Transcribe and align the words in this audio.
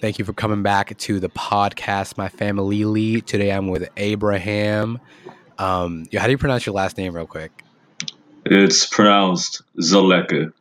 Thank 0.00 0.18
you 0.18 0.24
for 0.24 0.32
coming 0.32 0.62
back 0.62 0.98
to 0.98 1.20
the 1.20 1.28
podcast, 1.28 2.18
my 2.18 2.28
family. 2.28 2.84
Lee. 2.84 3.20
Today 3.20 3.50
I'm 3.52 3.68
with 3.68 3.88
Abraham. 3.96 4.98
Um, 5.58 6.06
how 6.16 6.24
do 6.24 6.30
you 6.32 6.38
pronounce 6.38 6.66
your 6.66 6.74
last 6.74 6.96
name, 6.98 7.14
real 7.14 7.26
quick? 7.26 7.62
It's 8.44 8.86
pronounced 8.86 9.62
Zeleke. 9.78 10.52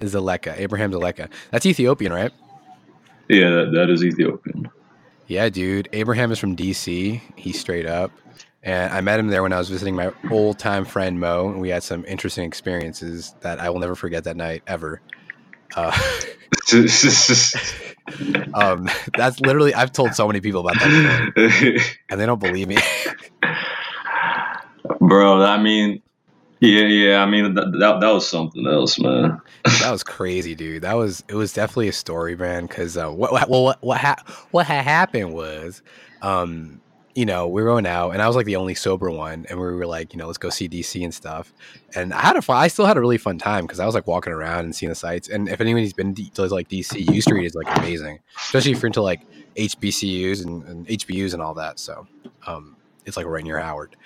Zeleke, 0.00 0.54
Abraham 0.56 0.92
Zeleke. 0.92 1.28
That's 1.50 1.66
Ethiopian, 1.66 2.12
right? 2.12 2.32
Yeah, 3.28 3.50
that, 3.50 3.72
that 3.72 3.90
is 3.90 4.04
Ethiopian. 4.04 4.70
Yeah, 5.26 5.48
dude. 5.48 5.88
Abraham 5.92 6.30
is 6.30 6.38
from 6.38 6.56
DC. 6.56 7.20
He's 7.36 7.58
straight 7.58 7.86
up. 7.86 8.12
And 8.62 8.92
I 8.92 9.00
met 9.00 9.20
him 9.20 9.28
there 9.28 9.42
when 9.42 9.52
I 9.52 9.58
was 9.58 9.68
visiting 9.68 9.94
my 9.94 10.12
old 10.30 10.58
time 10.58 10.84
friend 10.84 11.20
Mo, 11.20 11.50
and 11.50 11.60
we 11.60 11.68
had 11.68 11.84
some 11.84 12.04
interesting 12.04 12.44
experiences 12.44 13.34
that 13.40 13.60
I 13.60 13.70
will 13.70 13.78
never 13.78 13.94
forget 13.94 14.24
that 14.24 14.36
night 14.36 14.62
ever. 14.66 15.00
Uh, 15.76 15.96
um, 18.54 18.88
that's 19.16 19.40
literally 19.40 19.74
I've 19.74 19.92
told 19.92 20.14
so 20.14 20.26
many 20.26 20.40
people 20.40 20.60
about 20.60 20.74
that, 20.74 21.96
and 22.10 22.20
they 22.20 22.26
don't 22.26 22.40
believe 22.40 22.66
me. 22.66 22.78
Bro, 25.00 25.44
I 25.44 25.62
mean, 25.62 26.02
yeah, 26.60 26.86
yeah. 26.86 27.22
I 27.22 27.26
mean, 27.26 27.54
that, 27.54 27.72
that, 27.78 28.00
that 28.00 28.10
was 28.10 28.28
something 28.28 28.66
else, 28.66 28.98
man. 28.98 29.40
that 29.64 29.90
was 29.90 30.02
crazy, 30.02 30.54
dude. 30.54 30.82
That 30.82 30.94
was 30.94 31.22
it 31.28 31.34
was 31.34 31.52
definitely 31.52 31.88
a 31.88 31.92
story, 31.92 32.36
man. 32.36 32.66
Because 32.66 32.96
uh, 32.96 33.10
what 33.10 33.32
what 33.32 33.48
what 33.48 33.82
what, 33.82 33.98
ha- 33.98 34.46
what 34.50 34.66
had 34.66 34.84
happened 34.84 35.34
was, 35.34 35.82
um, 36.22 36.80
you 37.14 37.26
know, 37.26 37.46
we 37.46 37.62
were 37.62 37.68
going 37.68 37.86
out, 37.86 38.10
and 38.10 38.22
I 38.22 38.26
was 38.26 38.36
like 38.36 38.46
the 38.46 38.56
only 38.56 38.74
sober 38.74 39.10
one, 39.10 39.46
and 39.48 39.58
we 39.58 39.66
were 39.66 39.86
like, 39.86 40.12
you 40.12 40.18
know, 40.18 40.26
let's 40.26 40.38
go 40.38 40.48
see 40.48 40.68
DC 40.68 41.02
and 41.02 41.12
stuff. 41.14 41.52
And 41.94 42.12
I 42.12 42.20
had 42.20 42.36
a 42.36 42.42
fun, 42.42 42.56
I 42.56 42.68
still 42.68 42.86
had 42.86 42.96
a 42.96 43.00
really 43.00 43.18
fun 43.18 43.38
time 43.38 43.64
because 43.64 43.80
I 43.80 43.86
was 43.86 43.94
like 43.94 44.06
walking 44.06 44.32
around 44.32 44.64
and 44.64 44.74
seeing 44.74 44.90
the 44.90 44.96
sights. 44.96 45.28
And 45.28 45.48
if 45.48 45.60
anybody's 45.60 45.92
been 45.92 46.14
to 46.14 46.46
like 46.46 46.68
DC, 46.68 47.12
U 47.14 47.20
Street 47.20 47.46
is 47.46 47.54
like 47.54 47.66
amazing, 47.78 48.20
especially 48.36 48.72
if 48.72 48.82
you're 48.82 48.88
into 48.88 49.02
like 49.02 49.26
HBCUs 49.56 50.44
and, 50.44 50.62
and 50.64 50.86
HBUs 50.86 51.32
and 51.32 51.42
all 51.42 51.54
that. 51.54 51.78
So, 51.78 52.06
um, 52.46 52.76
it's 53.04 53.16
like 53.16 53.26
right 53.26 53.44
near 53.44 53.58
Howard. 53.60 53.96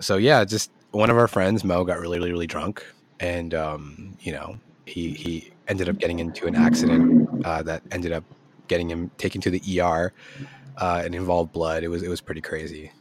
So 0.00 0.16
yeah, 0.16 0.44
just 0.44 0.70
one 0.90 1.10
of 1.10 1.16
our 1.16 1.28
friends, 1.28 1.64
Mo, 1.64 1.84
got 1.84 2.00
really, 2.00 2.18
really, 2.18 2.32
really 2.32 2.46
drunk, 2.46 2.84
and 3.20 3.54
um, 3.54 4.16
you 4.20 4.32
know, 4.32 4.58
he 4.86 5.10
he 5.12 5.50
ended 5.68 5.88
up 5.88 5.98
getting 5.98 6.18
into 6.18 6.46
an 6.46 6.54
accident 6.54 7.44
uh, 7.44 7.62
that 7.62 7.82
ended 7.90 8.12
up 8.12 8.24
getting 8.68 8.90
him 8.90 9.10
taken 9.18 9.40
to 9.40 9.50
the 9.50 9.80
ER 9.80 10.12
uh, 10.78 11.02
and 11.04 11.14
involved 11.14 11.52
blood. 11.52 11.82
It 11.82 11.88
was 11.88 12.02
it 12.02 12.08
was 12.08 12.20
pretty 12.20 12.40
crazy, 12.40 12.92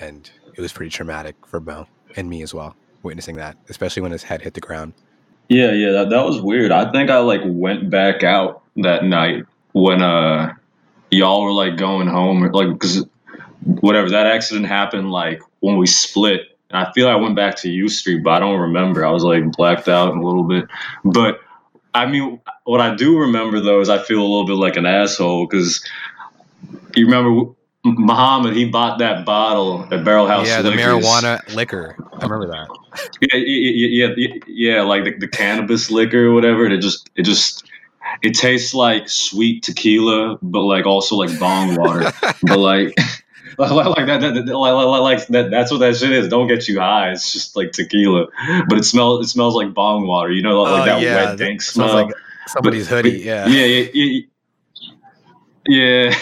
and 0.00 0.30
it 0.54 0.60
was 0.60 0.72
pretty 0.72 0.90
traumatic 0.90 1.34
for 1.46 1.60
Mo 1.60 1.86
and 2.16 2.28
me 2.28 2.42
as 2.42 2.54
well, 2.54 2.76
witnessing 3.02 3.36
that, 3.36 3.56
especially 3.68 4.02
when 4.02 4.12
his 4.12 4.22
head 4.22 4.42
hit 4.42 4.54
the 4.54 4.60
ground. 4.60 4.94
Yeah, 5.48 5.72
yeah, 5.72 5.92
that 5.92 6.10
that 6.10 6.24
was 6.24 6.40
weird. 6.40 6.72
I 6.72 6.90
think 6.90 7.10
I 7.10 7.18
like 7.18 7.42
went 7.44 7.90
back 7.90 8.22
out 8.22 8.62
that 8.76 9.04
night 9.04 9.44
when 9.72 10.02
uh 10.02 10.54
y'all 11.10 11.42
were 11.42 11.52
like 11.52 11.76
going 11.76 12.08
home, 12.08 12.50
like 12.52 12.72
because 12.72 13.04
whatever 13.64 14.10
that 14.10 14.26
accident 14.26 14.66
happened 14.66 15.10
like 15.10 15.40
when 15.60 15.78
we 15.78 15.86
split 15.86 16.53
and 16.74 16.84
I 16.84 16.92
feel 16.92 17.08
I 17.08 17.14
went 17.14 17.36
back 17.36 17.56
to 17.58 17.70
U 17.70 17.88
Street, 17.88 18.24
but 18.24 18.30
I 18.32 18.38
don't 18.40 18.60
remember. 18.60 19.06
I 19.06 19.10
was 19.10 19.22
like 19.22 19.52
blacked 19.52 19.88
out 19.88 20.16
a 20.16 20.20
little 20.20 20.42
bit. 20.42 20.66
But 21.04 21.40
I 21.94 22.06
mean, 22.06 22.40
what 22.64 22.80
I 22.80 22.96
do 22.96 23.20
remember 23.20 23.60
though 23.60 23.80
is 23.80 23.88
I 23.88 24.02
feel 24.02 24.18
a 24.18 24.22
little 24.22 24.46
bit 24.46 24.54
like 24.54 24.76
an 24.76 24.84
asshole 24.84 25.46
because 25.46 25.84
you 26.96 27.06
remember 27.06 27.52
Muhammad, 27.84 28.56
he 28.56 28.64
bought 28.64 28.98
that 28.98 29.24
bottle 29.24 29.86
at 29.92 30.04
Barrel 30.04 30.26
House. 30.26 30.48
Yeah, 30.48 30.62
the 30.62 30.70
marijuana 30.70 31.54
liquor. 31.54 31.96
I 32.12 32.24
remember 32.24 32.48
that. 32.48 32.68
Yeah, 33.20 33.38
yeah, 33.38 34.08
yeah, 34.16 34.34
yeah, 34.46 34.82
like 34.82 35.04
the, 35.04 35.16
the 35.18 35.28
cannabis 35.28 35.90
liquor 35.90 36.26
or 36.26 36.34
whatever. 36.34 36.64
It 36.66 36.80
just, 36.80 37.08
it 37.14 37.22
just, 37.24 37.64
it 38.22 38.34
tastes 38.34 38.74
like 38.74 39.08
sweet 39.08 39.62
tequila, 39.62 40.38
but 40.42 40.62
like 40.62 40.86
also 40.86 41.16
like 41.16 41.38
bong 41.38 41.76
water. 41.76 42.10
but 42.42 42.58
like, 42.58 42.96
like 43.58 44.06
that, 44.06 44.20
that, 44.20 44.46
that 44.46 44.56
like, 44.56 45.26
that, 45.28 45.50
that's 45.50 45.70
what 45.70 45.78
that 45.78 45.96
shit 45.96 46.12
is. 46.12 46.28
Don't 46.28 46.48
get 46.48 46.66
you 46.68 46.80
high. 46.80 47.10
It's 47.10 47.32
just 47.32 47.56
like 47.56 47.72
tequila, 47.72 48.26
but 48.68 48.78
it 48.78 48.84
smells 48.84 49.26
it 49.26 49.28
smells 49.28 49.54
like 49.54 49.72
bong 49.72 50.06
water. 50.06 50.30
You 50.30 50.42
know, 50.42 50.62
like 50.62 50.82
oh, 50.82 50.84
that 50.86 51.00
yeah, 51.00 51.24
wet 51.24 51.38
dank 51.38 51.62
smell. 51.62 51.94
Like 51.94 52.14
somebody's 52.46 52.88
but, 52.88 53.04
hoodie. 53.04 53.20
Yeah. 53.20 53.46
Yeah. 53.46 53.64
Yeah. 53.64 53.88
yeah, 53.94 54.20
yeah. 55.66 56.14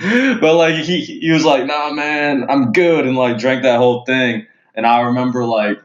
yeah. 0.00 0.34
but 0.40 0.54
like 0.54 0.74
he 0.76 1.00
he 1.04 1.30
was 1.30 1.44
like, 1.44 1.66
nah, 1.66 1.92
man, 1.92 2.46
I'm 2.48 2.72
good, 2.72 3.06
and 3.06 3.16
like 3.16 3.38
drank 3.38 3.62
that 3.62 3.78
whole 3.78 4.04
thing. 4.04 4.46
And 4.74 4.86
I 4.86 5.02
remember 5.02 5.44
like 5.44 5.80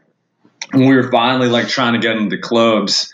when 0.72 0.88
we 0.88 0.96
were 0.96 1.10
finally 1.10 1.48
like 1.48 1.68
trying 1.68 1.94
to 1.94 2.00
get 2.00 2.16
into 2.16 2.38
clubs. 2.38 3.12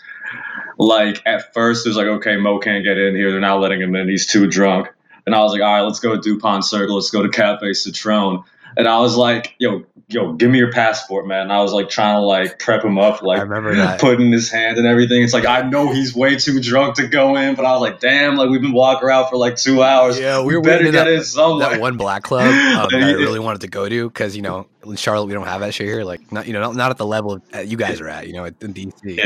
Like 0.79 1.23
at 1.25 1.55
first, 1.55 1.87
it 1.87 1.89
was 1.89 1.97
like, 1.97 2.05
okay, 2.05 2.37
Mo 2.37 2.59
can't 2.59 2.83
get 2.83 2.99
in 2.99 3.15
here. 3.15 3.31
They're 3.31 3.39
not 3.39 3.59
letting 3.59 3.81
him 3.81 3.95
in. 3.95 4.07
He's 4.07 4.27
too 4.27 4.45
drunk. 4.47 4.89
And 5.27 5.35
I 5.35 5.41
was 5.43 5.51
like, 5.51 5.61
all 5.61 5.73
right, 5.73 5.81
let's 5.81 5.99
go 5.99 6.15
to 6.15 6.21
DuPont 6.21 6.63
Circle. 6.63 6.95
Let's 6.95 7.09
go 7.09 7.21
to 7.21 7.27
Cafe 7.27 7.73
Citron. 7.73 8.45
And 8.77 8.87
I 8.87 8.99
was 8.99 9.17
like, 9.17 9.55
yo, 9.59 9.83
yo, 10.07 10.31
give 10.31 10.49
me 10.49 10.57
your 10.57 10.71
passport, 10.71 11.27
man. 11.27 11.41
And 11.41 11.51
I 11.51 11.61
was 11.61 11.73
like 11.73 11.89
trying 11.89 12.15
to 12.15 12.21
like 12.21 12.59
prep 12.59 12.81
him 12.81 12.97
up, 12.97 13.21
like 13.21 13.39
I 13.39 13.41
remember 13.41 13.75
that. 13.75 13.99
putting 13.99 14.31
his 14.31 14.49
hand 14.49 14.77
and 14.77 14.87
everything. 14.87 15.21
It's 15.21 15.33
like 15.33 15.45
I 15.45 15.63
know 15.63 15.91
he's 15.91 16.15
way 16.15 16.37
too 16.37 16.61
drunk 16.61 16.95
to 16.95 17.07
go 17.09 17.35
in, 17.35 17.55
but 17.55 17.65
I 17.65 17.73
was 17.73 17.81
like, 17.81 17.99
damn, 17.99 18.37
like 18.37 18.49
we've 18.49 18.61
been 18.61 18.71
walking 18.71 19.05
around 19.05 19.27
for 19.27 19.35
like 19.35 19.57
two 19.57 19.83
hours. 19.83 20.17
Yeah, 20.17 20.41
we 20.41 20.55
were 20.55 20.61
better 20.61 20.85
get 20.85 20.91
that, 20.91 21.07
in 21.09 21.23
somewhere. 21.25 21.71
That 21.71 21.81
one 21.81 21.97
black 21.97 22.23
club 22.23 22.45
um, 22.47 22.87
that 22.89 23.03
I 23.03 23.11
really 23.11 23.41
wanted 23.41 23.59
to 23.61 23.67
go 23.67 23.89
to 23.89 24.07
because 24.07 24.33
you 24.33 24.43
know 24.43 24.67
in 24.85 24.95
Charlotte 24.95 25.25
we 25.25 25.33
don't 25.33 25.47
have 25.47 25.59
that 25.59 25.73
shit 25.73 25.87
here. 25.87 26.05
Like 26.05 26.31
not 26.31 26.47
you 26.47 26.53
know 26.53 26.61
not, 26.61 26.75
not 26.75 26.91
at 26.91 26.97
the 26.97 27.05
level 27.05 27.41
uh, 27.53 27.59
you 27.59 27.75
guys 27.75 27.99
are 27.99 28.07
at. 28.07 28.27
You 28.27 28.33
know 28.33 28.45
in 28.45 28.53
DC. 28.55 29.25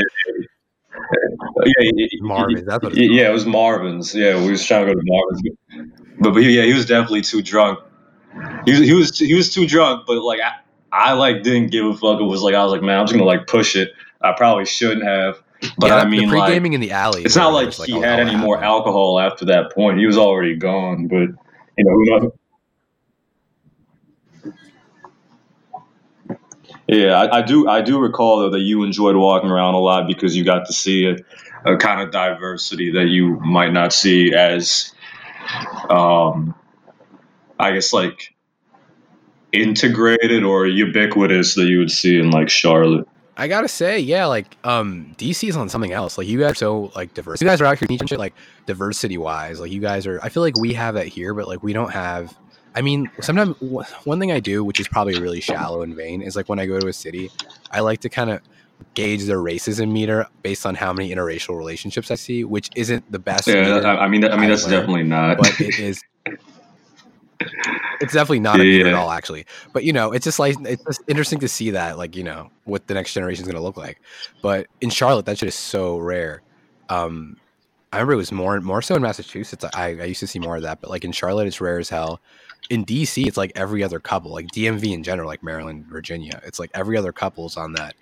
Yeah, 1.64 1.90
yeah, 1.94 2.06
Marvin. 2.20 2.64
That's 2.64 2.82
what 2.82 2.96
yeah, 2.96 3.28
it 3.28 3.32
was 3.32 3.46
Marvin's. 3.46 4.14
Yeah, 4.14 4.42
we 4.42 4.50
was 4.50 4.64
trying 4.64 4.86
to 4.86 4.94
go 4.94 4.98
to 4.98 5.04
Marvin's, 5.04 5.42
but, 6.22 6.32
but 6.32 6.40
yeah, 6.40 6.62
he 6.62 6.72
was 6.72 6.86
definitely 6.86 7.22
too 7.22 7.42
drunk. 7.42 7.80
He 8.64 8.72
was 8.72 8.80
he 8.80 8.92
was 8.92 9.18
he 9.18 9.34
was 9.34 9.52
too 9.52 9.66
drunk, 9.66 10.06
but 10.06 10.22
like 10.22 10.40
I, 10.40 10.60
I 10.90 11.12
like 11.12 11.42
didn't 11.42 11.70
give 11.70 11.84
a 11.84 11.94
fuck. 11.94 12.20
It 12.20 12.24
was 12.24 12.42
like 12.42 12.54
I 12.54 12.62
was 12.64 12.72
like, 12.72 12.82
man, 12.82 12.98
I'm 12.98 13.06
just 13.06 13.14
gonna 13.14 13.26
like 13.26 13.46
push 13.46 13.76
it. 13.76 13.92
I 14.20 14.32
probably 14.32 14.64
shouldn't 14.64 15.04
have. 15.04 15.42
But 15.78 15.88
yeah, 15.88 15.96
I 15.96 16.04
mean, 16.06 16.28
pre 16.28 16.40
gaming 16.46 16.72
like, 16.72 16.76
in 16.76 16.80
the 16.80 16.92
alley. 16.92 17.22
It's 17.24 17.36
not 17.36 17.52
like 17.52 17.72
he 17.72 17.92
had 18.00 18.20
any 18.20 18.36
more 18.36 18.62
alcohol 18.62 19.20
after 19.20 19.44
that 19.46 19.72
point. 19.72 19.98
He 19.98 20.06
was 20.06 20.16
already 20.16 20.56
gone. 20.56 21.08
But 21.08 21.28
you 21.76 21.84
know, 21.84 21.92
who 21.92 22.04
knows? 22.06 22.32
Yeah, 26.88 27.12
I, 27.12 27.38
I, 27.38 27.42
do. 27.42 27.68
I 27.68 27.80
do 27.80 27.98
recall 28.00 28.40
though 28.40 28.50
that 28.50 28.60
you 28.60 28.82
enjoyed 28.82 29.16
walking 29.16 29.50
around 29.50 29.74
a 29.74 29.78
lot 29.78 30.06
because 30.06 30.36
you 30.36 30.44
got 30.44 30.66
to 30.66 30.72
see 30.72 31.06
a, 31.06 31.16
a 31.64 31.76
kind 31.76 32.00
of 32.00 32.10
diversity 32.10 32.92
that 32.92 33.06
you 33.06 33.38
might 33.40 33.72
not 33.72 33.92
see 33.92 34.34
as, 34.34 34.92
um, 35.90 36.54
I 37.58 37.72
guess 37.72 37.92
like 37.92 38.34
integrated 39.52 40.42
or 40.42 40.66
ubiquitous 40.66 41.54
that 41.54 41.66
you 41.66 41.78
would 41.78 41.90
see 41.90 42.18
in 42.18 42.30
like 42.30 42.48
Charlotte. 42.48 43.06
I 43.36 43.48
gotta 43.48 43.68
say, 43.68 43.98
yeah, 43.98 44.26
like 44.26 44.56
um 44.64 45.14
DC 45.18 45.48
is 45.48 45.56
on 45.56 45.68
something 45.68 45.92
else. 45.92 46.18
Like 46.18 46.26
you 46.26 46.38
guys 46.38 46.52
are 46.52 46.54
so 46.56 46.92
like 46.94 47.14
diverse. 47.14 47.40
You 47.40 47.46
guys 47.46 47.60
are 47.60 47.66
out 47.66 47.78
here 47.78 47.88
teaching 47.88 48.06
shit 48.06 48.18
like 48.18 48.34
diversity 48.66 49.18
wise. 49.18 49.60
Like 49.60 49.70
you 49.70 49.80
guys 49.80 50.06
are 50.06 50.20
I 50.22 50.28
feel 50.28 50.42
like 50.42 50.58
we 50.58 50.74
have 50.74 50.94
that 50.94 51.06
here, 51.06 51.32
but 51.34 51.48
like 51.48 51.62
we 51.62 51.72
don't 51.72 51.92
have 51.92 52.36
I 52.74 52.80
mean, 52.80 53.10
sometimes 53.20 53.56
one 54.04 54.18
thing 54.18 54.32
I 54.32 54.40
do, 54.40 54.64
which 54.64 54.80
is 54.80 54.88
probably 54.88 55.20
really 55.20 55.40
shallow 55.40 55.82
and 55.82 55.94
vain, 55.94 56.22
is 56.22 56.36
like 56.36 56.48
when 56.48 56.58
I 56.58 56.66
go 56.66 56.80
to 56.80 56.86
a 56.86 56.92
city, 56.92 57.30
I 57.70 57.80
like 57.80 58.00
to 58.00 58.08
kind 58.08 58.30
of 58.30 58.40
gauge 58.94 59.24
their 59.24 59.38
racism 59.38 59.90
meter 59.90 60.26
based 60.42 60.66
on 60.66 60.74
how 60.74 60.92
many 60.92 61.14
interracial 61.14 61.56
relationships 61.56 62.10
I 62.10 62.16
see, 62.16 62.44
which 62.44 62.70
isn't 62.76 63.10
the 63.10 63.18
best. 63.18 63.48
Yeah, 63.48 63.80
I 63.80 64.08
mean, 64.08 64.24
I 64.24 64.36
mean 64.36 64.50
that's 64.50 64.64
learned, 64.64 64.72
definitely 64.72 65.04
not. 65.04 65.38
But 65.38 65.60
it 65.60 65.78
is. 65.78 66.02
It's 68.00 68.12
definitely 68.12 68.40
not 68.40 68.58
a 68.58 68.64
yeah. 68.64 68.86
at 68.86 68.94
all, 68.94 69.12
actually. 69.12 69.46
But 69.72 69.84
you 69.84 69.92
know, 69.92 70.10
it's 70.10 70.24
just 70.24 70.40
like 70.40 70.56
it's 70.62 70.82
just 70.84 71.02
interesting 71.06 71.38
to 71.38 71.48
see 71.48 71.70
that, 71.70 71.98
like 71.98 72.16
you 72.16 72.24
know, 72.24 72.50
what 72.64 72.88
the 72.88 72.94
next 72.94 73.14
generation 73.14 73.42
is 73.42 73.46
going 73.46 73.56
to 73.56 73.62
look 73.62 73.76
like. 73.76 74.00
But 74.42 74.66
in 74.80 74.90
Charlotte, 74.90 75.26
that 75.26 75.38
shit 75.38 75.48
is 75.48 75.54
so 75.54 75.98
rare. 75.98 76.42
Um, 76.88 77.36
I 77.92 77.98
remember 77.98 78.14
it 78.14 78.16
was 78.16 78.32
more 78.32 78.60
more 78.60 78.82
so 78.82 78.96
in 78.96 79.02
Massachusetts. 79.02 79.64
I, 79.72 79.90
I 79.90 80.04
used 80.04 80.18
to 80.18 80.26
see 80.26 80.40
more 80.40 80.56
of 80.56 80.62
that, 80.62 80.80
but 80.80 80.90
like 80.90 81.04
in 81.04 81.12
Charlotte, 81.12 81.46
it's 81.46 81.60
rare 81.60 81.78
as 81.78 81.90
hell 81.90 82.20
in 82.70 82.84
DC, 82.84 83.26
it's 83.26 83.36
like 83.36 83.52
every 83.54 83.82
other 83.82 84.00
couple, 84.00 84.32
like 84.32 84.46
DMV 84.48 84.92
in 84.92 85.02
general, 85.02 85.28
like 85.28 85.42
Maryland, 85.42 85.86
Virginia. 85.86 86.40
It's 86.44 86.58
like 86.58 86.70
every 86.74 86.96
other 86.96 87.12
couple's 87.12 87.56
on 87.56 87.72
that, 87.74 87.94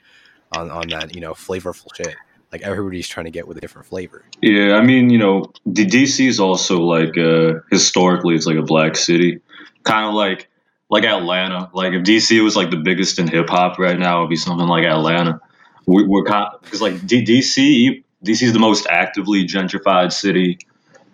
on 0.53 0.71
on 0.71 0.89
that, 0.89 1.15
you 1.15 1.21
know, 1.21 1.33
flavorful 1.33 1.95
shit. 1.95 2.15
Like 2.53 2.63
everybody's 2.63 3.07
trying 3.07 3.27
to 3.27 3.31
get 3.31 3.47
with 3.47 3.57
a 3.59 3.61
different 3.61 3.87
flavor. 3.87 4.25
Yeah, 4.43 4.75
I 4.75 4.83
mean, 4.83 5.09
you 5.09 5.19
know, 5.19 5.53
the 5.67 5.87
DC 5.87 6.27
is 6.27 6.41
also 6.41 6.81
like 6.81 7.17
uh, 7.17 7.61
historically, 7.71 8.35
it's 8.35 8.47
like 8.47 8.57
a 8.57 8.63
black 8.63 8.97
city, 8.97 9.41
kind 9.85 10.07
of 10.07 10.15
like 10.15 10.49
like 10.89 11.05
Atlanta. 11.05 11.71
Like 11.73 11.93
if 11.93 12.03
DC 12.03 12.43
was 12.43 12.57
like 12.57 12.71
the 12.71 12.77
biggest 12.79 13.19
in 13.19 13.29
hip 13.29 13.49
hop 13.49 13.79
right 13.79 13.99
now, 13.99 14.19
it 14.19 14.21
would 14.23 14.31
be 14.31 14.37
something 14.37 14.67
like 14.67 14.85
Atlanta. 14.85 15.41
We, 15.87 16.03
are 16.03 16.59
because 16.63 16.81
like 16.81 17.07
D- 17.07 17.25
DC, 17.25 18.03
DC 18.25 18.43
is 18.43 18.53
the 18.53 18.59
most 18.59 18.87
actively 18.89 19.47
gentrified 19.47 20.13
city 20.13 20.59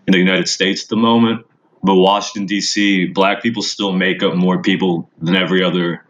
in 0.07 0.13
the 0.13 0.19
United 0.19 0.49
States 0.49 0.85
at 0.85 0.89
the 0.89 0.97
moment 0.97 1.47
but 1.87 1.95
Washington 1.95 2.47
D.C. 2.47 3.07
black 3.07 3.43
people 3.43 3.63
still 3.63 3.93
make 3.93 4.23
up 4.23 4.35
more 4.35 4.61
people 4.61 5.09
than 5.21 5.37
every 5.37 5.63
other 5.63 6.05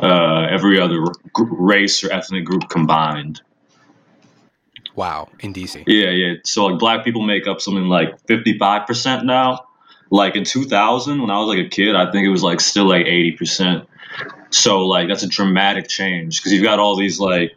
uh, 0.00 0.46
every 0.50 0.80
other 0.80 1.04
race 1.36 2.04
or 2.04 2.12
ethnic 2.12 2.44
group 2.44 2.68
combined. 2.68 3.42
Wow, 4.94 5.28
in 5.40 5.54
DC. 5.54 5.84
Yeah, 5.86 6.10
yeah. 6.10 6.34
So 6.44 6.66
like 6.66 6.78
black 6.80 7.04
people 7.04 7.22
make 7.22 7.46
up 7.46 7.60
something 7.60 7.84
like 7.84 8.18
fifty 8.26 8.58
five 8.58 8.86
percent 8.86 9.24
now. 9.24 9.66
Like 10.10 10.34
in 10.36 10.44
two 10.44 10.64
thousand, 10.64 11.20
when 11.20 11.30
I 11.30 11.38
was 11.38 11.48
like 11.48 11.64
a 11.66 11.68
kid, 11.68 11.94
I 11.94 12.10
think 12.10 12.26
it 12.26 12.30
was 12.30 12.42
like 12.42 12.60
still 12.60 12.88
like 12.88 13.06
eighty 13.06 13.32
percent. 13.32 13.86
So 14.50 14.86
like 14.86 15.08
that's 15.08 15.22
a 15.22 15.28
dramatic 15.28 15.88
change 15.88 16.40
because 16.40 16.52
you've 16.52 16.64
got 16.64 16.78
all 16.78 16.96
these 16.96 17.20
like 17.20 17.54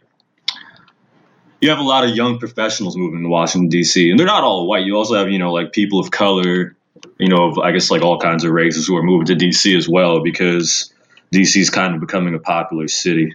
you 1.60 1.70
have 1.70 1.78
a 1.78 1.82
lot 1.82 2.04
of 2.04 2.10
young 2.10 2.38
professionals 2.38 2.96
moving 2.96 3.22
to 3.22 3.28
Washington 3.28 3.68
D.C. 3.68 4.10
and 4.10 4.18
they're 4.18 4.26
not 4.26 4.44
all 4.44 4.66
white. 4.68 4.84
You 4.84 4.96
also 4.96 5.14
have 5.14 5.30
you 5.30 5.38
know 5.38 5.52
like 5.52 5.72
people 5.72 6.00
of 6.00 6.10
color, 6.10 6.76
you 7.18 7.28
know, 7.28 7.50
of, 7.50 7.58
I 7.58 7.72
guess 7.72 7.90
like 7.90 8.02
all 8.02 8.18
kinds 8.18 8.44
of 8.44 8.52
races 8.52 8.86
who 8.86 8.96
are 8.96 9.02
moving 9.02 9.26
to 9.26 9.34
D.C. 9.34 9.76
as 9.76 9.88
well 9.88 10.22
because 10.22 10.91
D.C. 11.32 11.58
is 11.58 11.70
kind 11.70 11.94
of 11.94 12.00
becoming 12.00 12.34
a 12.34 12.38
popular 12.38 12.88
city. 12.88 13.34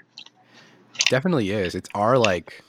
Definitely 1.10 1.50
is. 1.50 1.74
It's 1.74 1.90
our 1.96 2.20
like, 2.20 2.64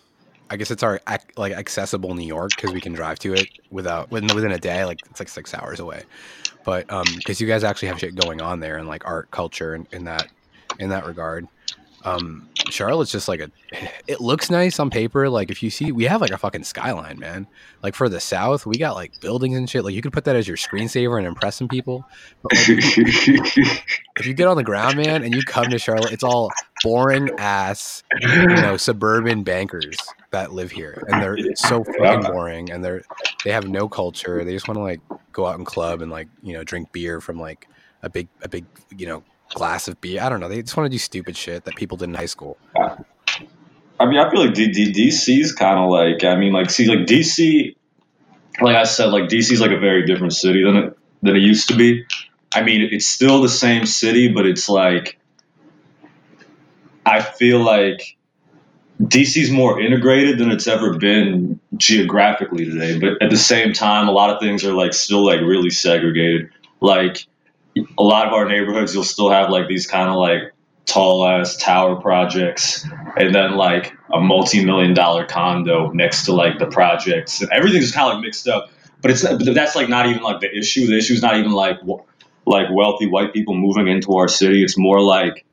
I 0.48 0.56
guess 0.56 0.70
it's 0.70 0.82
our 0.82 1.00
like 1.36 1.52
accessible 1.52 2.14
New 2.14 2.26
York 2.26 2.52
because 2.56 2.72
we 2.72 2.80
can 2.80 2.94
drive 2.94 3.18
to 3.20 3.34
it 3.34 3.46
without 3.70 4.10
within 4.10 4.34
within 4.34 4.52
a 4.52 4.58
day. 4.58 4.86
Like 4.86 5.00
it's 5.10 5.20
like 5.20 5.28
six 5.28 5.52
hours 5.52 5.80
away, 5.80 6.04
but 6.64 6.90
um, 6.90 7.04
because 7.16 7.42
you 7.42 7.46
guys 7.46 7.62
actually 7.62 7.88
have 7.88 7.98
shit 7.98 8.14
going 8.14 8.40
on 8.40 8.60
there 8.60 8.78
and 8.78 8.88
like 8.88 9.06
art, 9.06 9.30
culture, 9.30 9.74
and 9.74 9.86
in 9.92 10.04
that 10.04 10.28
in 10.78 10.88
that 10.88 11.04
regard. 11.04 11.46
Um, 12.04 12.48
Charlotte's 12.70 13.12
just 13.12 13.28
like 13.28 13.40
a. 13.40 13.50
It 14.08 14.22
looks 14.22 14.50
nice 14.50 14.80
on 14.80 14.88
paper. 14.88 15.28
Like 15.28 15.50
if 15.50 15.62
you 15.62 15.68
see, 15.68 15.92
we 15.92 16.04
have 16.04 16.22
like 16.22 16.30
a 16.30 16.38
fucking 16.38 16.64
skyline, 16.64 17.18
man. 17.18 17.46
Like 17.82 17.94
for 17.94 18.08
the 18.08 18.20
south, 18.20 18.64
we 18.64 18.78
got 18.78 18.94
like 18.94 19.20
buildings 19.20 19.54
and 19.58 19.68
shit. 19.68 19.84
Like 19.84 19.92
you 19.92 20.00
could 20.00 20.14
put 20.14 20.24
that 20.24 20.34
as 20.34 20.48
your 20.48 20.56
screensaver 20.56 21.18
and 21.18 21.26
impress 21.26 21.56
some 21.56 21.68
people. 21.68 22.06
But 22.42 22.52
like, 22.54 22.78
if 22.78 24.26
you 24.26 24.32
get 24.32 24.48
on 24.48 24.56
the 24.56 24.64
ground, 24.64 24.96
man, 24.96 25.22
and 25.22 25.34
you 25.34 25.42
come 25.42 25.68
to 25.68 25.78
Charlotte, 25.78 26.12
it's 26.12 26.24
all 26.24 26.50
boring 26.82 27.28
ass, 27.38 28.02
you 28.22 28.46
know, 28.46 28.78
suburban 28.78 29.42
bankers 29.42 29.98
that 30.30 30.52
live 30.52 30.70
here, 30.70 31.04
and 31.08 31.22
they're 31.22 31.36
so 31.54 31.84
fucking 31.84 32.22
boring, 32.32 32.70
and 32.70 32.82
they're 32.82 33.02
they 33.44 33.50
have 33.50 33.68
no 33.68 33.90
culture. 33.90 34.42
They 34.42 34.54
just 34.54 34.68
want 34.68 34.78
to 34.78 34.82
like 34.82 35.00
go 35.32 35.46
out 35.46 35.56
and 35.56 35.66
club 35.66 36.00
and 36.00 36.10
like 36.10 36.28
you 36.42 36.54
know 36.54 36.64
drink 36.64 36.92
beer 36.92 37.20
from 37.20 37.38
like 37.38 37.68
a 38.02 38.08
big 38.08 38.28
a 38.42 38.48
big 38.48 38.64
you 38.96 39.06
know 39.06 39.22
glass 39.54 39.88
of 39.88 40.00
beer. 40.00 40.22
I 40.22 40.28
don't 40.28 40.40
know. 40.40 40.48
They 40.48 40.62
just 40.62 40.76
want 40.76 40.86
to 40.86 40.90
do 40.90 40.98
stupid 40.98 41.36
shit 41.36 41.64
that 41.64 41.76
people 41.76 41.96
did 41.96 42.08
in 42.08 42.14
high 42.14 42.26
school. 42.26 42.58
I 44.00 44.06
mean, 44.06 44.18
I 44.18 44.30
feel 44.30 44.44
like 44.44 44.54
D- 44.54 44.70
D- 44.70 44.92
DC 44.92 45.40
is 45.40 45.52
kind 45.52 45.78
of 45.78 45.90
like, 45.90 46.22
I 46.24 46.36
mean, 46.36 46.52
like, 46.52 46.70
see, 46.70 46.86
like 46.86 47.06
DC, 47.06 47.74
like 48.60 48.76
I 48.76 48.84
said, 48.84 49.06
like 49.06 49.24
DC 49.24 49.52
is 49.52 49.60
like 49.60 49.72
a 49.72 49.78
very 49.78 50.06
different 50.06 50.34
city 50.34 50.62
than 50.64 50.76
it 50.76 50.98
than 51.22 51.36
it 51.36 51.40
used 51.40 51.68
to 51.68 51.76
be. 51.76 52.04
I 52.54 52.62
mean, 52.62 52.88
it's 52.92 53.06
still 53.06 53.42
the 53.42 53.48
same 53.48 53.86
city, 53.86 54.28
but 54.32 54.46
it's 54.46 54.68
like, 54.68 55.18
I 57.04 57.20
feel 57.20 57.60
like 57.60 58.16
DC's 59.02 59.50
more 59.50 59.80
integrated 59.80 60.38
than 60.38 60.50
it's 60.50 60.66
ever 60.66 60.96
been 60.96 61.60
geographically 61.76 62.64
today. 62.64 62.98
But 62.98 63.22
at 63.22 63.30
the 63.30 63.36
same 63.36 63.72
time, 63.72 64.08
a 64.08 64.12
lot 64.12 64.30
of 64.30 64.40
things 64.40 64.64
are 64.64 64.72
like 64.72 64.92
still 64.92 65.24
like 65.24 65.40
really 65.40 65.70
segregated. 65.70 66.50
Like 66.80 67.26
a 67.96 68.02
lot 68.02 68.26
of 68.26 68.32
our 68.32 68.48
neighborhoods, 68.48 68.94
you'll 68.94 69.04
still 69.04 69.30
have 69.30 69.50
like 69.50 69.68
these 69.68 69.86
kind 69.86 70.08
of 70.08 70.16
like 70.16 70.52
tall 70.86 71.26
ass 71.26 71.56
tower 71.56 71.96
projects 71.96 72.86
and 73.16 73.34
then 73.34 73.56
like 73.56 73.92
a 74.12 74.20
multi-million 74.20 74.94
dollar 74.94 75.26
condo 75.26 75.90
next 75.90 76.24
to 76.24 76.32
like 76.32 76.58
the 76.58 76.66
projects. 76.66 77.42
And 77.42 77.50
everything's 77.52 77.92
kind 77.92 78.08
of 78.08 78.14
like 78.16 78.24
mixed 78.24 78.48
up 78.48 78.70
but 79.00 79.10
it's 79.10 79.22
but 79.22 79.54
that's 79.54 79.76
like 79.76 79.88
not 79.88 80.06
even 80.06 80.22
like 80.22 80.40
the 80.40 80.54
issue. 80.56 80.86
The 80.86 80.98
issue 80.98 81.14
is 81.14 81.22
not 81.22 81.36
even 81.36 81.52
like 81.52 81.78
like 82.46 82.66
wealthy 82.72 83.06
white 83.06 83.32
people 83.32 83.54
moving 83.54 83.88
into 83.88 84.16
our 84.16 84.28
city. 84.28 84.62
It's 84.62 84.76
more 84.76 85.00
like 85.00 85.44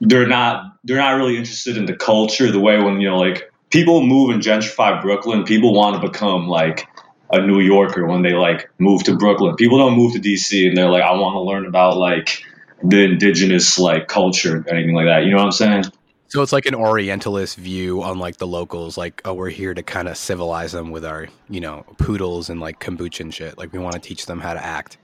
they're 0.00 0.26
not 0.26 0.76
they're 0.84 0.98
not 0.98 1.16
really 1.16 1.36
interested 1.36 1.76
in 1.76 1.86
the 1.86 1.96
culture 1.96 2.50
the 2.50 2.60
way 2.60 2.80
when 2.80 3.00
you 3.00 3.08
know 3.08 3.18
like 3.18 3.50
people 3.70 4.02
move 4.02 4.30
and 4.30 4.42
gentrify 4.42 5.00
brooklyn 5.00 5.44
people 5.44 5.72
want 5.72 6.00
to 6.00 6.08
become 6.08 6.46
like 6.46 6.86
a 7.34 7.46
New 7.46 7.60
Yorker 7.60 8.06
when 8.06 8.22
they 8.22 8.32
like 8.32 8.70
move 8.78 9.04
to 9.04 9.16
Brooklyn. 9.16 9.56
People 9.56 9.78
don't 9.78 9.96
move 9.96 10.12
to 10.14 10.20
DC 10.20 10.68
and 10.68 10.76
they're 10.76 10.90
like, 10.90 11.02
I 11.02 11.12
want 11.12 11.34
to 11.34 11.40
learn 11.40 11.66
about 11.66 11.96
like 11.96 12.42
the 12.82 13.04
indigenous 13.04 13.78
like 13.78 14.08
culture, 14.08 14.58
or 14.58 14.74
anything 14.74 14.94
like 14.94 15.06
that. 15.06 15.24
You 15.24 15.30
know 15.30 15.38
what 15.38 15.46
I'm 15.46 15.52
saying? 15.52 15.84
So 16.28 16.42
it's 16.42 16.52
like 16.52 16.66
an 16.66 16.74
Orientalist 16.74 17.56
view 17.56 18.02
on 18.02 18.18
like 18.18 18.38
the 18.38 18.46
locals, 18.46 18.98
like 18.98 19.22
oh, 19.24 19.34
we're 19.34 19.50
here 19.50 19.72
to 19.72 19.82
kind 19.82 20.08
of 20.08 20.16
civilize 20.16 20.72
them 20.72 20.90
with 20.90 21.04
our 21.04 21.28
you 21.48 21.60
know 21.60 21.84
poodles 21.98 22.50
and 22.50 22.60
like 22.60 22.80
kombucha 22.80 23.20
and 23.20 23.34
shit. 23.34 23.56
Like 23.56 23.72
we 23.72 23.78
want 23.78 23.94
to 23.94 24.00
teach 24.00 24.26
them 24.26 24.40
how 24.40 24.54
to 24.54 24.64
act 24.64 24.98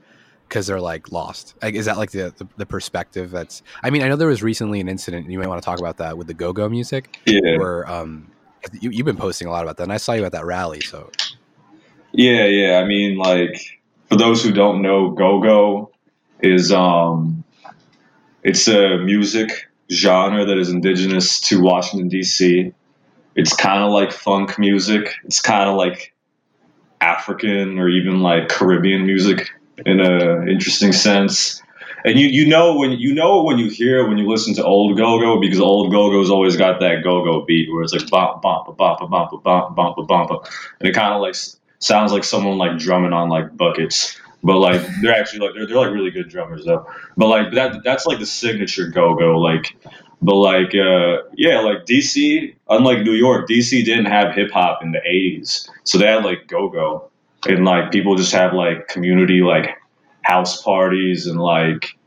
because 0.47 0.67
they're 0.67 0.81
like 0.81 1.11
lost. 1.11 1.55
Like, 1.61 1.75
is 1.75 1.85
that 1.85 1.97
like 1.97 2.11
the, 2.11 2.33
the, 2.37 2.47
the 2.57 2.65
perspective? 2.65 3.31
That's 3.31 3.63
I 3.81 3.89
mean 3.89 4.01
I 4.01 4.09
know 4.09 4.17
there 4.17 4.27
was 4.27 4.43
recently 4.43 4.81
an 4.81 4.89
incident. 4.89 5.23
And 5.23 5.31
you 5.31 5.39
might 5.39 5.47
want 5.47 5.61
to 5.61 5.65
talk 5.65 5.79
about 5.79 5.97
that 5.97 6.17
with 6.17 6.27
the 6.27 6.33
go 6.33 6.53
go 6.53 6.67
music. 6.67 7.17
Yeah. 7.25 7.57
Where 7.57 7.89
um 7.89 8.29
you, 8.79 8.91
you've 8.91 9.05
been 9.05 9.17
posting 9.17 9.47
a 9.47 9.51
lot 9.51 9.63
about 9.63 9.77
that, 9.77 9.83
and 9.83 9.93
I 9.93 9.97
saw 9.97 10.13
you 10.13 10.25
at 10.25 10.33
that 10.33 10.45
rally. 10.45 10.81
So 10.81 11.09
yeah, 12.13 12.45
yeah. 12.45 12.79
I 12.79 12.85
mean, 12.85 13.17
like 13.17 13.79
for 14.09 14.17
those 14.17 14.43
who 14.43 14.51
don't 14.51 14.81
know, 14.81 15.11
go-go 15.11 15.91
is 16.41 16.71
um, 16.71 17.43
it's 18.43 18.67
a 18.67 18.97
music 18.97 19.69
genre 19.91 20.45
that 20.45 20.57
is 20.57 20.69
indigenous 20.69 21.39
to 21.41 21.61
Washington 21.61 22.09
D.C. 22.09 22.73
It's 23.35 23.55
kind 23.55 23.83
of 23.83 23.91
like 23.91 24.11
funk 24.11 24.59
music. 24.59 25.13
It's 25.23 25.41
kind 25.41 25.69
of 25.69 25.77
like 25.77 26.13
African 26.99 27.79
or 27.79 27.89
even 27.89 28.21
like 28.21 28.49
Caribbean 28.49 29.05
music 29.05 29.49
in 29.85 29.99
a 29.99 30.45
interesting 30.47 30.91
sense. 30.91 31.61
And 32.03 32.19
you 32.19 32.27
you 32.27 32.47
know 32.47 32.75
when 32.77 32.91
you 32.91 33.13
know 33.13 33.43
when 33.43 33.59
you 33.59 33.69
hear 33.69 34.07
when 34.07 34.17
you 34.17 34.27
listen 34.27 34.55
to 34.55 34.63
old 34.63 34.97
go-go 34.97 35.39
because 35.39 35.59
old 35.59 35.91
go-go's 35.91 36.31
always 36.31 36.57
got 36.57 36.79
that 36.79 37.03
go-go 37.03 37.45
beat 37.45 37.71
where 37.71 37.83
it's 37.83 37.93
like 37.93 38.09
bump 38.09 38.41
bump 38.41 38.75
bump 38.75 38.99
bump 38.99 39.09
bump 39.09 39.43
bump 39.43 39.75
bump 39.75 40.07
bump 40.07 40.47
and 40.79 40.89
it 40.89 40.93
kind 40.93 41.13
of 41.13 41.21
like 41.21 41.35
sounds 41.81 42.13
like 42.13 42.23
someone 42.23 42.57
like 42.57 42.77
drumming 42.77 43.11
on 43.11 43.27
like 43.27 43.55
buckets. 43.57 44.17
But 44.43 44.57
like 44.57 44.81
they're 45.01 45.13
actually 45.13 45.45
like 45.45 45.55
they're, 45.55 45.67
they're 45.67 45.77
like 45.77 45.91
really 45.91 46.09
good 46.09 46.29
drummers 46.29 46.65
though. 46.65 46.87
But 47.17 47.27
like 47.27 47.53
that 47.53 47.83
that's 47.83 48.05
like 48.05 48.19
the 48.19 48.25
signature 48.25 48.87
go 48.87 49.13
go 49.15 49.37
like. 49.37 49.75
But 50.23 50.35
like 50.35 50.75
uh, 50.75 51.23
yeah, 51.35 51.59
like 51.61 51.85
DC, 51.85 52.55
unlike 52.69 52.99
New 52.99 53.13
York, 53.13 53.47
DC 53.49 53.83
didn't 53.83 54.05
have 54.05 54.35
hip 54.35 54.51
hop 54.51 54.83
in 54.83 54.91
the 54.91 54.99
'80s, 54.99 55.67
so 55.83 55.97
they 55.97 56.05
had 56.05 56.23
like 56.23 56.47
go 56.47 56.69
go, 56.69 57.09
and 57.47 57.65
like 57.65 57.91
people 57.91 58.15
just 58.15 58.31
have 58.33 58.53
like 58.53 58.87
community 58.87 59.41
like 59.41 59.77
house 60.21 60.61
parties 60.61 61.25
and 61.25 61.39
like 61.39 61.97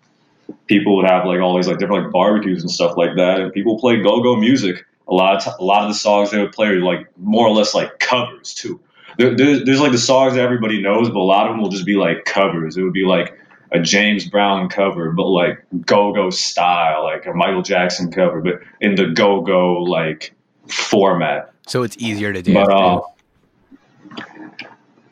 people 0.66 0.96
would 0.96 1.06
have 1.06 1.26
like 1.26 1.40
all 1.40 1.56
these 1.56 1.66
like 1.66 1.78
different 1.78 2.04
like 2.04 2.12
barbecues 2.12 2.62
and 2.62 2.70
stuff 2.70 2.96
like 2.96 3.16
that, 3.16 3.40
and 3.40 3.52
people 3.52 3.78
play 3.78 4.00
go 4.00 4.22
go 4.22 4.36
music. 4.36 4.84
A 5.06 5.14
lot 5.14 5.36
of 5.36 5.44
t- 5.44 5.50
a 5.58 5.64
lot 5.64 5.82
of 5.82 5.88
the 5.88 5.94
songs 5.94 6.30
they 6.30 6.40
would 6.40 6.52
play 6.52 6.68
are 6.68 6.80
like 6.80 7.08
more 7.16 7.46
or 7.46 7.52
less 7.52 7.74
like 7.74 7.98
covers 7.98 8.54
too 8.54 8.80
there, 9.18 9.36
there's, 9.36 9.64
there's 9.64 9.80
like 9.80 9.92
the 9.92 9.98
songs 9.98 10.34
that 10.34 10.40
everybody 10.40 10.80
knows, 10.80 11.08
but 11.08 11.18
a 11.18 11.20
lot 11.20 11.46
of 11.46 11.52
them 11.52 11.62
will 11.62 11.70
just 11.70 11.86
be 11.86 11.94
like 11.94 12.24
covers. 12.24 12.76
It 12.76 12.82
would 12.82 12.92
be 12.92 13.04
like 13.04 13.38
a 13.72 13.80
James 13.80 14.26
Brown 14.26 14.68
cover, 14.68 15.10
but 15.12 15.26
like 15.26 15.64
go 15.84 16.12
go 16.12 16.30
style, 16.30 17.04
like 17.04 17.26
a 17.26 17.34
Michael 17.34 17.62
Jackson 17.62 18.10
cover, 18.10 18.40
but 18.40 18.60
in 18.80 18.94
the 18.94 19.08
go 19.08 19.40
go 19.40 19.82
like 19.82 20.34
format. 20.68 21.52
So 21.66 21.82
it's 21.82 21.96
easier 21.98 22.32
to 22.32 22.42
do. 22.42 22.54
But 22.54 22.70
uh, 22.70 23.00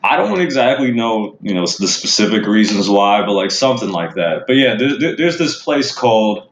I 0.03 0.17
don't 0.17 0.39
exactly 0.39 0.91
know, 0.91 1.37
you 1.41 1.53
know, 1.53 1.61
the 1.61 1.87
specific 1.87 2.45
reasons 2.45 2.89
why, 2.89 3.25
but 3.25 3.33
like 3.33 3.51
something 3.51 3.89
like 3.89 4.15
that. 4.15 4.43
But 4.47 4.57
yeah, 4.57 4.75
there, 4.75 5.15
there's 5.15 5.37
this 5.37 5.61
place 5.61 5.93
called 5.93 6.49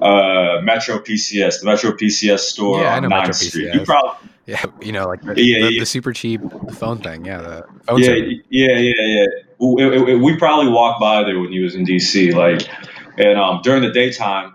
uh, 0.00 0.60
Metro 0.62 0.98
PCS, 0.98 1.60
the 1.60 1.66
Metro 1.66 1.92
PCS 1.92 2.40
store 2.40 2.80
yeah, 2.80 2.96
on 2.96 3.02
9th 3.04 3.34
Street. 3.34 3.74
You 3.74 3.82
probably 3.82 4.25
yeah, 4.46 4.64
you 4.80 4.92
know, 4.92 5.06
like 5.06 5.22
the, 5.22 5.40
yeah, 5.40 5.66
the, 5.66 5.72
yeah. 5.72 5.80
the 5.80 5.86
super 5.86 6.12
cheap 6.12 6.40
phone 6.72 6.98
thing. 6.98 7.24
Yeah, 7.24 7.38
the 7.38 7.66
phone 7.84 8.00
yeah, 8.00 8.14
yeah, 8.50 8.78
yeah, 8.78 8.92
yeah. 8.98 9.26
We, 9.58 10.14
we 10.16 10.36
probably 10.36 10.70
walked 10.70 11.00
by 11.00 11.24
there 11.24 11.38
when 11.38 11.52
he 11.52 11.60
was 11.60 11.74
in 11.74 11.84
DC. 11.84 12.34
Like, 12.34 12.68
and 13.18 13.38
um, 13.38 13.60
during 13.62 13.82
the 13.82 13.90
daytime, 13.90 14.54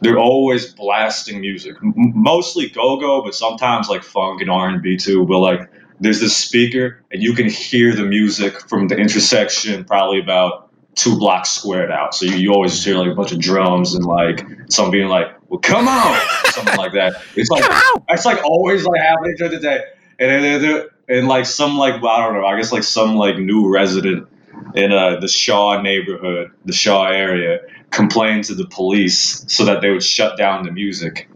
they're 0.00 0.18
always 0.18 0.72
blasting 0.72 1.40
music, 1.40 1.76
M- 1.82 1.94
mostly 1.96 2.68
go-go, 2.70 3.22
but 3.22 3.34
sometimes 3.34 3.88
like 3.88 4.02
funk 4.02 4.40
and 4.40 4.50
R 4.50 4.68
and 4.68 4.82
B 4.82 4.96
too. 4.96 5.26
But 5.26 5.38
like, 5.38 5.70
there's 6.00 6.20
this 6.20 6.36
speaker, 6.36 7.02
and 7.12 7.22
you 7.22 7.34
can 7.34 7.48
hear 7.48 7.94
the 7.94 8.04
music 8.04 8.60
from 8.68 8.88
the 8.88 8.96
intersection, 8.96 9.84
probably 9.84 10.20
about 10.20 10.69
two 10.94 11.18
blocks 11.18 11.50
squared 11.50 11.90
out. 11.90 12.14
So 12.14 12.26
you, 12.26 12.36
you 12.36 12.52
always 12.52 12.82
hear 12.84 12.96
like 12.96 13.10
a 13.10 13.14
bunch 13.14 13.32
of 13.32 13.40
drums 13.40 13.94
and 13.94 14.04
like 14.04 14.46
some 14.68 14.90
being 14.90 15.08
like, 15.08 15.28
"Well, 15.48 15.60
come 15.60 15.88
on," 15.88 16.20
something 16.46 16.76
like 16.76 16.92
that. 16.92 17.22
It's 17.36 17.50
like 17.50 17.64
it's 18.08 18.24
like 18.24 18.44
always 18.44 18.84
like 18.84 19.00
happening 19.00 19.34
during 19.36 19.52
the 19.52 19.60
day, 19.60 19.82
and 20.18 20.44
then 20.44 20.86
and 21.08 21.28
like 21.28 21.46
some 21.46 21.76
like 21.76 21.94
I 21.94 22.24
don't 22.24 22.34
know, 22.34 22.46
I 22.46 22.56
guess 22.56 22.72
like 22.72 22.84
some 22.84 23.16
like 23.16 23.36
new 23.38 23.68
resident 23.68 24.28
in 24.74 24.92
uh, 24.92 25.18
the 25.20 25.28
Shaw 25.28 25.80
neighborhood, 25.80 26.52
the 26.64 26.72
Shaw 26.72 27.06
area, 27.06 27.60
complained 27.90 28.44
to 28.44 28.54
the 28.54 28.66
police 28.66 29.44
so 29.52 29.64
that 29.64 29.80
they 29.80 29.90
would 29.90 30.02
shut 30.02 30.36
down 30.38 30.64
the 30.64 30.72
music, 30.72 31.28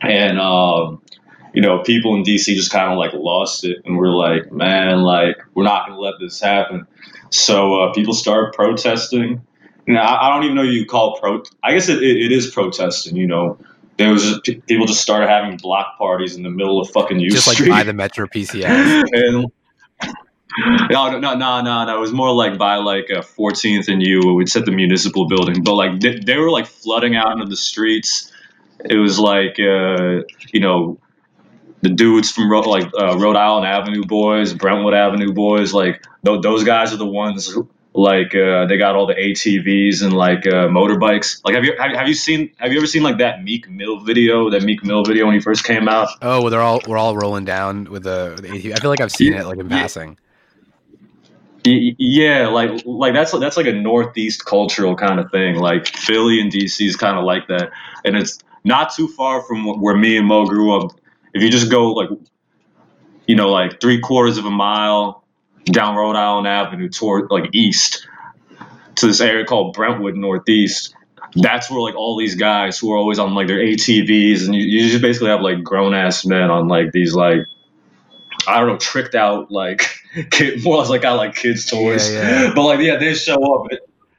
and 0.00 0.38
um, 0.38 1.02
you 1.52 1.62
know, 1.62 1.82
people 1.82 2.16
in 2.16 2.22
DC 2.22 2.54
just 2.54 2.72
kind 2.72 2.90
of 2.92 2.98
like 2.98 3.12
lost 3.12 3.64
it, 3.64 3.78
and 3.84 3.96
we're 3.96 4.10
like, 4.10 4.50
man, 4.50 5.02
like 5.02 5.36
we're 5.54 5.64
not 5.64 5.86
going 5.86 5.96
to 5.96 6.02
let 6.02 6.14
this 6.18 6.40
happen. 6.40 6.86
So 7.34 7.80
uh, 7.80 7.92
people 7.92 8.14
started 8.14 8.52
protesting. 8.52 9.42
Know, 9.88 10.00
I, 10.00 10.28
I 10.28 10.34
don't 10.34 10.44
even 10.44 10.56
know 10.56 10.62
you 10.62 10.86
call 10.86 11.18
pro. 11.18 11.42
I 11.64 11.72
guess 11.72 11.88
it, 11.88 12.00
it, 12.00 12.16
it 12.26 12.32
is 12.32 12.50
protesting. 12.50 13.16
You 13.16 13.26
know, 13.26 13.58
there 13.96 14.12
was 14.12 14.22
just, 14.22 14.66
people 14.66 14.86
just 14.86 15.00
started 15.00 15.28
having 15.28 15.56
block 15.56 15.98
parties 15.98 16.36
in 16.36 16.44
the 16.44 16.50
middle 16.50 16.80
of 16.80 16.90
fucking 16.90 17.18
U 17.18 17.30
just 17.30 17.50
Street. 17.50 17.70
like 17.70 17.80
by 17.80 17.82
the 17.82 17.92
Metro 17.92 18.26
PCS. 18.28 19.04
and 19.12 19.52
no, 20.90 21.10
no, 21.10 21.18
no, 21.18 21.34
no, 21.34 21.84
no. 21.84 21.96
It 21.96 22.00
was 22.00 22.12
more 22.12 22.32
like 22.32 22.56
by 22.56 22.76
like 22.76 23.10
a 23.10 23.20
14th 23.20 23.88
and 23.88 24.00
U. 24.00 24.34
We'd 24.34 24.48
set 24.48 24.64
the 24.64 24.70
municipal 24.70 25.26
building, 25.26 25.64
but 25.64 25.74
like 25.74 25.98
they, 25.98 26.20
they 26.20 26.36
were 26.38 26.50
like 26.50 26.66
flooding 26.66 27.16
out 27.16 27.32
into 27.32 27.46
the 27.46 27.56
streets. 27.56 28.30
It 28.84 28.96
was 28.96 29.18
like 29.18 29.58
uh, 29.58 30.22
you 30.52 30.60
know 30.60 31.00
the 31.84 31.90
dudes 31.90 32.32
from 32.32 32.50
Ro- 32.50 32.62
like 32.62 32.90
uh, 32.98 33.16
Rhode 33.18 33.36
Island 33.36 33.66
Avenue 33.66 34.02
boys, 34.04 34.52
Brentwood 34.54 34.94
Avenue 34.94 35.32
boys. 35.32 35.72
Like 35.72 36.02
th- 36.24 36.40
those 36.42 36.64
guys 36.64 36.92
are 36.92 36.96
the 36.96 37.06
ones. 37.06 37.46
Who, 37.46 37.68
like 37.92 38.34
uh, 38.34 38.66
they 38.66 38.76
got 38.76 38.96
all 38.96 39.06
the 39.06 39.14
ATVs 39.14 40.02
and 40.02 40.12
like 40.12 40.46
uh, 40.46 40.66
motorbikes. 40.66 41.40
Like 41.44 41.54
have 41.54 41.64
you 41.64 41.76
have, 41.78 41.94
have 41.94 42.08
you 42.08 42.14
seen 42.14 42.50
have 42.56 42.72
you 42.72 42.78
ever 42.78 42.86
seen 42.86 43.04
like 43.04 43.18
that 43.18 43.44
Meek 43.44 43.70
Mill 43.70 44.00
video? 44.00 44.50
That 44.50 44.62
Meek 44.62 44.82
Mill 44.82 45.04
video 45.04 45.26
when 45.26 45.34
he 45.34 45.40
first 45.40 45.64
came 45.64 45.88
out. 45.88 46.08
Oh, 46.20 46.40
well, 46.40 46.50
they're 46.50 46.60
all 46.60 46.80
we're 46.88 46.98
all 46.98 47.16
rolling 47.16 47.44
down 47.44 47.84
with 47.84 48.02
the, 48.02 48.36
the 48.40 48.48
ATV. 48.48 48.72
I 48.72 48.80
feel 48.80 48.90
like 48.90 49.00
I've 49.00 49.12
seen 49.12 49.34
it 49.34 49.46
like 49.46 49.58
in 49.58 49.68
passing. 49.68 50.18
Yeah, 51.66 52.48
like 52.48 52.82
like 52.84 53.14
that's 53.14 53.32
that's 53.38 53.56
like 53.56 53.66
a 53.66 53.72
northeast 53.72 54.44
cultural 54.44 54.96
kind 54.96 55.20
of 55.20 55.30
thing. 55.30 55.56
Like 55.56 55.86
Philly 55.86 56.40
and 56.40 56.50
DC 56.50 56.86
is 56.86 56.96
kind 56.96 57.16
of 57.16 57.24
like 57.24 57.46
that, 57.48 57.70
and 58.04 58.16
it's 58.16 58.38
not 58.64 58.92
too 58.92 59.06
far 59.08 59.42
from 59.42 59.80
where 59.80 59.96
me 59.96 60.16
and 60.16 60.26
Mo 60.26 60.46
grew 60.46 60.78
up. 60.78 60.92
If 61.34 61.42
you 61.42 61.50
just 61.50 61.70
go 61.70 61.92
like, 61.92 62.08
you 63.26 63.34
know, 63.36 63.50
like 63.50 63.80
three 63.80 64.00
quarters 64.00 64.38
of 64.38 64.44
a 64.46 64.50
mile 64.50 65.24
down 65.64 65.96
Rhode 65.96 66.16
Island 66.16 66.46
Avenue 66.46 66.88
toward 66.88 67.30
like 67.30 67.50
east 67.52 68.06
to 68.96 69.06
this 69.06 69.20
area 69.20 69.44
called 69.44 69.74
Brentwood 69.74 70.14
Northeast. 70.16 70.94
That's 71.36 71.68
where 71.70 71.80
like 71.80 71.96
all 71.96 72.16
these 72.16 72.36
guys 72.36 72.78
who 72.78 72.92
are 72.92 72.96
always 72.96 73.18
on 73.18 73.34
like 73.34 73.48
their 73.48 73.58
ATVs, 73.58 74.44
and 74.44 74.54
you, 74.54 74.62
you 74.62 74.88
just 74.88 75.02
basically 75.02 75.28
have 75.30 75.40
like 75.40 75.64
grown 75.64 75.92
ass 75.94 76.24
men 76.24 76.50
on 76.50 76.68
like 76.68 76.92
these 76.92 77.14
like 77.14 77.40
I 78.46 78.60
don't 78.60 78.68
know 78.68 78.76
tricked 78.78 79.14
out 79.16 79.50
like 79.50 79.82
kid 80.30 80.62
more 80.64 80.84
like 80.84 81.04
I 81.04 81.12
like 81.12 81.34
kids 81.34 81.66
toys, 81.66 82.12
Yeah, 82.12 82.42
yeah. 82.44 82.52
but 82.54 82.62
like 82.64 82.80
yeah 82.80 82.96
they 82.96 83.14
show 83.14 83.34
up 83.34 83.72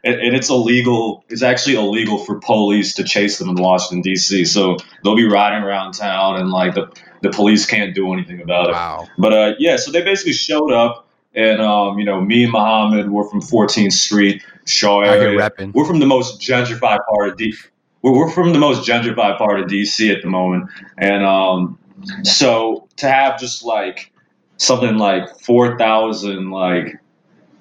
and, 0.05 0.21
and 0.21 0.35
it's 0.35 0.49
illegal. 0.49 1.25
It's 1.29 1.43
actually 1.43 1.75
illegal 1.75 2.19
for 2.19 2.39
police 2.39 2.93
to 2.93 3.03
chase 3.03 3.39
them 3.39 3.49
in 3.49 3.55
Washington 3.55 4.01
D.C. 4.01 4.45
So 4.45 4.77
they'll 5.03 5.15
be 5.15 5.27
riding 5.27 5.63
around 5.63 5.93
town 5.93 6.37
and 6.37 6.51
like 6.51 6.75
the 6.75 6.93
the 7.21 7.31
police 7.31 7.65
can't 7.65 7.95
do 7.95 8.13
anything 8.13 8.39
about 8.39 8.69
it. 8.69 8.73
Wow. 8.73 9.07
But 9.17 9.33
uh, 9.33 9.53
yeah, 9.57 9.77
so 9.77 9.91
they 9.91 10.03
basically 10.03 10.33
showed 10.33 10.71
up, 10.71 11.07
and 11.33 11.59
um, 11.59 11.97
you 11.97 12.05
know, 12.05 12.21
me 12.21 12.43
and 12.43 12.53
Muhammad 12.53 13.09
were 13.09 13.27
from 13.27 13.41
14th 13.41 13.93
Street, 13.93 14.43
Shaw 14.65 15.01
area. 15.01 15.51
We're 15.73 15.85
from 15.85 15.99
the 15.99 16.05
most 16.05 16.39
gentrified 16.39 16.99
part 17.09 17.29
of 17.29 17.37
D. 17.37 17.55
We're, 18.03 18.13
we're 18.13 18.31
from 18.31 18.53
the 18.53 18.59
most 18.59 18.87
gentrified 18.87 19.39
part 19.39 19.59
of 19.59 19.65
DC 19.65 20.15
at 20.15 20.21
the 20.21 20.29
moment, 20.29 20.69
and 20.99 21.23
um, 21.23 21.79
so 22.23 22.87
to 22.97 23.09
have 23.09 23.39
just 23.39 23.65
like 23.65 24.11
something 24.57 24.97
like 24.97 25.39
4,000 25.39 26.49
like 26.49 26.99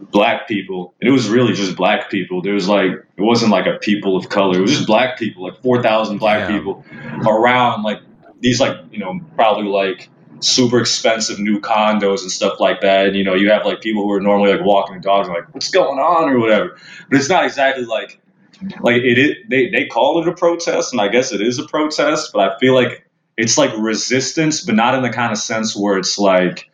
black 0.01 0.49
people, 0.49 0.95
and 1.01 1.09
it 1.09 1.13
was 1.13 1.29
really 1.29 1.53
just 1.55 1.77
black 1.77 2.11
people. 2.11 2.43
There 2.43 2.55
was 2.55 2.69
like 2.69 2.91
it 2.91 3.23
wasn't 3.23 3.51
like 3.53 3.67
a 3.67 3.79
people 3.79 4.17
of 4.17 4.29
color. 4.29 4.59
It 4.59 4.63
was 4.63 4.73
just 4.73 4.87
black 4.87 5.19
people, 5.19 5.45
like 5.45 5.61
4,000 5.63 6.19
black 6.19 6.49
Yeah. 6.49 6.57
people 6.59 6.85
around 7.27 7.83
like 7.83 8.01
these 8.41 8.61
like 8.61 8.77
you 8.91 8.99
know 8.99 9.21
probably 9.37 9.69
like 9.69 10.11
super 10.41 10.79
expensive 10.81 11.39
new 11.39 11.61
condos 11.61 12.21
and 12.23 12.31
stuff 12.31 12.61
like 12.61 12.81
that. 12.83 13.07
And 13.07 13.17
you 13.17 13.25
know, 13.25 13.35
you 13.35 13.51
have 13.51 13.65
like 13.65 13.81
people 13.81 14.03
who 14.03 14.13
are 14.13 14.21
normally 14.21 14.53
like 14.53 14.65
walking 14.65 14.97
the 14.97 15.01
dogs, 15.03 15.29
like 15.29 15.53
what's 15.55 15.71
going 15.71 15.99
on 15.99 16.29
or 16.29 16.39
whatever. 16.39 16.77
But 17.11 17.19
it's 17.19 17.29
not 17.29 17.45
exactly 17.45 17.85
like 17.85 18.21
like 18.81 18.97
it. 19.03 19.19
is 19.19 19.37
they 19.49 19.71
they 19.71 19.87
call 19.87 20.21
it 20.21 20.29
a 20.29 20.33
protest, 20.35 20.93
and 20.93 21.01
I 21.01 21.09
guess 21.09 21.33
it 21.33 21.41
is 21.41 21.59
a 21.59 21.67
protest. 21.67 22.31
But 22.33 22.51
I 22.51 22.59
feel 22.59 22.75
like 22.75 23.07
it's 23.37 23.57
like 23.59 23.71
resistance, 23.79 24.61
but 24.65 24.75
not 24.75 24.95
in 24.95 25.03
the 25.03 25.11
kind 25.11 25.33
of 25.33 25.39
sense 25.39 25.75
where 25.77 25.99
it's 25.99 26.19
like 26.19 26.71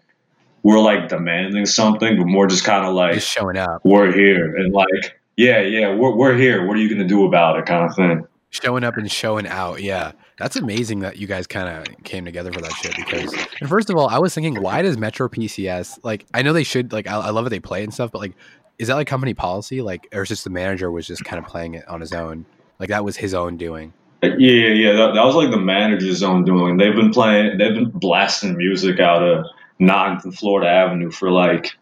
we're 0.63 0.81
like 0.81 1.09
demanding 1.09 1.67
something, 1.67 2.17
but 2.19 2.27
more 2.27 2.47
just 2.47 2.65
kind 2.65 2.87
of 2.87 2.95
like 2.95 3.15
Just 3.15 3.31
showing 3.31 3.57
up. 3.57 3.81
we're 3.85 4.13
here 4.13 4.57
and 4.57 4.73
like 4.73 5.19
yeah 5.37 5.61
yeah 5.61 5.95
we're 5.95 6.15
we're 6.15 6.37
here. 6.37 6.67
What 6.67 6.77
are 6.77 6.81
you 6.81 6.89
gonna 6.89 7.09
do 7.09 7.25
about 7.27 7.59
it? 7.59 7.67
Kind 7.67 7.89
of 7.89 7.95
thing. 7.97 8.27
showing 8.51 8.85
up 8.85 8.97
and 8.97 9.11
showing 9.11 9.47
out. 9.47 9.83
Yeah, 9.83 10.13
that's 10.39 10.57
amazing 10.57 11.01
that 11.01 11.17
you 11.17 11.27
guys 11.27 11.47
kind 11.47 11.69
of 11.69 12.03
came 12.05 12.25
together 12.25 12.53
for 12.53 12.61
that 12.61 12.73
shit. 12.73 12.95
Because, 12.97 13.33
and 13.61 13.69
first 13.69 13.89
of 13.91 13.97
all, 13.97 14.09
I 14.09 14.19
was 14.19 14.35
thinking, 14.35 14.61
why 14.61 14.83
does 14.83 14.99
Metro 14.99 15.29
PCS 15.29 16.01
like? 16.03 16.27
I 16.35 16.43
know 16.43 16.53
they 16.53 16.65
should 16.65 16.93
like. 16.93 17.07
I, 17.07 17.17
I 17.17 17.31
love 17.31 17.45
that 17.45 17.51
they 17.51 17.61
play 17.61 17.83
and 17.85 17.93
stuff, 17.95 18.11
but 18.13 18.19
like, 18.19 18.33
is 18.79 18.89
that 18.89 18.95
like 18.97 19.07
company 19.07 19.35
policy? 19.35 19.81
Like, 19.83 20.09
or 20.13 20.23
is 20.23 20.29
just 20.29 20.45
the 20.45 20.51
manager 20.51 20.91
was 20.91 21.07
just 21.07 21.25
kind 21.25 21.43
of 21.43 21.49
playing 21.51 21.75
it 21.75 21.89
on 21.89 22.01
his 22.01 22.13
own? 22.13 22.45
Like 22.79 22.89
that 22.91 23.05
was 23.05 23.17
his 23.17 23.33
own 23.35 23.57
doing. 23.57 23.93
Yeah, 24.23 24.35
yeah, 24.39 24.69
yeah. 24.69 24.93
That, 24.93 25.15
that 25.15 25.25
was 25.25 25.35
like 25.35 25.51
the 25.51 25.57
manager's 25.61 26.23
own 26.23 26.45
doing. 26.45 26.77
They've 26.77 26.95
been 26.95 27.11
playing, 27.11 27.57
they've 27.57 27.75
been 27.75 27.89
blasting 27.91 28.55
music 28.57 29.01
out 29.01 29.23
of 29.23 29.47
Ninth 29.81 30.25
and 30.25 30.37
Florida 30.37 30.71
Avenue 30.71 31.11
for 31.11 31.31
like 31.31 31.73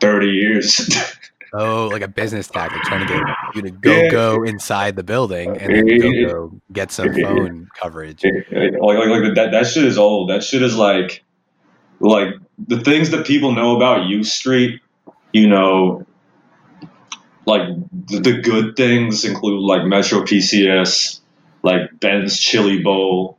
thirty 0.00 0.28
years. 0.30 0.88
Oh, 1.56 1.86
like 1.86 2.02
a 2.02 2.08
business 2.08 2.48
tactic, 2.48 2.82
trying 2.82 3.06
to 3.06 3.14
get 3.14 3.24
you 3.54 3.62
to 3.62 3.70
go 3.70 3.92
Yeah. 3.92 4.10
go 4.10 4.42
inside 4.42 4.96
the 4.96 5.04
building 5.04 5.56
and 5.56 5.72
then 5.72 5.86
go 6.00 6.26
go 6.26 6.60
get 6.72 6.90
some 6.90 7.14
phone 7.14 7.68
coverage. 7.80 8.24
like, 8.24 8.72
like, 8.80 9.08
like 9.08 9.34
that, 9.36 9.50
that 9.52 9.64
shit 9.68 9.84
is 9.84 9.96
old. 9.96 10.30
That 10.30 10.42
shit 10.42 10.62
is 10.62 10.76
like, 10.76 11.22
like 12.00 12.34
the 12.66 12.80
things 12.80 13.10
that 13.10 13.24
people 13.24 13.52
know 13.52 13.76
about 13.76 14.06
U 14.06 14.24
Street. 14.24 14.80
You 15.32 15.46
know, 15.48 16.04
like 17.46 17.68
the, 18.08 18.18
the 18.18 18.32
good 18.40 18.74
things 18.74 19.24
include 19.24 19.60
like 19.60 19.84
Metro 19.84 20.22
PCS, 20.22 21.20
like 21.62 22.00
Ben's 22.00 22.36
Chili 22.36 22.82
Bowl. 22.82 23.38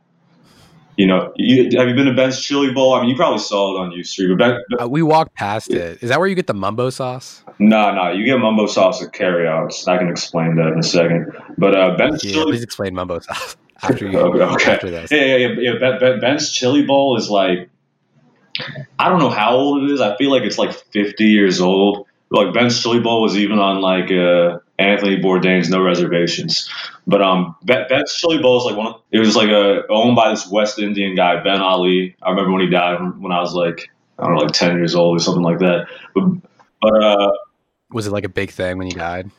You 0.96 1.06
know, 1.06 1.32
you, 1.36 1.78
have 1.78 1.88
you 1.88 1.94
been 1.94 2.06
to 2.06 2.14
Ben's 2.14 2.40
Chili 2.40 2.72
Bowl? 2.72 2.94
I 2.94 3.00
mean, 3.02 3.10
you 3.10 3.16
probably 3.16 3.38
saw 3.38 3.76
it 3.76 3.80
on 3.80 3.92
U 3.92 4.02
Street, 4.02 4.28
but 4.28 4.38
Ben, 4.38 4.60
Uh, 4.80 4.88
we 4.88 5.02
walked 5.02 5.34
past 5.34 5.70
it. 5.70 6.02
Is 6.02 6.08
that 6.08 6.18
where 6.18 6.26
you 6.28 6.34
get 6.34 6.46
the 6.46 6.54
mumbo 6.54 6.88
sauce? 6.88 7.44
No, 7.58 7.94
no, 7.94 8.10
you 8.12 8.24
get 8.24 8.38
mumbo 8.38 8.66
sauce 8.66 9.02
at 9.02 9.12
carryouts. 9.12 9.86
I 9.86 9.98
can 9.98 10.08
explain 10.08 10.56
that 10.56 10.68
in 10.72 10.78
a 10.78 10.82
second. 10.82 11.30
But 11.58 11.74
uh, 11.74 11.96
Ben's 11.98 12.24
Yeah, 12.24 12.32
chili. 12.32 12.52
please 12.52 12.62
explain 12.62 12.94
mumbo 12.94 13.18
sauce 13.18 13.56
after 13.82 14.08
you 14.08 14.18
Okay, 14.18 14.40
okay. 14.42 14.72
after 14.72 14.90
this. 14.90 15.10
Yeah, 15.12 15.24
yeah, 15.24 15.36
yeah. 15.36 15.48
yeah. 15.72 15.78
Ben, 15.78 16.00
ben, 16.00 16.20
Ben's 16.20 16.50
chili 16.50 16.86
bowl 16.86 17.18
is 17.18 17.28
like, 17.28 17.68
I 18.98 19.10
don't 19.10 19.18
know 19.18 19.28
how 19.28 19.50
old 19.54 19.82
it 19.84 19.90
is. 19.92 20.00
I 20.00 20.16
feel 20.16 20.30
like 20.30 20.44
it's 20.44 20.56
like 20.58 20.72
50 20.72 21.24
years 21.24 21.60
old. 21.60 22.06
Like 22.30 22.54
Ben's 22.54 22.82
chili 22.82 23.00
bowl 23.00 23.20
was 23.20 23.36
even 23.36 23.58
on 23.58 23.82
like 23.82 24.10
uh, 24.10 24.60
Anthony 24.78 25.16
Bourdain's 25.16 25.70
No 25.70 25.82
Reservations. 25.82 26.68
But 27.06 27.22
um, 27.22 27.56
Ben, 27.62 27.86
chili 28.06 28.38
bowl 28.38 28.58
is 28.58 28.64
like 28.64 28.76
one. 28.76 28.86
Of, 28.88 29.02
it 29.10 29.18
was 29.18 29.36
like 29.36 29.48
uh, 29.48 29.82
owned 29.88 30.16
by 30.16 30.30
this 30.30 30.50
West 30.50 30.78
Indian 30.78 31.14
guy, 31.14 31.42
Ben 31.42 31.60
Ali. 31.60 32.16
I 32.22 32.30
remember 32.30 32.52
when 32.52 32.62
he 32.62 32.70
died 32.70 32.98
when 33.18 33.32
I 33.32 33.40
was 33.40 33.54
like 33.54 33.90
I 34.18 34.24
don't 34.24 34.34
know, 34.34 34.40
like 34.40 34.52
10 34.52 34.76
years 34.76 34.94
old 34.94 35.16
or 35.16 35.20
something 35.20 35.42
like 35.42 35.58
that. 35.58 35.86
But 36.14 36.24
but 36.80 37.02
uh. 37.02 37.32
Was 37.92 38.06
it 38.06 38.12
like 38.12 38.24
a 38.24 38.30
big 38.30 38.50
thing 38.50 38.78
when 38.78 38.86
he 38.86 38.92
died? 38.92 39.30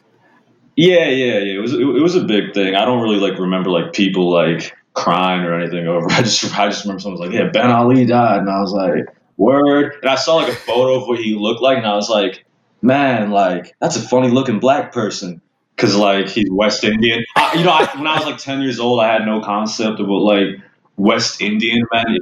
Yeah, 0.75 1.09
yeah, 1.09 1.39
yeah. 1.39 1.55
It 1.55 1.61
was 1.61 1.73
it, 1.73 1.81
it 1.81 2.01
was 2.01 2.15
a 2.15 2.23
big 2.23 2.53
thing. 2.53 2.75
I 2.75 2.85
don't 2.85 3.01
really 3.01 3.19
like 3.19 3.39
remember 3.39 3.69
like 3.69 3.93
people 3.93 4.31
like 4.31 4.75
crying 4.93 5.41
or 5.41 5.59
anything 5.59 5.87
over. 5.87 6.07
I 6.11 6.21
just 6.21 6.57
I 6.57 6.67
just 6.67 6.85
remember 6.85 7.01
someone 7.01 7.19
was 7.19 7.29
like, 7.29 7.37
"Yeah, 7.37 7.49
Ben 7.49 7.71
Ali 7.71 8.05
died," 8.05 8.39
and 8.39 8.49
I 8.49 8.59
was 8.61 8.71
like, 8.71 9.05
"Word." 9.37 9.95
And 10.01 10.09
I 10.09 10.15
saw 10.15 10.35
like 10.35 10.53
a 10.53 10.55
photo 10.55 11.01
of 11.01 11.07
what 11.07 11.19
he 11.19 11.33
looked 11.33 11.61
like, 11.61 11.77
and 11.77 11.87
I 11.87 11.95
was 11.95 12.09
like, 12.09 12.45
"Man, 12.81 13.31
like 13.31 13.75
that's 13.79 13.95
a 13.95 14.01
funny 14.01 14.29
looking 14.29 14.59
black 14.59 14.91
person." 14.91 15.41
Cause 15.77 15.95
like 15.95 16.27
he's 16.27 16.49
West 16.49 16.83
Indian. 16.83 17.23
I, 17.35 17.53
you 17.53 17.63
know, 17.63 17.69
I, 17.71 17.85
when 17.95 18.07
I 18.07 18.15
was 18.17 18.25
like 18.25 18.37
ten 18.39 18.61
years 18.61 18.79
old, 18.79 18.99
I 18.99 19.13
had 19.13 19.25
no 19.25 19.41
concept 19.41 19.99
of 19.99 20.07
what 20.07 20.23
like 20.23 20.59
West 20.95 21.39
Indian 21.39 21.83
meant. 21.93 22.19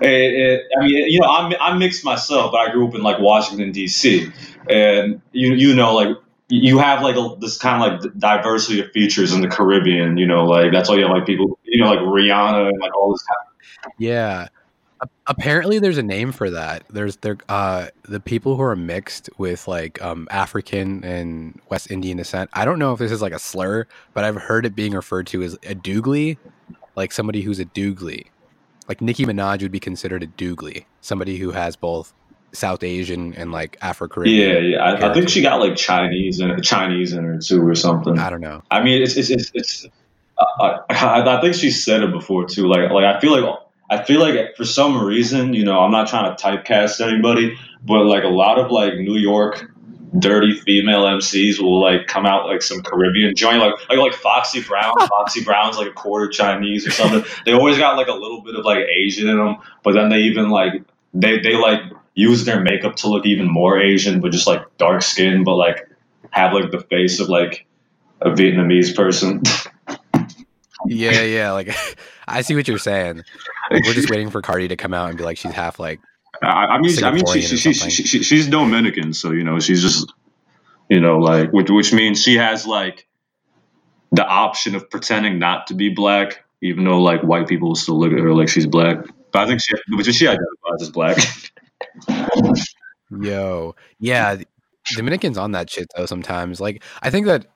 It, 0.00 0.08
it, 0.10 0.62
I 0.76 0.84
mean, 0.84 1.06
you 1.08 1.20
know, 1.20 1.28
I'm 1.28 1.52
I'm 1.60 1.78
mixed 1.78 2.04
myself, 2.04 2.50
but 2.52 2.58
I 2.58 2.72
grew 2.72 2.88
up 2.88 2.94
in 2.96 3.02
like 3.02 3.20
Washington 3.20 3.70
D.C. 3.70 4.32
and 4.68 5.20
you 5.32 5.54
you 5.54 5.74
know 5.76 5.94
like 5.94 6.16
you 6.48 6.78
have 6.78 7.02
like 7.02 7.14
a, 7.16 7.36
this 7.40 7.56
kind 7.58 7.84
of 7.84 8.02
like 8.04 8.18
diversity 8.18 8.80
of 8.80 8.90
features 8.90 9.32
in 9.32 9.42
the 9.42 9.48
Caribbean. 9.48 10.16
You 10.16 10.26
know, 10.26 10.44
like 10.46 10.72
that's 10.72 10.88
why 10.88 10.96
you 10.96 11.02
have 11.02 11.14
like 11.14 11.26
people, 11.26 11.58
you 11.62 11.82
know, 11.82 11.90
like 11.90 12.00
Rihanna 12.00 12.68
and 12.68 12.80
like 12.80 12.96
all 12.96 13.12
this. 13.12 13.22
Kind 13.22 13.46
of- 13.86 13.92
Yeah. 13.98 14.48
Apparently, 15.26 15.78
there's 15.78 15.98
a 15.98 16.02
name 16.02 16.32
for 16.32 16.50
that. 16.50 16.84
There's 16.90 17.16
there 17.16 17.36
uh 17.48 17.88
the 18.04 18.20
people 18.20 18.56
who 18.56 18.62
are 18.62 18.76
mixed 18.76 19.30
with 19.38 19.68
like 19.68 20.02
um 20.02 20.26
African 20.30 21.04
and 21.04 21.60
West 21.68 21.90
Indian 21.90 22.16
descent. 22.16 22.50
I 22.52 22.64
don't 22.64 22.78
know 22.78 22.92
if 22.92 22.98
this 22.98 23.12
is 23.12 23.22
like 23.22 23.32
a 23.32 23.38
slur, 23.38 23.86
but 24.14 24.24
I've 24.24 24.36
heard 24.36 24.66
it 24.66 24.74
being 24.74 24.92
referred 24.92 25.26
to 25.28 25.42
as 25.42 25.54
a 25.54 25.74
dougla, 25.74 26.36
like 26.96 27.12
somebody 27.12 27.42
who's 27.42 27.60
a 27.60 27.64
dougla. 27.64 28.24
Like 28.88 29.00
Nicki 29.00 29.26
Minaj 29.26 29.62
would 29.62 29.72
be 29.72 29.80
considered 29.80 30.22
a 30.22 30.26
dougla, 30.26 30.84
somebody 31.00 31.36
who 31.36 31.50
has 31.50 31.76
both 31.76 32.14
South 32.52 32.82
Asian 32.82 33.34
and 33.34 33.52
like 33.52 33.76
Afro 33.80 34.08
yeah, 34.24 34.58
yeah. 34.58 34.78
I, 34.78 35.10
I 35.10 35.14
think 35.14 35.28
she 35.28 35.42
got 35.42 35.60
like 35.60 35.76
Chinese 35.76 36.40
in 36.40 36.60
Chinese 36.62 37.12
in 37.12 37.24
her 37.24 37.38
too, 37.38 37.66
or 37.66 37.74
something. 37.74 38.18
I 38.18 38.30
don't 38.30 38.40
know. 38.40 38.62
I 38.70 38.82
mean, 38.82 39.02
it's 39.02 39.16
it's 39.16 39.30
it's. 39.30 39.50
it's 39.54 39.86
I, 40.38 40.78
I, 40.90 41.38
I 41.38 41.40
think 41.40 41.54
she 41.54 41.70
said 41.70 42.02
it 42.02 42.12
before 42.12 42.46
too. 42.46 42.68
Like 42.68 42.90
like 42.90 43.04
I 43.04 43.20
feel 43.20 43.38
like 43.38 43.58
I 43.90 44.02
feel 44.02 44.20
like 44.20 44.56
for 44.56 44.64
some 44.64 45.02
reason, 45.02 45.54
you 45.54 45.64
know, 45.64 45.80
I'm 45.80 45.90
not 45.90 46.08
trying 46.08 46.34
to 46.34 46.42
typecast 46.42 47.00
anybody, 47.00 47.58
but 47.82 48.04
like 48.04 48.24
a 48.24 48.28
lot 48.28 48.58
of 48.58 48.70
like 48.70 48.94
New 48.94 49.16
York 49.16 49.70
dirty 50.18 50.54
female 50.54 51.04
MCs 51.04 51.60
will 51.60 51.80
like 51.80 52.06
come 52.06 52.24
out 52.24 52.46
like 52.46 52.62
some 52.62 52.82
Caribbean 52.82 53.34
joint, 53.34 53.58
like 53.58 53.74
like 53.88 53.98
like 53.98 54.14
Foxy 54.14 54.62
Brown. 54.62 54.94
Foxy 55.08 55.44
Brown's 55.44 55.76
like 55.76 55.88
a 55.88 55.92
quarter 55.92 56.28
Chinese 56.28 56.86
or 56.86 56.90
something. 56.90 57.24
They 57.44 57.52
always 57.52 57.78
got 57.78 57.96
like 57.96 58.08
a 58.08 58.14
little 58.14 58.42
bit 58.42 58.54
of 58.54 58.64
like 58.64 58.78
Asian 58.78 59.28
in 59.28 59.36
them, 59.36 59.56
but 59.82 59.94
then 59.94 60.08
they 60.08 60.20
even 60.20 60.50
like 60.50 60.82
they 61.14 61.38
they 61.40 61.54
like 61.54 61.80
use 62.14 62.44
their 62.44 62.60
makeup 62.60 62.96
to 62.96 63.08
look 63.08 63.26
even 63.26 63.50
more 63.50 63.78
Asian, 63.80 64.20
but 64.20 64.32
just 64.32 64.46
like 64.46 64.76
dark 64.76 65.02
skin, 65.02 65.44
but 65.44 65.54
like 65.54 65.88
have 66.30 66.52
like 66.52 66.70
the 66.70 66.80
face 66.80 67.20
of 67.20 67.28
like 67.28 67.66
a 68.20 68.30
Vietnamese 68.30 68.94
person. 68.94 69.42
yeah, 70.86 71.22
yeah. 71.22 71.52
Like 71.52 71.74
I 72.28 72.42
see 72.42 72.54
what 72.54 72.68
you're 72.68 72.78
saying. 72.78 73.24
We're 73.70 73.80
just 73.80 74.10
waiting 74.10 74.30
for 74.30 74.42
Cardi 74.42 74.68
to 74.68 74.76
come 74.76 74.94
out 74.94 75.08
and 75.08 75.18
be 75.18 75.24
like 75.24 75.38
she's 75.38 75.52
half 75.52 75.78
like 75.78 76.00
I, 76.42 76.78
mean, 76.78 77.04
I 77.04 77.10
mean, 77.10 77.26
she, 77.26 77.40
she, 77.40 77.72
she, 77.72 77.90
she, 77.90 78.22
she's 78.22 78.48
Dominican, 78.48 79.12
so 79.12 79.32
you 79.32 79.44
know, 79.44 79.58
she's 79.58 79.82
just, 79.82 80.12
you 80.88 81.00
know, 81.00 81.18
like, 81.18 81.52
which, 81.52 81.70
which 81.70 81.92
means 81.92 82.22
she 82.22 82.36
has 82.36 82.66
like 82.66 83.06
the 84.12 84.24
option 84.24 84.74
of 84.74 84.88
pretending 84.88 85.38
not 85.38 85.66
to 85.68 85.74
be 85.74 85.88
black, 85.88 86.44
even 86.62 86.84
though 86.84 87.00
like 87.00 87.22
white 87.22 87.48
people 87.48 87.74
still 87.74 87.98
look 87.98 88.12
at 88.12 88.18
her 88.18 88.34
like 88.34 88.48
she's 88.48 88.66
black. 88.66 88.98
But 89.32 89.42
I 89.42 89.46
think 89.46 89.60
she, 89.60 89.74
but 89.96 90.14
she 90.14 90.26
identifies 90.26 90.82
as 90.82 90.90
black. 90.90 91.18
Yo, 93.10 93.74
yeah, 93.98 94.36
Dominicans 94.94 95.38
on 95.38 95.52
that 95.52 95.70
shit 95.70 95.88
though. 95.96 96.06
Sometimes, 96.06 96.60
like, 96.60 96.82
I 97.02 97.10
think 97.10 97.26
that 97.26 97.46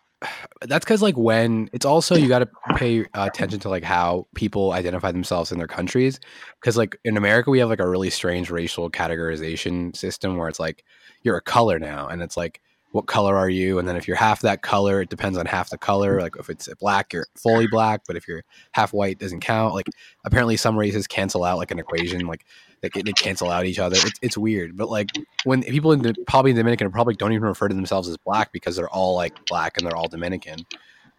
that's 0.62 0.84
because 0.84 1.02
like 1.02 1.16
when 1.16 1.68
it's 1.72 1.86
also 1.86 2.14
you 2.14 2.28
got 2.28 2.40
to 2.40 2.48
pay 2.74 3.04
uh, 3.14 3.26
attention 3.26 3.58
to 3.60 3.68
like 3.68 3.82
how 3.82 4.26
people 4.34 4.72
identify 4.72 5.10
themselves 5.10 5.52
in 5.52 5.58
their 5.58 5.66
countries 5.66 6.20
because 6.60 6.76
like 6.76 6.96
in 7.04 7.16
america 7.16 7.50
we 7.50 7.58
have 7.58 7.68
like 7.68 7.80
a 7.80 7.88
really 7.88 8.10
strange 8.10 8.50
racial 8.50 8.90
categorization 8.90 9.94
system 9.96 10.36
where 10.36 10.48
it's 10.48 10.60
like 10.60 10.84
you're 11.22 11.36
a 11.36 11.42
color 11.42 11.78
now 11.78 12.06
and 12.08 12.22
it's 12.22 12.36
like 12.36 12.60
what 12.92 13.06
color 13.06 13.36
are 13.36 13.48
you 13.48 13.78
and 13.78 13.88
then 13.88 13.96
if 13.96 14.06
you're 14.06 14.16
half 14.16 14.40
that 14.40 14.62
color 14.62 15.02
it 15.02 15.08
depends 15.08 15.36
on 15.36 15.46
half 15.46 15.70
the 15.70 15.78
color 15.78 16.20
like 16.20 16.36
if 16.38 16.48
it's 16.48 16.68
black 16.80 17.12
you're 17.12 17.26
fully 17.34 17.66
black 17.66 18.02
but 18.06 18.16
if 18.16 18.28
you're 18.28 18.42
half 18.72 18.92
white 18.92 19.18
doesn't 19.18 19.40
count 19.40 19.74
like 19.74 19.86
apparently 20.24 20.56
some 20.56 20.78
races 20.78 21.06
cancel 21.06 21.42
out 21.42 21.58
like 21.58 21.70
an 21.70 21.78
equation 21.78 22.26
like 22.26 22.44
they, 22.82 23.02
they 23.02 23.12
cancel 23.12 23.48
out 23.48 23.64
each 23.64 23.78
other. 23.78 23.96
It's, 23.96 24.18
it's 24.20 24.36
weird, 24.36 24.76
but 24.76 24.90
like 24.90 25.08
when 25.44 25.62
people 25.62 25.92
in 25.92 26.02
the 26.02 26.14
probably 26.26 26.50
in 26.50 26.56
the 26.56 26.62
Dominican 26.62 26.88
Republic 26.88 27.16
don't 27.16 27.32
even 27.32 27.46
refer 27.46 27.68
to 27.68 27.74
themselves 27.74 28.08
as 28.08 28.16
black 28.16 28.52
because 28.52 28.76
they're 28.76 28.90
all 28.90 29.14
like 29.14 29.46
black 29.46 29.78
and 29.78 29.86
they're 29.86 29.96
all 29.96 30.08
Dominican. 30.08 30.58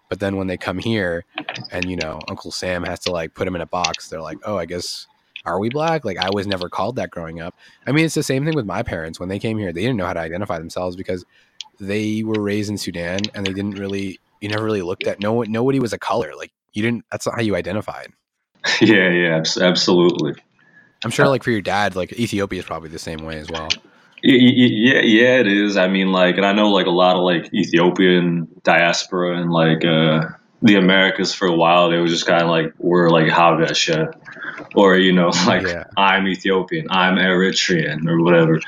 But 0.09 0.19
then 0.19 0.35
when 0.35 0.47
they 0.47 0.57
come 0.57 0.77
here, 0.77 1.25
and 1.71 1.85
you 1.89 1.95
know 1.95 2.19
Uncle 2.27 2.51
Sam 2.51 2.83
has 2.83 2.99
to 3.01 3.11
like 3.11 3.33
put 3.33 3.45
them 3.45 3.55
in 3.55 3.61
a 3.61 3.65
box, 3.65 4.09
they're 4.09 4.21
like, 4.21 4.37
oh, 4.43 4.57
I 4.57 4.65
guess 4.65 5.07
are 5.45 5.59
we 5.59 5.69
black? 5.69 6.03
Like 6.05 6.17
I 6.17 6.29
was 6.31 6.45
never 6.45 6.69
called 6.69 6.97
that 6.97 7.11
growing 7.11 7.39
up. 7.39 7.55
I 7.87 7.93
mean, 7.93 8.05
it's 8.05 8.15
the 8.15 8.23
same 8.23 8.45
thing 8.45 8.55
with 8.55 8.65
my 8.65 8.83
parents 8.83 9.19
when 9.19 9.29
they 9.29 9.39
came 9.39 9.57
here. 9.57 9.71
They 9.71 9.81
didn't 9.81 9.97
know 9.97 10.05
how 10.05 10.13
to 10.13 10.19
identify 10.19 10.59
themselves 10.59 10.97
because 10.97 11.25
they 11.87 12.23
were 12.23 12.41
raised 12.41 12.69
in 12.69 12.77
Sudan 12.77 13.19
and 13.33 13.45
they 13.45 13.53
didn't 13.53 13.75
really. 13.75 14.19
You 14.41 14.49
never 14.49 14.65
really 14.65 14.81
looked 14.81 15.07
at 15.07 15.21
no. 15.21 15.41
Nobody 15.43 15.79
was 15.79 15.93
a 15.93 15.97
color. 15.97 16.31
Like 16.35 16.51
you 16.73 16.81
didn't. 16.81 17.05
That's 17.11 17.25
not 17.25 17.35
how 17.35 17.41
you 17.41 17.55
identified. 17.55 18.11
Yeah, 18.81 19.09
yeah, 19.09 19.43
absolutely. 19.61 20.35
I'm 21.03 21.11
sure, 21.11 21.27
like 21.27 21.43
for 21.43 21.51
your 21.51 21.61
dad, 21.61 21.97
like 21.97 22.13
Ethiopia 22.13 22.59
is 22.59 22.65
probably 22.65 22.89
the 22.89 22.99
same 22.99 23.19
way 23.19 23.37
as 23.37 23.49
well. 23.49 23.67
Yeah, 24.23 25.01
yeah, 25.01 25.39
it 25.39 25.47
is. 25.47 25.75
I 25.75 25.89
mean, 25.89 26.13
like, 26.13 26.37
and 26.37 26.45
I 26.45 26.53
know 26.53 26.69
like 26.69 26.85
a 26.85 26.91
lot 26.91 27.17
of 27.17 27.23
like 27.23 27.53
Ethiopian 27.53 28.47
diaspora 28.63 29.37
and 29.37 29.51
like 29.51 29.83
uh, 29.83 30.29
the 30.61 30.75
Americas 30.75 31.35
for 31.35 31.45
a 31.45 31.55
while. 31.55 31.89
They 31.89 31.97
were 31.97 32.07
just 32.07 32.25
kind 32.25 32.41
of 32.41 32.49
like 32.49 32.73
were 32.77 33.09
like 33.09 33.27
Habesha, 33.27 34.13
or 34.75 34.97
you 34.97 35.13
know, 35.13 35.27
like 35.47 35.63
yeah. 35.63 35.85
I'm 35.97 36.27
Ethiopian, 36.27 36.87
I'm 36.89 37.15
Eritrean, 37.15 38.07
or 38.07 38.21
whatever. 38.21 38.59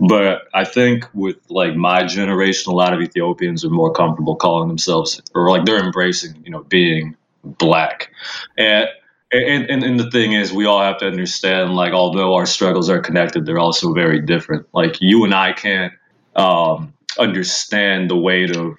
But 0.00 0.48
I 0.54 0.64
think 0.64 1.06
with 1.14 1.36
like 1.48 1.74
my 1.74 2.04
generation, 2.04 2.72
a 2.72 2.74
lot 2.74 2.94
of 2.94 3.00
Ethiopians 3.00 3.64
are 3.64 3.70
more 3.70 3.92
comfortable 3.92 4.36
calling 4.36 4.68
themselves, 4.68 5.20
or 5.34 5.50
like 5.50 5.64
they're 5.64 5.82
embracing, 5.82 6.42
you 6.44 6.50
know, 6.50 6.62
being 6.64 7.16
black, 7.44 8.10
and 8.56 8.88
and, 9.30 9.68
and, 9.68 9.84
and 9.84 10.00
the 10.00 10.10
thing 10.10 10.32
is, 10.32 10.52
we 10.52 10.64
all 10.64 10.82
have 10.82 10.98
to 10.98 11.06
understand, 11.06 11.74
like, 11.74 11.92
although 11.92 12.34
our 12.34 12.46
struggles 12.46 12.88
are 12.88 13.00
connected, 13.00 13.44
they're 13.44 13.58
also 13.58 13.92
very 13.92 14.20
different. 14.20 14.66
Like, 14.72 15.00
you 15.00 15.24
and 15.24 15.34
I 15.34 15.52
can't 15.52 15.92
um, 16.34 16.94
understand 17.18 18.08
the 18.08 18.16
weight 18.16 18.56
of, 18.56 18.78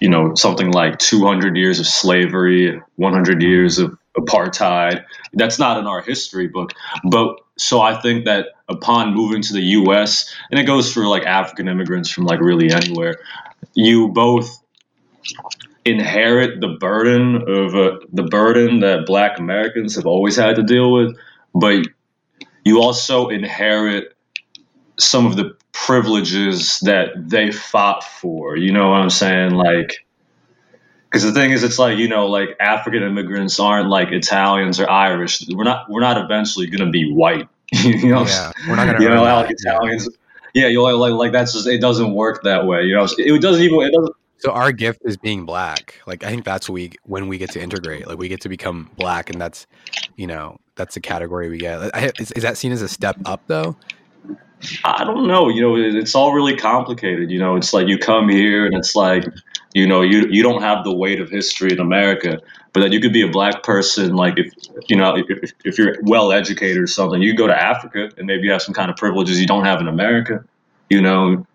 you 0.00 0.08
know, 0.08 0.34
something 0.34 0.70
like 0.70 0.98
200 0.98 1.56
years 1.56 1.78
of 1.78 1.86
slavery, 1.86 2.80
100 2.96 3.42
years 3.42 3.78
of 3.78 3.98
apartheid. 4.16 5.04
That's 5.32 5.58
not 5.58 5.78
in 5.78 5.86
our 5.86 6.02
history 6.02 6.48
book. 6.48 6.72
But 7.04 7.36
so 7.56 7.80
I 7.80 8.00
think 8.00 8.24
that 8.26 8.48
upon 8.68 9.14
moving 9.14 9.42
to 9.42 9.52
the 9.52 9.60
U.S., 9.60 10.34
and 10.50 10.58
it 10.58 10.64
goes 10.64 10.92
for 10.92 11.06
like 11.06 11.24
African 11.24 11.68
immigrants 11.68 12.10
from 12.10 12.24
like 12.24 12.40
really 12.40 12.70
anywhere, 12.70 13.18
you 13.74 14.08
both 14.08 14.62
inherit 15.84 16.60
the 16.60 16.76
burden 16.80 17.36
of 17.48 17.74
uh, 17.74 17.98
the 18.12 18.22
burden 18.22 18.80
that 18.80 19.06
Black 19.06 19.38
Americans 19.38 19.96
have 19.96 20.06
always 20.06 20.36
had 20.36 20.56
to 20.56 20.62
deal 20.62 20.92
with, 20.92 21.16
but 21.54 21.84
you 22.64 22.80
also 22.80 23.28
inherit 23.28 24.16
some 24.98 25.26
of 25.26 25.36
the 25.36 25.56
privileges 25.72 26.78
that 26.80 27.08
they 27.16 27.50
fought 27.50 28.04
for. 28.04 28.56
You 28.56 28.72
know 28.72 28.90
what 28.90 29.00
I'm 29.00 29.10
saying? 29.10 29.52
Like, 29.52 30.01
because 31.12 31.24
the 31.24 31.32
thing 31.32 31.50
is, 31.50 31.62
it's 31.62 31.78
like 31.78 31.98
you 31.98 32.08
know, 32.08 32.26
like 32.26 32.56
African 32.58 33.02
immigrants 33.02 33.60
aren't 33.60 33.90
like 33.90 34.12
Italians 34.12 34.80
or 34.80 34.88
Irish. 34.88 35.46
We're 35.48 35.64
not. 35.64 35.90
We're 35.90 36.00
not 36.00 36.16
eventually 36.16 36.66
going 36.66 36.86
to 36.86 36.90
be 36.90 37.12
white. 37.12 37.48
you 37.72 38.08
know, 38.08 38.24
yeah, 38.24 38.52
we're 38.66 38.76
not 38.76 38.86
going 38.86 38.96
to. 38.96 39.02
You 39.02 39.08
know, 39.10 39.22
like 39.22 39.50
Italians. 39.50 40.08
Yeah, 40.54 40.68
you 40.68 40.78
know, 40.78 40.84
like 40.96 41.12
like 41.12 41.32
that's 41.32 41.52
just 41.52 41.66
it 41.66 41.80
doesn't 41.80 42.14
work 42.14 42.42
that 42.44 42.66
way. 42.66 42.84
You 42.84 42.96
know, 42.96 43.06
it 43.18 43.42
doesn't 43.42 43.62
even 43.62 43.80
it 43.80 43.92
doesn't 43.92 44.16
so 44.42 44.50
our 44.50 44.72
gift 44.72 45.02
is 45.04 45.16
being 45.16 45.46
black. 45.46 46.00
Like 46.04 46.24
I 46.24 46.30
think 46.30 46.44
that's 46.44 46.68
we 46.68 46.92
when 47.04 47.28
we 47.28 47.38
get 47.38 47.50
to 47.52 47.60
integrate. 47.60 48.08
Like 48.08 48.18
we 48.18 48.26
get 48.26 48.40
to 48.40 48.48
become 48.48 48.90
black, 48.96 49.30
and 49.30 49.40
that's 49.40 49.68
you 50.16 50.26
know 50.26 50.58
that's 50.74 50.94
the 50.94 51.00
category 51.00 51.48
we 51.48 51.58
get. 51.58 51.92
Is, 52.18 52.32
is 52.32 52.42
that 52.42 52.56
seen 52.56 52.72
as 52.72 52.82
a 52.82 52.88
step 52.88 53.16
up 53.24 53.42
though? 53.46 53.76
I 54.84 55.04
don't 55.04 55.28
know. 55.28 55.48
You 55.48 55.60
know, 55.62 55.76
it's 55.76 56.16
all 56.16 56.32
really 56.32 56.56
complicated. 56.56 57.30
You 57.30 57.38
know, 57.38 57.54
it's 57.54 57.72
like 57.72 57.86
you 57.86 57.98
come 57.98 58.28
here 58.28 58.66
and 58.66 58.74
it's 58.76 58.96
like, 58.96 59.24
you 59.74 59.86
know, 59.86 60.02
you 60.02 60.26
you 60.28 60.42
don't 60.42 60.62
have 60.62 60.84
the 60.84 60.92
weight 60.92 61.20
of 61.20 61.30
history 61.30 61.72
in 61.72 61.80
America, 61.80 62.38
but 62.72 62.80
that 62.80 62.92
you 62.92 63.00
could 63.00 63.12
be 63.12 63.22
a 63.22 63.28
black 63.28 63.62
person. 63.62 64.14
Like 64.14 64.38
if 64.38 64.52
you 64.88 64.96
know, 64.96 65.16
if, 65.16 65.52
if 65.64 65.78
you're 65.78 65.96
well 66.02 66.32
educated 66.32 66.82
or 66.82 66.86
something, 66.86 67.22
you 67.22 67.34
go 67.34 67.46
to 67.46 67.60
Africa 67.60 68.10
and 68.16 68.26
maybe 68.26 68.44
you 68.44 68.52
have 68.52 68.62
some 68.62 68.74
kind 68.74 68.90
of 68.90 68.96
privileges 68.96 69.40
you 69.40 69.46
don't 69.46 69.64
have 69.64 69.80
in 69.80 69.88
America. 69.88 70.44
You 70.90 71.00
know, 71.00 71.46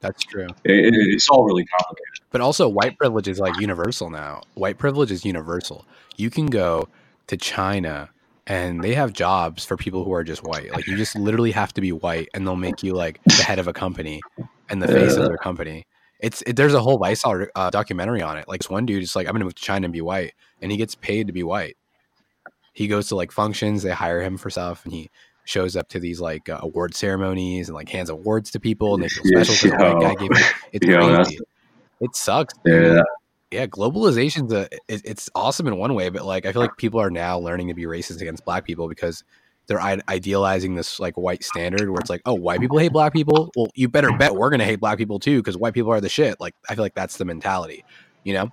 that's 0.00 0.22
true. 0.24 0.46
It, 0.64 0.94
it's 0.94 1.28
all 1.28 1.44
really 1.44 1.66
complicated. 1.66 2.24
But 2.30 2.40
also, 2.40 2.68
white 2.68 2.96
privilege 2.98 3.28
is 3.28 3.38
like 3.38 3.58
universal 3.60 4.10
now. 4.10 4.42
White 4.54 4.78
privilege 4.78 5.10
is 5.10 5.24
universal. 5.24 5.84
You 6.16 6.30
can 6.30 6.46
go 6.46 6.88
to 7.26 7.36
China 7.36 8.10
and 8.46 8.82
they 8.82 8.94
have 8.94 9.12
jobs 9.12 9.64
for 9.64 9.76
people 9.76 10.04
who 10.04 10.12
are 10.12 10.22
just 10.22 10.42
white. 10.44 10.72
Like 10.72 10.86
you 10.86 10.96
just 10.96 11.16
literally 11.16 11.50
have 11.50 11.74
to 11.74 11.80
be 11.80 11.92
white, 11.92 12.28
and 12.32 12.46
they'll 12.46 12.56
make 12.56 12.82
you 12.82 12.94
like 12.94 13.20
the 13.24 13.42
head 13.42 13.58
of 13.58 13.66
a 13.66 13.72
company 13.72 14.20
and 14.68 14.80
the 14.80 14.88
face 14.88 15.16
of 15.16 15.26
their 15.26 15.36
company. 15.36 15.84
It's 16.20 16.42
it, 16.42 16.56
there's 16.56 16.74
a 16.74 16.80
whole 16.80 16.98
Vice 16.98 17.24
uh, 17.24 17.70
documentary 17.70 18.22
on 18.22 18.38
it. 18.38 18.48
Like 18.48 18.60
this 18.60 18.70
one 18.70 18.86
dude 18.86 19.02
is 19.02 19.14
like, 19.14 19.26
I'm 19.26 19.34
gonna 19.34 19.44
move 19.44 19.54
to 19.54 19.62
China 19.62 19.84
and 19.84 19.92
be 19.92 20.00
white, 20.00 20.32
and 20.62 20.70
he 20.70 20.78
gets 20.78 20.94
paid 20.94 21.26
to 21.26 21.32
be 21.32 21.42
white. 21.42 21.76
He 22.72 22.88
goes 22.88 23.08
to 23.08 23.16
like 23.16 23.32
functions, 23.32 23.82
they 23.82 23.90
hire 23.90 24.22
him 24.22 24.36
for 24.36 24.50
stuff, 24.50 24.84
and 24.84 24.92
he 24.92 25.10
shows 25.46 25.76
up 25.76 25.88
to 25.88 26.00
these 26.00 26.20
like 26.20 26.48
uh, 26.48 26.58
award 26.62 26.94
ceremonies 26.94 27.68
and 27.68 27.74
like 27.74 27.88
hands 27.88 28.10
awards 28.10 28.50
to 28.50 28.60
people 28.60 28.94
and 28.94 29.02
they 29.02 29.08
feel 29.08 29.24
special 29.24 29.54
because 29.54 29.78
the 29.78 29.94
white 29.94 30.00
guy 30.00 30.14
gave 30.14 30.30
it. 30.30 30.54
It's 30.72 30.86
crazy. 30.86 31.38
It 32.00 32.16
sucks. 32.16 32.54
Yeah. 32.66 33.02
Yeah, 33.52 33.66
globalization's 33.66 34.52
a 34.52 34.68
it, 34.88 35.02
it's 35.04 35.30
awesome 35.36 35.68
in 35.68 35.76
one 35.76 35.94
way, 35.94 36.08
but 36.08 36.26
like 36.26 36.46
I 36.46 36.52
feel 36.52 36.60
like 36.60 36.76
people 36.76 37.00
are 37.00 37.10
now 37.10 37.38
learning 37.38 37.68
to 37.68 37.74
be 37.74 37.84
racist 37.84 38.20
against 38.20 38.44
black 38.44 38.64
people 38.64 38.88
because 38.88 39.22
they're 39.68 39.80
idealizing 39.80 40.74
this 40.74 41.00
like 41.00 41.16
white 41.16 41.42
standard 41.42 41.90
where 41.90 42.00
it's 42.00 42.10
like, 42.10 42.22
oh, 42.24 42.34
white 42.34 42.60
people 42.60 42.78
hate 42.78 42.92
black 42.92 43.12
people. 43.12 43.50
Well, 43.56 43.68
you 43.74 43.88
better 43.88 44.16
bet 44.16 44.34
we're 44.34 44.50
gonna 44.50 44.64
hate 44.64 44.80
black 44.80 44.98
people 44.98 45.18
too 45.18 45.38
because 45.38 45.56
white 45.56 45.74
people 45.74 45.92
are 45.92 46.00
the 46.00 46.08
shit. 46.08 46.40
Like 46.40 46.54
I 46.68 46.74
feel 46.74 46.84
like 46.84 46.94
that's 46.94 47.16
the 47.16 47.24
mentality, 47.24 47.84
you 48.24 48.34
know 48.34 48.50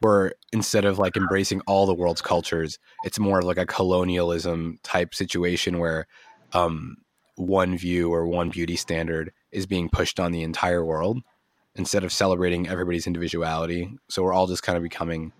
where 0.00 0.32
instead 0.52 0.84
of 0.84 0.98
like 0.98 1.16
embracing 1.16 1.60
all 1.62 1.86
the 1.86 1.94
world's 1.94 2.22
cultures, 2.22 2.78
it's 3.04 3.18
more 3.18 3.38
of 3.38 3.44
like 3.44 3.58
a 3.58 3.66
colonialism 3.66 4.78
type 4.82 5.14
situation 5.14 5.78
where 5.78 6.06
um, 6.52 6.96
one 7.36 7.76
view 7.76 8.12
or 8.12 8.26
one 8.26 8.50
beauty 8.50 8.76
standard 8.76 9.32
is 9.50 9.66
being 9.66 9.88
pushed 9.88 10.20
on 10.20 10.32
the 10.32 10.42
entire 10.42 10.84
world 10.84 11.20
instead 11.74 12.04
of 12.04 12.12
celebrating 12.12 12.68
everybody's 12.68 13.06
individuality. 13.06 13.90
So 14.08 14.22
we're 14.22 14.32
all 14.32 14.46
just 14.46 14.62
kind 14.62 14.76
of 14.76 14.82
becoming 14.82 15.32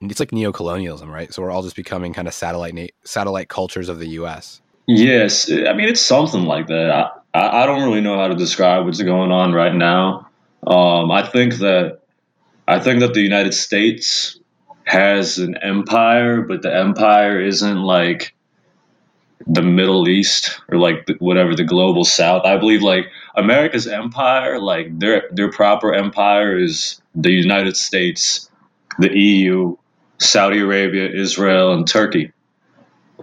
it's 0.00 0.20
like 0.20 0.32
neo-colonialism, 0.32 1.10
right? 1.10 1.32
So 1.32 1.42
we're 1.42 1.50
all 1.50 1.62
just 1.62 1.76
becoming 1.76 2.12
kind 2.12 2.26
of 2.26 2.34
satellite 2.34 2.74
na- 2.74 2.86
satellite 3.04 3.48
cultures 3.48 3.88
of 3.88 3.98
the 3.98 4.08
U.S. 4.10 4.62
Yes, 4.86 5.50
I 5.50 5.72
mean 5.74 5.88
it's 5.88 6.00
something 6.00 6.44
like 6.44 6.68
that. 6.68 7.12
I, 7.34 7.62
I 7.62 7.66
don't 7.66 7.82
really 7.82 8.00
know 8.00 8.16
how 8.16 8.28
to 8.28 8.34
describe 8.34 8.86
what's 8.86 9.02
going 9.02 9.30
on 9.30 9.52
right 9.52 9.74
now. 9.74 10.28
Um, 10.66 11.10
I 11.10 11.26
think 11.26 11.56
that 11.56 12.00
I 12.66 12.78
think 12.78 13.00
that 13.00 13.14
the 13.14 13.20
United 13.20 13.54
States 13.54 14.38
has 14.84 15.38
an 15.38 15.56
empire, 15.62 16.42
but 16.42 16.62
the 16.62 16.74
empire 16.74 17.40
isn't 17.40 17.82
like 17.82 18.34
the 19.46 19.62
Middle 19.62 20.08
East 20.08 20.60
or 20.68 20.78
like 20.78 21.08
whatever 21.18 21.54
the 21.54 21.64
global 21.64 22.04
South. 22.04 22.44
I 22.44 22.56
believe 22.56 22.82
like 22.82 23.06
America's 23.36 23.86
empire, 23.86 24.58
like 24.58 24.98
their 24.98 25.28
their 25.32 25.50
proper 25.50 25.94
empire 25.94 26.58
is 26.58 27.00
the 27.14 27.32
United 27.32 27.76
States, 27.76 28.50
the 28.98 29.16
EU, 29.16 29.76
Saudi 30.20 30.60
Arabia, 30.60 31.08
Israel, 31.08 31.72
and 31.72 31.88
Turkey, 31.88 32.32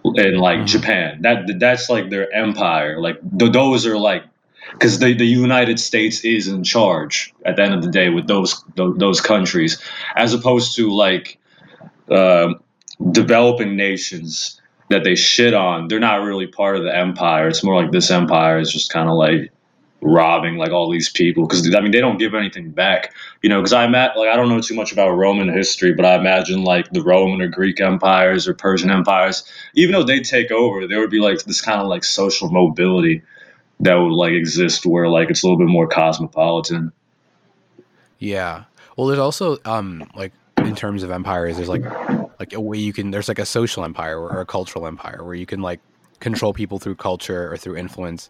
and 0.04 0.38
like 0.38 0.58
mm-hmm. 0.58 0.66
Japan. 0.66 1.22
That 1.22 1.60
that's 1.60 1.90
like 1.90 2.10
their 2.10 2.32
empire. 2.34 3.00
Like 3.00 3.20
th- 3.38 3.52
those 3.52 3.86
are 3.86 3.98
like 3.98 4.24
because 4.72 5.00
the, 5.00 5.14
the 5.14 5.26
United 5.26 5.80
States 5.80 6.26
is 6.26 6.48
in 6.48 6.64
charge 6.64 7.34
at 7.46 7.56
the 7.56 7.64
end 7.64 7.74
of 7.74 7.82
the 7.82 7.92
day 7.92 8.10
with 8.10 8.28
those 8.28 8.64
those 8.76 9.22
countries, 9.22 9.82
as 10.16 10.34
opposed 10.34 10.76
to 10.76 10.90
like 10.90 11.38
uh, 12.10 12.54
developing 13.12 13.76
nations 13.76 14.60
that 14.90 15.04
they 15.04 15.16
shit 15.16 15.54
on. 15.54 15.88
They're 15.88 16.00
not 16.00 16.24
really 16.24 16.48
part 16.48 16.78
of 16.78 16.84
the 16.84 16.96
empire. 16.96 17.48
It's 17.48 17.64
more 17.64 17.82
like 17.82 17.92
this 17.92 18.10
empire 18.10 18.60
is 18.60 18.72
just 18.72 18.92
kind 18.92 19.10
of 19.10 19.16
like 19.16 19.52
robbing 20.02 20.58
like 20.58 20.72
all 20.72 20.92
these 20.92 21.10
people 21.10 21.48
because 21.48 21.74
I 21.74 21.80
mean 21.80 21.92
they 21.92 22.00
don't 22.00 22.18
give 22.18 22.36
anything 22.36 22.70
back, 22.72 23.14
you 23.42 23.50
know. 23.50 23.60
Because 23.60 23.74
I 23.74 23.88
met 23.88 24.16
like 24.18 24.30
I 24.30 24.36
don't 24.36 24.50
know 24.50 24.62
too 24.62 24.76
much 24.76 24.92
about 24.92 25.12
Roman 25.12 25.52
history, 25.52 25.94
but 25.94 26.06
I 26.06 26.16
imagine 26.16 26.64
like 26.64 26.92
the 26.92 27.02
Roman 27.02 27.42
or 27.42 27.48
Greek 27.48 27.82
empires 27.82 28.48
or 28.48 28.54
Persian 28.54 28.92
empires, 28.92 29.44
even 29.74 29.94
though 29.94 30.04
they 30.04 30.20
take 30.20 30.52
over, 30.52 30.88
there 30.88 31.00
would 31.00 31.10
be 31.10 31.20
like 31.20 31.44
this 31.44 31.62
kind 31.62 31.82
of 31.82 31.88
like 31.88 32.04
social 32.04 32.50
mobility 32.50 33.24
that 33.80 33.96
would 33.96 34.14
like 34.14 34.34
exist 34.34 34.86
where 34.86 35.08
like 35.08 35.30
it's 35.30 35.44
a 35.44 35.46
little 35.46 35.58
bit 35.58 35.72
more 35.72 35.88
cosmopolitan. 35.88 36.92
Yeah. 38.20 38.66
Well, 38.96 39.08
there's 39.08 39.20
also 39.20 39.58
um 39.66 40.10
like 40.16 40.34
in 40.58 40.76
terms 40.76 41.04
of 41.04 41.12
empires, 41.12 41.58
there's 41.58 41.70
like 41.70 41.86
like 42.40 42.54
a 42.54 42.62
way 42.62 42.78
you 42.78 42.94
can 42.94 43.12
there's 43.12 43.28
like 43.28 43.40
a 43.40 43.46
social 43.46 43.84
empire 43.84 44.20
or 44.20 44.42
a 44.42 44.46
cultural 44.46 44.86
empire 44.86 45.24
where 45.24 45.36
you 45.36 45.46
can 45.46 45.62
like 45.62 45.80
control 46.20 46.54
people 46.54 46.80
through 46.80 46.96
culture 46.96 47.52
or 47.52 47.58
through 47.58 47.78
influence. 47.78 48.30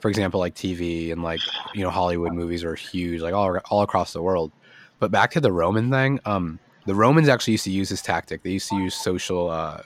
For 0.00 0.08
example, 0.08 0.40
like 0.40 0.54
TV 0.54 1.12
and 1.12 1.22
like 1.22 1.40
you 1.74 1.82
know 1.82 1.90
Hollywood 1.90 2.32
movies 2.32 2.64
are 2.64 2.74
huge, 2.74 3.20
like 3.20 3.34
all 3.34 3.58
all 3.70 3.82
across 3.82 4.12
the 4.12 4.22
world. 4.22 4.52
But 4.98 5.10
back 5.10 5.30
to 5.32 5.40
the 5.40 5.52
Roman 5.52 5.90
thing, 5.90 6.20
um, 6.24 6.58
the 6.86 6.94
Romans 6.94 7.28
actually 7.28 7.52
used 7.52 7.64
to 7.64 7.70
use 7.70 7.88
this 7.88 8.02
tactic. 8.02 8.42
They 8.42 8.50
used 8.50 8.68
to 8.70 8.76
use 8.76 8.94
social 8.94 9.50
uh, 9.50 9.82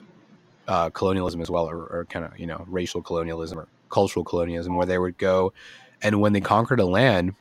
uh, 0.68 0.90
colonialism 0.90 1.40
as 1.40 1.50
well, 1.50 1.68
or, 1.68 1.86
or 1.86 2.06
kind 2.10 2.24
of 2.24 2.38
you 2.38 2.46
know 2.46 2.64
racial 2.68 3.02
colonialism 3.02 3.58
or 3.58 3.68
cultural 3.90 4.24
colonialism 4.24 4.76
where 4.76 4.86
they 4.86 4.98
would 4.98 5.18
go 5.18 5.52
and 6.02 6.20
when 6.20 6.32
they 6.32 6.40
conquered 6.40 6.80
a 6.80 6.86
land 6.86 7.34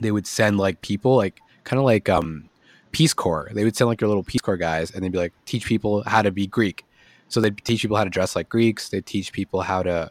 they 0.00 0.10
would 0.10 0.26
send 0.26 0.56
like 0.56 0.80
people 0.80 1.16
like 1.16 1.40
kind 1.64 1.78
of 1.78 1.84
like 1.84 2.08
um 2.08 2.48
peace 2.92 3.12
corps 3.12 3.50
they 3.52 3.64
would 3.64 3.76
send 3.76 3.88
like 3.88 4.00
your 4.00 4.08
little 4.08 4.22
peace 4.22 4.40
corps 4.40 4.56
guys 4.56 4.90
and 4.90 5.02
they'd 5.02 5.12
be 5.12 5.18
like 5.18 5.34
teach 5.44 5.66
people 5.66 6.02
how 6.06 6.22
to 6.22 6.30
be 6.30 6.46
greek 6.46 6.84
so 7.28 7.40
they'd 7.40 7.58
teach 7.64 7.82
people 7.82 7.96
how 7.96 8.04
to 8.04 8.10
dress 8.10 8.34
like 8.34 8.48
greeks 8.48 8.88
they'd 8.88 9.04
teach 9.04 9.32
people 9.32 9.60
how 9.60 9.82
to 9.82 10.10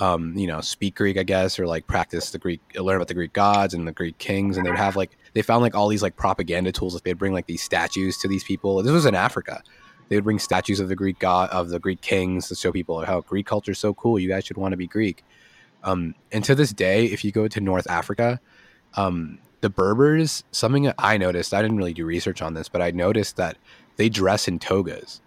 um, 0.00 0.36
you 0.36 0.48
know, 0.48 0.60
speak 0.60 0.96
Greek, 0.96 1.16
I 1.16 1.22
guess, 1.22 1.60
or 1.60 1.66
like 1.68 1.86
practice 1.86 2.30
the 2.30 2.38
Greek, 2.38 2.60
learn 2.74 2.96
about 2.96 3.08
the 3.08 3.14
Greek 3.14 3.32
gods 3.32 3.74
and 3.74 3.86
the 3.86 3.92
Greek 3.92 4.18
kings. 4.18 4.56
And 4.56 4.66
they 4.66 4.70
would 4.70 4.78
have 4.78 4.96
like, 4.96 5.16
they 5.34 5.42
found 5.42 5.62
like 5.62 5.76
all 5.76 5.86
these 5.86 6.02
like 6.02 6.16
propaganda 6.16 6.72
tools. 6.72 6.94
Like 6.94 7.04
they'd 7.04 7.18
bring 7.18 7.32
like 7.32 7.46
these 7.46 7.62
statues 7.62 8.18
to 8.18 8.28
these 8.28 8.42
people. 8.42 8.82
This 8.82 8.92
was 8.92 9.06
in 9.06 9.14
Africa 9.14 9.62
they 10.10 10.16
would 10.16 10.24
bring 10.24 10.40
statues 10.40 10.80
of 10.80 10.88
the 10.88 10.96
Greek 10.96 11.18
god 11.18 11.48
of 11.50 11.70
the 11.70 11.78
Greek 11.78 12.02
kings 12.02 12.48
to 12.48 12.54
show 12.54 12.72
people 12.72 13.04
how 13.04 13.20
Greek 13.22 13.46
culture 13.46 13.72
is 13.72 13.78
so 13.78 13.94
cool. 13.94 14.18
You 14.18 14.28
guys 14.28 14.44
should 14.44 14.56
want 14.58 14.72
to 14.72 14.76
be 14.76 14.86
Greek. 14.86 15.24
Um, 15.84 16.14
and 16.30 16.44
to 16.44 16.54
this 16.54 16.72
day, 16.72 17.06
if 17.06 17.24
you 17.24 17.32
go 17.32 17.48
to 17.48 17.60
North 17.60 17.88
Africa, 17.88 18.40
um, 18.94 19.38
the 19.60 19.70
Berbers, 19.70 20.42
something 20.50 20.92
I 20.98 21.16
noticed, 21.16 21.54
I 21.54 21.62
didn't 21.62 21.76
really 21.76 21.94
do 21.94 22.04
research 22.04 22.42
on 22.42 22.54
this, 22.54 22.68
but 22.68 22.82
I 22.82 22.90
noticed 22.90 23.36
that 23.36 23.56
they 23.96 24.08
dress 24.08 24.48
in 24.48 24.58
togas. 24.58 25.20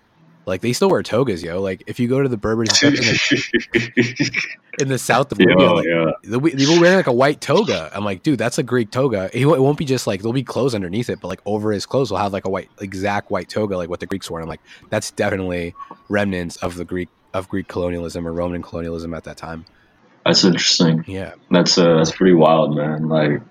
Like 0.45 0.61
they 0.61 0.73
still 0.73 0.89
wear 0.89 1.03
togas, 1.03 1.41
yo. 1.41 1.61
Like 1.61 1.83
if 1.87 1.99
you 1.99 2.07
go 2.07 2.21
to 2.21 2.27
the 2.27 2.37
Berbers 2.37 2.69
in 2.83 2.93
the, 2.95 4.47
in 4.79 4.87
the 4.89 4.97
south 4.97 5.31
of 5.31 5.39
Libya, 5.39 5.71
like, 5.71 5.85
yeah. 5.85 6.11
they'll, 6.23 6.39
be, 6.39 6.51
they'll 6.51 6.75
be 6.75 6.79
wearing 6.79 6.97
like 6.97 7.07
a 7.07 7.13
white 7.13 7.39
toga. 7.39 7.89
I'm 7.93 8.03
like, 8.03 8.23
dude, 8.23 8.39
that's 8.39 8.57
a 8.57 8.63
Greek 8.63 8.91
toga. 8.91 9.29
It, 9.33 9.45
won't 9.45 9.77
be 9.77 9.85
just 9.85 10.05
like 10.05 10.21
there'll 10.21 10.33
be 10.33 10.43
clothes 10.43 10.75
underneath 10.75 11.09
it, 11.09 11.21
but 11.21 11.29
like 11.29 11.41
over 11.45 11.71
his 11.71 11.85
clothes, 11.85 12.11
will 12.11 12.17
have 12.17 12.33
like 12.33 12.45
a 12.45 12.49
white, 12.49 12.69
exact 12.81 13.31
white 13.31 13.47
toga, 13.47 13.77
like 13.77 13.89
what 13.89 14.01
the 14.01 14.05
Greeks 14.05 14.29
wore. 14.29 14.39
And 14.39 14.45
I'm 14.45 14.49
like, 14.49 14.61
that's 14.89 15.11
definitely 15.11 15.75
remnants 16.09 16.57
of 16.57 16.75
the 16.75 16.85
Greek 16.85 17.09
of 17.33 17.47
Greek 17.49 17.67
colonialism 17.67 18.27
or 18.27 18.33
Roman 18.33 18.61
colonialism 18.61 19.13
at 19.13 19.23
that 19.23 19.37
time. 19.37 19.65
That's 20.25 20.43
interesting. 20.43 21.03
Yeah, 21.07 21.33
that's 21.51 21.77
uh, 21.77 21.95
that's 21.95 22.11
pretty 22.11 22.33
wild, 22.33 22.75
man. 22.75 23.09
Like, 23.09 23.41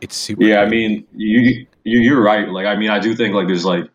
it's 0.00 0.16
super. 0.16 0.42
Yeah, 0.42 0.60
I 0.60 0.68
mean, 0.68 1.06
you, 1.14 1.66
you 1.84 2.00
you're 2.00 2.22
right. 2.22 2.48
Like, 2.48 2.66
I 2.66 2.76
mean, 2.76 2.90
I 2.90 2.98
do 2.98 3.14
think 3.14 3.34
like 3.34 3.46
there's 3.46 3.64
like 3.64 3.88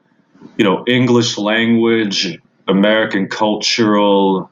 you 0.57 0.63
know, 0.63 0.83
English 0.87 1.37
language, 1.37 2.37
American 2.67 3.27
cultural, 3.27 4.49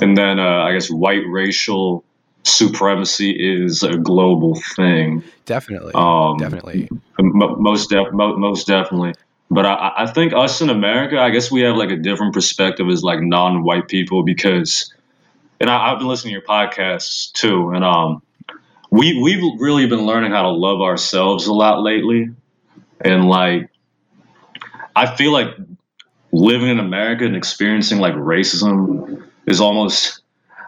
and 0.00 0.16
then 0.16 0.38
uh, 0.38 0.64
I 0.64 0.72
guess 0.72 0.90
white 0.90 1.24
racial 1.26 2.04
supremacy 2.44 3.30
is 3.30 3.82
a 3.82 3.96
global 3.96 4.60
thing. 4.76 5.22
Definitely, 5.44 5.92
um, 5.94 6.38
definitely, 6.38 6.88
most 7.18 7.90
def- 7.90 8.12
most 8.12 8.66
definitely. 8.66 9.14
But 9.50 9.66
I, 9.66 9.92
I 9.98 10.06
think 10.06 10.32
us 10.32 10.62
in 10.62 10.70
America, 10.70 11.18
I 11.18 11.28
guess 11.28 11.50
we 11.50 11.60
have 11.62 11.76
like 11.76 11.90
a 11.90 11.96
different 11.96 12.32
perspective 12.32 12.88
as 12.88 13.02
like 13.02 13.20
non-white 13.20 13.86
people 13.86 14.22
because, 14.22 14.94
and 15.60 15.68
I, 15.68 15.90
have 15.90 15.98
been 15.98 16.08
listening 16.08 16.34
to 16.34 16.40
your 16.40 16.46
podcasts 16.46 17.30
too, 17.32 17.70
and 17.70 17.84
um, 17.84 18.22
we 18.90 19.20
we've 19.20 19.60
really 19.60 19.86
been 19.86 20.06
learning 20.06 20.32
how 20.32 20.42
to 20.42 20.50
love 20.50 20.80
ourselves 20.80 21.46
a 21.46 21.52
lot 21.52 21.82
lately, 21.82 22.30
and 23.00 23.28
like 23.28 23.68
I 24.94 25.14
feel 25.14 25.32
like 25.32 25.48
living 26.32 26.68
in 26.68 26.78
America 26.78 27.24
and 27.24 27.36
experiencing 27.36 27.98
like 27.98 28.14
racism 28.14 29.26
is 29.46 29.60
almost 29.60 30.22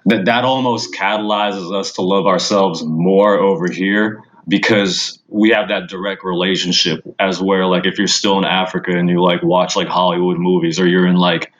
that 0.06 0.26
that 0.26 0.44
almost 0.44 0.92
catalyzes 0.92 1.74
us 1.74 1.92
to 1.92 2.02
love 2.02 2.26
ourselves 2.26 2.84
more 2.84 3.38
over 3.38 3.70
here 3.70 4.22
because 4.46 5.18
we 5.28 5.50
have 5.50 5.68
that 5.68 5.88
direct 5.88 6.22
relationship 6.24 7.02
as 7.18 7.40
where 7.40 7.66
like 7.66 7.86
if 7.86 7.98
you're 7.98 8.06
still 8.06 8.38
in 8.38 8.44
Africa 8.44 8.90
and 8.90 9.08
you 9.08 9.22
like 9.22 9.42
watch 9.42 9.76
like 9.76 9.88
Hollywood 9.88 10.38
movies 10.38 10.78
or 10.78 10.86
you're 10.86 11.06
in 11.06 11.16
like 11.16 11.52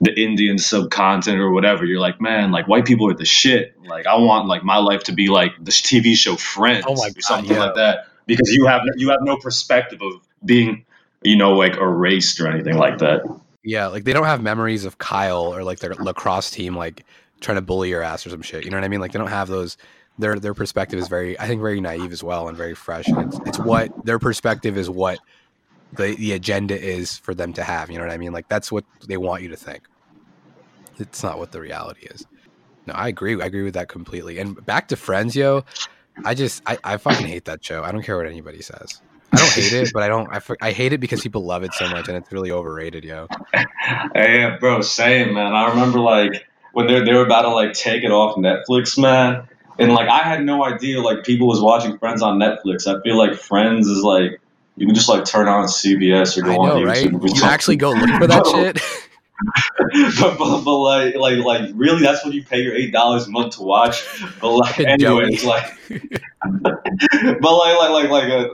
the 0.00 0.12
Indian 0.20 0.58
subcontinent 0.58 1.40
or 1.40 1.52
whatever, 1.52 1.84
you're 1.84 2.00
like, 2.00 2.20
man, 2.20 2.50
like 2.50 2.68
white 2.68 2.84
people 2.84 3.08
are 3.08 3.14
the 3.14 3.24
shit. 3.24 3.76
Like 3.86 4.06
I 4.06 4.16
want 4.16 4.48
like 4.48 4.64
my 4.64 4.78
life 4.78 5.04
to 5.04 5.12
be 5.12 5.28
like 5.28 5.52
this 5.60 5.80
TV 5.80 6.16
show 6.16 6.36
Friends 6.36 6.84
oh 6.88 6.96
God, 6.96 7.16
or 7.16 7.20
something 7.20 7.52
yeah. 7.52 7.64
like 7.64 7.74
that 7.76 8.06
because 8.26 8.50
you 8.50 8.66
have 8.66 8.82
you 8.96 9.10
have 9.10 9.20
no 9.22 9.36
perspective 9.36 10.02
of 10.02 10.14
being 10.44 10.84
you 11.26 11.36
know, 11.36 11.52
like 11.52 11.76
erased 11.76 12.40
or 12.40 12.48
anything 12.48 12.76
like 12.76 12.98
that. 12.98 13.22
Yeah, 13.62 13.88
like 13.88 14.04
they 14.04 14.12
don't 14.12 14.26
have 14.26 14.40
memories 14.40 14.84
of 14.84 14.98
Kyle 14.98 15.54
or 15.54 15.64
like 15.64 15.80
their 15.80 15.94
lacrosse 15.94 16.50
team 16.50 16.76
like 16.76 17.04
trying 17.40 17.56
to 17.56 17.62
bully 17.62 17.88
your 17.88 18.02
ass 18.02 18.26
or 18.26 18.30
some 18.30 18.42
shit. 18.42 18.64
You 18.64 18.70
know 18.70 18.76
what 18.76 18.84
I 18.84 18.88
mean? 18.88 19.00
Like 19.00 19.12
they 19.12 19.18
don't 19.18 19.28
have 19.28 19.48
those. 19.48 19.76
Their 20.18 20.38
their 20.38 20.54
perspective 20.54 20.98
is 20.98 21.08
very, 21.08 21.38
I 21.38 21.46
think, 21.46 21.60
very 21.60 21.80
naive 21.80 22.12
as 22.12 22.22
well 22.22 22.48
and 22.48 22.56
very 22.56 22.74
fresh. 22.74 23.06
And 23.08 23.32
it's 23.32 23.40
it's 23.46 23.58
what 23.58 24.06
their 24.06 24.18
perspective 24.18 24.78
is 24.78 24.88
what 24.88 25.18
the 25.92 26.14
the 26.16 26.32
agenda 26.32 26.80
is 26.80 27.18
for 27.18 27.34
them 27.34 27.52
to 27.54 27.62
have. 27.62 27.90
You 27.90 27.98
know 27.98 28.04
what 28.04 28.12
I 28.12 28.18
mean? 28.18 28.32
Like 28.32 28.48
that's 28.48 28.70
what 28.70 28.84
they 29.06 29.16
want 29.16 29.42
you 29.42 29.48
to 29.50 29.56
think. 29.56 29.82
It's 30.98 31.22
not 31.22 31.38
what 31.38 31.52
the 31.52 31.60
reality 31.60 32.06
is. 32.06 32.24
No, 32.86 32.94
I 32.94 33.08
agree. 33.08 33.40
I 33.42 33.46
agree 33.46 33.64
with 33.64 33.74
that 33.74 33.88
completely. 33.88 34.38
And 34.38 34.64
back 34.64 34.88
to 34.88 34.96
Friends, 34.96 35.34
yo. 35.36 35.64
I 36.24 36.34
just 36.34 36.62
I, 36.66 36.78
I 36.82 36.96
fucking 36.96 37.26
hate 37.26 37.44
that 37.46 37.64
show. 37.64 37.82
I 37.82 37.92
don't 37.92 38.02
care 38.02 38.16
what 38.16 38.26
anybody 38.26 38.62
says. 38.62 39.02
I 39.36 39.38
don't 39.38 39.52
hate 39.52 39.72
it, 39.72 39.90
but 39.92 40.02
I 40.02 40.08
don't. 40.08 40.28
I, 40.32 40.40
I 40.60 40.72
hate 40.72 40.92
it 40.92 40.98
because 40.98 41.20
people 41.20 41.44
love 41.44 41.62
it 41.62 41.74
so 41.74 41.88
much, 41.88 42.08
and 42.08 42.16
it's 42.16 42.32
really 42.32 42.50
overrated, 42.50 43.04
yo. 43.04 43.28
Hey, 44.14 44.56
bro, 44.58 44.80
same 44.80 45.34
man. 45.34 45.52
I 45.52 45.70
remember 45.70 46.00
like 46.00 46.46
when 46.72 46.86
they 46.88 47.04
they 47.04 47.12
were 47.12 47.24
about 47.24 47.42
to 47.42 47.50
like 47.50 47.72
take 47.72 48.02
it 48.02 48.10
off 48.10 48.36
Netflix, 48.36 48.98
man, 49.00 49.46
and 49.78 49.92
like 49.92 50.08
I 50.08 50.18
had 50.18 50.44
no 50.44 50.64
idea 50.64 51.00
like 51.00 51.24
people 51.24 51.46
was 51.46 51.60
watching 51.60 51.98
Friends 51.98 52.22
on 52.22 52.38
Netflix. 52.38 52.86
I 52.86 53.00
feel 53.02 53.16
like 53.16 53.34
Friends 53.34 53.86
is 53.86 54.02
like 54.02 54.40
you 54.76 54.86
can 54.86 54.94
just 54.94 55.08
like 55.08 55.24
turn 55.24 55.48
on 55.48 55.66
CBS 55.66 56.36
or 56.36 56.42
go 56.42 56.52
know, 56.52 56.60
on 56.60 56.82
YouTube. 56.82 57.22
Right? 57.22 57.36
You 57.36 57.44
actually 57.44 57.76
go 57.76 57.92
look 57.92 58.10
for 58.18 58.26
that 58.26 58.46
shit. 58.54 58.82
but, 60.18 60.38
but, 60.38 60.60
but, 60.62 60.78
like 60.78 61.14
like 61.14 61.38
like 61.38 61.70
really 61.74 62.02
that's 62.02 62.24
what 62.24 62.32
you 62.32 62.42
pay 62.42 62.62
your 62.62 62.74
eight 62.74 62.90
dollars 62.90 63.26
a 63.26 63.30
month 63.30 63.56
to 63.56 63.62
watch 63.62 64.02
but 64.40 64.50
like 64.50 64.80
anyways 64.80 65.44
like 65.44 65.78
but 66.40 66.82
like 67.42 67.78
like 67.78 67.90
like 67.90 68.08
like 68.08 68.24
a 68.24 68.48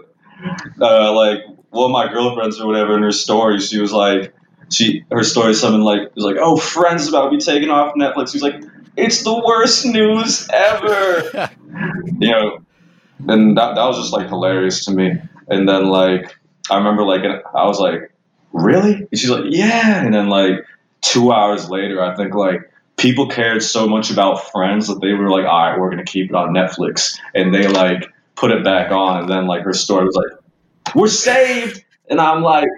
uh, 0.81 1.13
like 1.15 1.41
one 1.71 1.87
of 1.87 1.91
my 1.91 2.13
girlfriends 2.13 2.61
or 2.61 2.67
whatever 2.67 2.97
in 2.97 3.03
her 3.03 3.13
story, 3.13 3.61
she 3.61 3.79
was 3.79 3.93
like, 3.93 4.35
she 4.71 5.05
her 5.11 5.23
story 5.23 5.55
something 5.55 5.83
like 5.83 6.15
was 6.15 6.25
like, 6.25 6.37
oh, 6.39 6.57
Friends 6.57 7.03
is 7.03 7.09
about 7.09 7.31
to 7.31 7.37
be 7.37 7.43
taken 7.43 7.71
off 7.71 7.95
Netflix. 7.95 8.33
She 8.33 8.37
was 8.37 8.43
like, 8.43 8.63
it's 8.97 9.23
the 9.23 9.35
worst 9.35 9.87
news 9.87 10.49
ever, 10.53 11.51
you 12.19 12.31
know, 12.31 12.59
and 13.29 13.57
that 13.57 13.75
that 13.75 13.85
was 13.85 13.99
just 13.99 14.13
like 14.13 14.29
hilarious 14.29 14.85
to 14.87 14.93
me. 14.93 15.13
And 15.49 15.69
then 15.69 15.87
like 15.87 16.35
I 16.71 16.79
remember 16.79 17.05
like 17.05 17.23
I 17.25 17.67
was 17.67 17.79
like, 17.79 18.13
really? 18.53 18.95
And 18.95 19.19
she's 19.19 19.31
like, 19.31 19.45
yeah. 19.49 20.05
And 20.05 20.15
then 20.15 20.29
like 20.29 20.67
two 21.01 21.33
hours 21.33 21.69
later, 21.69 22.03
I 22.03 22.15
think 22.17 22.35
like 22.35 22.71
people 22.97 23.29
cared 23.29 23.63
so 23.63 23.89
much 23.89 24.11
about 24.11 24.51
Friends 24.51 24.89
that 24.89 25.01
they 25.01 25.13
were 25.13 25.31
like, 25.31 25.45
all 25.45 25.71
right, 25.71 25.79
we're 25.79 25.91
gonna 25.91 26.05
keep 26.05 26.31
it 26.31 26.35
on 26.35 26.51
Netflix, 26.51 27.19
and 27.35 27.55
they 27.55 27.67
like 27.69 28.05
put 28.35 28.51
it 28.51 28.65
back 28.65 28.91
on, 28.91 29.21
and 29.21 29.29
then 29.29 29.47
like 29.47 29.63
her 29.63 29.73
story 29.73 30.05
was 30.05 30.15
like, 30.15 30.95
"We're 30.95 31.09
saved," 31.09 31.85
and 32.09 32.21
I'm 32.21 32.43
like, 32.43 32.69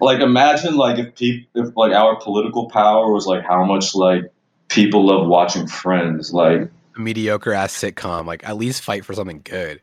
like 0.00 0.20
imagine 0.20 0.76
like 0.76 0.98
if 0.98 1.14
people 1.14 1.62
if 1.62 1.76
like 1.76 1.92
our 1.92 2.16
political 2.16 2.68
power 2.68 3.12
was 3.12 3.26
like 3.26 3.44
how 3.44 3.64
much 3.64 3.94
like 3.94 4.32
people 4.68 5.06
love 5.06 5.26
watching 5.26 5.66
Friends. 5.66 6.32
Like 6.32 6.70
A 6.96 7.00
mediocre 7.00 7.52
ass 7.52 7.74
sitcom. 7.74 8.24
Like 8.24 8.46
at 8.48 8.56
least 8.56 8.82
fight 8.82 9.04
for 9.04 9.14
something 9.14 9.42
good. 9.44 9.80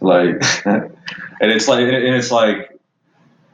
like, 0.00 0.42
and 0.64 0.92
it's 1.40 1.68
like 1.68 1.80
and 1.80 2.14
it's 2.14 2.30
like 2.30 2.78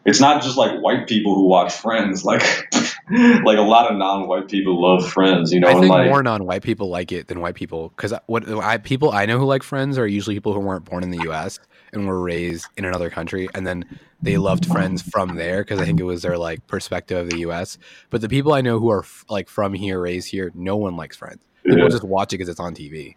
it's 0.05 0.21
not 0.21 0.43
just 0.43 0.57
like 0.57 0.81
white 0.81 1.09
people 1.09 1.35
who 1.35 1.47
watch 1.47 1.73
Friends. 1.73 2.25
Like 2.25 2.43
like 3.45 3.57
a 3.57 3.63
lot 3.63 3.91
of 3.91 3.97
non-white 3.97 4.49
people 4.49 4.83
love 4.83 5.09
Friends. 5.09 5.53
You 5.53 5.61
know, 5.61 5.69
I 5.69 5.75
think 5.75 5.87
like 5.87 6.09
more 6.09 6.25
non-white 6.25 6.63
people 6.63 6.89
like 6.89 7.13
it 7.13 7.29
than 7.29 7.41
white 7.41 7.55
people 7.55 7.91
because 7.91 8.13
what 8.27 8.49
I 8.49 8.79
people 8.79 9.13
I 9.13 9.27
know 9.27 9.39
who 9.39 9.45
like 9.45 9.63
Friends 9.63 9.97
are 9.97 10.07
usually 10.07 10.35
people 10.35 10.53
who 10.53 10.61
weren't 10.61 10.85
born 10.85 11.05
in 11.05 11.11
the 11.11 11.23
U.S. 11.25 11.61
and 11.93 12.09
were 12.09 12.21
raised 12.21 12.67
in 12.77 12.85
another 12.85 13.09
country, 13.09 13.49
and 13.55 13.65
then 13.65 13.85
they 14.21 14.39
loved 14.39 14.67
Friends 14.67 15.03
from 15.03 15.37
there 15.37 15.63
because 15.63 15.79
I 15.79 15.85
think 15.85 16.01
it 16.01 16.05
was 16.05 16.23
their 16.23 16.37
like 16.37 16.67
perspective 16.67 17.19
of 17.19 17.31
the 17.31 17.39
U.S. 17.41 17.79
But 18.11 18.23
the 18.23 18.29
people 18.29 18.53
I 18.53 18.61
know 18.61 18.81
who 18.81 18.91
are 18.91 19.05
f- 19.05 19.25
like 19.29 19.49
from 19.49 19.73
here, 19.73 20.01
raised 20.01 20.29
here, 20.29 20.51
no 20.57 20.77
one 20.77 20.97
likes 20.97 21.17
Friends. 21.17 21.45
People 21.65 21.85
yeah. 21.85 21.89
just 21.89 22.03
watch 22.03 22.33
it 22.33 22.39
because 22.39 22.49
it's 22.49 22.61
on 22.61 22.75
TV. 22.75 23.15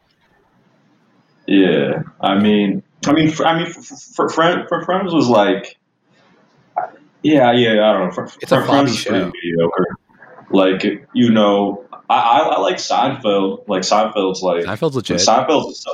Yeah, 1.47 2.03
I 2.21 2.37
mean, 2.37 2.83
I 3.07 3.13
mean, 3.13 3.33
I 3.43 3.57
mean, 3.57 3.73
for, 3.73 4.29
for, 4.29 4.67
for 4.67 4.85
Friends 4.85 5.11
was 5.15 5.27
like, 5.27 5.78
yeah, 7.23 7.51
yeah, 7.51 7.89
I 7.89 7.93
don't 7.93 8.05
know. 8.07 8.11
Fr- 8.11 8.37
It's 8.41 8.51
a 8.51 8.59
Fr- 8.59 8.65
flabby 8.65 8.67
Friends 8.67 8.91
is 8.91 9.03
pretty 9.05 9.19
show. 9.25 9.31
mediocre. 9.43 9.85
Like, 10.51 11.07
you 11.13 11.31
know, 11.31 11.85
I, 12.09 12.15
I, 12.15 12.39
I 12.39 12.59
like 12.59 12.77
Seinfeld. 12.77 13.67
Like 13.67 13.83
Seinfeld's 13.83 14.41
like 14.41 14.65
Seinfeld's 14.65 14.95
legit. 14.95 15.17
Seinfeld's 15.17 15.85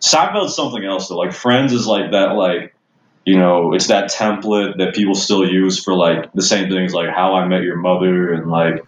Seinfeld's 0.00 0.54
something 0.54 0.84
else. 0.84 1.08
Though. 1.08 1.16
Like 1.18 1.32
Friends 1.32 1.72
is 1.72 1.86
like 1.86 2.12
that. 2.12 2.36
Like, 2.36 2.74
you 3.24 3.36
know, 3.36 3.74
it's 3.74 3.88
that 3.88 4.10
template 4.10 4.78
that 4.78 4.94
people 4.94 5.14
still 5.14 5.46
use 5.46 5.82
for 5.82 5.94
like 5.94 6.32
the 6.32 6.42
same 6.42 6.70
things, 6.70 6.94
like 6.94 7.10
How 7.10 7.34
I 7.34 7.46
Met 7.46 7.62
Your 7.62 7.76
Mother, 7.76 8.32
and 8.32 8.50
like. 8.50 8.84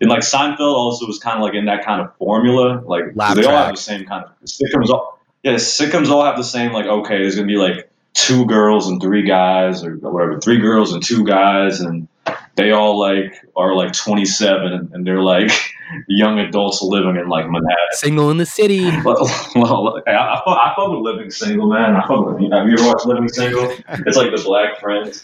And 0.00 0.10
like 0.10 0.22
Seinfeld 0.22 0.58
also 0.74 1.06
was 1.06 1.20
kind 1.20 1.36
of 1.36 1.44
like 1.44 1.54
in 1.54 1.66
that 1.66 1.84
kind 1.84 2.00
of 2.00 2.12
formula, 2.16 2.82
Like 2.84 3.14
they 3.14 3.44
all 3.44 3.52
have 3.56 3.70
the 3.70 3.80
same 3.80 4.04
kind 4.04 4.24
of 4.24 4.32
sitcoms. 4.44 4.88
All, 4.88 5.20
yeah, 5.44 5.52
sitcoms 5.54 6.08
all 6.08 6.24
have 6.24 6.36
the 6.36 6.42
same 6.42 6.72
like 6.72 6.86
okay, 6.86 7.18
there's 7.18 7.36
gonna 7.36 7.46
be 7.46 7.54
like 7.54 7.88
two 8.14 8.46
girls 8.46 8.88
and 8.88 9.00
three 9.00 9.26
guys 9.26 9.84
or 9.84 9.96
whatever, 9.96 10.40
three 10.40 10.58
girls 10.58 10.92
and 10.92 11.02
two 11.02 11.24
guys, 11.24 11.80
and 11.80 12.08
they 12.56 12.70
all 12.70 12.98
like 12.98 13.34
are 13.56 13.74
like 13.74 13.92
27 13.92 14.90
and 14.92 15.06
they're 15.06 15.22
like 15.22 15.50
young 16.08 16.38
adults 16.38 16.82
living 16.82 17.16
in 17.16 17.28
like 17.28 17.46
Manhattan. 17.46 17.76
Single 17.92 18.30
in 18.30 18.36
the 18.36 18.46
city. 18.46 18.90
Well, 19.04 19.28
well, 19.56 20.02
I, 20.06 20.10
I, 20.10 20.70
I 20.70 20.74
fuck 20.76 20.90
with 20.90 21.00
Living 21.00 21.30
Single, 21.30 21.68
man. 21.68 21.96
I 21.96 22.06
fuck 22.06 22.26
with. 22.26 22.52
Have 22.52 22.68
you 22.68 22.74
ever 22.74 22.86
watched 22.86 23.06
Living 23.06 23.28
Single? 23.28 23.74
It's 24.06 24.16
like 24.16 24.30
the 24.34 24.42
Black 24.44 24.80
Friends, 24.80 25.22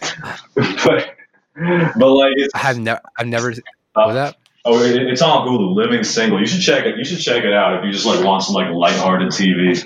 but 0.55 1.15
but 1.55 2.11
like 2.11 2.33
it's 2.37 2.55
I 2.55 2.59
have 2.59 2.79
never. 2.79 3.01
I've 3.19 3.27
never. 3.27 3.53
Uh, 3.53 3.55
what 3.93 4.07
was 4.09 4.15
that? 4.15 4.37
Oh, 4.65 4.83
it, 4.83 4.97
it's 4.97 5.23
on 5.23 5.47
Hulu. 5.47 5.75
Living 5.75 6.05
Single. 6.05 6.41
You 6.41 6.47
should 6.47 6.61
check 6.63 6.85
it. 6.87 6.97
You 6.99 7.05
should 7.05 7.21
check 7.21 7.45
it 7.45 7.53
out 7.53 7.79
if 7.79 7.85
you 7.85 7.93
just 7.93 8.07
like 8.07 8.25
want 8.25 8.43
some 8.43 8.55
like 8.55 8.71
lighthearted 8.71 9.29
TV. 9.29 9.83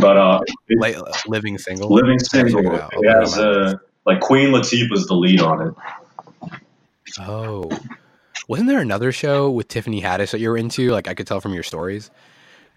But 0.00 0.16
uh, 0.16 0.40
it- 0.68 1.06
living 1.26 1.58
single. 1.58 1.88
Living 1.92 2.16
it 2.16 2.26
Single. 2.26 2.76
out. 2.76 2.92
It 2.94 3.08
has 3.08 3.38
uh, 3.38 3.74
like 4.06 4.20
Queen 4.20 4.50
Latifah's 4.50 5.06
the 5.06 5.14
lead 5.14 5.40
on 5.40 5.68
it. 5.68 5.74
Oh, 7.20 7.70
wasn't 8.48 8.68
there 8.68 8.80
another 8.80 9.12
show 9.12 9.50
with 9.50 9.68
Tiffany 9.68 10.00
Haddish 10.02 10.30
that 10.32 10.40
you 10.40 10.50
were 10.50 10.56
into? 10.58 10.90
Like 10.90 11.08
I 11.08 11.14
could 11.14 11.26
tell 11.26 11.40
from 11.40 11.54
your 11.54 11.62
stories. 11.62 12.10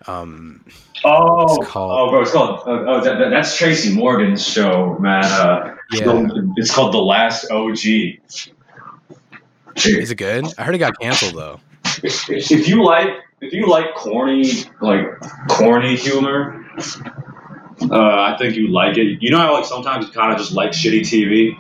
Um, 0.08 0.66
Oh, 1.04 1.58
called- 1.64 1.92
oh, 1.92 2.10
bro, 2.12 2.22
it's 2.22 2.32
called. 2.32 2.60
Uh, 2.68 2.86
oh, 2.88 3.02
that, 3.04 3.18
that- 3.20 3.30
that's 3.30 3.56
Tracy 3.58 3.94
Morgan's 3.94 4.48
show, 4.48 4.98
man. 5.00 5.24
Uh, 5.26 5.76
yeah, 5.92 6.28
It's 6.58 6.74
called 6.74 6.94
The 6.94 7.00
Last 7.00 7.50
OG. 7.52 8.20
Is 9.76 10.12
it 10.12 10.16
good? 10.16 10.46
I 10.58 10.64
heard 10.64 10.76
it 10.76 10.80
got 10.80 11.00
canceled 11.00 11.36
though. 11.36 11.60
If, 12.04 12.68
you 12.68 12.84
like, 12.84 13.10
if 13.42 13.54
you 13.54 13.68
like 13.68 13.94
corny, 13.96 14.64
like 14.82 15.20
corny 15.50 15.96
humor, 15.96 16.66
uh, 17.90 18.34
I 18.34 18.36
think 18.40 18.56
you 18.56 18.70
like 18.70 18.98
it. 18.98 19.22
You 19.22 19.32
know 19.32 19.40
how 19.40 19.54
like 19.54 19.66
sometimes 19.66 20.08
you 20.08 20.12
kind 20.12 20.32
of 20.32 20.38
just 20.38 20.52
like 20.52 20.72
shitty 20.72 21.02
TV. 21.02 21.58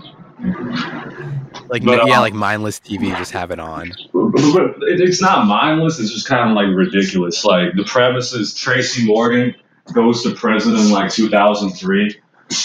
Like 1.70 1.84
But, 1.84 2.08
yeah, 2.08 2.16
um, 2.16 2.22
like 2.22 2.34
mindless 2.34 2.80
TV, 2.80 3.16
just 3.18 3.32
have 3.32 3.52
it 3.52 3.60
on. 3.60 3.92
But 4.14 4.76
it's 4.82 5.22
not 5.22 5.48
mindless. 5.48 6.00
It's 6.00 6.12
just 6.12 6.28
kind 6.28 6.50
of 6.50 6.56
like 6.56 6.68
ridiculous. 6.76 7.46
Like 7.46 7.76
the 7.76 7.84
premise 7.84 8.34
is 8.34 8.54
Tracy 8.54 9.06
Morgan 9.06 9.56
goes 9.94 10.24
to 10.24 10.34
prison 10.34 10.76
in 10.76 10.92
like 10.92 11.12
2003 11.12 12.20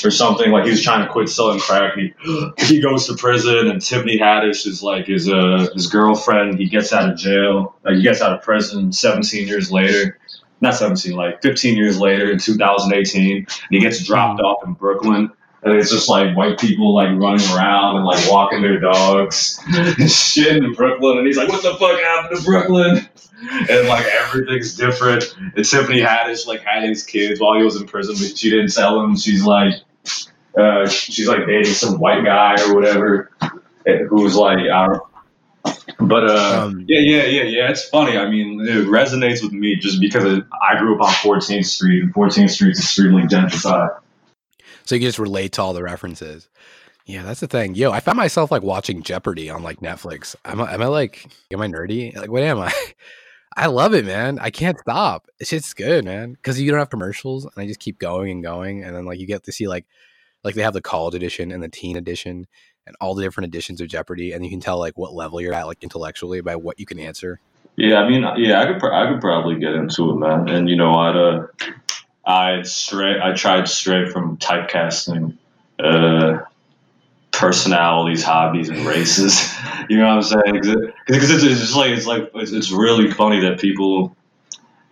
or 0.05 0.11
something. 0.11 0.51
Like 0.51 0.64
he 0.64 0.70
was 0.70 0.83
trying 0.83 1.07
to 1.07 1.12
quit 1.12 1.29
selling 1.29 1.59
crack. 1.59 1.94
He, 1.96 2.14
he 2.59 2.81
goes 2.81 3.07
to 3.07 3.14
prison, 3.14 3.68
and 3.68 3.81
Tiffany 3.81 4.18
Haddish 4.18 4.66
is 4.66 4.83
like 4.83 5.07
his 5.07 5.29
uh, 5.29 5.68
his 5.75 5.87
girlfriend. 5.88 6.59
He 6.59 6.68
gets 6.68 6.92
out 6.92 7.11
of 7.11 7.18
jail. 7.18 7.77
Like 7.85 7.96
he 7.96 8.03
gets 8.03 8.20
out 8.20 8.33
of 8.33 8.42
prison 8.42 8.92
17 8.92 9.46
years 9.46 9.70
later. 9.70 10.18
Not 10.62 10.75
17, 10.75 11.12
like 11.14 11.42
15 11.42 11.77
years 11.77 11.99
later 11.99 12.31
in 12.31 12.38
2018. 12.38 13.37
And 13.37 13.46
he 13.70 13.79
gets 13.79 14.03
dropped 14.03 14.40
off 14.40 14.64
in 14.64 14.72
Brooklyn. 14.72 15.31
And 15.66 15.74
it's 15.76 15.90
just 15.90 16.09
like 16.09 16.37
white 16.37 16.59
people 16.61 16.94
like 16.94 17.09
running 17.09 17.44
around 17.50 17.96
and 17.96 18.05
like 18.05 18.31
walking 18.31 18.62
their 18.62 18.79
dogs 18.79 19.61
and 19.66 20.09
shit 20.11 20.57
in 20.57 20.72
Brooklyn. 20.74 21.18
And 21.18 21.26
he's 21.26 21.37
like, 21.37 21.48
what 21.48 21.62
the 21.62 21.74
fuck 21.74 22.00
happened 22.00 22.38
to 22.38 22.44
Brooklyn? 22.44 23.09
And 23.68 23.88
like 23.88 24.07
everything's 24.07 24.76
different. 24.76 25.24
And 25.57 25.64
Tiffany 25.64 26.00
Haddish 26.00 26.46
like 26.46 26.61
had 26.62 26.88
his 26.88 27.02
kids 27.02 27.40
while 27.40 27.59
he 27.59 27.64
was 27.64 27.74
in 27.81 27.87
prison, 27.87 28.14
but 28.16 28.38
she 28.38 28.48
didn't 28.50 28.72
tell 28.72 29.02
him. 29.02 29.16
She's 29.16 29.44
like, 29.44 29.74
uh, 30.57 30.88
she's 30.88 31.26
like 31.26 31.46
dating 31.46 31.74
some 31.74 31.98
white 31.98 32.24
guy 32.24 32.55
or 32.62 32.74
whatever 32.74 33.33
who's 34.09 34.37
like, 34.37 34.59
I 34.59 34.87
don't 34.87 35.02
but 35.98 36.31
uh, 36.31 36.66
Um, 36.66 36.85
yeah, 36.88 37.00
yeah, 37.00 37.24
yeah, 37.24 37.42
yeah. 37.42 37.70
It's 37.70 37.88
funny. 37.88 38.16
I 38.16 38.31
mean, 38.31 38.61
it 38.61 38.87
resonates 38.87 39.42
with 39.42 39.52
me 39.52 39.76
just 39.76 40.00
because 40.00 40.24
it, 40.24 40.44
I 40.62 40.79
grew 40.79 40.94
up 40.94 41.02
on 41.02 41.12
14th 41.14 41.66
Street, 41.66 42.02
and 42.02 42.14
14th 42.14 42.50
Street's 42.50 42.79
extremely 42.79 43.22
gentrified. 43.22 43.98
So 44.87 44.94
you 44.94 45.01
can 45.01 45.09
just 45.09 45.18
relate 45.18 45.53
to 45.53 45.62
all 45.62 45.75
the 45.75 45.83
references. 45.83 46.49
Yeah, 47.07 47.22
that's 47.22 47.40
the 47.40 47.46
thing. 47.46 47.75
Yo, 47.75 47.92
I 47.92 48.01
found 48.01 48.16
myself 48.16 48.51
like 48.51 48.62
watching 48.62 49.03
Jeopardy 49.03 49.51
on 49.51 49.62
like 49.62 49.81
Netflix. 49.81 50.35
Am 50.44 50.61
I, 50.61 50.75
am 50.75 50.83
I 50.83 50.87
like, 50.87 51.31
am 51.53 51.61
I 51.61 51.68
nerdy? 51.68 52.16
Like, 52.16 52.31
what 52.31 52.42
am 52.42 52.59
I? 52.59 52.72
I 53.57 53.66
love 53.66 53.94
it, 53.94 54.05
man. 54.05 54.38
I 54.38 54.51
can't 54.51 54.79
stop. 54.79 55.29
It's 55.38 55.51
just 55.51 55.77
good, 55.77 56.05
man. 56.05 56.33
Because 56.33 56.61
you 56.61 56.70
don't 56.70 56.81
have 56.81 56.90
commercials, 56.90 57.44
and 57.44 57.55
I 57.57 57.66
just 57.66 57.81
keep 57.81 57.99
going 57.99 58.31
and 58.31 58.42
going, 58.42 58.85
and 58.85 58.94
then 58.94 59.07
like 59.07 59.18
you 59.18 59.27
get 59.27 59.44
to 59.44 59.53
see 59.53 59.66
like, 59.66 59.87
like 60.44 60.55
they 60.55 60.62
have 60.62 60.75
the 60.75 60.83
college 60.83 61.14
edition 61.14 61.51
and 61.53 61.62
the 61.62 61.68
teen 61.68 61.96
edition, 61.96 62.46
and 62.87 62.96
all 63.01 63.14
the 63.14 63.22
different 63.22 63.49
editions 63.49 63.81
of 63.81 63.88
Jeopardy, 63.88 64.33
and 64.33 64.44
you 64.44 64.51
can 64.51 64.61
tell 64.61 64.79
like 64.79 64.99
what 64.99 65.14
level 65.14 65.40
you're 65.40 65.55
at, 65.55 65.66
like 65.66 65.83
intellectually, 65.83 66.40
by 66.42 66.57
what 66.57 66.79
you 66.79 66.87
can 66.87 66.99
answer. 66.99 67.40
Yeah, 67.77 68.01
I 68.01 68.09
mean, 68.09 68.27
yeah, 68.37 68.61
I 68.61 68.66
could, 68.66 68.85
I 68.90 69.11
could 69.11 69.20
probably 69.20 69.59
get 69.59 69.75
into 69.75 70.11
it, 70.11 70.16
man. 70.16 70.49
And 70.49 70.68
you 70.68 70.77
know, 70.77 70.92
I'd, 70.92 71.16
uh, 71.16 71.46
I 72.27 72.62
stray, 72.62 73.21
I 73.23 73.33
tried 73.35 73.69
straight 73.69 74.11
from 74.11 74.37
typecasting, 74.37 75.37
uh, 75.79 76.41
personalities, 77.31 78.25
hobbies, 78.25 78.69
and 78.69 78.85
races. 78.85 79.55
you 79.89 79.99
know 79.99 80.17
what 80.17 80.17
I'm 80.17 80.23
saying? 80.23 80.87
Because 81.07 81.31
it's, 81.31 81.45
it's 81.45 81.61
just 81.61 81.77
like 81.77 81.93
it's 81.93 82.07
like 82.07 82.31
it's, 82.35 82.51
it's 82.51 82.73
really 82.73 83.11
funny 83.11 83.41
that 83.41 83.61
people 83.61 84.17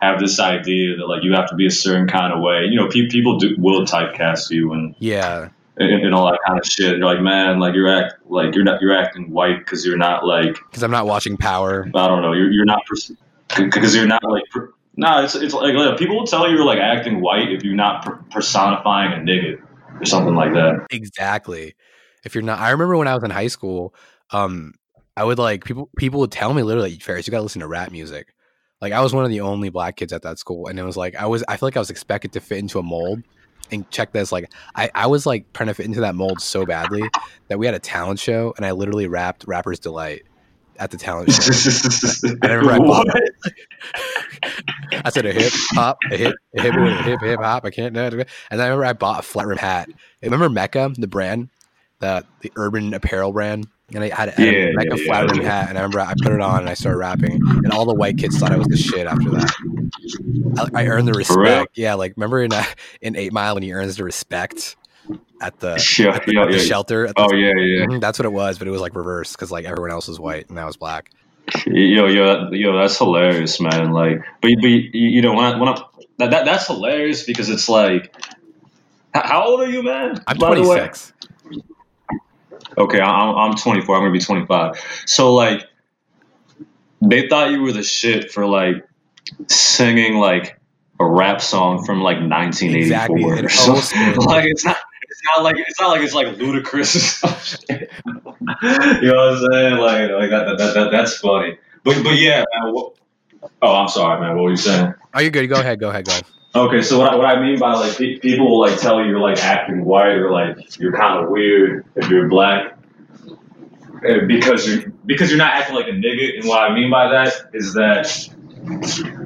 have 0.01 0.21
this 0.21 0.39
idea 0.39 0.97
that 0.97 1.09
like 1.09 1.25
you 1.25 1.33
have 1.33 1.49
to 1.49 1.57
be 1.57 1.67
a 1.67 1.71
certain 1.71 2.07
kind 2.07 2.33
of 2.33 2.41
way. 2.41 2.67
You 2.67 2.77
know, 2.77 2.89
pe- 2.89 3.09
people 3.09 3.39
do 3.39 3.57
will 3.59 3.85
typecast 3.85 4.51
you 4.51 4.73
and, 4.73 4.95
Yeah, 4.99 5.49
and 5.77 6.05
and 6.05 6.15
all 6.15 6.31
that 6.31 6.39
kind 6.47 6.61
of 6.61 6.67
shit. 6.67 6.99
You're 6.99 7.07
like, 7.07 7.21
man, 7.21 7.59
like 7.59 7.75
you're 7.75 7.89
act 7.89 8.15
like 8.29 8.55
you're 8.55 8.65
not 8.65 8.81
you're 8.81 8.95
acting 8.95 9.31
white 9.31 9.59
because 9.59 9.85
you're 9.85 9.97
not 9.97 10.25
like 10.25 10.55
because 10.71 10.83
I'm 10.83 10.93
not 10.93 11.07
watching 11.07 11.37
Power. 11.37 11.91
I 11.95 12.07
don't 12.07 12.23
know. 12.23 12.33
You're, 12.33 12.53
you're 12.53 12.65
not 12.65 12.83
because 13.57 13.97
you're 13.97 14.07
not 14.07 14.23
like 14.23 14.45
per- 14.53 14.73
no. 14.97 15.25
It's 15.25 15.35
it's 15.35 15.55
like, 15.55 15.75
like, 15.75 15.99
people 15.99 16.17
will 16.17 16.27
tell 16.27 16.49
you 16.49 16.57
you're 16.57 16.65
like 16.65 16.79
acting 16.79 17.21
white 17.21 17.51
if 17.53 17.63
you're 17.63 17.75
not 17.75 18.05
per- 18.05 18.23
personifying 18.31 19.13
a 19.13 19.17
nigga 19.17 19.61
or 20.01 20.05
something 20.05 20.35
like 20.35 20.53
that. 20.55 20.87
Exactly. 20.91 21.75
If 22.25 22.35
you're 22.35 22.43
not, 22.43 22.59
I 22.59 22.71
remember 22.71 22.97
when 22.97 23.09
I 23.09 23.15
was 23.15 23.25
in 23.25 23.31
high 23.31 23.49
school, 23.49 23.95
um, 24.31 24.75
I 25.17 25.25
would 25.25 25.39
like 25.39 25.65
people. 25.65 25.91
People 25.97 26.21
would 26.21 26.33
tell 26.33 26.55
me 26.55 26.63
literally, 26.63 26.99
Ferris, 26.99 27.27
you 27.27 27.31
got 27.31 27.39
to 27.39 27.43
listen 27.43 27.61
to 27.61 27.69
rap 27.69 27.93
music. 27.93 28.35
Like 28.81 28.93
I 28.93 29.01
was 29.01 29.15
one 29.15 29.25
of 29.25 29.31
the 29.31 29.41
only 29.41 29.69
black 29.69 29.97
kids 29.97 30.13
at 30.13 30.23
that 30.23 30.39
school, 30.39 30.67
and 30.67 30.79
it 30.79 30.83
was 30.83 30.97
like 30.97 31.15
I 31.15 31.27
was. 31.27 31.45
I 31.49 31.57
feel 31.57 31.69
like 31.69 31.77
I 31.77 31.81
was 31.81 31.91
expected 31.91 32.33
to 32.33 32.41
fit 32.41 32.59
into 32.59 32.79
a 32.79 32.83
mold. 32.83 33.23
And 33.71 33.91
check 33.91 34.13
this, 34.13 34.31
like 34.31 34.53
I, 34.75 34.91
I 34.95 35.07
was 35.07 35.25
like 35.25 35.51
trying 35.55 35.69
to 35.69 35.75
fit 35.75 35.87
into 35.87 36.03
that 36.03 36.15
mold 36.15 36.43
so 36.43 36.67
badly 36.67 37.03
that 37.49 37.59
we 37.59 37.65
had 37.65 37.75
a 37.75 37.79
talent 37.79 38.21
show, 38.21 38.53
and 38.59 38.67
I 38.67 38.73
literally 38.73 39.09
rapped 39.09 39.47
"Rapper's 39.47 39.79
Delight" 39.79 40.25
at 40.79 40.91
the 40.91 40.97
talent 40.99 41.31
show. 41.33 41.53
I 42.43 42.53
remember 42.55 42.73
I 42.73 42.79
What? 42.89 43.07
I 45.05 45.11
said 45.11 45.27
a 45.27 45.33
hip 45.33 45.53
hop, 45.73 45.99
a 46.11 46.17
hip, 46.17 46.35
a 46.57 46.63
hip, 46.63 46.75
a 46.75 47.03
hip, 47.03 47.21
hip 47.21 47.41
hop. 47.41 47.65
I 47.65 47.71
can't 47.71 47.93
know. 47.95 48.09
And 48.51 48.63
I 48.63 48.67
remember 48.67 48.85
I 48.85 48.93
bought 48.93 49.21
a 49.21 49.23
flat 49.23 49.47
rim 49.47 49.59
hat. 49.59 49.89
Remember 50.23 50.49
Mecca, 50.49 50.93
the 50.97 51.07
brand, 51.07 51.51
the 52.01 52.25
the 52.41 52.53
urban 52.57 52.95
apparel 52.95 53.33
brand, 53.33 53.69
and 53.95 54.05
I 54.05 54.09
had, 54.15 54.31
had 54.31 54.39
Yeah, 54.39 54.53
a 54.59 54.73
Mecca 54.73 54.97
yeah, 54.97 55.07
flat 55.07 55.27
yeah. 55.27 55.33
rim 55.33 55.45
hat. 55.45 55.69
And 55.69 55.79
I 55.79 55.83
remember 55.83 56.01
I 56.01 56.15
put 56.23 56.33
it 56.33 56.41
on 56.41 56.61
and 56.61 56.69
I 56.69 56.75
started 56.75 56.99
rapping, 56.99 57.41
and 57.43 57.73
all 57.73 57.85
the 57.87 57.95
white 57.95 58.19
kids 58.19 58.39
thought 58.39 58.53
I 58.53 58.57
was 58.57 58.69
the 58.69 58.77
shit 58.77 59.07
after 59.07 59.31
that. 59.31 59.53
I, 60.75 60.83
I 60.83 60.87
earned 60.87 61.09
the 61.09 61.15
respect. 61.15 61.77
Yeah, 61.77 61.95
like 61.95 62.15
remember 62.17 62.43
in 62.43 62.53
uh, 62.53 62.65
in 63.01 63.17
Eight 63.17 63.33
Mile 63.33 63.55
when 63.55 63.63
he 63.63 63.73
earns 63.73 63.97
the 63.97 64.05
respect 64.05 64.77
at 65.41 65.59
the, 65.61 65.95
Yeah, 65.99 66.15
at 66.15 66.27
the, 66.27 66.33
yeah, 66.35 66.43
at 66.43 66.51
the 66.51 66.57
yeah. 66.59 66.63
shelter. 66.63 67.07
At 67.07 67.17
the 67.17 67.23
Oh 67.23 67.35
yeah, 67.35 67.53
yeah. 67.57 67.87
Mhm, 67.87 68.01
That's 68.01 68.19
what 68.19 68.27
it 68.27 68.33
was, 68.33 68.59
but 68.59 68.69
it 68.69 68.71
was 68.71 68.81
like 68.81 68.95
reverse 68.95 69.33
because 69.33 69.51
like 69.51 69.65
everyone 69.65 69.91
else 69.91 70.09
was 70.09 70.19
white 70.19 70.49
and 70.49 70.59
I 70.59 70.65
was 70.65 70.77
black. 70.77 71.11
Yo, 71.67 72.07
yo, 72.07 72.51
yo, 72.53 72.79
that's 72.79 72.97
hilarious, 72.97 73.61
man. 73.61 73.93
Like, 73.93 74.23
but, 74.41 74.51
but 74.61 74.69
you 74.69 75.21
know, 75.21 75.35
when 75.35 75.45
I, 75.45 75.59
when 75.59 75.69
I, 75.69 75.83
that, 76.19 76.31
that 76.31 76.45
that's 76.47 76.67
hilarious 76.67 77.25
because 77.25 77.51
it's 77.51 77.69
like, 77.69 78.15
how 79.13 79.45
old 79.45 79.61
are 79.61 79.69
you, 79.69 79.83
man? 79.83 80.23
I'm 80.27 80.37
26. 80.37 81.13
Okay, 82.79 83.01
I'm 83.01 83.37
I'm 83.37 83.57
24. 83.57 83.97
I'm 83.97 84.03
gonna 84.03 84.13
be 84.13 84.21
25. 84.21 85.05
So 85.07 85.35
like, 85.35 85.69
they 87.03 87.29
thought 87.29 87.51
you 87.51 87.63
were 87.63 87.73
the 87.73 87.83
shit 87.83 88.33
for 88.33 88.47
like 88.47 88.87
singing 89.49 90.17
like 90.17 90.59
a 90.99 91.07
rap 91.07 91.41
song 91.41 91.85
from 91.85 92.01
like 92.01 92.19
1984 92.19 92.79
exactly. 92.79 93.25
or 93.25 93.49
something. 93.83 94.25
like 94.25 94.45
it's 94.47 94.65
not 94.65 94.79
not 95.25 95.45
like 95.45 95.57
it's 95.59 95.81
not 95.81 95.89
like 95.91 96.03
it's 96.03 96.15
like 96.15 96.37
ludicrous. 96.39 97.23
you 97.23 97.79
know 97.79 97.87
what 98.41 99.29
I'm 99.29 99.53
saying? 99.53 99.77
Like 99.79 100.11
like 100.11 100.31
that, 100.31 100.59
that, 100.59 100.75
that 100.75 100.89
that's 100.91 101.19
funny. 101.19 101.59
But 101.83 102.03
but 102.03 102.17
yeah, 102.17 102.45
man, 102.55 102.73
what, 102.73 102.95
oh 103.63 103.75
I'm 103.75 103.89
sorry, 103.89 104.21
man. 104.21 104.37
What 104.37 104.45
were 104.45 104.51
you 104.51 104.57
saying? 104.57 104.95
Oh, 105.15 105.21
you're 105.21 105.31
good. 105.31 105.47
Go 105.49 105.61
ahead. 105.61 105.79
Go 105.79 105.91
ahead. 105.91 106.07
Go 106.07 106.13
ahead. 106.13 106.25
Okay, 106.57 106.83
so 106.83 107.01
what 107.01 107.13
I, 107.13 107.17
what 107.17 107.27
I 107.27 107.41
mean 107.41 107.59
by 107.59 107.75
like 107.75 107.97
pe- 107.99 108.21
people 108.21 108.49
will 108.49 108.61
like 108.61 108.79
tell 108.79 109.01
you 109.01 109.09
you're 109.09 109.21
like 109.21 109.43
acting 109.43 109.85
white 109.85 110.15
or 110.15 110.31
like 110.31 110.79
you're 110.79 110.97
kind 110.97 111.25
of 111.25 111.31
weird 111.31 111.85
if 111.97 112.09
you're 112.09 112.29
black 112.29 112.79
because 114.27 114.69
you're 114.69 114.93
because 115.05 115.31
you're 115.31 115.39
not 115.39 115.55
acting 115.55 115.75
like 115.75 115.89
a 115.89 115.93
nigga. 115.93 116.39
And 116.39 116.49
what 116.49 116.63
I 116.63 116.75
mean 116.75 116.91
by 116.91 117.09
that 117.09 117.51
is 117.53 117.75
that 117.75 118.07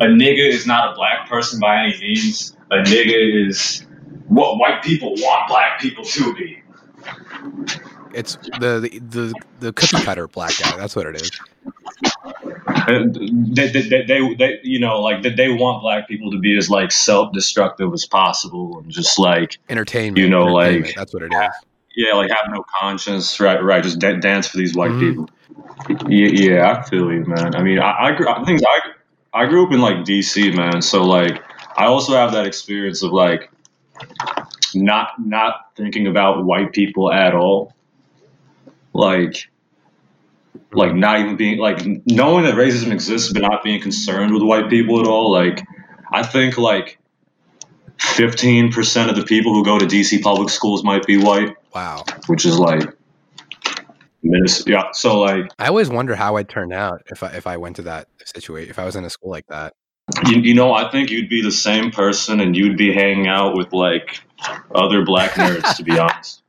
a 0.01 0.07
nigga 0.07 0.49
is 0.49 0.67
not 0.67 0.93
a 0.93 0.95
black 0.95 1.29
person 1.29 1.61
by 1.61 1.83
any 1.83 1.99
means. 2.01 2.57
A 2.71 2.77
nigga 2.77 3.47
is 3.49 3.87
what 4.29 4.59
white 4.59 4.83
people 4.83 5.15
want 5.15 5.49
black 5.49 5.81
people 5.81 6.05
to 6.05 6.35
be. 6.35 6.63
It's 8.15 8.37
the 8.37 8.81
the 8.81 8.99
the, 8.99 9.35
the 9.61 9.73
cookie 9.73 10.03
cutter 10.03 10.29
black 10.29 10.53
guy. 10.59 10.77
That's 10.77 10.97
what 10.97 11.07
it 11.07 11.21
is. 11.21 11.31
They, 12.87 13.69
they, 13.69 14.05
they, 14.07 14.35
they, 14.35 14.61
you 14.63 14.79
know, 14.79 15.01
like 15.01 15.23
that 15.23 15.37
they 15.37 15.51
want 15.51 15.83
black 15.83 16.09
people 16.09 16.31
to 16.31 16.39
be 16.39 16.57
as 16.57 16.71
like 16.71 16.91
self-destructive 16.91 17.93
as 17.93 18.07
possible 18.07 18.79
and 18.79 18.91
just 18.91 19.19
like 19.19 19.59
entertainment. 19.69 20.19
You 20.19 20.29
know, 20.29 20.47
like 20.47 20.95
that's 20.95 21.13
what 21.13 21.23
it 21.23 21.33
is. 21.33 21.51
Yeah, 21.97 22.15
like 22.15 22.31
have 22.31 22.51
no 22.51 22.65
conscience, 22.81 23.41
right? 23.41 23.63
Right, 23.63 23.83
just 23.83 23.99
d- 23.99 24.21
dance 24.21 24.47
for 24.47 24.57
these 24.57 24.75
white 24.75 24.93
mm-hmm. 24.93 25.25
people. 25.25 26.11
Yeah, 26.11 26.29
yeah, 26.29 26.73
I 26.73 26.89
feel 26.89 27.13
you, 27.13 27.25
man. 27.27 27.55
I 27.55 27.63
mean, 27.63 27.79
I, 27.79 27.91
I, 27.91 28.41
I 28.41 28.45
think 28.45 28.63
I 28.67 28.93
I 29.33 29.47
grew 29.47 29.67
up 29.67 29.73
in 29.73 29.81
like 29.81 29.99
DC, 29.99 30.57
man. 30.57 30.81
So 30.81 31.05
like 31.05 31.43
I 31.77 31.87
also 31.87 32.15
have 32.15 32.33
that 32.33 32.47
experience 32.47 33.03
of 33.03 33.13
like 33.13 33.51
not 34.75 35.11
not 35.19 35.75
thinking 35.77 36.07
about 36.07 36.45
white 36.45 36.73
people 36.73 37.13
at 37.13 37.35
all. 37.35 37.75
Like 38.93 39.51
like 40.73 40.95
not 40.95 41.21
even 41.21 41.37
being 41.37 41.59
like 41.59 41.85
knowing 42.07 42.45
that 42.45 42.55
racism 42.55 42.93
exists 42.93 43.33
but 43.33 43.43
not 43.43 43.63
being 43.63 43.81
concerned 43.81 44.35
with 44.35 44.43
white 44.43 44.69
people 44.69 45.01
at 45.01 45.07
all. 45.07 45.33
Like 45.33 45.65
I 46.13 46.23
think 46.23 46.59
like 46.59 46.99
fifteen 47.99 48.73
percent 48.73 49.11
of 49.11 49.17
the 49.17 49.25
people 49.25 49.55
who 49.55 49.65
go 49.65 49.79
to 49.79 49.87
DC 49.87 50.23
public 50.23 50.51
schools 50.51 50.85
might 50.85 51.07
be 51.07 51.17
white. 51.19 51.55
Wow. 51.75 52.05
Which 52.27 52.45
is 52.45 52.59
like 52.59 52.95
yeah. 54.67 54.91
So 54.93 55.21
like, 55.21 55.51
I 55.59 55.69
always 55.69 55.89
wonder 55.89 56.15
how 56.15 56.37
I'd 56.37 56.49
turn 56.49 56.73
out 56.73 57.03
if 57.07 57.23
I 57.23 57.29
if 57.29 57.47
I 57.47 57.57
went 57.57 57.77
to 57.77 57.83
that 57.83 58.09
situation. 58.25 58.71
If 58.71 58.79
I 58.79 58.85
was 58.85 58.97
in 58.97 59.05
a 59.05 59.11
school 59.11 59.31
like 59.31 59.47
that. 59.49 59.75
You, 60.27 60.41
you 60.41 60.55
know, 60.55 60.73
I 60.73 60.91
think 60.91 61.11
you'd 61.11 61.29
be 61.29 61.43
the 61.43 61.53
same 61.53 61.91
person, 61.91 62.41
and 62.41 62.57
you'd 62.57 62.79
be 62.79 62.93
hanging 62.93 63.27
out 63.27 63.57
with 63.57 63.73
like 63.73 64.21
other 64.75 65.05
black 65.05 65.33
nerds. 65.33 65.77
to 65.77 65.83
be 65.83 65.99
honest, 65.99 66.43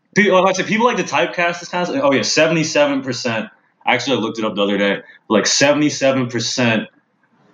people, 0.16 0.42
like 0.42 0.50
I 0.50 0.52
said, 0.56 0.66
people 0.66 0.86
like 0.86 0.96
to 0.96 1.02
typecast 1.02 1.60
this 1.60 1.68
kind 1.68 1.88
of. 1.88 2.04
Oh 2.04 2.12
yeah, 2.12 2.22
seventy-seven 2.22 3.02
percent. 3.02 3.50
Actually, 3.86 4.18
I 4.18 4.20
looked 4.20 4.38
it 4.38 4.44
up 4.44 4.54
the 4.54 4.62
other 4.62 4.78
day. 4.78 5.02
Like 5.28 5.46
seventy-seven 5.46 6.28
percent 6.28 6.88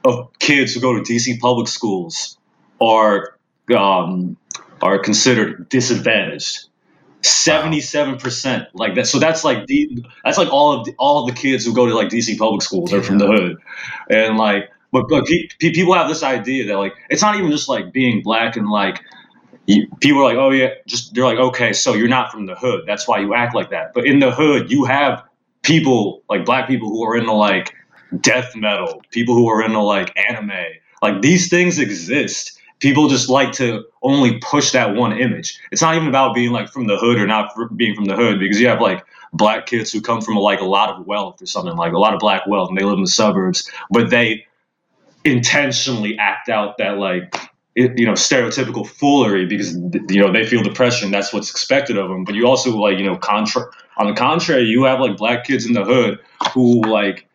of 0.05 0.31
kids 0.39 0.75
who 0.75 0.81
go 0.81 0.95
to 0.95 1.01
DC 1.01 1.41
public 1.41 1.69
schools 1.69 2.39
are 2.81 3.37
um, 3.77 4.37
are 4.81 4.99
considered 4.99 5.69
disadvantaged. 5.69 6.69
Seventy-seven 7.23 8.19
percent, 8.19 8.69
like 8.75 8.95
that. 8.95 9.07
So 9.07 9.19
that's 9.19 9.43
like 9.45 9.67
the 9.67 10.05
that's 10.25 10.39
like 10.39 10.53
all 10.53 10.79
of 10.81 10.87
the, 10.87 10.95
all 10.99 11.27
of 11.27 11.35
the 11.35 11.41
kids 11.41 11.65
who 11.65 11.75
go 11.75 11.87
to 11.87 11.95
like 11.95 12.09
DC 12.09 12.39
public 12.39 12.63
schools. 12.63 12.93
Are 12.93 13.03
from 13.03 13.19
the 13.19 13.27
hood, 13.27 13.57
and 14.09 14.37
like, 14.37 14.71
but, 14.93 15.07
but 15.09 15.25
pe- 15.27 15.49
people 15.59 15.95
have 15.95 16.09
this 16.09 16.23
idea 16.23 16.67
that 16.67 16.77
like 16.77 16.95
it's 17.11 17.23
not 17.23 17.37
even 17.37 17.51
just 17.51 17.69
like 17.69 17.93
being 17.93 18.23
black 18.23 18.57
and 18.57 18.69
like 18.69 19.01
you, 19.67 19.89
people 20.01 20.21
are 20.21 20.25
like, 20.25 20.37
oh 20.37 20.51
yeah, 20.51 20.69
just 20.87 21.15
they're 21.15 21.25
like, 21.25 21.39
okay, 21.39 21.73
so 21.73 21.95
you're 21.95 22.09
not 22.09 22.31
from 22.31 22.47
the 22.47 22.55
hood, 22.55 22.85
that's 22.87 23.09
why 23.09 23.19
you 23.19 23.35
act 23.35 23.55
like 23.55 23.71
that. 23.71 23.93
But 23.95 24.07
in 24.07 24.21
the 24.21 24.31
hood, 24.31 24.71
you 24.71 24.85
have 24.85 25.25
people 25.63 26.23
like 26.29 26.45
black 26.45 26.69
people 26.69 26.89
who 26.89 27.05
are 27.05 27.17
into 27.17 27.33
like 27.33 27.75
death 28.21 28.55
metal, 28.55 29.03
people 29.11 29.35
who 29.35 29.49
are 29.49 29.63
into 29.65 29.81
like 29.81 30.17
anime, 30.31 30.53
like 31.03 31.23
these 31.23 31.49
things 31.49 31.79
exist 31.79 32.59
people 32.79 33.09
just 33.09 33.29
like 33.29 33.53
to 33.53 33.85
only 34.03 34.39
push 34.39 34.73
that 34.73 34.95
one 34.95 35.17
image. 35.19 35.59
It's 35.73 35.83
not 35.83 35.97
even 35.97 36.09
about 36.09 36.35
being 36.35 36.53
like 36.53 36.69
from 36.69 36.87
the 36.87 36.97
hood 36.97 37.19
or 37.19 37.27
not 37.27 37.53
being 37.77 37.95
from 37.95 38.05
the 38.05 38.17
hood 38.17 38.39
because 38.39 38.61
you 38.61 38.69
have 38.69 38.81
like 38.81 39.05
black 39.33 39.67
kids 39.67 39.93
who 39.93 40.01
come 40.01 40.21
from 40.21 40.37
like 40.37 40.61
a 40.61 40.65
lot 40.65 40.91
of 40.91 41.07
wealth 41.07 41.41
or 41.43 41.47
something 41.47 41.77
like 41.77 41.93
a 41.93 41.99
lot 41.99 42.15
of 42.15 42.21
black 42.21 42.47
wealth 42.47 42.69
and 42.69 42.79
they 42.79 42.85
live 42.85 42.99
in 42.99 43.05
the 43.05 43.11
suburbs, 43.11 43.71
but 43.91 44.11
they 44.11 44.47
intentionally 45.25 46.17
act 46.19 46.49
out 46.49 46.79
that 46.79 46.99
like 46.99 47.35
you 47.75 48.07
know 48.07 48.13
stereotypical 48.13 48.87
foolery 48.87 49.45
because 49.45 49.75
you 50.09 50.21
know 50.21 50.33
they 50.33 50.47
feel 50.47 50.63
depression 50.63 51.11
that's 51.11 51.33
what's 51.33 51.51
expected 51.51 51.99
of 51.99 52.09
them 52.09 52.25
but 52.25 52.35
you 52.35 52.47
also 52.47 52.75
like 52.77 52.97
you 52.97 53.05
know 53.05 53.17
contra- 53.17 53.69
on 53.99 54.07
the 54.07 54.15
contrary 54.15 54.63
you 54.63 54.85
have 54.85 54.99
like 55.01 55.17
black 55.17 55.45
kids 55.45 55.67
in 55.67 55.75
the 55.75 55.85
hood 55.85 56.19
who 56.55 56.81
like 56.83 57.27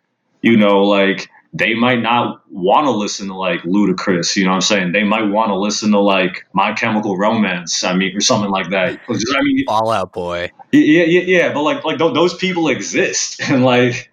you 0.42 0.58
know 0.58 0.82
like 0.84 1.30
they 1.54 1.74
might 1.74 2.02
not 2.02 2.42
want 2.50 2.86
to 2.86 2.92
listen 2.92 3.28
to 3.28 3.36
like 3.36 3.62
Ludacris, 3.64 4.36
you 4.36 4.46
know 4.46 4.52
what 4.52 4.56
I'm 4.56 4.62
saying? 4.62 4.92
They 4.94 5.04
might 5.04 5.24
want 5.24 5.50
to 5.50 5.56
listen 5.56 5.92
to 5.92 6.00
like 6.00 6.46
My 6.54 6.74
Chemical 6.74 7.18
Romance, 7.18 7.84
I 7.84 7.94
mean, 7.94 8.16
or 8.16 8.22
something 8.22 8.50
like 8.50 8.70
that. 8.70 9.00
I 9.10 9.42
mean, 9.42 9.66
Fall 9.66 9.92
Out 9.92 10.14
Boy. 10.14 10.52
Yeah, 10.72 11.04
yeah, 11.04 11.22
yeah. 11.22 11.54
But 11.54 11.64
like, 11.64 11.84
like 11.84 11.98
those 11.98 12.34
people 12.36 12.70
exist, 12.70 13.42
and 13.50 13.66
like, 13.66 14.10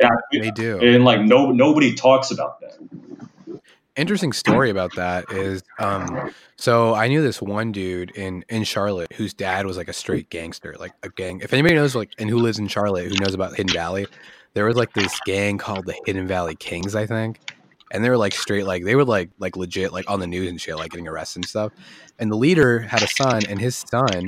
yeah, 0.00 0.08
they 0.32 0.50
do, 0.50 0.78
and 0.78 1.04
like, 1.04 1.20
no, 1.20 1.50
nobody 1.50 1.94
talks 1.94 2.30
about 2.30 2.60
that. 2.60 2.78
Interesting 3.96 4.32
story 4.32 4.70
about 4.70 4.94
that 4.94 5.24
is, 5.32 5.60
um, 5.80 6.32
so 6.56 6.94
I 6.94 7.08
knew 7.08 7.20
this 7.20 7.42
one 7.42 7.72
dude 7.72 8.12
in 8.12 8.44
in 8.48 8.62
Charlotte 8.64 9.12
whose 9.12 9.34
dad 9.34 9.66
was 9.66 9.76
like 9.76 9.88
a 9.88 9.92
straight 9.92 10.30
gangster, 10.30 10.76
like 10.78 10.92
a 11.02 11.10
gang. 11.10 11.40
If 11.42 11.52
anybody 11.52 11.74
knows, 11.74 11.96
like, 11.96 12.12
and 12.16 12.30
who 12.30 12.38
lives 12.38 12.60
in 12.60 12.68
Charlotte, 12.68 13.08
who 13.08 13.18
knows 13.18 13.34
about 13.34 13.56
Hidden 13.56 13.74
Valley, 13.74 14.06
there 14.54 14.64
was 14.64 14.76
like 14.76 14.92
this 14.92 15.18
gang 15.24 15.58
called 15.58 15.86
the 15.86 15.94
Hidden 16.04 16.26
Valley 16.26 16.54
Kings, 16.56 16.94
I 16.94 17.06
think. 17.06 17.40
And 17.90 18.04
they 18.04 18.10
were 18.10 18.18
like 18.18 18.34
straight, 18.34 18.66
like 18.66 18.84
they 18.84 18.94
were 18.94 19.04
like 19.04 19.30
like 19.38 19.56
legit, 19.56 19.92
like 19.92 20.10
on 20.10 20.20
the 20.20 20.26
news 20.26 20.50
and 20.50 20.60
shit, 20.60 20.76
like 20.76 20.90
getting 20.90 21.08
arrested 21.08 21.38
and 21.38 21.48
stuff. 21.48 21.72
And 22.18 22.30
the 22.30 22.36
leader 22.36 22.80
had 22.80 23.02
a 23.02 23.08
son, 23.08 23.42
and 23.48 23.58
his 23.58 23.76
son 23.76 24.26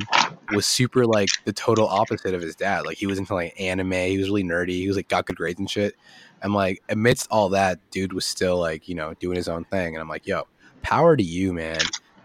was 0.52 0.64
super 0.64 1.04
like 1.04 1.28
the 1.44 1.52
total 1.52 1.86
opposite 1.86 2.32
of 2.32 2.40
his 2.40 2.56
dad. 2.56 2.86
Like 2.86 2.96
he 2.96 3.06
was 3.06 3.18
into 3.18 3.34
like 3.34 3.54
anime, 3.60 3.92
he 3.92 4.16
was 4.16 4.28
really 4.28 4.44
nerdy, 4.44 4.78
he 4.78 4.88
was 4.88 4.96
like 4.96 5.08
got 5.08 5.26
good 5.26 5.36
grades 5.36 5.58
and 5.58 5.70
shit. 5.70 5.94
And 6.42 6.54
like 6.54 6.82
amidst 6.88 7.28
all 7.30 7.50
that, 7.50 7.78
dude 7.90 8.14
was 8.14 8.24
still 8.24 8.58
like 8.58 8.88
you 8.88 8.94
know 8.94 9.12
doing 9.20 9.36
his 9.36 9.48
own 9.48 9.64
thing. 9.64 9.94
And 9.94 10.00
I'm 10.00 10.08
like, 10.08 10.26
yo, 10.26 10.44
power 10.82 11.16
to 11.16 11.22
you, 11.22 11.52
man 11.52 11.80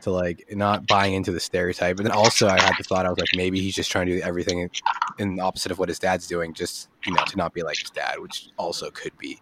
to 0.06 0.12
like 0.12 0.46
not 0.52 0.88
buying 0.88 1.14
into 1.14 1.32
the 1.32 1.40
stereotype. 1.40 1.98
And 1.98 2.06
then 2.06 2.14
also 2.14 2.48
I 2.48 2.62
had 2.62 2.74
the 2.78 2.84
thought 2.84 3.06
I 3.06 3.10
was 3.10 3.20
like 3.20 3.30
maybe 3.36 3.60
he's 3.60 3.76
just 3.76 3.92
trying 3.92 4.06
to 4.08 4.18
do 4.18 4.22
everything 4.22 4.70
in 5.18 5.36
the 5.36 5.42
opposite 5.42 5.72
of 5.72 5.80
what 5.80 5.90
his 5.90 6.00
dad's 6.00 6.28
doing, 6.28 6.54
just 6.54 6.88
you 7.06 7.14
know 7.14 7.24
to 7.26 7.38
not 7.38 7.54
be 7.54 7.64
like 7.64 7.78
his 7.78 7.90
dad, 7.90 8.20
which 8.20 8.48
also 8.58 8.90
could 8.92 9.18
be 9.18 9.42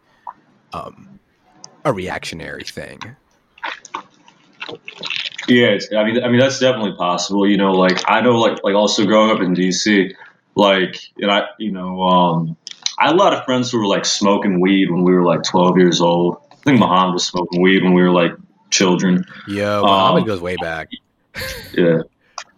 um, 0.74 1.20
a 1.86 1.94
reactionary 1.94 2.64
thing. 2.64 3.00
Yeah, 5.48 5.78
I 5.98 6.04
mean, 6.06 6.24
I 6.24 6.30
mean 6.30 6.40
that's 6.40 6.60
definitely 6.60 6.96
possible. 6.96 7.48
You 7.48 7.58
know, 7.58 7.74
like 7.74 8.00
I 8.08 8.22
know, 8.22 8.40
like 8.40 8.64
like 8.64 8.76
also 8.76 9.06
growing 9.06 9.32
up 9.32 9.42
in 9.42 9.54
DC, 9.54 10.16
like 10.56 10.98
and 11.18 11.30
I, 11.30 11.48
you 11.60 11.74
know, 11.74 12.02
um, 12.02 12.58
I 12.98 13.08
had 13.08 13.16
a 13.16 13.18
lot 13.18 13.34
of 13.34 13.44
friends 13.44 13.70
who 13.70 13.80
were 13.80 13.88
like 13.88 14.06
smoking 14.06 14.62
weed 14.62 14.90
when 14.90 15.04
we 15.04 15.14
were 15.14 15.26
like 15.26 15.44
12 15.44 15.78
years 15.78 16.00
old. 16.00 16.38
I 16.52 16.56
think 16.64 16.80
Muhammad 16.80 17.16
was 17.16 17.28
smoking 17.28 17.62
weed 17.62 17.84
when 17.84 17.94
we 17.94 18.02
were 18.02 18.12
like 18.12 18.32
children. 18.74 19.26
Yo, 19.48 19.82
Muhammad 19.84 20.24
um, 20.24 20.28
goes 20.28 20.42
way 20.42 20.58
back. 20.58 20.90
Yeah. 21.74 22.02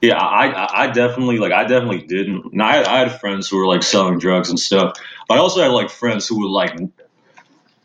Yeah, 0.02 0.18
I, 0.18 0.84
I 0.84 0.88
definitely 0.92 1.38
like 1.40 1.52
I 1.52 1.64
definitely 1.64 2.02
didn't. 2.02 2.52
And 2.52 2.62
I, 2.62 2.84
I 2.84 3.00
had 3.00 3.20
friends 3.20 3.50
who 3.50 3.58
were 3.58 3.66
like 3.66 3.82
selling 3.82 4.20
drugs 4.20 4.50
and 4.50 4.60
stuff, 4.60 4.98
but 5.28 5.36
I 5.36 5.38
also 5.38 5.62
had 5.62 5.72
like 5.72 5.90
friends 5.90 6.28
who 6.28 6.42
would 6.42 6.52
like 6.52 6.78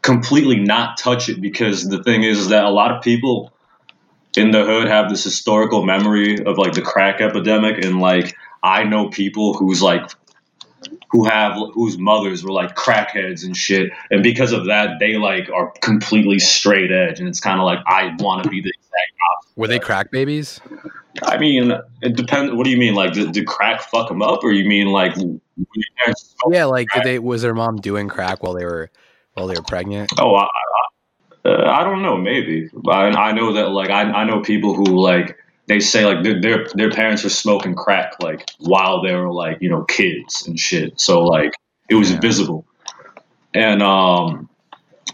completely 0.02 0.56
not 0.56 0.98
touch 0.98 1.28
it 1.28 1.40
because 1.40 1.88
the 1.88 2.02
thing 2.02 2.24
is, 2.24 2.38
is 2.38 2.48
that 2.48 2.64
a 2.64 2.70
lot 2.70 2.90
of 2.90 3.02
people 3.02 3.52
in 4.36 4.50
the 4.50 4.64
hood 4.64 4.88
have 4.88 5.08
this 5.08 5.24
historical 5.24 5.84
memory 5.84 6.44
of 6.44 6.58
like 6.58 6.72
the 6.72 6.82
crack 6.82 7.20
epidemic 7.20 7.84
and 7.84 8.00
like 8.00 8.36
I 8.62 8.84
know 8.84 9.08
people 9.08 9.54
who's 9.54 9.80
like 9.80 10.10
who 11.10 11.24
have 11.24 11.56
whose 11.74 11.98
mothers 11.98 12.44
were 12.44 12.52
like 12.52 12.74
crackheads 12.74 13.44
and 13.44 13.56
shit, 13.56 13.90
and 14.10 14.22
because 14.22 14.52
of 14.52 14.66
that, 14.66 14.98
they 14.98 15.16
like 15.16 15.50
are 15.50 15.72
completely 15.80 16.38
straight 16.38 16.90
edge, 16.90 17.18
and 17.18 17.28
it's 17.28 17.40
kind 17.40 17.60
of 17.60 17.64
like 17.64 17.80
I 17.86 18.14
want 18.18 18.44
to 18.44 18.50
be 18.50 18.60
the 18.60 18.70
exact 18.70 19.12
opposite. 19.30 19.58
Were 19.58 19.66
they 19.66 19.78
crack 19.78 20.10
babies? 20.10 20.60
I 21.22 21.38
mean, 21.38 21.72
it 22.02 22.16
depends. 22.16 22.52
What 22.54 22.64
do 22.64 22.70
you 22.70 22.76
mean? 22.76 22.94
Like, 22.94 23.12
did, 23.12 23.32
did 23.32 23.46
crack 23.46 23.82
fuck 23.82 24.08
them 24.08 24.22
up, 24.22 24.44
or 24.44 24.52
you 24.52 24.68
mean 24.68 24.88
like 24.88 25.14
Yeah, 26.48 26.64
like 26.66 26.88
did 26.94 27.04
they 27.04 27.18
was 27.18 27.42
their 27.42 27.54
mom 27.54 27.76
doing 27.76 28.08
crack 28.08 28.42
while 28.42 28.54
they 28.54 28.64
were 28.64 28.90
while 29.34 29.46
they 29.46 29.54
were 29.54 29.62
pregnant? 29.62 30.10
Oh, 30.18 30.34
I, 30.34 30.44
I, 30.44 31.48
uh, 31.48 31.70
I 31.70 31.84
don't 31.84 32.02
know, 32.02 32.16
maybe. 32.16 32.70
I, 32.88 33.08
I 33.08 33.32
know 33.32 33.52
that 33.54 33.70
like 33.70 33.90
I, 33.90 34.02
I 34.02 34.24
know 34.24 34.40
people 34.40 34.74
who 34.74 34.84
like 34.84 35.36
they 35.70 35.78
say 35.78 36.04
like 36.04 36.24
their, 36.24 36.40
their 36.40 36.66
their 36.74 36.90
parents 36.90 37.22
were 37.22 37.30
smoking 37.30 37.76
crack 37.76 38.14
like 38.20 38.50
while 38.58 39.02
they 39.02 39.14
were 39.14 39.32
like 39.32 39.58
you 39.60 39.70
know 39.70 39.84
kids 39.84 40.44
and 40.44 40.58
shit. 40.58 41.00
So 41.00 41.22
like 41.22 41.52
it 41.88 41.94
was 41.94 42.10
Yeah. 42.10 42.18
visible, 42.18 42.66
and 43.54 43.80
um, 43.80 44.48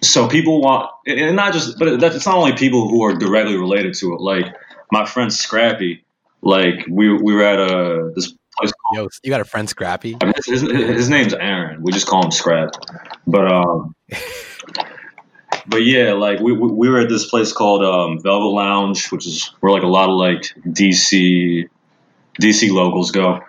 so 0.03 0.27
people 0.27 0.63
want 0.63 0.91
and 1.07 1.37
not 1.37 1.53
just 1.53 1.79
but 1.79 2.01
that's 2.01 2.17
it's 2.17 2.25
not 2.25 2.39
only 2.39 2.55
people 2.55 2.89
who 2.89 3.05
are 3.05 3.15
directly 3.15 3.55
related 3.55 3.93
to 3.97 4.15
it. 4.15 4.21
Like 4.23 4.47
my 4.91 5.05
friend 5.05 5.31
Scrappy, 5.31 6.03
like 6.41 6.87
we 6.89 7.13
we 7.13 7.35
were 7.35 7.43
at 7.43 7.61
a 7.61 8.13
this 8.15 8.33
place 8.59 8.73
called 8.73 8.97
Yo, 8.97 9.09
you 9.25 9.29
got 9.29 9.43
a 9.43 9.45
friend 9.45 9.69
Scrappy? 9.69 10.17
I 10.23 10.25
mean, 10.25 10.35
his, 10.37 10.63
his, 10.63 10.63
his 10.63 11.09
name's 11.11 11.35
Aaron. 11.35 11.83
We 11.83 11.93
just 11.93 12.07
call 12.07 12.25
him 12.25 12.31
Scrap. 12.31 12.71
But 13.27 13.53
um, 13.53 13.95
but 15.69 15.85
yeah, 15.85 16.13
like 16.13 16.41
we, 16.41 16.53
we 16.53 16.69
we 16.69 16.89
were 16.89 17.01
at 17.01 17.09
this 17.09 17.27
place 17.27 17.53
called 17.53 17.83
um, 17.83 18.21
Velvet 18.23 18.49
Lounge, 18.49 19.11
which 19.11 19.27
is 19.27 19.53
where 19.61 19.73
like 19.73 19.83
a 19.83 19.89
lot 19.89 20.09
of 20.09 20.17
like 20.17 20.43
DC 20.67 21.69
DC 22.41 22.71
locals 22.71 23.11
go. 23.11 23.41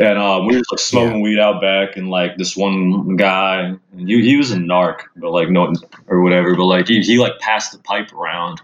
And 0.00 0.16
um, 0.16 0.46
we 0.46 0.56
were 0.56 0.62
like 0.70 0.78
smoking 0.78 1.22
weed 1.22 1.40
out 1.40 1.60
back, 1.60 1.96
and 1.96 2.08
like 2.08 2.36
this 2.36 2.56
one 2.56 3.16
guy, 3.16 3.74
and 3.92 4.08
he, 4.08 4.22
he 4.22 4.36
was 4.36 4.52
a 4.52 4.56
narc, 4.56 5.00
but 5.16 5.32
like 5.32 5.48
no 5.48 5.72
or 6.06 6.22
whatever, 6.22 6.54
but 6.54 6.66
like 6.66 6.86
he, 6.86 7.00
he 7.00 7.18
like 7.18 7.40
passed 7.40 7.72
the 7.72 7.78
pipe 7.78 8.12
around, 8.12 8.60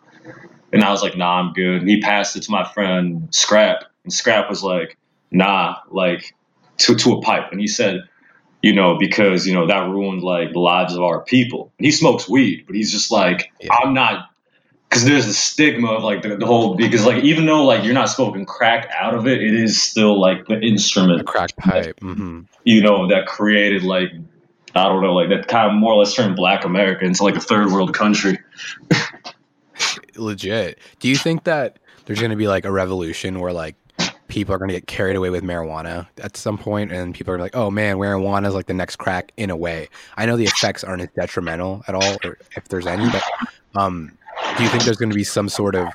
and 0.73 0.85
I 0.85 0.91
was 0.93 1.03
like, 1.03 1.17
nah, 1.17 1.41
I'm 1.41 1.53
good. 1.53 1.81
And 1.81 1.89
he 1.89 2.01
passed 2.01 2.37
it 2.37 2.45
to 2.45 2.53
my 2.53 2.65
friend 2.65 3.29
Scrap, 3.35 3.85
and 4.05 4.13
Scrap 4.13 4.49
was 4.49 4.63
like, 4.63 4.97
nah, 5.33 5.79
like 5.91 6.37
to 6.79 6.95
to 6.95 7.15
a 7.15 7.21
pipe, 7.21 7.51
and 7.51 7.61
he 7.61 7.67
said, 7.67 8.03
you 8.65 8.73
know, 8.73 8.97
because 8.97 9.47
you 9.47 9.53
know 9.53 9.67
that 9.67 9.91
ruined 9.91 10.23
like 10.23 10.55
the 10.55 10.59
lives 10.59 10.95
of 10.95 11.03
our 11.03 11.21
people. 11.21 11.71
And 11.79 11.85
he 11.85 11.93
smokes 11.93 12.27
weed, 12.27 12.65
but 12.67 12.75
he's 12.75 12.91
just 12.91 13.11
like, 13.11 13.53
Yeah. 13.61 13.69
I'm 13.75 13.93
not, 13.93 14.31
because 14.89 15.05
there's 15.05 15.27
a 15.27 15.35
stigma 15.35 15.93
of 15.93 16.03
like 16.03 16.23
the, 16.23 16.37
the 16.37 16.47
whole 16.47 16.75
because 16.75 17.05
like 17.05 17.23
even 17.23 17.45
though 17.45 17.63
like 17.63 17.85
you're 17.85 17.93
not 17.93 18.09
smoking 18.09 18.47
crack 18.47 18.89
out 18.99 19.13
of 19.13 19.27
it, 19.27 19.43
it 19.43 19.53
is 19.53 19.83
still 19.83 20.19
like 20.19 20.47
the 20.47 20.59
instrument, 20.59 21.27
crack 21.27 21.55
pipe. 21.59 22.01
hmm 22.01 22.41
you 22.65 22.81
know, 22.81 23.07
that 23.09 23.27
created 23.27 23.83
like. 23.83 24.11
I 24.77 24.89
don't 24.89 25.03
know, 25.03 25.15
like 25.15 25.29
that 25.29 25.47
kind 25.47 25.71
of 25.71 25.75
more 25.79 25.93
or 25.93 25.99
less 25.99 26.17
turned 26.17 26.35
Black 26.35 26.65
America 26.65 27.05
into 27.05 27.23
like 27.23 27.37
a 27.37 27.41
third 27.41 27.71
world 27.71 27.95
country. 27.95 28.41
Legit. 30.17 30.81
Do 30.99 31.09
you 31.09 31.17
think 31.17 31.45
that 31.45 31.79
there's 32.07 32.19
going 32.19 32.33
to 32.33 32.37
be 32.37 32.49
like 32.49 32.65
a 32.65 32.73
revolution 32.73 33.39
where 33.39 33.53
like 33.53 33.77
people 34.35 34.53
are 34.53 34.59
going 34.59 34.69
to 34.69 34.75
get 34.75 34.89
carried 34.89 35.15
away 35.15 35.31
with 35.31 35.45
marijuana 35.45 36.09
at 36.19 36.37
some 36.37 36.59
point 36.59 36.91
and 36.91 37.15
people 37.15 37.33
are 37.33 37.39
like, 37.39 37.55
oh 37.55 37.71
man, 37.71 37.97
marijuana 37.97 38.49
is 38.49 38.55
like 38.55 38.67
the 38.67 38.75
next 38.75 38.97
crack 38.97 39.31
in 39.37 39.49
a 39.49 39.55
way? 39.55 39.89
I 40.17 40.27
know 40.27 40.37
the 40.37 40.45
effects 40.45 40.83
aren't 40.83 41.03
as 41.03 41.09
detrimental 41.15 41.85
at 41.87 41.95
all, 41.95 42.17
or 42.25 42.37
if 42.57 42.65
there's 42.69 42.85
any, 42.85 43.09
but 43.11 43.23
um, 43.77 44.11
do 44.57 44.65
you 44.65 44.69
think 44.69 44.83
there's 44.83 44.97
going 44.97 45.11
to 45.11 45.15
be 45.15 45.23
some 45.23 45.49
sort 45.49 45.77
of 45.77 45.87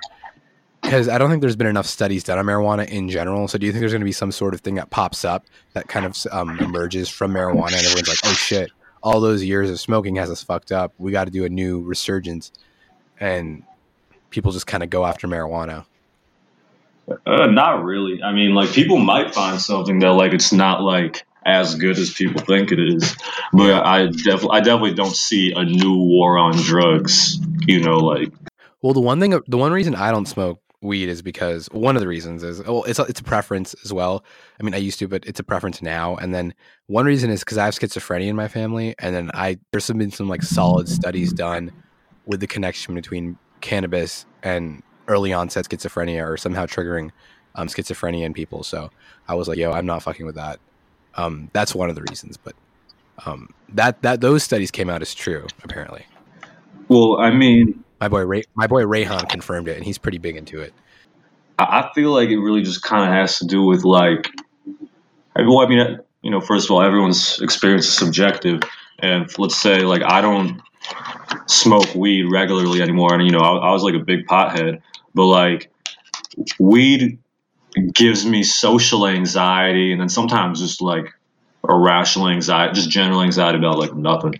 because 0.81 1.09
I 1.09 1.17
don't 1.17 1.29
think 1.29 1.41
there's 1.41 1.57
been 1.57 1.67
enough 1.67 1.85
studies 1.85 2.23
done 2.23 2.39
on 2.39 2.45
marijuana 2.45 2.87
in 2.87 3.09
general. 3.09 3.49
So 3.49 3.57
do 3.57 3.65
you 3.65 3.73
think 3.73 3.81
there's 3.81 3.91
going 3.91 3.99
to 3.99 4.05
be 4.05 4.13
some 4.13 4.31
sort 4.31 4.53
of 4.53 4.61
thing 4.61 4.75
that 4.75 4.89
pops 4.89 5.25
up 5.25 5.43
that 5.73 5.89
kind 5.89 6.05
of 6.05 6.15
um, 6.31 6.57
emerges 6.59 7.09
from 7.09 7.33
marijuana 7.33 7.73
and 7.73 7.85
everyone's 7.85 8.07
like, 8.07 8.19
oh 8.23 8.31
shit, 8.31 8.71
all 9.03 9.19
those 9.19 9.43
years 9.43 9.69
of 9.69 9.81
smoking 9.81 10.15
has 10.15 10.29
us 10.29 10.41
fucked 10.41 10.71
up. 10.71 10.93
We 10.97 11.11
got 11.11 11.25
to 11.25 11.31
do 11.31 11.43
a 11.43 11.49
new 11.49 11.81
resurgence, 11.81 12.53
and 13.19 13.63
people 14.29 14.53
just 14.53 14.65
kind 14.65 14.81
of 14.81 14.89
go 14.89 15.05
after 15.05 15.27
marijuana. 15.27 15.85
Uh, 17.25 17.47
not 17.47 17.83
really. 17.83 18.21
I 18.21 18.31
mean, 18.31 18.53
like 18.53 18.71
people 18.71 18.97
might 18.97 19.33
find 19.33 19.59
something 19.61 19.99
that 19.99 20.11
like 20.11 20.33
it's 20.33 20.51
not 20.51 20.81
like 20.81 21.25
as 21.45 21.75
good 21.75 21.97
as 21.97 22.13
people 22.13 22.41
think 22.41 22.71
it 22.71 22.79
is, 22.79 23.15
but 23.53 23.85
I 23.85 24.07
definitely, 24.07 24.49
I 24.51 24.59
definitely 24.59 24.93
don't 24.93 25.15
see 25.15 25.51
a 25.55 25.63
new 25.63 25.97
war 25.97 26.37
on 26.37 26.53
drugs. 26.57 27.39
You 27.67 27.81
know, 27.81 27.97
like 27.97 28.31
Well, 28.81 28.93
the 28.93 29.01
one 29.01 29.19
thing, 29.19 29.39
the 29.47 29.57
one 29.57 29.71
reason 29.71 29.95
I 29.95 30.11
don't 30.11 30.27
smoke 30.27 30.61
weed 30.81 31.09
is 31.09 31.21
because 31.21 31.67
one 31.71 31.95
of 31.95 32.01
the 32.01 32.07
reasons 32.07 32.43
is 32.43 32.63
well, 32.63 32.83
it's 32.83 32.99
a, 32.99 33.03
it's 33.03 33.19
a 33.19 33.23
preference 33.23 33.75
as 33.83 33.91
well. 33.91 34.23
I 34.59 34.63
mean, 34.63 34.73
I 34.73 34.77
used 34.77 34.99
to, 34.99 35.07
but 35.07 35.25
it's 35.25 35.39
a 35.39 35.43
preference 35.43 35.81
now. 35.81 36.15
And 36.15 36.33
then 36.33 36.53
one 36.87 37.05
reason 37.05 37.29
is 37.29 37.41
because 37.41 37.57
I 37.57 37.65
have 37.65 37.75
schizophrenia 37.75 38.27
in 38.27 38.35
my 38.35 38.47
family, 38.47 38.95
and 38.99 39.13
then 39.13 39.31
I 39.33 39.59
there's 39.71 39.89
been 39.89 40.11
some 40.11 40.29
like 40.29 40.43
solid 40.43 40.87
studies 40.87 41.33
done 41.33 41.71
with 42.25 42.39
the 42.39 42.47
connection 42.47 42.95
between 42.95 43.37
cannabis 43.61 44.25
and 44.43 44.81
early 45.09 45.33
onset 45.33 45.65
schizophrenia 45.65 46.25
or 46.25 46.37
somehow 46.37 46.65
triggering 46.65 47.11
um, 47.55 47.67
schizophrenia 47.67 48.23
in 48.23 48.33
people. 48.33 48.63
So 48.63 48.91
I 49.27 49.33
was 49.35 49.47
like, 49.49 49.57
yo, 49.57 49.71
I'm 49.73 49.85
not 49.85 50.03
fucking 50.03 50.25
with 50.25 50.35
that. 50.35 50.59
Um, 51.15 51.49
that's 51.51 51.75
one 51.75 51.89
of 51.89 51.95
the 51.95 52.03
reasons, 52.03 52.37
but 52.37 52.55
um, 53.25 53.53
that 53.69 54.01
that 54.03 54.21
those 54.21 54.43
studies 54.43 54.71
came 54.71 54.89
out 54.89 55.01
as 55.01 55.13
true 55.13 55.45
apparently. 55.63 56.05
well, 56.87 57.19
I 57.19 57.31
mean, 57.31 57.83
My 57.99 58.07
boy 58.07 58.21
Ray, 58.25 58.43
my 58.55 58.67
boy 58.67 58.83
Rayhan 58.83 59.27
confirmed 59.27 59.67
it, 59.67 59.75
and 59.75 59.83
he's 59.85 59.97
pretty 59.97 60.19
big 60.19 60.37
into 60.37 60.61
it. 60.61 60.73
I 61.57 61.89
feel 61.93 62.11
like 62.13 62.29
it 62.29 62.37
really 62.39 62.61
just 62.61 62.83
kind 62.83 63.03
of 63.03 63.13
has 63.13 63.39
to 63.39 63.45
do 63.45 63.63
with 63.65 63.83
like, 63.83 64.29
I- 65.35 65.41
well, 65.41 65.59
I 65.59 65.67
mean, 65.67 65.99
you 66.21 66.31
know, 66.31 66.39
first 66.39 66.65
of 66.67 66.71
all, 66.71 66.81
everyone's 66.81 67.41
experience 67.41 67.87
is 67.87 67.93
subjective, 67.97 68.61
and 68.99 69.29
let's 69.37 69.59
say 69.59 69.79
like 69.81 70.03
I 70.05 70.21
don't 70.21 70.61
smoke 71.47 71.93
weed 71.95 72.25
regularly 72.31 72.81
anymore, 72.81 73.13
and 73.13 73.25
you 73.25 73.31
know, 73.31 73.39
I, 73.39 73.69
I 73.69 73.71
was 73.71 73.83
like 73.83 73.95
a 73.95 73.99
big 73.99 74.25
pothead, 74.27 74.81
but 75.13 75.25
like 75.25 75.71
weed 76.59 77.19
gives 77.93 78.25
me 78.25 78.43
social 78.43 79.07
anxiety, 79.07 79.91
and 79.91 80.01
then 80.01 80.09
sometimes 80.09 80.59
just 80.59 80.81
like 80.81 81.13
irrational 81.67 82.29
anxiety, 82.29 82.73
just 82.73 82.89
general 82.89 83.21
anxiety 83.21 83.57
about 83.57 83.77
like 83.77 83.93
nothing, 83.95 84.33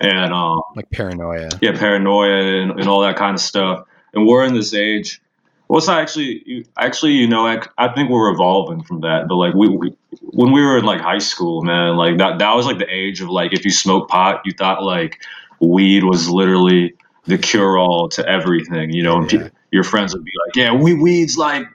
and 0.00 0.32
um, 0.32 0.60
like 0.76 0.90
paranoia. 0.90 1.48
yeah, 1.60 1.76
paranoia 1.78 2.62
and, 2.62 2.78
and 2.78 2.88
all 2.88 3.02
that 3.02 3.16
kind 3.16 3.34
of 3.34 3.40
stuff. 3.40 3.86
And 4.14 4.26
we're 4.26 4.44
in 4.44 4.54
this 4.54 4.74
age. 4.74 5.20
Well, 5.68 5.78
it's 5.78 5.86
not 5.86 6.00
actually, 6.00 6.42
you- 6.46 6.64
actually, 6.76 7.12
you 7.12 7.28
know, 7.28 7.46
I, 7.46 7.62
I 7.78 7.94
think 7.94 8.10
we're 8.10 8.32
evolving 8.32 8.82
from 8.82 9.02
that. 9.02 9.28
But 9.28 9.36
like 9.36 9.54
we, 9.54 9.68
we, 9.68 9.96
when 10.22 10.50
we 10.50 10.60
were 10.62 10.78
in 10.78 10.84
like 10.84 11.00
high 11.00 11.18
school, 11.18 11.62
man, 11.62 11.96
like 11.96 12.18
that, 12.18 12.40
that 12.40 12.56
was 12.56 12.66
like 12.66 12.78
the 12.78 12.92
age 12.92 13.20
of 13.20 13.28
like 13.28 13.52
if 13.52 13.64
you 13.64 13.70
smoke 13.70 14.08
pot, 14.08 14.40
you 14.44 14.52
thought 14.52 14.82
like 14.82 15.22
weed 15.60 16.02
was 16.02 16.28
literally 16.28 16.94
the 17.26 17.38
cure 17.38 17.78
all 17.78 18.08
to 18.08 18.28
everything, 18.28 18.90
you 18.90 19.04
know. 19.04 19.18
And 19.18 19.32
Yeah. 19.32 19.48
Your 19.72 19.84
friends 19.84 20.14
would 20.14 20.24
be 20.24 20.32
like, 20.46 20.56
"Yeah, 20.56 20.72
we 20.74 20.94
weed's 20.94 21.36
like." 21.36 21.66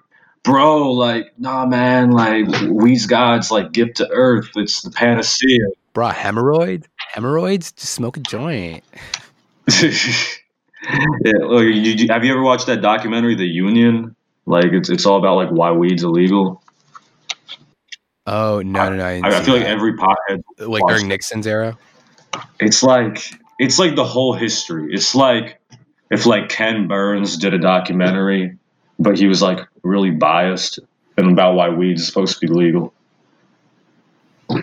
Bro, 0.44 0.92
like, 0.92 1.34
nah, 1.40 1.66
man, 1.66 2.12
like, 2.12 2.46
weed's 2.70 3.08
God's 3.08 3.50
like 3.50 3.72
gift 3.72 3.98
to 3.98 4.08
earth. 4.12 4.50
It's 4.56 4.84
the 4.84 4.92
panacea. 4.92 5.70
Bro, 5.94 6.10
hemorrhoids? 6.10 6.88
Hemorrhoids? 6.98 7.72
Just 7.72 7.94
smoke 7.96 8.18
a 8.18 8.20
joint. 8.20 8.84
yeah, 9.82 9.90
look, 11.40 11.64
you, 11.64 11.72
you- 11.72 12.08
have 12.10 12.24
you 12.24 12.32
ever 12.32 12.44
watched 12.44 12.68
that 12.68 12.84
documentary, 12.84 13.34
The 13.34 13.48
Union? 13.48 14.16
Like, 14.46 14.66
it's 14.66 14.90
it's 14.92 15.08
all 15.08 15.18
about 15.18 15.36
like 15.38 15.50
why 15.50 15.72
weed's 15.72 16.04
illegal. 16.04 16.62
Oh 18.28 18.62
no, 18.64 18.90
no, 18.90 18.98
no! 18.98 19.04
I, 19.06 19.22
I, 19.24 19.40
I 19.40 19.42
feel 19.42 19.56
like 19.56 19.66
every 19.66 19.94
pothead. 19.94 20.44
like 20.60 20.84
during 20.88 21.08
Nixon's 21.08 21.48
era. 21.48 21.76
It's 22.60 22.84
like 22.84 23.24
it's 23.58 23.80
like 23.80 23.96
the 23.96 24.06
whole 24.06 24.34
history. 24.34 24.94
It's 24.94 25.16
like 25.16 25.60
if 26.12 26.26
like 26.26 26.50
Ken 26.50 26.88
Burns 26.88 27.38
did 27.38 27.54
a 27.54 27.60
documentary, 27.60 28.58
but 29.00 29.18
he 29.18 29.28
was 29.28 29.42
like 29.42 29.60
really 29.84 30.12
biased 30.12 30.80
and 31.18 31.32
about 31.32 31.56
why 31.56 31.70
weed 31.70 31.98
is 31.98 32.06
supposed 32.08 32.40
to 32.40 32.48
be 32.48 32.54
legal. 32.54 32.94
Oh, 34.50 34.62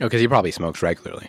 because 0.00 0.20
he 0.20 0.28
probably 0.28 0.50
smokes 0.50 0.82
regularly. 0.82 1.28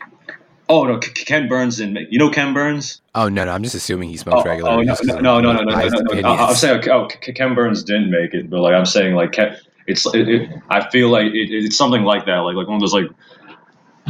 Oh 0.69 0.85
no, 0.85 0.97
K- 0.99 1.11
Ken 1.25 1.47
Burns 1.47 1.77
didn't 1.77 1.93
make. 1.93 2.07
You 2.09 2.17
know 2.19 2.29
Ken 2.29 2.53
Burns? 2.53 3.01
Oh 3.13 3.27
no, 3.29 3.43
no! 3.45 3.51
I'm 3.51 3.61
just 3.63 3.75
assuming 3.75 4.09
he 4.09 4.17
smokes 4.17 4.41
Oh, 4.45 4.49
regularly. 4.49 4.87
oh, 4.89 4.95
no, 5.03 5.19
no, 5.19 5.39
no, 5.41 5.51
no, 5.53 5.63
no, 5.63 5.63
no, 5.63 5.87
no, 5.87 5.99
no, 6.13 6.21
no. 6.21 6.27
I- 6.29 6.47
I'm 6.47 6.55
saying, 6.55 6.89
oh, 6.89 7.07
K- 7.07 7.33
Ken 7.33 7.53
Burns 7.53 7.83
didn't 7.83 8.09
make 8.09 8.33
it, 8.33 8.49
but 8.49 8.61
like 8.61 8.73
I'm 8.73 8.85
saying, 8.85 9.13
like 9.15 9.33
Ken, 9.33 9.57
it's, 9.85 10.05
it, 10.15 10.27
it, 10.29 10.49
I 10.69 10.89
feel 10.89 11.09
like 11.09 11.27
it, 11.27 11.51
it's 11.51 11.75
something 11.77 12.03
like 12.03 12.25
that, 12.25 12.37
like 12.39 12.55
like 12.55 12.67
one 12.67 12.75
of 12.75 12.79
those 12.81 12.93
like, 12.93 13.09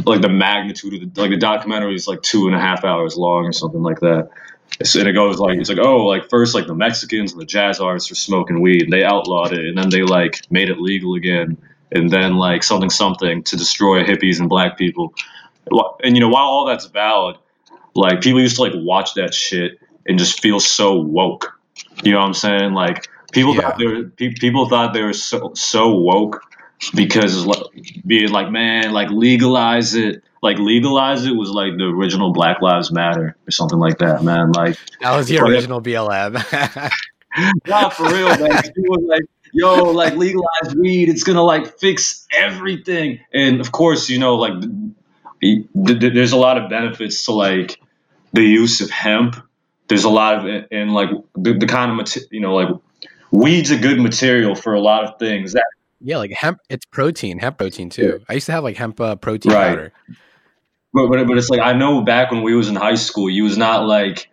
like 0.06 0.20
the 0.22 0.28
magnitude 0.28 0.94
of 1.02 1.12
the 1.14 1.20
like 1.20 1.30
the 1.30 1.36
documentary 1.36 1.96
is 1.96 2.06
like 2.06 2.22
two 2.22 2.46
and 2.46 2.54
a 2.54 2.60
half 2.60 2.84
hours 2.84 3.16
long 3.16 3.44
or 3.44 3.52
something 3.52 3.82
like 3.82 3.98
that. 4.00 4.30
And 4.80 5.08
it 5.08 5.12
goes 5.12 5.38
like 5.38 5.58
it's 5.58 5.68
like 5.68 5.78
oh 5.78 6.04
like 6.06 6.28
first 6.28 6.54
like 6.54 6.66
the 6.66 6.74
Mexicans 6.74 7.32
and 7.32 7.40
the 7.40 7.46
jazz 7.46 7.80
artists 7.80 8.10
are 8.10 8.16
smoking 8.16 8.60
weed, 8.60 8.82
and 8.82 8.92
they 8.92 9.04
outlawed 9.04 9.52
it, 9.52 9.64
and 9.64 9.78
then 9.78 9.88
they 9.88 10.02
like 10.02 10.40
made 10.50 10.68
it 10.68 10.80
legal 10.80 11.14
again, 11.14 11.56
and 11.92 12.10
then 12.10 12.36
like 12.36 12.62
something 12.64 12.90
something 12.90 13.44
to 13.44 13.56
destroy 13.56 14.02
hippies 14.02 14.40
and 14.40 14.48
black 14.48 14.76
people, 14.76 15.14
and 16.02 16.16
you 16.16 16.20
know 16.20 16.28
while 16.28 16.46
all 16.46 16.66
that's 16.66 16.86
valid, 16.86 17.36
like 17.94 18.20
people 18.20 18.40
used 18.40 18.56
to 18.56 18.62
like 18.62 18.72
watch 18.74 19.14
that 19.14 19.32
shit 19.32 19.78
and 20.06 20.18
just 20.18 20.40
feel 20.40 20.58
so 20.58 20.96
woke. 20.96 21.58
You 22.02 22.12
know 22.12 22.18
what 22.18 22.26
I'm 22.26 22.34
saying? 22.34 22.72
Like 22.72 23.08
people 23.32 23.54
thought 23.54 23.78
they 23.78 23.86
were 23.86 24.04
pe- 24.04 24.34
people 24.34 24.68
thought 24.68 24.92
they 24.92 25.02
were 25.02 25.12
so 25.12 25.52
so 25.54 25.94
woke 25.94 26.42
because 26.94 27.46
like, 27.46 28.02
being 28.06 28.30
like 28.30 28.50
man 28.50 28.92
like 28.92 29.08
legalize 29.10 29.94
it 29.94 30.22
like 30.42 30.58
legalize 30.58 31.24
it 31.24 31.34
was 31.34 31.50
like 31.50 31.76
the 31.76 31.84
original 31.84 32.32
Black 32.32 32.60
Lives 32.60 32.92
Matter 32.92 33.36
or 33.46 33.50
something 33.50 33.78
like 33.78 33.98
that 33.98 34.22
man 34.22 34.52
like 34.52 34.76
that 35.00 35.16
was 35.16 35.28
the 35.28 35.38
original 35.38 35.80
BLM. 35.80 36.34
not 37.66 37.94
for 37.94 38.04
real 38.04 38.28
man 38.28 38.62
people 38.62 38.96
was 38.96 39.04
like 39.08 39.24
yo, 39.54 39.84
like 39.92 40.16
legalize 40.16 40.74
weed, 40.76 41.08
it's 41.08 41.22
gonna 41.22 41.42
like 41.42 41.78
fix 41.78 42.26
everything. 42.36 43.20
And 43.32 43.60
of 43.60 43.72
course, 43.72 44.10
you 44.10 44.18
know, 44.18 44.34
like 44.34 44.52
there's 45.72 46.32
a 46.32 46.36
lot 46.36 46.58
of 46.58 46.68
benefits 46.68 47.24
to 47.26 47.32
like 47.32 47.80
the 48.32 48.42
use 48.42 48.80
of 48.80 48.90
hemp. 48.90 49.36
There's 49.88 50.04
a 50.04 50.10
lot 50.10 50.46
of 50.46 50.66
and 50.70 50.92
like 50.92 51.10
the, 51.34 51.54
the 51.54 51.66
kind 51.66 51.98
of 51.98 52.08
you 52.30 52.40
know, 52.40 52.54
like 52.54 52.68
weed's 53.30 53.70
a 53.70 53.78
good 53.78 54.00
material 54.00 54.54
for 54.54 54.74
a 54.74 54.80
lot 54.80 55.04
of 55.04 55.18
things. 55.18 55.52
That 55.52 55.64
yeah, 56.04 56.18
like 56.18 56.32
hemp, 56.32 56.58
it's 56.68 56.84
protein, 56.84 57.38
hemp 57.38 57.56
protein 57.56 57.88
too. 57.88 58.20
I 58.28 58.34
used 58.34 58.46
to 58.46 58.52
have 58.52 58.62
like 58.62 58.76
hemp 58.76 59.00
uh, 59.00 59.16
protein 59.16 59.52
Right. 59.52 59.70
powder. 59.70 59.92
But, 60.92 61.08
but 61.08 61.26
but 61.26 61.38
it's 61.38 61.48
like 61.48 61.60
I 61.60 61.72
know 61.72 62.02
back 62.02 62.30
when 62.30 62.42
we 62.42 62.54
was 62.54 62.68
in 62.68 62.76
high 62.76 62.94
school, 62.94 63.28
you 63.30 63.44
was 63.44 63.56
not 63.56 63.86
like 63.86 64.30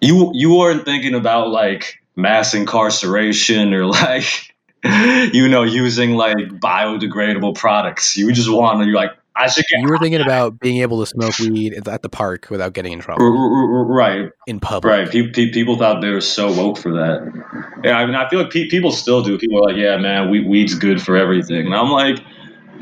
you 0.00 0.32
you 0.34 0.54
weren't 0.54 0.84
thinking 0.84 1.14
about 1.14 1.50
like 1.50 2.02
mass 2.16 2.52
incarceration 2.52 3.72
or 3.72 3.86
like 4.02 4.54
you 4.84 5.48
know 5.48 5.62
using 5.62 6.14
like 6.14 6.36
biodegradable 6.36 7.54
products. 7.54 8.16
You 8.16 8.32
just 8.32 8.52
wanted 8.52 8.86
you're 8.88 8.96
like 8.96 9.12
I 9.36 9.48
should 9.48 9.64
get 9.70 9.80
You 9.80 9.88
were 9.88 9.98
thinking 9.98 10.20
about 10.20 10.60
being 10.60 10.80
able 10.82 11.00
to 11.00 11.06
smoke 11.06 11.38
weed 11.38 11.74
at 11.88 12.02
the 12.02 12.08
park 12.08 12.48
without 12.50 12.72
getting 12.72 12.92
in 12.92 13.00
trouble 13.00 13.24
r- 13.24 13.32
r- 13.32 13.84
right 13.84 14.30
in 14.46 14.60
public. 14.60 14.90
right. 14.92 15.10
Pe- 15.10 15.30
pe- 15.32 15.50
people 15.50 15.76
thought 15.76 16.00
they 16.00 16.10
were 16.10 16.20
so 16.20 16.52
woke 16.52 16.78
for 16.78 16.92
that. 16.92 17.80
Yeah, 17.82 17.98
I 17.98 18.06
mean 18.06 18.14
I 18.14 18.28
feel 18.28 18.42
like 18.42 18.50
people 18.50 18.92
still 18.92 19.22
do. 19.22 19.36
People 19.38 19.58
are 19.58 19.72
like, 19.72 19.76
yeah, 19.76 19.96
man, 19.96 20.30
weed's 20.30 20.74
good 20.74 21.02
for 21.02 21.16
everything, 21.16 21.66
and 21.66 21.74
I'm 21.74 21.90
like, 21.90 22.18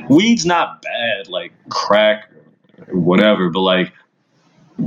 weed's 0.09 0.44
not 0.44 0.82
bad, 0.82 1.28
like 1.28 1.53
crack, 1.70 2.30
or 2.88 2.98
whatever, 2.98 3.48
but 3.50 3.61
like 3.61 3.92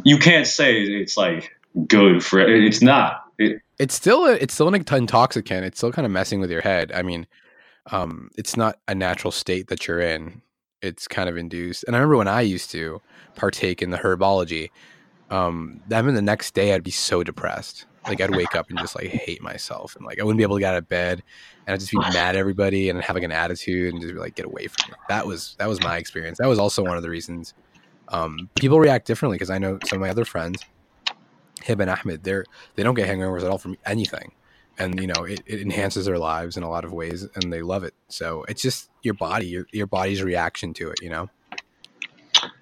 you 0.03 0.17
can't 0.17 0.47
say 0.47 0.81
it's 0.81 1.17
like 1.17 1.51
good 1.87 2.23
for 2.23 2.39
it's 2.39 2.81
not. 2.81 3.23
It, 3.37 3.61
It's 3.79 3.93
still 3.93 4.25
a, 4.25 4.33
it's 4.33 4.53
still 4.53 4.67
an 4.67 4.75
intoxicant. 4.75 5.65
It's 5.65 5.77
still 5.77 5.91
kind 5.91 6.05
of 6.05 6.11
messing 6.11 6.39
with 6.39 6.49
your 6.51 6.61
head. 6.61 6.91
I 6.93 7.01
mean, 7.01 7.27
um, 7.91 8.29
it's 8.37 8.55
not 8.55 8.79
a 8.87 8.95
natural 8.95 9.31
state 9.31 9.67
that 9.67 9.87
you're 9.87 9.99
in. 9.99 10.41
It's 10.81 11.07
kind 11.07 11.29
of 11.29 11.37
induced. 11.37 11.83
And 11.85 11.95
I 11.95 11.99
remember 11.99 12.17
when 12.17 12.27
I 12.27 12.41
used 12.41 12.71
to 12.71 13.01
partake 13.35 13.81
in 13.81 13.89
the 13.89 13.97
herbology, 13.97 14.69
um, 15.29 15.81
then 15.87 16.13
the 16.13 16.21
next 16.21 16.53
day 16.53 16.73
I'd 16.73 16.83
be 16.83 16.91
so 16.91 17.23
depressed. 17.23 17.85
Like 18.07 18.21
I'd 18.21 18.35
wake 18.35 18.55
up 18.55 18.69
and 18.69 18.77
just 18.77 18.95
like 18.95 19.07
hate 19.07 19.41
myself, 19.41 19.95
and 19.95 20.05
like 20.05 20.19
I 20.19 20.23
wouldn't 20.23 20.37
be 20.37 20.43
able 20.43 20.57
to 20.57 20.59
get 20.59 20.75
out 20.75 20.77
of 20.77 20.87
bed, 20.87 21.23
and 21.65 21.73
I'd 21.73 21.79
just 21.79 21.91
be 21.91 21.97
mad 21.97 22.15
at 22.17 22.35
everybody 22.35 22.89
and 22.89 23.01
have 23.01 23.15
like 23.15 23.23
an 23.23 23.31
attitude 23.31 23.93
and 23.93 24.01
just 24.01 24.13
be 24.13 24.19
like, 24.19 24.35
get 24.35 24.45
away 24.45 24.67
from 24.67 24.91
me. 24.91 24.97
That 25.09 25.25
was 25.25 25.55
that 25.57 25.67
was 25.67 25.81
my 25.81 25.97
experience. 25.97 26.37
That 26.37 26.47
was 26.47 26.59
also 26.59 26.83
one 26.83 26.97
of 26.97 27.01
the 27.01 27.09
reasons 27.09 27.55
um, 28.09 28.49
people 28.55 28.79
react 28.79 29.07
differently 29.07 29.35
because 29.35 29.49
I 29.49 29.57
know 29.57 29.79
some 29.85 29.97
of 29.97 30.01
my 30.01 30.09
other 30.09 30.25
friends, 30.25 30.63
Hib 31.63 31.79
and 31.79 31.89
Ahmed, 31.89 32.23
they're 32.23 32.45
they 32.75 32.83
don't 32.83 32.95
get 32.95 33.09
hangovers 33.09 33.41
at 33.41 33.49
all 33.49 33.57
from 33.57 33.77
anything, 33.85 34.31
and 34.77 34.99
you 34.99 35.07
know 35.07 35.23
it, 35.23 35.41
it 35.45 35.61
enhances 35.61 36.05
their 36.05 36.17
lives 36.17 36.57
in 36.57 36.63
a 36.63 36.69
lot 36.69 36.85
of 36.85 36.93
ways, 36.93 37.27
and 37.35 37.51
they 37.51 37.61
love 37.61 37.83
it. 37.83 37.93
So 38.07 38.43
it's 38.47 38.61
just 38.61 38.89
your 39.03 39.13
body, 39.13 39.47
your 39.47 39.67
your 39.71 39.87
body's 39.87 40.23
reaction 40.23 40.73
to 40.75 40.89
it. 40.89 41.01
You 41.01 41.09
know. 41.09 41.29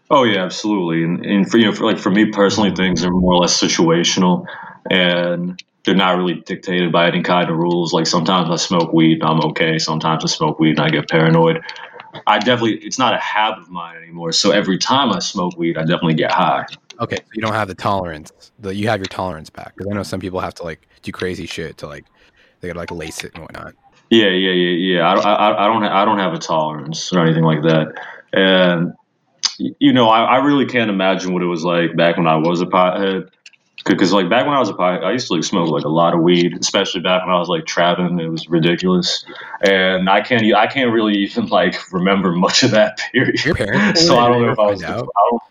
oh 0.10 0.24
yeah, 0.24 0.44
absolutely. 0.44 1.04
And, 1.04 1.26
and 1.26 1.50
for 1.50 1.58
you 1.58 1.66
know, 1.66 1.74
for, 1.74 1.86
like 1.86 2.00
for 2.00 2.10
me 2.10 2.32
personally, 2.32 2.74
things 2.76 3.04
are 3.04 3.12
more 3.12 3.36
or 3.36 3.40
less 3.40 3.60
situational, 3.60 4.46
and 4.90 5.62
they're 5.84 5.96
not 5.96 6.18
really 6.18 6.36
dictated 6.36 6.92
by 6.92 7.08
any 7.08 7.24
kind 7.24 7.50
of 7.50 7.58
rules. 7.58 7.94
Like 7.94 8.08
sometimes 8.08 8.50
I 8.50 8.56
smoke 8.56 8.94
weed, 8.94 9.22
and 9.22 9.24
I'm 9.24 9.42
okay. 9.52 9.78
Sometimes 9.80 10.24
I 10.24 10.28
smoke 10.28 10.60
weed 10.60 10.78
and 10.78 10.82
I 10.82 10.90
get 10.90 11.10
paranoid. 11.10 11.62
I 12.28 12.40
definitely, 12.40 12.76
it's 12.76 13.00
not 13.00 13.14
a 13.14 13.18
habit 13.18 13.64
of 13.64 13.70
mine 13.70 13.98
anymore. 13.98 14.32
So 14.34 14.52
every 14.52 14.78
time 14.78 15.12
I 15.12 15.20
smoke 15.20 15.58
weed, 15.58 15.78
I 15.78 15.82
definitely 15.82 16.14
get 16.14 16.32
high. 16.32 16.66
Okay, 17.04 17.18
so 17.18 17.32
you 17.34 17.42
don't 17.42 17.54
have 17.54 17.68
the 17.68 17.76
tolerance. 17.76 18.52
The, 18.60 18.74
you 18.74 18.88
have 18.88 19.00
your 19.00 19.06
tolerance 19.08 19.50
back 19.50 19.76
because 19.76 19.92
I 19.92 19.96
know 19.96 20.04
some 20.04 20.20
people 20.20 20.40
have 20.40 20.54
to 20.56 20.64
like 20.64 20.88
do 21.02 21.12
crazy 21.12 21.46
shit 21.46 21.78
to 21.80 21.88
like 21.88 22.06
they 22.62 22.68
gotta 22.70 22.80
like 22.80 22.92
lace 22.92 23.24
it 23.24 23.34
and 23.34 23.44
whatnot. 23.44 23.74
Yeah, 24.10 24.28
yeah, 24.30 24.52
yeah, 24.52 24.96
yeah. 24.98 25.10
I, 25.10 25.16
don't- 25.16 25.26
I, 25.26 25.66
I 25.66 25.68
don't, 25.68 25.84
I 25.84 26.06
don't 26.06 26.20
have 26.20 26.34
a 26.34 26.38
tolerance 26.40 27.12
or 27.12 27.20
anything 27.20 27.44
like 27.44 27.64
that. 27.64 27.94
And 28.32 28.94
you 29.58 29.92
know, 29.94 30.10
I, 30.10 30.24
I 30.24 30.38
really 30.38 30.66
can't 30.66 30.90
imagine 30.90 31.34
what 31.34 31.42
it 31.44 31.48
was 31.48 31.64
like 31.64 31.96
back 31.96 32.18
when 32.18 32.28
I 32.28 32.36
was 32.36 32.62
a 32.62 32.66
pothead. 32.66 33.30
Because 33.86 34.14
like 34.14 34.30
back 34.30 34.46
when 34.46 34.56
I 34.56 34.60
was 34.60 34.70
a 34.70 34.74
pothead, 34.74 35.04
I 35.04 35.12
used 35.12 35.28
to 35.28 35.34
like 35.34 35.44
smoke 35.44 35.70
like 35.70 35.84
a 35.84 35.90
lot 35.90 36.14
of 36.14 36.22
weed, 36.22 36.58
especially 36.58 37.02
back 37.02 37.26
when 37.26 37.36
I 37.36 37.40
was 37.40 37.50
like 37.50 37.66
trapping. 37.66 38.18
It 38.20 38.30
was 38.30 38.48
ridiculous, 38.48 39.26
and 39.62 40.10
I 40.10 40.22
can't, 40.22 40.42
I 40.56 40.68
can't 40.68 40.94
really 40.94 41.16
even 41.16 41.48
like 41.48 41.92
remember 41.92 42.32
much 42.32 42.64
of 42.64 42.72
that 42.72 42.98
period. 43.12 43.44
Your 43.44 43.56
parents, 43.56 44.06
so 44.06 44.18
I 44.18 44.30
don't 44.30 44.42
know 44.42 44.54
if 44.54 44.60
I 44.60 44.68
was. 44.68 44.82
find 44.82 44.94
I 44.94 44.98
don't, 44.98 45.42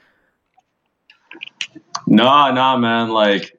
nah, 2.07 2.51
nah, 2.53 2.77
man. 2.77 3.11
Like, 3.11 3.57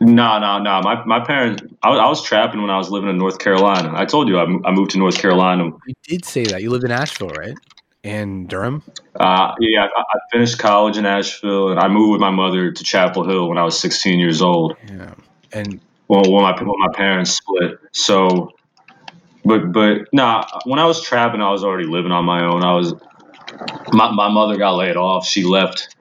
nah, 0.00 0.38
nah, 0.38 0.58
nah. 0.58 0.82
My 0.82 1.04
my 1.04 1.24
parents. 1.24 1.62
I, 1.82 1.90
was- 1.90 1.98
I 2.00 2.08
was 2.08 2.22
trapping 2.22 2.60
when 2.60 2.70
I 2.70 2.78
was 2.78 2.90
living 2.90 3.10
in 3.10 3.18
North 3.18 3.38
Carolina. 3.38 3.92
I 3.94 4.04
told 4.04 4.28
you 4.28 4.38
I, 4.38 4.46
moved 4.70 4.92
to 4.92 4.98
North 4.98 5.18
Carolina. 5.18 5.70
You 5.86 5.94
did 6.04 6.24
say 6.24 6.44
that 6.44 6.62
you 6.62 6.70
lived 6.70 6.84
in 6.84 6.90
Asheville, 6.90 7.28
right? 7.30 7.56
And 8.04 8.48
Durham. 8.48 8.82
Uh, 9.18 9.54
yeah, 9.60 9.84
I, 9.96 10.00
I 10.00 10.18
finished 10.30 10.58
college 10.58 10.98
in 10.98 11.06
Asheville, 11.06 11.70
and 11.70 11.80
I 11.80 11.88
moved 11.88 12.12
with 12.12 12.20
my 12.20 12.30
mother 12.30 12.70
to 12.70 12.84
Chapel 12.84 13.26
Hill 13.26 13.48
when 13.48 13.58
I 13.58 13.64
was 13.64 13.78
16 13.80 14.18
years 14.18 14.42
old. 14.42 14.76
Yeah, 14.86 15.14
and 15.52 15.80
Well, 16.08 16.30
when 16.30 16.42
my 16.42 16.52
when 16.52 16.78
my 16.78 16.92
parents 16.94 17.32
split. 17.32 17.78
So, 17.92 18.52
but 19.44 19.72
but 19.72 20.02
nah, 20.12 20.44
when 20.64 20.78
I 20.78 20.84
was 20.84 21.02
trapping, 21.02 21.40
I 21.40 21.50
was 21.50 21.64
already 21.64 21.86
living 21.86 22.12
on 22.12 22.24
my 22.24 22.44
own. 22.44 22.62
I 22.62 22.74
was 22.74 22.94
my 23.92 24.10
my 24.10 24.28
mother 24.28 24.56
got 24.56 24.76
laid 24.76 24.96
off. 24.96 25.26
She 25.26 25.44
left 25.44 25.95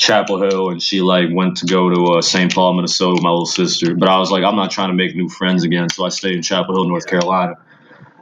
Chapel 0.00 0.40
Hill 0.40 0.70
and 0.70 0.82
she 0.82 1.02
like 1.02 1.28
went 1.30 1.58
to 1.58 1.66
go 1.66 1.90
to 1.90 2.14
uh, 2.14 2.22
St. 2.22 2.52
Paul, 2.52 2.72
Minnesota, 2.72 3.12
with 3.12 3.22
my 3.22 3.28
little 3.28 3.44
sister. 3.44 3.94
But 3.94 4.08
I 4.08 4.18
was 4.18 4.30
like, 4.30 4.42
I'm 4.42 4.56
not 4.56 4.70
trying 4.70 4.88
to 4.88 4.94
make 4.94 5.14
new 5.14 5.28
friends 5.28 5.62
again, 5.62 5.90
so 5.90 6.06
I 6.06 6.08
stayed 6.08 6.36
in 6.36 6.42
Chapel 6.42 6.74
Hill, 6.74 6.88
North 6.88 7.06
Carolina. 7.06 7.56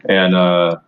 And 0.09 0.35
uh, 0.35 0.81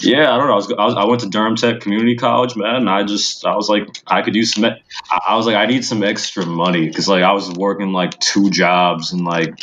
yeah, 0.00 0.34
I 0.34 0.36
don't 0.36 0.48
know. 0.48 0.54
I 0.54 0.56
was, 0.56 0.72
I 0.72 0.84
was 0.84 0.94
I 0.94 1.04
went 1.04 1.20
to 1.20 1.28
Durham 1.28 1.54
Tech 1.54 1.80
Community 1.80 2.16
College, 2.16 2.56
man. 2.56 2.74
And 2.74 2.90
I 2.90 3.04
just 3.04 3.46
I 3.46 3.54
was 3.54 3.68
like, 3.68 3.86
I 4.08 4.20
could 4.22 4.34
use 4.34 4.52
some. 4.52 4.64
I 4.64 5.36
was 5.36 5.46
like, 5.46 5.54
I 5.54 5.66
need 5.66 5.84
some 5.84 6.02
extra 6.02 6.44
money 6.44 6.88
because 6.88 7.08
like 7.08 7.22
I 7.22 7.32
was 7.32 7.52
working 7.52 7.92
like 7.92 8.18
two 8.18 8.50
jobs 8.50 9.12
and 9.12 9.24
like 9.24 9.54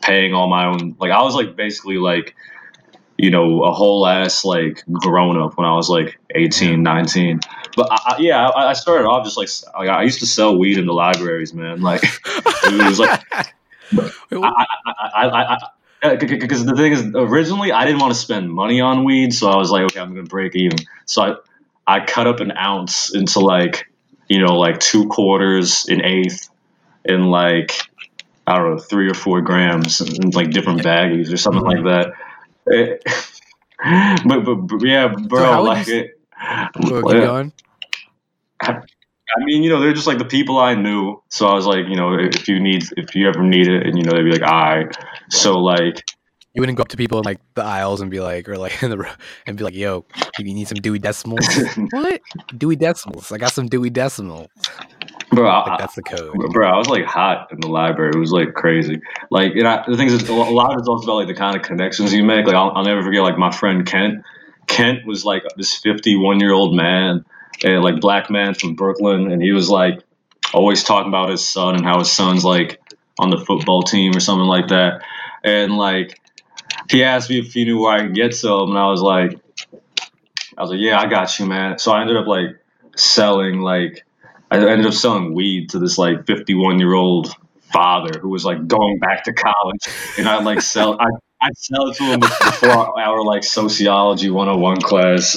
paying 0.00 0.32
all 0.32 0.48
my 0.48 0.64
own. 0.64 0.96
Like 0.98 1.10
I 1.10 1.22
was 1.22 1.34
like 1.34 1.54
basically 1.54 1.98
like 1.98 2.34
you 3.18 3.30
know 3.30 3.62
a 3.64 3.72
whole 3.72 4.06
ass 4.06 4.42
like 4.42 4.82
grown 4.90 5.38
up 5.38 5.58
when 5.58 5.66
I 5.66 5.74
was 5.74 5.90
like 5.90 6.18
18, 6.34 6.82
19. 6.82 7.40
But 7.78 7.92
I, 7.92 7.96
I, 8.06 8.16
yeah, 8.18 8.48
I, 8.48 8.70
I 8.70 8.72
started 8.72 9.06
off 9.06 9.24
just 9.24 9.36
like, 9.36 9.48
like 9.78 9.88
I 9.88 10.02
used 10.02 10.18
to 10.18 10.26
sell 10.26 10.58
weed 10.58 10.78
in 10.78 10.86
the 10.86 10.92
libraries, 10.92 11.54
man. 11.54 11.80
Like 11.80 12.02
it 12.02 12.88
was 12.88 12.98
like 12.98 13.22
I, 13.32 13.52
I, 14.32 15.28
I, 15.28 15.58
I, 16.02 16.16
because 16.16 16.64
the 16.64 16.74
thing 16.74 16.92
is, 16.92 17.06
originally 17.14 17.70
I 17.70 17.84
didn't 17.84 18.00
want 18.00 18.12
to 18.12 18.18
spend 18.18 18.50
money 18.50 18.80
on 18.80 19.04
weed, 19.04 19.32
so 19.32 19.48
I 19.48 19.56
was 19.56 19.70
like, 19.70 19.84
okay, 19.84 20.00
I'm 20.00 20.12
gonna 20.12 20.24
break 20.24 20.56
even. 20.56 20.78
So 21.06 21.22
I, 21.22 21.36
I 22.00 22.04
cut 22.04 22.26
up 22.26 22.40
an 22.40 22.50
ounce 22.50 23.14
into 23.14 23.38
like, 23.38 23.88
you 24.28 24.44
know, 24.44 24.58
like 24.58 24.80
two 24.80 25.06
quarters, 25.06 25.86
an 25.86 26.04
eighth, 26.04 26.50
and 27.04 27.30
like, 27.30 27.78
I 28.44 28.58
don't 28.58 28.74
know, 28.74 28.82
three 28.82 29.08
or 29.08 29.14
four 29.14 29.40
grams, 29.40 30.00
in 30.00 30.30
like 30.30 30.50
different 30.50 30.82
baggies 30.82 31.32
or 31.32 31.36
something 31.36 31.62
like 31.62 31.78
mm-hmm. 31.78 31.86
that. 31.86 32.12
It- 32.66 33.04
but, 34.26 34.44
but, 34.44 34.54
but 34.56 34.82
yeah, 34.82 35.06
bro, 35.06 35.62
would 35.62 35.68
like 35.68 35.86
you 35.86 36.00
it. 36.00 36.20
Well, 36.80 37.02
keep 37.02 37.12
going. 37.12 37.52
I 38.60 39.44
mean, 39.44 39.62
you 39.62 39.70
know, 39.70 39.80
they're 39.80 39.92
just 39.92 40.06
like 40.06 40.18
the 40.18 40.24
people 40.24 40.58
I 40.58 40.74
knew. 40.74 41.22
So 41.28 41.46
I 41.46 41.54
was 41.54 41.66
like, 41.66 41.86
you 41.88 41.96
know, 41.96 42.14
if 42.18 42.48
you 42.48 42.58
need, 42.60 42.84
if 42.96 43.14
you 43.14 43.28
ever 43.28 43.42
need 43.42 43.68
it, 43.68 43.86
and 43.86 43.96
you 43.98 44.04
know, 44.04 44.12
they'd 44.12 44.22
be 44.22 44.32
like, 44.32 44.40
right. 44.40 44.86
So 45.30 45.58
like, 45.58 46.02
You 46.54 46.62
wouldn't 46.62 46.76
go 46.78 46.82
up 46.82 46.88
to 46.88 46.96
people 46.96 47.18
in 47.18 47.24
like 47.24 47.38
the 47.54 47.62
aisles 47.62 48.00
and 48.00 48.10
be 48.10 48.20
like, 48.20 48.48
or 48.48 48.56
like 48.56 48.82
in 48.82 48.90
the 48.90 48.98
ro- 48.98 49.10
and 49.46 49.56
be 49.58 49.64
like, 49.64 49.74
"Yo, 49.74 50.06
you 50.38 50.54
need 50.54 50.66
some 50.66 50.78
Dewey 50.78 50.98
Decimals." 50.98 51.46
what? 51.90 52.20
Dewey 52.56 52.76
Decimals? 52.76 53.30
I 53.30 53.36
got 53.38 53.52
some 53.52 53.66
Dewey 53.68 53.90
Decimals. 53.90 54.48
bro, 55.30 55.44
Like 55.44 55.68
I, 55.68 55.76
that's 55.78 55.94
the 55.94 56.02
code. 56.02 56.34
bro, 56.52 56.66
I 56.66 56.78
was 56.78 56.88
like 56.88 57.04
hot 57.04 57.52
in 57.52 57.60
the 57.60 57.68
library. 57.68 58.12
It 58.14 58.18
was 58.18 58.32
like 58.32 58.54
crazy. 58.54 58.98
Like, 59.30 59.52
and 59.56 59.68
I, 59.68 59.84
the 59.86 59.96
thing 59.98 60.06
is, 60.08 60.26
a 60.26 60.32
lot 60.34 60.72
of 60.72 60.78
it's 60.80 60.88
also 60.88 61.04
about 61.04 61.16
like 61.16 61.26
the 61.28 61.34
kind 61.34 61.54
of 61.54 61.60
connections 61.62 62.14
you 62.14 62.24
make. 62.24 62.46
Like, 62.46 62.54
I'll, 62.56 62.72
I'll 62.74 62.84
never 62.84 63.02
forget 63.02 63.22
like 63.22 63.36
my 63.36 63.50
friend 63.50 63.84
Kent. 63.86 64.24
Kent 64.66 65.06
was 65.06 65.24
like 65.26 65.42
this 65.56 65.74
51 65.76 66.40
year 66.40 66.52
old 66.52 66.74
man, 66.74 67.24
and 67.64 67.82
like 67.82 68.00
black 68.00 68.30
man 68.30 68.54
from 68.54 68.74
Brooklyn, 68.74 69.30
and 69.30 69.42
he 69.42 69.52
was 69.52 69.68
like 69.68 70.00
always 70.54 70.82
talking 70.82 71.08
about 71.08 71.30
his 71.30 71.46
son 71.46 71.76
and 71.76 71.84
how 71.84 71.98
his 71.98 72.10
son's 72.10 72.44
like 72.44 72.80
on 73.18 73.30
the 73.30 73.38
football 73.38 73.82
team 73.82 74.16
or 74.16 74.20
something 74.20 74.46
like 74.46 74.68
that. 74.68 75.02
And 75.44 75.76
like, 75.76 76.20
he 76.90 77.04
asked 77.04 77.30
me 77.30 77.38
if 77.40 77.52
he 77.52 77.64
knew 77.64 77.80
where 77.80 77.92
I 77.92 78.02
could 78.02 78.14
get 78.14 78.34
some, 78.34 78.70
and 78.70 78.78
I 78.78 78.88
was 78.88 79.02
like, 79.02 79.38
I 80.56 80.62
was 80.62 80.70
like, 80.70 80.80
yeah, 80.80 80.98
I 80.98 81.06
got 81.06 81.38
you, 81.38 81.46
man. 81.46 81.78
So 81.78 81.92
I 81.92 82.00
ended 82.00 82.16
up 82.16 82.26
like 82.26 82.56
selling 82.96 83.60
like 83.60 84.04
I 84.50 84.56
ended 84.56 84.86
up 84.86 84.94
selling 84.94 85.34
weed 85.34 85.70
to 85.70 85.78
this 85.78 85.98
like 85.98 86.26
51 86.26 86.78
year 86.78 86.94
old 86.94 87.32
father 87.72 88.18
who 88.18 88.28
was 88.30 88.44
like 88.44 88.66
going 88.66 88.98
back 88.98 89.24
to 89.24 89.32
college, 89.32 89.80
and 90.18 90.28
I 90.28 90.42
like 90.42 90.60
sell 90.62 90.96
I 91.00 91.06
I 91.40 91.50
sell 91.56 91.88
it 91.90 91.96
to 91.96 92.04
him 92.04 92.20
before 92.20 92.70
our, 92.70 92.98
our 92.98 93.24
like 93.24 93.44
sociology 93.44 94.30
101 94.30 94.80
class. 94.80 95.36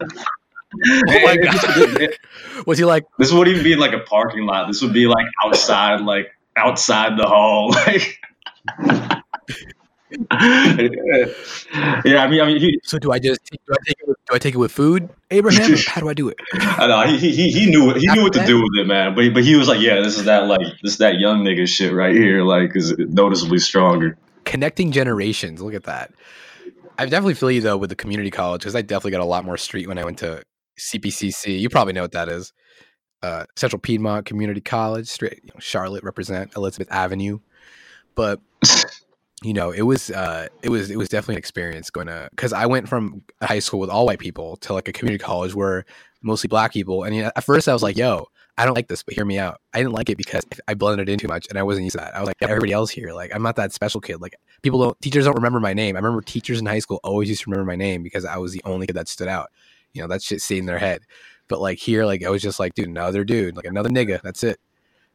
Oh 1.08 1.20
my 1.24 1.36
god! 1.36 2.10
Was 2.66 2.78
he 2.78 2.84
like? 2.84 3.04
This 3.18 3.32
wouldn't 3.32 3.54
even 3.54 3.64
be 3.64 3.72
in 3.72 3.78
like 3.78 3.94
a 3.94 4.00
parking 4.00 4.44
lot. 4.44 4.66
This 4.66 4.82
would 4.82 4.92
be 4.92 5.06
like 5.06 5.26
outside, 5.44 6.02
like 6.02 6.30
outside 6.56 7.18
the 7.18 7.26
hall. 7.26 7.74
Like, 7.86 8.20
yeah, 10.30 12.24
I 12.24 12.28
mean, 12.28 12.40
I 12.40 12.46
mean, 12.46 12.60
he, 12.60 12.80
So 12.82 12.98
do 12.98 13.12
I 13.12 13.18
just 13.18 13.40
do 13.44 13.56
I 13.70 13.76
take 13.86 13.96
it 14.00 14.08
with, 14.08 14.16
do 14.28 14.34
I 14.34 14.38
take 14.38 14.54
it 14.54 14.58
with 14.58 14.72
food, 14.72 15.10
Abraham? 15.30 15.76
How 15.86 16.00
do 16.00 16.08
I 16.08 16.14
do 16.14 16.28
it? 16.28 16.36
I 16.54 16.86
know 16.86 17.06
he, 17.06 17.30
he 17.30 17.50
he 17.50 17.70
knew 17.70 17.92
he 17.94 18.06
knew 18.08 18.22
what 18.22 18.32
to 18.32 18.44
do 18.46 18.62
with 18.62 18.70
it, 18.78 18.86
man. 18.86 19.14
But 19.14 19.34
but 19.34 19.44
he 19.44 19.54
was 19.54 19.68
like, 19.68 19.80
yeah, 19.80 20.00
this 20.00 20.16
is 20.16 20.24
that 20.24 20.46
like 20.46 20.66
this 20.82 20.92
is 20.92 20.98
that 20.98 21.18
young 21.18 21.44
nigga 21.44 21.68
shit 21.68 21.92
right 21.92 22.14
here, 22.14 22.42
like 22.42 22.74
is 22.74 22.96
noticeably 22.98 23.58
stronger. 23.58 24.16
Connecting 24.44 24.92
generations. 24.92 25.60
Look 25.60 25.74
at 25.74 25.84
that. 25.84 26.12
I 26.98 27.04
definitely 27.04 27.34
feel 27.34 27.50
you 27.50 27.60
though 27.60 27.76
with 27.76 27.90
the 27.90 27.96
community 27.96 28.30
college 28.30 28.62
because 28.62 28.74
I 28.74 28.82
definitely 28.82 29.12
got 29.12 29.20
a 29.20 29.26
lot 29.26 29.44
more 29.44 29.56
street 29.56 29.88
when 29.88 29.98
I 29.98 30.04
went 30.04 30.18
to 30.18 30.42
CPCC. 30.78 31.60
You 31.60 31.68
probably 31.68 31.92
know 31.92 32.02
what 32.02 32.12
that 32.12 32.28
is. 32.28 32.52
Uh, 33.22 33.44
Central 33.56 33.80
Piedmont 33.80 34.26
Community 34.26 34.60
College, 34.60 35.08
straight 35.08 35.40
you 35.42 35.50
know, 35.52 35.58
Charlotte 35.58 36.04
represent 36.04 36.54
Elizabeth 36.56 36.90
Avenue, 36.92 37.40
but 38.14 38.40
you 39.42 39.52
know 39.52 39.70
it 39.70 39.82
was 39.82 40.10
uh, 40.10 40.46
it 40.62 40.68
was 40.68 40.90
it 40.90 40.96
was 40.96 41.08
definitely 41.08 41.34
an 41.34 41.40
experience 41.40 41.90
going 41.90 42.06
to 42.06 42.28
because 42.30 42.52
I 42.52 42.66
went 42.66 42.88
from 42.88 43.22
high 43.42 43.58
school 43.58 43.80
with 43.80 43.90
all 43.90 44.06
white 44.06 44.20
people 44.20 44.56
to 44.58 44.72
like 44.72 44.86
a 44.86 44.92
community 44.92 45.22
college 45.22 45.54
where 45.54 45.84
mostly 46.22 46.48
black 46.48 46.72
people, 46.72 47.04
and 47.04 47.14
you 47.14 47.22
know, 47.22 47.32
at 47.34 47.42
first 47.44 47.68
I 47.68 47.72
was 47.72 47.82
like, 47.82 47.96
"Yo, 47.96 48.26
I 48.56 48.64
don't 48.64 48.74
like 48.74 48.86
this," 48.86 49.02
but 49.02 49.14
hear 49.14 49.24
me 49.24 49.38
out. 49.38 49.60
I 49.74 49.78
didn't 49.78 49.92
like 49.92 50.10
it 50.10 50.16
because 50.16 50.44
I 50.68 50.74
blended 50.74 51.08
in 51.08 51.18
too 51.18 51.28
much, 51.28 51.46
and 51.48 51.58
I 51.58 51.64
wasn't 51.64 51.84
used 51.84 51.98
to 51.98 52.04
that. 52.04 52.14
I 52.14 52.20
was 52.20 52.28
like, 52.28 52.36
everybody 52.40 52.72
else 52.72 52.90
here, 52.90 53.12
like 53.12 53.34
I'm 53.34 53.42
not 53.42 53.56
that 53.56 53.72
special 53.72 54.00
kid. 54.00 54.20
Like 54.20 54.36
people 54.62 54.80
don't, 54.80 55.00
teachers 55.00 55.24
don't 55.24 55.36
remember 55.36 55.58
my 55.60 55.74
name. 55.74 55.96
I 55.96 55.98
remember 55.98 56.22
teachers 56.22 56.60
in 56.60 56.66
high 56.66 56.78
school 56.78 57.00
always 57.02 57.28
used 57.28 57.42
to 57.42 57.50
remember 57.50 57.68
my 57.70 57.76
name 57.76 58.04
because 58.04 58.24
I 58.24 58.36
was 58.36 58.52
the 58.52 58.62
only 58.64 58.86
kid 58.86 58.94
that 58.94 59.08
stood 59.08 59.28
out. 59.28 59.50
You 59.98 60.04
know, 60.04 60.08
that 60.08 60.22
shit 60.22 60.40
stayed 60.40 60.58
in 60.58 60.66
their 60.66 60.78
head. 60.78 61.02
But 61.48 61.60
like 61.60 61.78
here, 61.78 62.06
like 62.06 62.24
I 62.24 62.30
was 62.30 62.42
just 62.42 62.60
like, 62.60 62.74
dude, 62.74 62.88
another 62.88 63.24
dude, 63.24 63.56
like 63.56 63.64
another 63.66 63.90
nigga. 63.90 64.20
That's 64.22 64.44
it. 64.44 64.58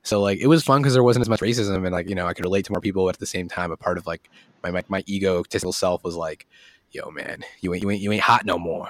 So 0.04 0.22
like 0.22 0.40
it 0.40 0.48
was 0.48 0.64
fun 0.64 0.82
because 0.82 0.94
there 0.94 1.04
wasn't 1.04 1.22
as 1.22 1.30
much 1.30 1.40
racism 1.40 1.76
and 1.76 1.92
like 1.92 2.10
you 2.10 2.16
know 2.16 2.28
I 2.28 2.34
could 2.34 2.44
relate 2.44 2.66
to 2.66 2.74
more 2.74 2.82
people 2.82 3.08
at 3.10 3.20
the 3.20 3.26
same 3.26 3.48
time. 3.48 3.72
A 3.72 3.78
part 3.78 3.98
of 3.98 4.06
like 4.06 4.30
my 4.62 4.72
my, 4.72 4.84
my 4.90 5.04
egotistical 5.08 5.72
self 5.72 6.04
was 6.04 6.16
like, 6.16 6.46
yo 6.92 7.10
man, 7.12 7.44
you 7.62 7.74
ain't 7.74 7.84
you 7.84 7.90
ain't 7.90 8.02
you 8.02 8.12
ain't 8.12 8.22
hot 8.22 8.46
no 8.46 8.60
more. 8.60 8.90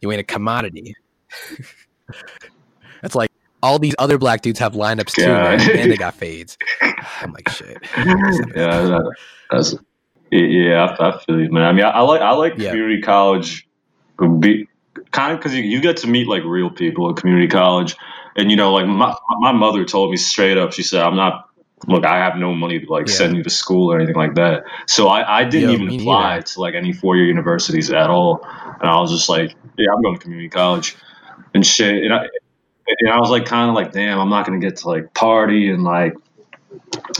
You 0.00 0.10
ain't 0.10 0.20
a 0.20 0.24
commodity. 0.24 0.94
That's 3.02 3.14
like 3.14 3.30
all 3.62 3.78
these 3.78 3.94
other 3.98 4.18
black 4.18 4.40
dudes 4.40 4.58
have 4.58 4.72
lineups 4.72 5.14
too, 5.16 5.38
man, 5.40 5.58
God. 5.58 5.76
and 5.76 5.90
they 5.90 5.96
got 5.98 6.14
fades. 6.14 6.56
I'm 7.20 7.32
like 7.32 7.48
shit. 7.48 7.82
yeah, 8.56 8.98
that's 9.50 9.74
yeah. 10.30 10.96
I, 10.98 11.08
I 11.08 11.18
feel 11.20 11.40
you, 11.40 11.50
man. 11.50 11.62
I 11.64 11.72
mean, 11.72 11.84
I, 11.84 11.90
I 11.90 12.00
like 12.00 12.20
I 12.22 12.32
like 12.32 12.56
Yeah. 12.56 12.70
community 12.70 13.02
college, 13.02 13.66
be 14.40 14.68
kind 15.12 15.32
of 15.32 15.38
because 15.38 15.54
you, 15.54 15.62
you 15.62 15.80
get 15.80 15.98
to 15.98 16.08
meet 16.08 16.28
like 16.28 16.44
real 16.44 16.70
people 16.70 17.10
at 17.10 17.16
community 17.16 17.48
college, 17.48 17.96
and 18.36 18.50
you 18.50 18.56
know, 18.56 18.72
like 18.74 18.86
my 18.86 19.14
my 19.40 19.52
mother 19.52 19.84
told 19.84 20.10
me 20.10 20.16
straight 20.16 20.58
up. 20.58 20.72
She 20.72 20.82
said, 20.82 21.02
"I'm 21.02 21.16
not." 21.16 21.46
Look, 21.86 22.04
I 22.06 22.16
have 22.18 22.36
no 22.36 22.54
money 22.54 22.80
to 22.80 22.92
like 22.92 23.08
Yeah. 23.08 23.14
send 23.14 23.36
you 23.36 23.42
to 23.42 23.50
school 23.50 23.92
or 23.92 23.96
anything 23.98 24.16
like 24.16 24.36
that. 24.36 24.64
So 24.86 25.08
I, 25.08 25.40
I 25.40 25.44
didn't 25.44 25.68
Yo, 25.68 25.70
even 25.70 25.88
apply 25.90 26.40
to 26.40 26.60
like 26.60 26.74
any 26.74 26.92
four 26.92 27.16
year 27.16 27.26
universities 27.26 27.90
at 27.90 28.10
all. 28.10 28.40
And 28.80 28.90
I 28.90 29.00
was 29.00 29.10
just 29.12 29.28
like, 29.28 29.54
yeah, 29.78 29.88
I'm 29.94 30.02
going 30.02 30.16
to 30.16 30.20
community 30.22 30.48
college 30.48 30.96
and 31.54 31.66
shit. 31.66 32.04
And 32.04 32.14
I, 32.14 32.26
and 33.00 33.10
I 33.10 33.18
was 33.18 33.30
like, 33.30 33.46
kind 33.46 33.68
of 33.70 33.74
like, 33.76 33.92
damn, 33.92 34.18
I'm 34.20 34.30
not 34.30 34.46
going 34.46 34.60
to 34.60 34.66
get 34.66 34.78
to 34.78 34.88
like 34.88 35.14
party 35.14 35.70
and 35.70 35.84
like, 35.84 36.14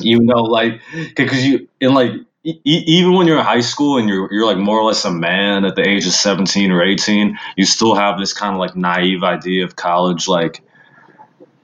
you 0.01 0.21
know, 0.21 0.43
like, 0.45 0.81
because 1.17 1.45
you, 1.45 1.69
and 1.81 1.95
like, 1.95 2.13
e- 2.45 2.61
even 2.65 3.15
when 3.15 3.27
you're 3.27 3.39
in 3.39 3.45
high 3.45 3.61
school 3.61 3.99
and 3.99 4.09
you're, 4.09 4.33
you're 4.33 4.47
like 4.47 4.59
more 4.59 4.79
or 4.79 4.85
less 4.85 5.05
a 5.05 5.11
man 5.11 5.65
at 5.65 5.77
the 5.77 5.87
age 5.87 6.07
of 6.07 6.13
17 6.13 6.71
or 6.71 6.83
18, 6.83 7.39
you 7.57 7.65
still 7.65 7.95
have 7.95 8.19
this 8.19 8.33
kind 8.33 8.55
of 8.55 8.61
like 8.61 8.77
naive 8.77 9.25
idea 9.25 9.65
of 9.65 9.77
college, 9.77 10.29
like, 10.29 10.63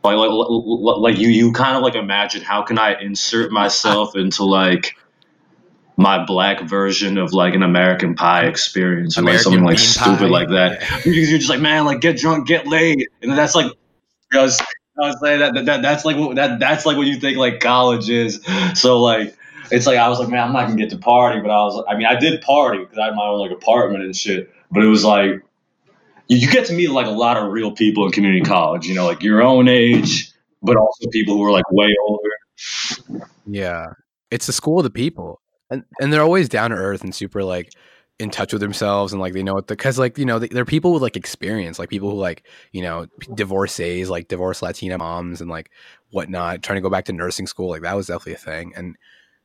like, 0.02 0.16
like, 0.16 0.96
like 0.98 1.18
you, 1.18 1.28
you 1.28 1.52
kind 1.52 1.76
of 1.76 1.82
like 1.82 1.94
imagine 1.94 2.42
how 2.42 2.62
can 2.62 2.78
I 2.78 2.98
insert 3.00 3.52
myself 3.52 4.16
into 4.16 4.44
like 4.44 4.96
my 5.98 6.24
black 6.24 6.62
version 6.62 7.18
of 7.18 7.34
like 7.34 7.52
an 7.54 7.62
American 7.62 8.14
Pie 8.14 8.46
experience 8.46 9.18
or 9.18 9.22
like 9.22 9.38
something 9.40 9.62
like 9.62 9.78
stupid 9.78 10.18
pie. 10.20 10.26
like 10.26 10.48
that 10.48 10.80
Yeah. 10.80 10.96
because 10.96 11.30
you're 11.30 11.38
just 11.38 11.50
like, 11.50 11.60
man, 11.60 11.84
like 11.84 12.00
get 12.00 12.16
drunk, 12.16 12.48
get 12.48 12.66
laid, 12.66 13.06
and 13.20 13.32
that's 13.32 13.54
like, 13.54 13.70
I 14.32 14.42
was, 14.42 14.58
I 14.98 15.08
was 15.08 15.20
saying 15.20 15.40
that, 15.40 15.52
that, 15.54 15.64
that 15.66 15.82
that's 15.82 16.04
like 16.06 16.16
what 16.16 16.36
that 16.36 16.58
that's 16.60 16.86
like 16.86 16.96
what 16.96 17.06
you 17.06 17.16
think 17.16 17.36
like 17.36 17.60
college 17.60 18.08
is. 18.08 18.40
So 18.74 19.00
like, 19.02 19.36
it's 19.70 19.86
like 19.86 19.98
I 19.98 20.08
was 20.08 20.18
like, 20.18 20.28
man, 20.28 20.42
I'm 20.42 20.52
not 20.52 20.66
gonna 20.66 20.76
get 20.76 20.90
to 20.90 20.98
party, 20.98 21.40
but 21.40 21.50
I 21.50 21.62
was, 21.62 21.84
I 21.88 21.96
mean, 21.96 22.06
I 22.06 22.18
did 22.18 22.40
party 22.42 22.78
because 22.78 22.98
I 22.98 23.06
had 23.06 23.14
my 23.14 23.26
own 23.26 23.38
like 23.38 23.50
apartment 23.50 24.04
and 24.04 24.16
shit, 24.16 24.50
but 24.70 24.82
it 24.82 24.88
was 24.88 25.04
like, 25.04 25.42
you, 26.28 26.38
you 26.38 26.50
get 26.50 26.66
to 26.66 26.72
meet 26.72 26.90
like 26.90 27.06
a 27.06 27.10
lot 27.10 27.36
of 27.36 27.52
real 27.52 27.72
people 27.72 28.06
in 28.06 28.12
community 28.12 28.44
college, 28.44 28.86
you 28.86 28.94
know, 28.94 29.06
like 29.06 29.22
your 29.22 29.42
own 29.42 29.68
age, 29.68 30.32
but 30.62 30.76
also 30.76 31.08
people 31.10 31.34
who 31.34 31.44
are 31.44 31.52
like 31.52 31.70
way 31.70 31.88
older. 32.06 33.26
Yeah. 33.46 33.86
It's 34.30 34.46
the 34.46 34.52
school 34.52 34.78
of 34.78 34.84
the 34.84 34.90
people. 34.90 35.40
And 35.70 35.84
and 36.00 36.12
they're 36.12 36.22
always 36.22 36.48
down 36.48 36.70
to 36.70 36.76
earth 36.76 37.02
and 37.02 37.14
super 37.14 37.44
like 37.44 37.72
in 38.18 38.28
touch 38.28 38.52
with 38.52 38.60
themselves 38.60 39.12
and 39.12 39.20
like 39.20 39.32
they 39.32 39.42
know 39.42 39.54
what 39.54 39.66
the 39.66 39.76
cuz 39.76 39.98
like 39.98 40.18
you 40.18 40.26
know 40.26 40.38
they, 40.38 40.48
they're 40.48 40.66
people 40.66 40.92
with 40.92 41.00
like 41.00 41.16
experience 41.16 41.78
like 41.78 41.88
people 41.88 42.10
who 42.10 42.18
like 42.18 42.46
you 42.70 42.82
know 42.82 43.06
divorcees 43.34 44.10
like 44.10 44.28
divorced 44.28 44.60
Latina 44.60 44.98
moms 44.98 45.40
and 45.40 45.48
like 45.48 45.70
whatnot 46.10 46.62
trying 46.62 46.76
to 46.76 46.82
go 46.82 46.90
back 46.90 47.06
to 47.06 47.14
nursing 47.14 47.46
school 47.46 47.70
like 47.70 47.80
that 47.80 47.96
was 47.96 48.08
definitely 48.08 48.34
a 48.34 48.36
thing 48.36 48.74
and 48.76 48.96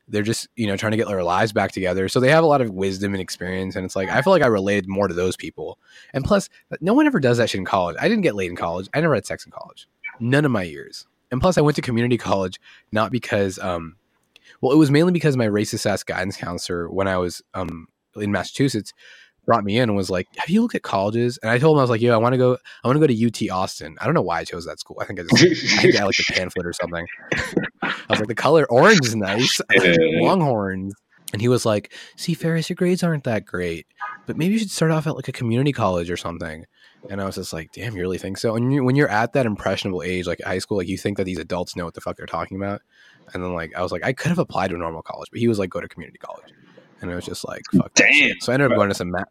they're 0.08 0.24
just 0.24 0.48
you 0.56 0.68
know 0.68 0.78
trying 0.78 0.92
to 0.92 0.98
get 0.98 1.08
their 1.08 1.24
lives 1.24 1.52
back 1.52 1.72
together. 1.72 2.08
So 2.08 2.20
they 2.20 2.30
have 2.30 2.44
a 2.44 2.48
lot 2.48 2.62
of 2.62 2.72
wisdom 2.72 3.14
and 3.14 3.22
experience 3.22 3.76
and 3.76 3.86
it's 3.86 3.96
like 3.96 4.10
I 4.10 4.22
feel 4.22 4.32
like 4.32 4.44
I 4.44 4.48
related 4.48 4.88
more 4.88 5.08
to 5.08 5.14
those 5.14 5.36
people. 5.36 5.80
And 6.14 6.24
plus 6.24 6.50
no 6.82 6.94
one 6.94 7.08
ever 7.08 7.20
does 7.20 7.38
that 7.38 7.50
shit 7.50 7.60
in 7.60 7.66
college. 7.66 7.96
I 8.00 8.08
didn't 8.08 8.24
get 8.24 8.36
laid 8.36 8.50
in 8.50 8.56
college. 8.56 8.88
I 8.94 9.02
never 9.02 9.16
had 9.16 9.26
sex 9.26 9.46
in 9.46 9.52
college. 9.52 9.88
None 10.20 10.46
of 10.46 10.52
my 10.52 10.64
years. 10.64 11.06
And 11.32 11.42
plus 11.42 11.58
I 11.58 11.62
went 11.62 11.76
to 11.76 11.82
community 11.82 12.18
college 12.18 12.60
not 12.92 13.12
because 13.12 13.60
um 13.60 13.96
well, 14.62 14.72
it 14.72 14.78
was 14.78 14.92
mainly 14.92 15.12
because 15.12 15.36
my 15.38 15.48
racist 15.48 15.86
ass 15.86 16.04
guidance 16.04 16.38
counselor 16.38 16.90
when 16.90 17.08
I 17.08 17.18
was 17.18 17.42
um 17.54 17.88
in 18.16 18.32
Massachusetts 18.32 18.94
brought 19.46 19.64
me 19.64 19.78
in 19.78 19.90
and 19.90 19.96
was 19.96 20.10
like, 20.10 20.28
"Have 20.38 20.50
you 20.50 20.62
looked 20.62 20.76
at 20.76 20.84
colleges?" 20.84 21.38
And 21.42 21.50
I 21.50 21.58
told 21.58 21.76
him 21.76 21.80
I 21.80 21.84
was 21.84 21.90
like, 21.90 22.02
"Yeah, 22.02 22.14
I 22.14 22.18
want 22.18 22.34
to 22.34 22.38
go. 22.38 22.58
I 22.84 22.88
want 22.88 22.96
to 22.96 23.00
go 23.00 23.08
to 23.08 23.26
UT 23.28 23.50
Austin. 23.52 23.98
I 24.00 24.06
don't 24.06 24.14
know 24.14 24.22
why 24.22 24.40
I 24.40 24.44
chose 24.44 24.66
that 24.66 24.80
school. 24.80 24.98
I 25.02 25.06
think 25.06 25.20
I 25.20 25.24
just 25.24 25.78
I 25.78 25.82
think 25.82 25.96
I 25.96 26.04
like 26.04 26.16
the 26.16 26.26
pamphlet 26.34 26.66
or 26.66 26.74
something. 26.74 27.06
I 27.82 27.94
was 28.10 28.20
like, 28.20 28.28
the 28.28 28.36
color 28.36 28.66
orange 28.70 29.06
is 29.06 29.16
nice. 29.16 29.62
Longhorns." 30.22 30.94
And 31.34 31.42
he 31.42 31.48
was 31.48 31.66
like, 31.66 31.94
"See, 32.16 32.34
Ferris, 32.34 32.70
your 32.70 32.76
grades 32.76 33.04
aren't 33.04 33.26
that 33.26 33.46
great, 33.46 33.88
but 34.26 34.38
maybe 34.38 34.54
you 34.54 34.60
should 34.60 34.72
start 34.72 34.92
off 34.92 35.08
at 35.08 35.16
like 35.16 35.28
a 35.28 35.34
community 35.34 35.72
college 35.72 36.10
or 36.10 36.18
something." 36.18 36.66
And 37.10 37.22
I 37.22 37.26
was 37.26 37.36
just 37.36 37.54
like, 37.54 37.72
"Damn, 37.72 37.96
you 37.96 38.02
really 38.02 38.18
think 38.18 38.38
so?" 38.38 38.56
And 38.56 38.74
you, 38.74 38.84
when 38.84 38.96
you're 38.96 39.10
at 39.10 39.34
that 39.34 39.46
impressionable 39.46 40.02
age, 40.02 40.28
like 40.28 40.42
high 40.42 40.60
school, 40.60 40.78
like 40.78 40.88
you 40.88 40.98
think 40.98 41.18
that 41.18 41.26
these 41.26 41.38
adults 41.38 41.76
know 41.76 41.86
what 41.86 41.94
the 41.94 42.02
fuck 42.02 42.18
they're 42.18 42.26
talking 42.26 42.58
about. 42.58 42.82
And 43.34 43.44
then 43.44 43.54
like 43.54 43.76
I 43.76 43.82
was 43.82 43.92
like, 43.92 44.04
I 44.04 44.14
could 44.14 44.30
have 44.30 44.40
applied 44.40 44.70
to 44.70 44.76
a 44.76 44.80
normal 44.80 45.02
college, 45.02 45.30
but 45.32 45.40
he 45.40 45.48
was 45.48 45.60
like, 45.60 45.70
go 45.70 45.82
to 45.82 45.88
community 45.88 46.20
college. 46.20 46.54
And 47.06 47.14
I 47.14 47.16
was 47.16 47.26
just 47.26 47.48
like, 47.48 47.62
fuck. 47.72 47.94
Damn. 47.94 48.40
So 48.42 48.52
I 48.52 48.56
ended 48.56 48.72
up 48.72 48.78
going 48.78 48.90
to 48.90 48.96
some 48.96 49.12
math. 49.12 49.26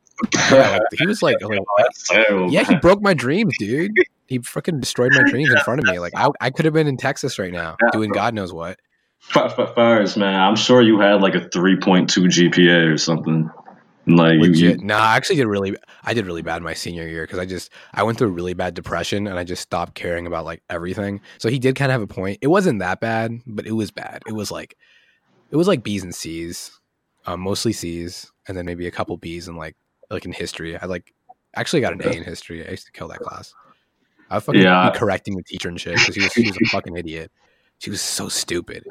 Yeah, 0.51 0.71
like, 0.71 0.83
he 0.99 1.07
was 1.07 1.23
like, 1.23 1.37
like, 1.43 1.61
That's 1.79 2.09
terrible. 2.09 2.51
yeah, 2.53 2.65
he 2.65 2.77
broke 2.77 3.03
my 3.03 3.15
dreams, 3.15 3.55
dude. 3.59 3.93
He 4.27 4.39
freaking 4.39 4.81
destroyed 4.81 5.13
my 5.15 5.29
dreams 5.29 5.51
in 5.51 5.59
front 5.61 5.81
of 5.81 5.87
me. 5.87 5.99
Like 5.99 6.13
I, 6.17 6.29
I 6.41 6.51
could 6.51 6.65
have 6.65 6.75
been 6.75 6.87
in 6.87 6.97
Texas 6.97 7.39
right 7.39 7.53
now 7.53 7.77
doing 7.93 8.11
God 8.11 8.35
knows 8.35 8.53
what. 8.53 8.79
F- 9.35 9.59
f- 9.59 9.75
First, 9.75 10.17
man, 10.17 10.39
I'm 10.41 10.57
sure 10.57 10.81
you 10.83 11.01
had 11.01 11.21
like 11.21 11.35
a 11.35 11.41
3.2 11.41 12.07
GPA 12.07 12.93
or 12.93 12.99
something. 12.99 13.51
Like 14.07 14.35
you, 14.35 14.41
Legit. 14.41 14.81
you 14.81 14.87
No, 14.87 14.97
I 14.97 15.17
actually 15.17 15.37
did 15.37 15.47
really. 15.47 15.77
I 16.05 16.13
did 16.13 16.27
really 16.27 16.43
bad 16.43 16.63
my 16.63 16.75
senior 16.75 17.09
year 17.09 17.25
because 17.25 17.39
I 17.39 17.47
just 17.47 17.71
I 17.95 18.03
went 18.03 18.19
through 18.19 18.29
a 18.29 18.33
really 18.33 18.53
bad 18.53 18.75
depression 18.75 19.27
and 19.27 19.39
I 19.39 19.45
just 19.45 19.63
stopped 19.63 19.95
caring 19.95 20.27
about 20.27 20.45
like 20.45 20.63
everything. 20.69 21.23
So 21.39 21.49
he 21.49 21.59
did 21.59 21.75
kind 21.75 21.91
of 21.91 21.95
have 21.95 22.03
a 22.03 22.07
point. 22.07 22.39
It 22.43 22.49
wasn't 22.49 22.81
that 22.81 23.01
bad, 23.01 23.41
but 23.47 23.67
it 23.67 23.73
was 23.73 23.91
bad. 23.91 24.23
It 24.29 24.33
was 24.35 24.51
like 24.51 24.77
it 25.51 25.57
was 25.57 25.67
like 25.67 25.83
B's 25.83 26.03
and 26.03 26.15
C's, 26.15 26.79
um, 27.27 27.41
mostly 27.41 27.73
C's, 27.73 28.31
and 28.49 28.57
then 28.57 28.67
maybe 28.67 28.87
a 28.87 28.91
couple 28.91 29.17
B's 29.17 29.49
in 29.49 29.57
like 29.57 29.77
like 30.11 30.25
in 30.25 30.33
history. 30.33 30.77
I 30.77 30.87
like 30.87 31.13
actually 31.57 31.81
got 31.81 31.93
an 31.93 32.03
A 32.03 32.11
in 32.17 32.25
history. 32.25 32.67
I 32.67 32.71
used 32.71 32.87
to 32.87 32.93
kill 32.93 33.09
that 33.09 33.21
class. 33.21 33.55
I 34.31 34.41
fucking 34.41 34.61
Yeah. 34.63 34.91
be 34.91 34.99
correcting 34.99 35.37
the 35.37 35.43
teacher 35.43 35.69
and 35.69 35.81
shit 35.81 35.95
because 35.99 36.15
she 36.15 36.21
was 36.23 36.33
she 36.33 36.47
was 36.49 36.57
a 36.57 36.65
fucking 36.71 36.97
idiot. 36.97 37.31
She 37.79 37.91
was 37.91 38.01
so 38.01 38.29
stupid. 38.29 38.85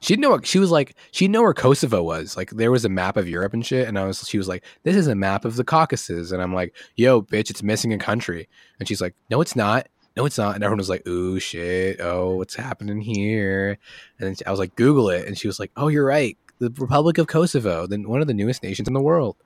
She 0.00 0.12
didn't 0.12 0.22
know 0.22 0.30
what 0.30 0.46
she 0.46 0.58
was 0.60 0.70
like. 0.70 0.94
She 1.10 1.24
didn't 1.24 1.32
know 1.32 1.42
where 1.42 1.52
Kosovo 1.54 2.02
was. 2.04 2.36
Like 2.36 2.50
there 2.50 2.70
was 2.70 2.84
a 2.84 2.88
map 2.88 3.16
of 3.16 3.28
Europe 3.28 3.52
and 3.52 3.66
shit, 3.66 3.88
and 3.88 3.98
I 3.98 4.04
was. 4.04 4.28
She 4.28 4.38
was 4.38 4.46
like, 4.46 4.64
"This 4.84 4.94
is 4.94 5.08
a 5.08 5.14
map 5.16 5.44
of 5.44 5.56
the 5.56 5.64
Caucasus," 5.64 6.30
and 6.30 6.40
I'm 6.40 6.54
like, 6.54 6.76
"Yo, 6.94 7.20
bitch, 7.22 7.50
it's 7.50 7.62
missing 7.64 7.92
a 7.92 7.98
country." 7.98 8.48
And 8.78 8.86
she's 8.88 9.00
like, 9.00 9.16
"No, 9.28 9.40
it's 9.40 9.56
not. 9.56 9.88
No, 10.16 10.24
it's 10.24 10.38
not." 10.38 10.54
And 10.54 10.62
everyone 10.62 10.78
was 10.78 10.88
like, 10.88 11.04
"Ooh, 11.08 11.40
shit. 11.40 12.00
Oh, 12.00 12.36
what's 12.36 12.54
happening 12.54 13.00
here?" 13.00 13.76
And 14.20 14.28
then 14.28 14.36
I 14.46 14.50
was 14.52 14.60
like, 14.60 14.76
"Google 14.76 15.10
it," 15.10 15.26
and 15.26 15.36
she 15.36 15.48
was 15.48 15.58
like, 15.58 15.72
"Oh, 15.76 15.88
you're 15.88 16.06
right. 16.06 16.38
The 16.58 16.70
Republic 16.78 17.18
of 17.18 17.26
Kosovo, 17.26 17.86
then 17.86 18.08
one 18.08 18.20
of 18.20 18.26
the 18.26 18.34
newest 18.34 18.62
nations 18.62 18.88
in 18.88 18.94
the 18.94 19.02
world." 19.02 19.36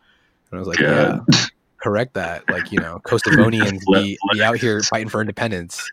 And 0.50 0.58
I 0.58 0.60
was 0.60 0.68
like, 0.68 0.78
"Yeah, 0.78 1.20
God. 1.30 1.50
correct 1.82 2.14
that. 2.14 2.48
Like, 2.48 2.72
you 2.72 2.78
know, 2.78 3.00
Kosovonians 3.04 3.80
be, 3.92 4.18
be 4.32 4.42
out 4.42 4.58
here 4.58 4.80
fighting 4.82 5.08
for 5.08 5.20
independence." 5.20 5.90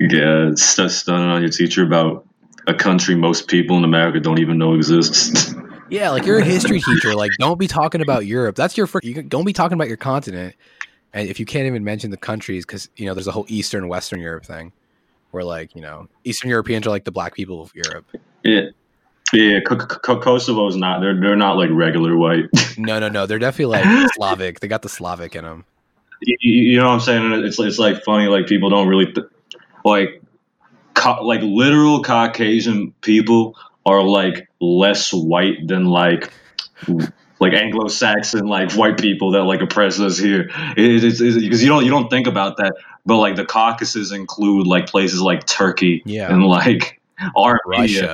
yeah, 0.00 0.50
st- 0.54 0.90
stunning 0.90 1.28
on 1.28 1.42
your 1.42 1.50
teacher 1.50 1.84
about 1.84 2.26
a 2.66 2.74
country 2.74 3.14
most 3.14 3.48
people 3.48 3.76
in 3.76 3.84
America 3.84 4.20
don't 4.20 4.38
even 4.38 4.58
know 4.58 4.74
exists. 4.74 5.54
Yeah, 5.90 6.10
like 6.10 6.26
you're 6.26 6.38
a 6.38 6.44
history 6.44 6.82
teacher. 6.82 7.14
Like, 7.14 7.30
don't 7.38 7.58
be 7.58 7.66
talking 7.66 8.02
about 8.02 8.26
Europe. 8.26 8.56
That's 8.56 8.76
your 8.76 8.86
first. 8.86 9.04
You 9.04 9.22
don't 9.22 9.46
be 9.46 9.54
talking 9.54 9.74
about 9.74 9.88
your 9.88 9.96
continent. 9.96 10.54
And 11.14 11.28
if 11.28 11.40
you 11.40 11.46
can't 11.46 11.66
even 11.66 11.82
mention 11.82 12.10
the 12.10 12.18
countries, 12.18 12.66
because 12.66 12.90
you 12.96 13.06
know 13.06 13.14
there's 13.14 13.26
a 13.26 13.32
whole 13.32 13.46
Eastern 13.48 13.88
Western 13.88 14.20
Europe 14.20 14.44
thing, 14.44 14.72
where 15.30 15.44
like 15.44 15.74
you 15.74 15.80
know 15.80 16.08
Eastern 16.24 16.50
Europeans 16.50 16.86
are 16.86 16.90
like 16.90 17.04
the 17.04 17.10
black 17.10 17.34
people 17.34 17.62
of 17.62 17.72
Europe. 17.74 18.04
yeah, 18.42 18.66
Yeah, 19.32 19.60
K- 19.60 19.76
K- 19.76 20.14
Kosovo's 20.14 20.76
not. 20.76 21.00
They're 21.00 21.18
they're 21.18 21.36
not 21.36 21.56
like 21.56 21.70
regular 21.72 22.16
white. 22.16 22.46
no, 22.78 22.98
no, 22.98 23.08
no. 23.08 23.26
They're 23.26 23.38
definitely 23.38 23.78
like 23.78 24.10
Slavic. 24.14 24.60
They 24.60 24.68
got 24.68 24.82
the 24.82 24.88
Slavic 24.88 25.34
in 25.36 25.44
them. 25.44 25.64
You, 26.22 26.36
you 26.40 26.78
know 26.78 26.86
what 26.86 26.94
I'm 26.94 27.00
saying? 27.00 27.32
It's 27.44 27.58
it's 27.58 27.78
like 27.78 28.02
funny. 28.04 28.26
Like 28.28 28.46
people 28.46 28.70
don't 28.70 28.88
really 28.88 29.12
th- 29.12 29.26
like 29.84 30.22
co- 30.94 31.24
like 31.24 31.40
literal 31.42 32.02
Caucasian 32.02 32.92
people 33.02 33.56
are 33.84 34.02
like 34.02 34.48
less 34.60 35.12
white 35.12 35.66
than 35.66 35.86
like 35.86 36.32
like 37.40 37.52
Anglo-Saxon 37.52 38.46
like 38.46 38.72
white 38.72 38.98
people 38.98 39.32
that 39.32 39.44
like 39.44 39.60
oppress 39.60 40.00
us 40.00 40.18
here. 40.18 40.50
It's 40.76 41.20
because 41.20 41.62
you 41.62 41.68
don't 41.68 41.84
you 41.84 41.90
don't 41.90 42.08
think 42.08 42.26
about 42.26 42.56
that, 42.56 42.74
but 43.06 43.18
like 43.18 43.36
the 43.36 43.44
Caucasus 43.44 44.10
include 44.12 44.66
like 44.66 44.86
places 44.88 45.20
like 45.20 45.46
Turkey 45.46 46.02
Yeah. 46.04 46.32
and 46.32 46.44
like 46.44 47.00
Armenia. 47.36 47.56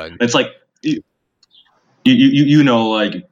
Russia. 0.02 0.16
It's 0.20 0.34
like 0.34 0.48
you, 2.04 2.14
you 2.14 2.44
you 2.44 2.64
know 2.64 2.88
like 2.90 3.26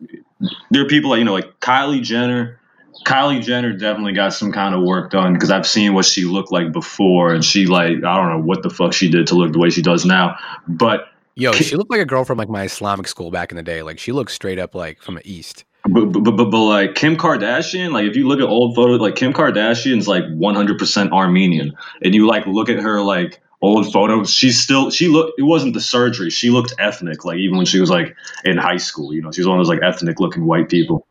there 0.70 0.82
are 0.82 0.88
people 0.88 1.10
like 1.10 1.18
you 1.18 1.24
know 1.24 1.34
like 1.34 1.60
Kylie 1.60 2.02
Jenner. 2.02 2.58
Kylie 3.06 3.42
Jenner 3.42 3.72
definitely 3.72 4.12
got 4.12 4.32
some 4.32 4.52
kind 4.52 4.74
of 4.74 4.82
work 4.82 5.10
done 5.10 5.32
because 5.32 5.50
I've 5.50 5.66
seen 5.66 5.92
what 5.92 6.04
she 6.04 6.24
looked 6.24 6.52
like 6.52 6.72
before, 6.72 7.34
and 7.34 7.44
she 7.44 7.66
like 7.66 7.96
I 8.04 8.16
don't 8.16 8.30
know 8.30 8.42
what 8.42 8.62
the 8.62 8.70
fuck 8.70 8.92
she 8.92 9.10
did 9.10 9.28
to 9.28 9.34
look 9.34 9.52
the 9.52 9.58
way 9.58 9.70
she 9.70 9.82
does 9.82 10.04
now, 10.04 10.36
but 10.68 11.08
Yo, 11.34 11.52
she 11.52 11.76
looked 11.76 11.90
like 11.90 12.00
a 12.00 12.04
girl 12.04 12.24
from 12.24 12.38
like 12.38 12.48
my 12.48 12.64
Islamic 12.64 13.08
school 13.08 13.30
back 13.30 13.50
in 13.50 13.56
the 13.56 13.62
day. 13.62 13.82
Like 13.82 13.98
she 13.98 14.12
looks 14.12 14.34
straight 14.34 14.58
up 14.58 14.74
like 14.74 15.00
from 15.00 15.14
the 15.14 15.22
east. 15.30 15.64
But, 15.84 16.06
but, 16.06 16.20
but, 16.20 16.44
but 16.44 16.64
like 16.64 16.94
Kim 16.94 17.16
Kardashian, 17.16 17.92
like 17.92 18.04
if 18.04 18.16
you 18.16 18.28
look 18.28 18.38
at 18.38 18.46
old 18.46 18.76
photos, 18.76 19.00
like 19.00 19.16
Kim 19.16 19.32
Kardashian's 19.32 20.06
like 20.06 20.24
100% 20.24 21.10
Armenian, 21.10 21.72
and 22.02 22.14
you 22.14 22.26
like 22.26 22.46
look 22.46 22.68
at 22.68 22.78
her 22.78 23.00
like 23.00 23.40
old 23.62 23.90
photos, 23.92 24.30
she's 24.30 24.60
still 24.60 24.90
she 24.90 25.08
looked. 25.08 25.38
It 25.38 25.44
wasn't 25.44 25.74
the 25.74 25.80
surgery; 25.80 26.30
she 26.30 26.50
looked 26.50 26.74
ethnic. 26.78 27.24
Like 27.24 27.38
even 27.38 27.56
when 27.56 27.66
she 27.66 27.80
was 27.80 27.88
like 27.88 28.14
in 28.44 28.58
high 28.58 28.76
school, 28.76 29.14
you 29.14 29.22
know, 29.22 29.32
she 29.32 29.40
was 29.40 29.48
one 29.48 29.58
of 29.58 29.66
those 29.66 29.74
like 29.74 29.82
ethnic 29.82 30.20
looking 30.20 30.44
white 30.44 30.68
people. 30.68 31.06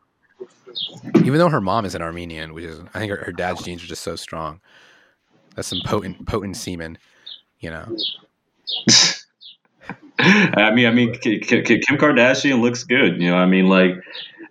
Even 1.16 1.38
though 1.38 1.50
her 1.50 1.62
mom 1.62 1.86
is 1.86 1.96
an 1.96 2.02
Armenian, 2.02 2.54
which 2.54 2.66
is 2.66 2.80
I 2.94 3.00
think 3.00 3.12
her, 3.12 3.18
her 3.18 3.32
dad's 3.32 3.64
genes 3.64 3.84
are 3.84 3.88
just 3.88 4.04
so 4.04 4.16
strong. 4.16 4.60
That's 5.56 5.68
some 5.68 5.82
potent 5.86 6.28
potent 6.28 6.58
semen, 6.58 6.98
you 7.60 7.70
know. 7.70 7.96
I 10.24 10.72
mean, 10.72 10.86
I 10.86 10.92
mean, 10.92 11.14
Kim 11.16 11.42
Kardashian 11.42 12.62
looks 12.62 12.84
good. 12.84 13.20
You 13.20 13.32
know, 13.32 13.38
I 13.38 13.48
mean, 13.48 13.68
like, 13.68 13.92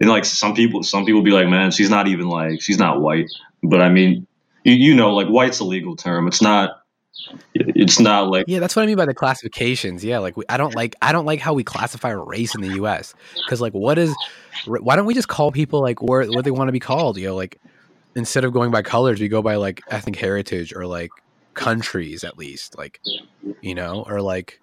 and 0.00 0.10
like 0.10 0.24
some 0.24 0.54
people, 0.54 0.82
some 0.82 1.04
people 1.04 1.22
be 1.22 1.30
like, 1.30 1.48
man, 1.48 1.70
she's 1.70 1.90
not 1.90 2.08
even 2.08 2.28
like, 2.28 2.60
she's 2.60 2.78
not 2.78 3.00
white. 3.00 3.30
But 3.62 3.80
I 3.80 3.88
mean, 3.88 4.26
you, 4.64 4.72
you 4.72 4.94
know, 4.94 5.14
like, 5.14 5.28
white's 5.28 5.60
a 5.60 5.64
legal 5.64 5.96
term. 5.96 6.26
It's 6.26 6.42
not. 6.42 6.79
It's 7.54 8.00
not 8.00 8.28
like 8.28 8.46
Yeah, 8.48 8.60
that's 8.60 8.76
what 8.76 8.82
I 8.82 8.86
mean 8.86 8.96
by 8.96 9.06
the 9.06 9.14
classifications. 9.14 10.04
Yeah, 10.04 10.18
like 10.18 10.36
we, 10.36 10.44
I 10.48 10.56
don't 10.56 10.74
like 10.74 10.96
I 11.02 11.12
don't 11.12 11.26
like 11.26 11.40
how 11.40 11.54
we 11.54 11.64
classify 11.64 12.10
race 12.10 12.54
in 12.54 12.60
the 12.60 12.74
U.S. 12.76 13.14
Because 13.34 13.60
like, 13.60 13.72
what 13.72 13.98
is? 13.98 14.14
Why 14.66 14.96
don't 14.96 15.06
we 15.06 15.14
just 15.14 15.28
call 15.28 15.52
people 15.52 15.80
like 15.80 16.02
where 16.02 16.24
what 16.26 16.44
they 16.44 16.50
want 16.50 16.68
to 16.68 16.72
be 16.72 16.80
called? 16.80 17.16
You 17.16 17.28
know, 17.28 17.36
like 17.36 17.60
instead 18.14 18.44
of 18.44 18.52
going 18.52 18.70
by 18.70 18.82
colors, 18.82 19.20
we 19.20 19.28
go 19.28 19.42
by 19.42 19.56
like 19.56 19.80
ethnic 19.88 20.16
heritage 20.16 20.72
or 20.74 20.86
like 20.86 21.10
countries 21.54 22.24
at 22.24 22.38
least. 22.38 22.76
Like, 22.78 23.00
you 23.60 23.74
know, 23.74 24.04
or 24.06 24.20
like, 24.20 24.60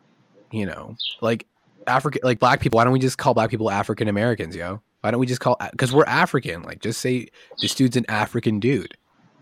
you 0.52 0.66
know, 0.66 0.96
like 1.22 1.46
African 1.86 2.22
like 2.24 2.40
black 2.40 2.60
people. 2.60 2.78
Why 2.78 2.84
don't 2.84 2.94
we 2.94 3.00
just 3.00 3.18
call 3.18 3.34
black 3.34 3.50
people 3.50 3.70
African 3.70 4.08
Americans? 4.08 4.56
Yo, 4.56 4.82
why 5.02 5.12
don't 5.12 5.20
we 5.20 5.28
just 5.28 5.42
call 5.42 5.58
because 5.72 5.92
we're 5.92 6.06
African? 6.06 6.64
Like, 6.64 6.82
just 6.82 7.02
say 7.02 7.28
this 7.62 7.76
dude's 7.76 7.98
an 7.98 8.06
African 8.10 8.60
dude. 8.60 8.98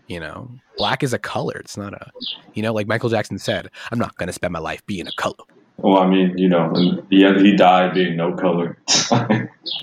You 0.06 0.20
know, 0.20 0.50
black 0.76 1.02
is 1.02 1.12
a 1.12 1.18
color. 1.18 1.56
It's 1.56 1.76
not 1.76 1.92
a, 1.92 2.10
you 2.54 2.62
know, 2.62 2.72
like 2.72 2.86
Michael 2.86 3.10
Jackson 3.10 3.38
said, 3.38 3.70
I'm 3.90 3.98
not 3.98 4.16
going 4.16 4.28
to 4.28 4.32
spend 4.32 4.52
my 4.52 4.60
life 4.60 4.84
being 4.86 5.06
a 5.06 5.12
color. 5.16 5.34
Well, 5.78 5.98
I 5.98 6.06
mean, 6.06 6.38
you 6.38 6.48
know, 6.48 6.72
he 7.10 7.26
he 7.34 7.54
died 7.54 7.92
being 7.92 8.16
no 8.16 8.32
color. 8.32 8.78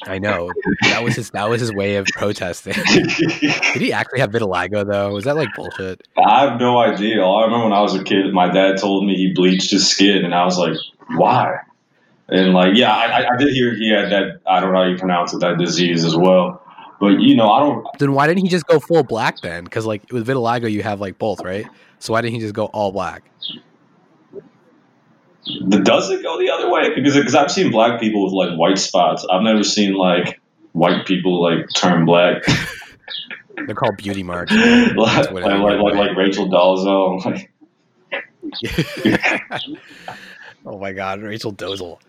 I 0.08 0.18
know 0.18 0.50
that 0.82 1.04
was 1.04 1.16
his 1.16 1.30
that 1.32 1.48
was 1.48 1.62
his 1.62 1.72
way 1.72 1.98
of 1.98 2.08
protesting. 2.08 2.74
Did 2.94 3.82
he 3.82 3.94
actually 3.94 4.20
have 4.20 4.32
vitiligo 4.32 4.90
though? 4.90 5.14
Was 5.14 5.26
that 5.26 5.36
like 5.36 5.50
bullshit? 5.56 6.08
I 6.18 6.46
have 6.46 6.60
no 6.60 6.80
idea. 6.80 7.22
All 7.22 7.42
I 7.42 7.46
remember 7.46 7.66
when 7.66 7.74
I 7.74 7.82
was 7.82 7.94
a 7.94 8.04
kid, 8.04 8.34
my 8.34 8.50
dad 8.50 8.78
told 8.80 9.06
me 9.06 9.16
he 9.16 9.34
bleached 9.34 9.70
his 9.70 9.88
skin, 9.88 10.26
and 10.26 10.34
I 10.34 10.46
was 10.46 10.58
like, 10.58 10.76
why? 11.10 11.60
And 12.28 12.54
like, 12.54 12.76
yeah, 12.76 12.92
I, 12.92 13.28
I 13.32 13.38
did 13.38 13.54
hear 13.54 13.76
he 13.76 13.92
had 13.92 14.12
that. 14.12 14.40
I 14.48 14.62
don't 14.62 14.74
know 14.74 14.80
how 14.80 14.90
you 14.90 14.98
pronounce 14.98 15.34
it, 15.34 15.42
that 15.42 15.60
disease 15.60 16.04
as 16.06 16.16
well. 16.16 16.63
But 17.04 17.20
you 17.20 17.36
know, 17.36 17.52
I 17.52 17.60
don't. 17.60 17.86
Then 18.00 18.14
why 18.14 18.28
didn't 18.28 18.44
he 18.44 18.48
just 18.48 18.66
go 18.66 18.80
full 18.80 19.04
black 19.04 19.42
then? 19.42 19.66
Because 19.66 19.86
like 19.86 20.10
with 20.10 20.26
vitiligo, 20.26 20.72
you 20.72 20.84
have 20.84 21.02
like 21.02 21.18
both, 21.18 21.42
right? 21.42 21.68
So 22.00 22.14
why 22.14 22.22
didn't 22.22 22.36
he 22.36 22.40
just 22.40 22.54
go 22.54 22.68
all 22.68 22.94
black? 22.94 23.30
Does 25.68 26.10
it 26.12 26.24
go 26.24 26.40
the 26.40 26.50
other 26.50 26.72
way? 26.72 26.96
Because 26.96 27.16
because 27.16 27.36
I've 27.36 27.52
seen 27.52 27.72
black 27.72 28.00
people 28.00 28.24
with 28.24 28.32
like 28.32 28.58
white 28.58 28.78
spots. 28.78 29.28
I've 29.30 29.42
never 29.42 29.66
seen 29.66 29.96
like 29.96 30.40
white 30.72 31.06
people 31.06 31.44
like 31.44 31.66
turn 31.76 32.06
black. 32.06 32.44
They're 33.66 33.76
called 33.76 33.98
beauty 33.98 34.24
marks. 34.24 34.54
like, 34.56 34.96
like, 34.96 35.32
what 35.32 35.44
it 35.44 35.56
is. 35.56 35.62
like, 35.62 35.82
like, 35.82 35.96
like 35.96 36.16
Rachel. 36.16 36.50
Like, 37.26 37.50
oh 40.66 40.78
my 40.80 40.94
god, 40.94 41.22
Rachel 41.22 41.52
Dolezal, 41.52 42.00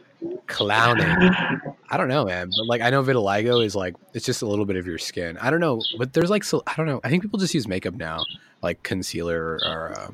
clowning. 0.46 1.06
I 1.90 1.96
don't 1.96 2.08
know, 2.08 2.24
man, 2.24 2.50
but 2.56 2.66
like 2.66 2.80
I 2.80 2.90
know 2.90 3.02
vitiligo 3.02 3.64
is 3.64 3.76
like 3.76 3.94
it's 4.12 4.24
just 4.24 4.42
a 4.42 4.46
little 4.46 4.64
bit 4.64 4.76
of 4.76 4.86
your 4.86 4.98
skin. 4.98 5.38
I 5.38 5.50
don't 5.50 5.60
know, 5.60 5.80
but 5.98 6.12
there's 6.12 6.30
like 6.30 6.44
so 6.44 6.62
I 6.66 6.74
don't 6.76 6.86
know. 6.86 7.00
I 7.04 7.10
think 7.10 7.22
people 7.22 7.38
just 7.38 7.54
use 7.54 7.68
makeup 7.68 7.94
now, 7.94 8.24
like 8.62 8.82
concealer 8.82 9.60
or. 9.64 9.94
Uh, 9.96 10.10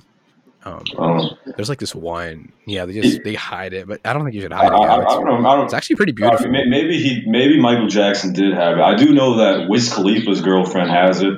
um, 0.62 0.84
um, 0.98 1.30
there's 1.56 1.70
like 1.70 1.78
this 1.78 1.94
one, 1.94 2.52
yeah. 2.66 2.84
They 2.84 3.00
just 3.00 3.24
they 3.24 3.34
hide 3.34 3.72
it, 3.72 3.88
but 3.88 3.98
I 4.04 4.12
don't 4.12 4.24
think 4.24 4.34
you 4.34 4.42
should 4.42 4.52
I, 4.52 4.58
hide 4.58 4.66
it. 4.66 4.74
I, 4.74 4.96
I 4.96 5.02
it's, 5.02 5.14
don't 5.14 5.24
know. 5.24 5.48
I 5.48 5.56
don't, 5.56 5.64
it's 5.64 5.72
actually 5.72 5.96
pretty 5.96 6.12
beautiful. 6.12 6.50
may- 6.50 6.66
maybe 6.66 7.00
he, 7.00 7.22
maybe 7.26 7.58
Michael 7.58 7.86
Jackson 7.86 8.34
did 8.34 8.52
have 8.52 8.76
it. 8.76 8.82
I 8.82 8.94
do 8.94 9.14
know 9.14 9.36
that 9.38 9.70
Wiz 9.70 9.90
Khalifa's 9.90 10.42
girlfriend 10.42 10.90
has 10.90 11.22
it. 11.22 11.32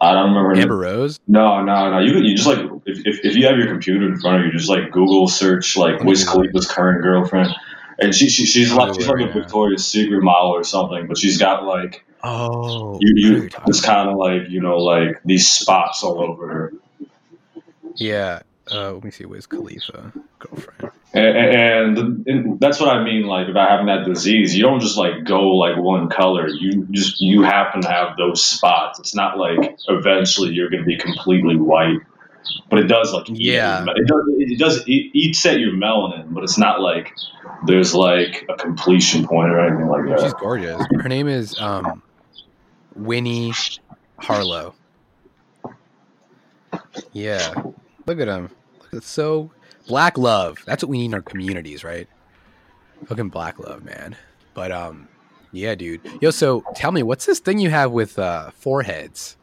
I 0.00 0.12
don't 0.12 0.34
remember. 0.34 0.56
Amber 0.56 0.76
Rose. 0.78 1.20
No, 1.28 1.62
no, 1.62 1.90
no. 1.90 1.98
You 2.00 2.18
you 2.20 2.34
just 2.34 2.48
like 2.48 2.79
if, 2.90 3.06
if, 3.06 3.24
if 3.24 3.36
you 3.36 3.46
have 3.46 3.56
your 3.56 3.68
computer 3.68 4.06
in 4.06 4.18
front 4.18 4.40
of 4.40 4.46
you, 4.46 4.52
just 4.52 4.68
like 4.68 4.90
Google 4.90 5.28
search 5.28 5.76
like 5.76 6.02
Wiz 6.02 6.24
Khalifa's 6.28 6.66
current 6.66 7.02
girlfriend, 7.02 7.50
and 7.98 8.14
she, 8.14 8.28
she 8.28 8.46
she's 8.46 8.72
like 8.72 8.94
she's 8.94 9.06
like 9.08 9.28
a. 9.30 9.32
Victoria's 9.32 9.86
Secret 9.86 10.22
model 10.22 10.50
or 10.50 10.64
something, 10.64 11.06
but 11.06 11.18
she's 11.18 11.38
got 11.38 11.64
like 11.64 12.04
Oh, 12.22 12.98
you 13.00 13.28
I 13.28 13.30
know 13.30 13.38
who 13.38 13.44
you 13.44 13.50
it's 13.66 13.80
kind 13.80 14.10
of 14.10 14.16
like 14.16 14.50
you 14.50 14.60
know 14.60 14.76
like 14.76 15.22
these 15.24 15.50
spots 15.50 16.02
all 16.02 16.20
over 16.20 16.48
her, 16.48 16.72
Yeah. 17.96 18.42
Uh, 18.72 18.92
let 18.92 19.02
me 19.02 19.10
see. 19.10 19.24
Wiz 19.24 19.46
Khalifa 19.46 20.12
girlfriend. 20.38 20.92
and, 21.12 21.98
and, 21.98 22.26
and 22.28 22.60
that's 22.60 22.78
what 22.78 22.88
I 22.94 23.02
mean. 23.02 23.24
Like 23.24 23.48
about 23.48 23.68
having 23.68 23.86
that 23.86 24.04
disease, 24.04 24.54
you 24.56 24.62
don't 24.62 24.78
just 24.78 24.96
like 24.96 25.24
go 25.24 25.56
like 25.56 25.76
one 25.76 26.08
color. 26.08 26.46
You 26.46 26.86
just 26.90 27.20
you 27.20 27.42
happen 27.42 27.82
to 27.82 27.88
have 27.88 28.16
those 28.16 28.44
spots. 28.44 29.00
It's 29.00 29.14
not 29.14 29.38
like 29.38 29.76
eventually 29.88 30.50
you're 30.52 30.70
going 30.70 30.82
to 30.82 30.86
be 30.86 30.98
completely 30.98 31.56
white, 31.56 31.98
but 32.68 32.78
it 32.78 32.84
does 32.84 33.12
like 33.12 33.26
Yeah. 33.28 33.84
it 33.88 34.06
does 34.06 34.22
it 34.28 34.58
does 34.58 34.76
it 34.78 34.88
eats 34.90 35.44
at 35.46 35.60
your 35.60 35.72
melanin, 35.72 36.32
but 36.32 36.42
it's 36.44 36.58
not 36.58 36.80
like 36.80 37.12
there's 37.66 37.94
like 37.94 38.46
a 38.48 38.54
completion 38.54 39.26
point 39.26 39.50
or 39.50 39.60
anything 39.60 39.88
like 39.88 40.06
that. 40.08 40.20
she's 40.20 40.34
gorgeous. 40.34 40.80
Her 41.00 41.08
name 41.08 41.28
is 41.28 41.58
um, 41.60 42.02
Winnie 42.94 43.52
Harlow. 44.18 44.74
Yeah, 47.12 47.52
look 48.06 48.20
at 48.20 48.28
him. 48.28 48.50
It's 48.92 49.08
so 49.08 49.50
black 49.86 50.16
love. 50.18 50.58
That's 50.66 50.82
what 50.82 50.90
we 50.90 50.98
need 50.98 51.06
in 51.06 51.14
our 51.14 51.22
communities, 51.22 51.84
right? 51.84 52.08
Fucking 53.06 53.28
black 53.28 53.58
love, 53.58 53.84
man. 53.84 54.16
But 54.54 54.72
um, 54.72 55.08
yeah, 55.52 55.74
dude. 55.74 56.00
Yo, 56.20 56.30
so 56.30 56.64
tell 56.74 56.92
me, 56.92 57.02
what's 57.02 57.26
this 57.26 57.38
thing 57.40 57.58
you 57.58 57.70
have 57.70 57.90
with 57.92 58.18
uh 58.18 58.50
foreheads? 58.52 59.36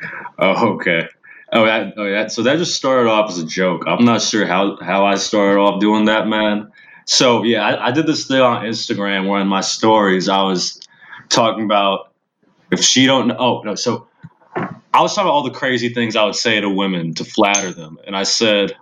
Oh, 0.38 0.74
okay. 0.74 1.08
Oh, 1.52 1.64
that, 1.66 1.94
oh, 1.96 2.10
that. 2.10 2.32
So 2.32 2.42
that 2.44 2.58
just 2.58 2.74
started 2.76 3.08
off 3.08 3.30
as 3.30 3.38
a 3.38 3.46
joke. 3.46 3.84
I'm 3.86 4.04
not 4.04 4.22
sure 4.22 4.46
how 4.46 4.76
how 4.80 5.06
I 5.06 5.16
started 5.16 5.60
off 5.60 5.80
doing 5.80 6.06
that, 6.06 6.26
man. 6.28 6.72
So 7.06 7.44
yeah, 7.44 7.62
I, 7.66 7.88
I 7.88 7.90
did 7.92 8.06
this 8.06 8.26
thing 8.26 8.40
on 8.40 8.64
Instagram 8.64 9.28
where 9.28 9.40
in 9.40 9.48
my 9.48 9.62
stories 9.62 10.28
I 10.28 10.42
was 10.42 10.80
talking 11.28 11.64
about 11.64 12.12
if 12.70 12.80
she 12.80 13.06
don't 13.06 13.28
know. 13.28 13.36
Oh 13.38 13.62
no, 13.64 13.74
so 13.76 14.08
I 14.94 15.02
was 15.02 15.14
talking 15.14 15.26
about 15.28 15.34
all 15.34 15.44
the 15.44 15.52
crazy 15.58 15.90
things 15.94 16.16
I 16.16 16.24
would 16.24 16.36
say 16.36 16.60
to 16.60 16.70
women 16.70 17.14
to 17.14 17.24
flatter 17.24 17.72
them, 17.72 17.98
and 18.06 18.16
I 18.16 18.24
said 18.24 18.76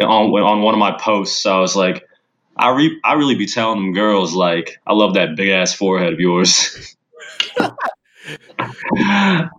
on 0.00 0.30
on 0.32 0.62
one 0.62 0.74
of 0.74 0.80
my 0.80 0.98
posts 0.98 1.46
I 1.46 1.60
was 1.60 1.76
like, 1.76 2.04
I 2.56 2.70
re- 2.76 3.00
I 3.04 3.14
really 3.14 3.36
be 3.36 3.46
telling 3.46 3.78
them 3.80 3.94
girls 3.94 4.34
like 4.34 4.78
I 4.86 4.94
love 4.94 5.14
that 5.14 5.36
big 5.36 5.50
ass 5.50 5.74
forehead 5.74 6.12
of 6.14 6.20
yours. 6.20 6.96
and, 8.58 9.50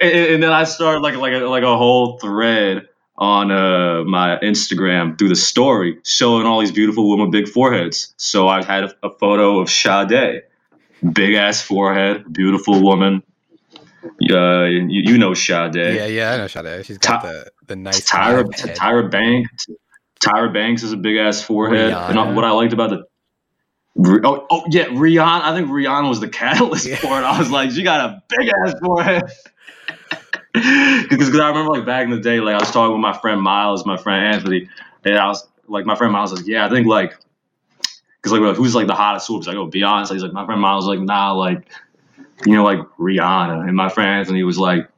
and 0.00 0.42
then 0.42 0.52
I 0.52 0.64
started 0.64 1.00
like 1.00 1.16
like 1.16 1.32
a, 1.32 1.38
like 1.38 1.62
a 1.62 1.76
whole 1.76 2.18
thread 2.18 2.88
on 3.16 3.50
uh, 3.50 4.04
my 4.04 4.38
Instagram 4.42 5.18
through 5.18 5.28
the 5.28 5.36
story 5.36 5.98
showing 6.04 6.46
all 6.46 6.60
these 6.60 6.72
beautiful 6.72 7.08
women 7.10 7.26
with 7.26 7.32
big 7.32 7.48
foreheads. 7.48 8.14
So 8.16 8.48
I 8.48 8.62
had 8.64 8.84
a, 8.84 8.94
a 9.02 9.10
photo 9.18 9.60
of 9.60 9.70
Sade, 9.70 10.42
big 11.12 11.34
ass 11.34 11.62
forehead, 11.62 12.32
beautiful 12.32 12.82
woman. 12.82 13.22
Uh, 14.04 14.64
you, 14.64 15.12
you 15.12 15.18
know 15.18 15.34
Sade. 15.34 15.74
Yeah, 15.74 16.06
yeah, 16.06 16.32
I 16.32 16.36
know 16.38 16.46
Sade. 16.48 16.84
She's 16.84 16.98
got 16.98 17.22
Ty- 17.22 17.32
the 17.32 17.52
the 17.68 17.76
nice 17.76 18.08
Tyra. 18.08 18.44
Tyra 18.44 19.10
Banks. 19.10 19.66
Tyra 20.20 20.52
Banks 20.52 20.82
has 20.82 20.92
a 20.92 20.96
big 20.96 21.16
ass 21.16 21.42
forehead. 21.42 21.92
And 21.92 22.36
what 22.36 22.44
I 22.44 22.50
liked 22.50 22.72
about 22.72 22.90
the 22.90 23.04
Oh, 23.98 24.46
oh 24.50 24.64
yeah, 24.70 24.86
Rihanna. 24.86 25.42
I 25.42 25.54
think 25.54 25.68
Rihanna 25.68 26.08
was 26.08 26.20
the 26.20 26.28
catalyst 26.40 26.86
Yeah. 26.86 26.96
for 26.96 27.18
it. 27.18 27.24
I 27.24 27.38
was 27.38 27.50
like, 27.50 27.70
she 27.72 27.82
got 27.82 28.00
a 28.10 28.22
big 28.28 28.50
ass 28.64 28.74
forehead. 28.82 29.22
Because 30.54 31.34
I 31.34 31.48
remember 31.48 31.70
like 31.72 31.86
back 31.86 32.04
in 32.04 32.10
the 32.10 32.20
day, 32.20 32.38
like 32.40 32.54
I 32.54 32.58
was 32.58 32.70
talking 32.70 32.92
with 32.92 33.00
my 33.00 33.16
friend 33.16 33.40
Miles, 33.40 33.86
my 33.86 33.96
friend 33.96 34.34
Anthony, 34.34 34.68
and 35.02 35.16
I 35.16 35.26
was 35.26 35.48
like, 35.66 35.86
my 35.86 35.94
friend 35.94 36.12
Miles 36.12 36.30
was 36.30 36.40
like, 36.40 36.48
yeah, 36.48 36.66
I 36.66 36.68
think 36.68 36.86
like, 36.86 37.16
because 38.20 38.38
like, 38.38 38.56
who's 38.56 38.74
like 38.74 38.86
the 38.86 38.94
hottest 38.94 39.26
swoop? 39.26 39.40
He's 39.40 39.46
like, 39.48 39.56
oh, 39.56 39.66
Beyonce. 39.68 40.12
He's 40.12 40.22
like, 40.22 40.34
my 40.34 40.44
friend 40.44 40.60
Miles 40.60 40.86
was 40.86 40.94
like, 40.96 41.04
nah, 41.04 41.32
like, 41.32 41.70
you 42.44 42.54
know, 42.54 42.64
like 42.64 42.80
Rihanna. 42.98 43.66
And 43.66 43.74
my 43.74 43.88
friend 43.88 44.10
Anthony 44.10 44.42
was 44.42 44.58
like, 44.58 44.88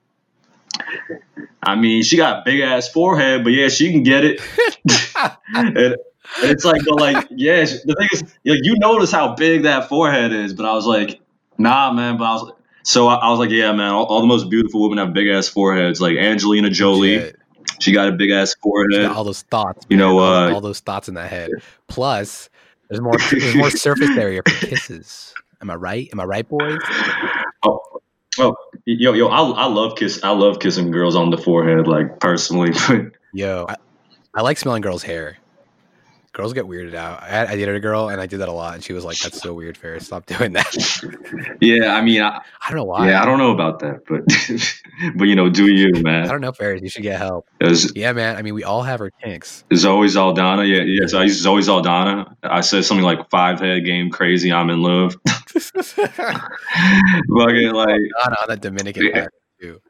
I 1.63 1.77
mean, 1.77 2.03
she 2.03 2.17
got 2.17 2.41
a 2.41 2.43
big 2.45 2.61
ass 2.61 2.89
forehead, 2.89 3.45
but 3.45 3.51
yeah, 3.51 3.69
she 3.69 3.93
can 3.93 4.03
get 4.03 4.25
it. 4.25 4.41
and, 5.55 5.97
and 6.43 6.51
it's 6.51 6.65
like, 6.65 6.81
but 6.87 7.01
like, 7.01 7.27
yeah, 7.31 7.65
the 7.65 7.95
thing 7.99 8.09
is, 8.13 8.23
you, 8.43 8.59
you 8.63 8.75
notice 8.79 9.11
how 9.11 9.35
big 9.35 9.63
that 9.63 9.89
forehead 9.89 10.33
is, 10.33 10.55
but 10.55 10.67
I 10.67 10.75
was 10.75 10.87
like, 10.87 11.21
nah, 11.59 11.93
man. 11.93 12.17
But 12.17 12.25
I 12.25 12.33
was, 12.35 12.53
so 12.83 13.09
I, 13.09 13.15
I 13.17 13.31
was 13.31 13.39
like, 13.39 13.51
yeah, 13.51 13.73
man, 13.73 13.93
all, 13.93 14.05
all 14.05 14.21
the 14.21 14.27
most 14.27 14.51
beautiful 14.51 14.83
women 14.83 14.99
have 14.99 15.13
big 15.13 15.29
ass 15.29 15.49
foreheads. 15.49 16.01
Like 16.01 16.17
Angelina 16.17 16.71
Jolie, 16.71 17.33
she 17.81 17.93
got 17.93 18.09
a 18.09 18.13
big 18.13 18.31
ass 18.31 18.55
forehead. 18.63 19.07
all 19.07 19.25
those 19.25 19.43
thoughts. 19.43 19.87
You 19.89 19.97
man, 19.97 20.07
know, 20.07 20.19
all, 20.19 20.35
uh, 20.35 20.53
all 20.55 20.61
those 20.61 20.81
thoughts 20.81 21.09
in 21.09 21.15
that 21.15 21.31
head. 21.31 21.51
Plus, 21.89 22.49
there's 22.89 23.01
more 23.01 23.17
there's 23.31 23.57
more 23.57 23.71
surface 23.71 24.17
area 24.17 24.43
for 24.47 24.67
kisses. 24.67 25.35
Am 25.61 25.71
I 25.71 25.75
right? 25.77 26.09
Am 26.13 26.21
I 26.21 26.25
right, 26.25 26.47
boys? 26.47 26.79
Oh, 27.65 27.81
oh, 28.39 28.57
yo, 28.85 29.13
yo, 29.13 29.29
I, 29.29 29.41
I 29.41 29.67
love 29.67 29.97
kiss, 29.97 30.23
I 30.23 30.31
love 30.31 30.59
kissing 30.59 30.91
girls 30.91 31.17
on 31.17 31.31
the 31.31 31.39
forehead, 31.39 31.87
like 31.87 32.21
personally. 32.21 32.73
Yo, 33.33 33.67
I, 33.69 33.77
I 34.35 34.43
like 34.43 34.59
smelling 34.59 34.83
girls' 34.83 35.03
hair. 35.03 35.39
Girls 36.35 36.53
get 36.53 36.65
weirded 36.65 36.95
out. 36.95 37.23
I, 37.23 37.47
I 37.47 37.55
dated 37.55 37.77
a 37.77 37.81
girl 37.81 38.09
and 38.09 38.21
I 38.21 38.27
did 38.27 38.41
that 38.41 38.49
a 38.49 38.53
lot, 38.53 38.75
and 38.75 38.83
she 38.83 38.93
was 38.93 39.05
like, 39.05 39.17
"That's 39.21 39.41
so 39.41 39.55
weird, 39.55 39.77
Ferris. 39.77 40.07
Stop 40.07 40.27
doing 40.39 40.53
that." 40.55 41.57
yeah, 41.61 41.95
I 41.95 42.01
mean, 42.03 42.21
I, 42.23 42.39
I 42.61 42.69
don't 42.71 42.77
know 42.77 42.83
why. 42.85 43.09
yeah, 43.09 43.23
I 43.23 43.25
don't 43.25 43.39
know 43.39 43.53
about 43.53 43.79
that, 43.79 44.01
but 44.09 44.25
but 45.17 45.29
you 45.29 45.37
know, 45.37 45.49
do 45.49 45.73
you, 45.73 45.93
man? 46.03 46.25
I 46.25 46.33
don't 46.33 46.41
know, 46.41 46.51
Ferris. 46.51 46.83
You 46.83 46.89
should 46.91 47.05
get 47.05 47.19
help. 47.19 47.47
There's, 47.61 47.95
Yeah, 47.97 48.11
man. 48.13 48.37
I 48.37 48.43
mean, 48.43 48.55
we 48.55 48.65
all 48.65 48.83
have 48.83 49.01
our 49.01 49.11
kinks. 49.23 49.63
Zoe 49.77 50.09
Saldana. 50.09 50.65
yeah, 50.65 50.83
yeah. 50.83 51.07
So 51.07 51.21
I 51.21 51.23
used 51.23 51.41
Zoe 51.41 51.63
Saldana. 51.63 52.37
I 52.43 52.63
said 52.63 52.85
something 52.85 53.05
like 53.05 53.31
five 53.31 53.61
head 53.61 53.85
game 53.85 54.11
crazy. 54.11 54.53
I'm 54.53 54.71
in 54.71 54.83
love. 54.83 55.17
Fucking 55.55 55.73
like 57.73 58.01
on, 58.27 58.33
on 58.33 58.49
that 58.49 58.59
Dominican 58.61 59.05
Yeah. 59.07 59.27
too. 59.61 59.81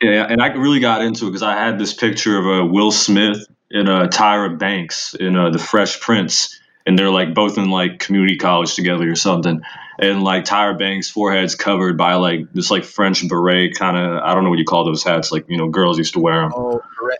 Yeah, 0.00 0.26
and 0.30 0.40
I 0.40 0.46
really 0.54 0.80
got 0.80 1.02
into 1.02 1.26
it 1.26 1.30
because 1.30 1.42
I 1.42 1.52
had 1.62 1.78
this 1.78 1.92
picture 1.92 2.38
of 2.38 2.46
uh, 2.46 2.64
Will 2.66 2.90
Smith 2.90 3.46
and 3.70 3.88
uh, 3.88 4.08
Tyra 4.08 4.58
Banks 4.58 5.14
in 5.14 5.36
uh, 5.36 5.50
The 5.50 5.58
Fresh 5.58 6.00
Prince, 6.00 6.58
and 6.86 6.98
they're 6.98 7.10
like 7.10 7.34
both 7.34 7.58
in 7.58 7.70
like 7.70 7.98
community 7.98 8.36
college 8.36 8.74
together 8.74 9.10
or 9.10 9.14
something. 9.16 9.62
And 9.98 10.22
like 10.22 10.44
Tyra 10.44 10.78
Banks' 10.78 11.10
forehead's 11.10 11.54
covered 11.54 11.98
by 11.98 12.14
like 12.14 12.52
this 12.52 12.70
like 12.70 12.84
French 12.84 13.26
beret 13.28 13.74
kind 13.76 13.96
of 13.96 14.22
I 14.22 14.34
don't 14.34 14.44
know 14.44 14.50
what 14.50 14.58
you 14.58 14.64
call 14.64 14.84
those 14.84 15.04
hats 15.04 15.30
like 15.30 15.44
you 15.48 15.58
know 15.58 15.68
girls 15.68 15.98
used 15.98 16.14
to 16.14 16.20
wear 16.20 16.40
them. 16.40 16.52
Oh, 16.54 16.80
ra- 17.02 17.16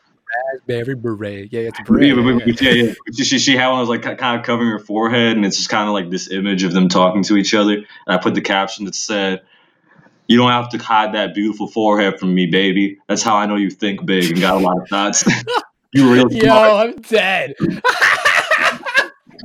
raspberry 0.55 0.94
beret. 0.96 1.53
Yeah, 1.53 1.61
it's 1.61 1.78
Yeah, 1.78 1.84
beret. 1.84 2.16
but- 2.16 2.22
but- 2.38 2.44
but 2.46 2.61
yeah, 2.62 2.70
yeah. 2.72 2.94
She, 3.14 3.24
she, 3.24 3.38
she 3.38 3.57
had 3.57 3.68
one 3.68 3.76
that 3.84 3.88
was 3.90 4.05
like 4.07 4.18
kind 4.18 4.38
of 4.40 4.46
covering 4.46 4.70
her 4.70 4.78
forehead, 4.78 5.36
and 5.36 5.44
it's 5.44 5.59
just 5.59 5.68
kind 5.68 5.88
of 5.88 5.92
like 5.92 6.09
this 6.11 6.30
image 6.30 6.62
of 6.62 6.72
them 6.72 6.88
talking 6.88 7.22
to 7.24 7.36
each 7.36 7.53
other. 7.53 7.74
And 7.74 7.84
I 8.07 8.16
put 8.16 8.34
the 8.34 8.40
caption 8.40 8.86
that 8.86 8.94
said, 8.94 9.42
"You 10.26 10.38
don't 10.38 10.51
have 10.51 10.70
to 10.70 10.78
hide 10.78 11.14
that 11.14 11.34
beautiful 11.34 11.66
forehead 11.68 12.18
from 12.18 12.34
me, 12.34 12.46
baby. 12.46 12.98
That's 13.09 13.22
how 13.22 13.36
I 13.36 13.44
know 13.44 13.57
you 13.57 13.68
think 13.70 14.07
big 14.07 14.30
and 14.30 14.40
got 14.40 14.57
a 14.57 14.64
lot 14.64 14.80
of 14.80 14.88
thoughts. 14.88 15.22
you 15.93 16.12
really 16.12 16.38
Yo, 16.38 16.53
I'm 16.53 16.97
dead. 17.03 17.55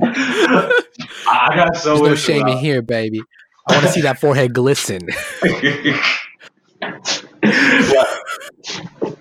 I 0.02 0.72
I 1.28 1.56
got 1.56 1.76
so 1.76 1.90
There's 1.90 2.00
no 2.00 2.06
into 2.06 2.16
shame 2.16 2.48
in 2.48 2.58
here, 2.58 2.82
baby. 2.82 3.22
I 3.68 3.74
want 3.74 3.86
to 3.86 3.92
see 3.92 4.02
that 4.02 4.20
forehead 4.20 4.54
glisten. 4.54 5.08
yeah. 5.44 6.00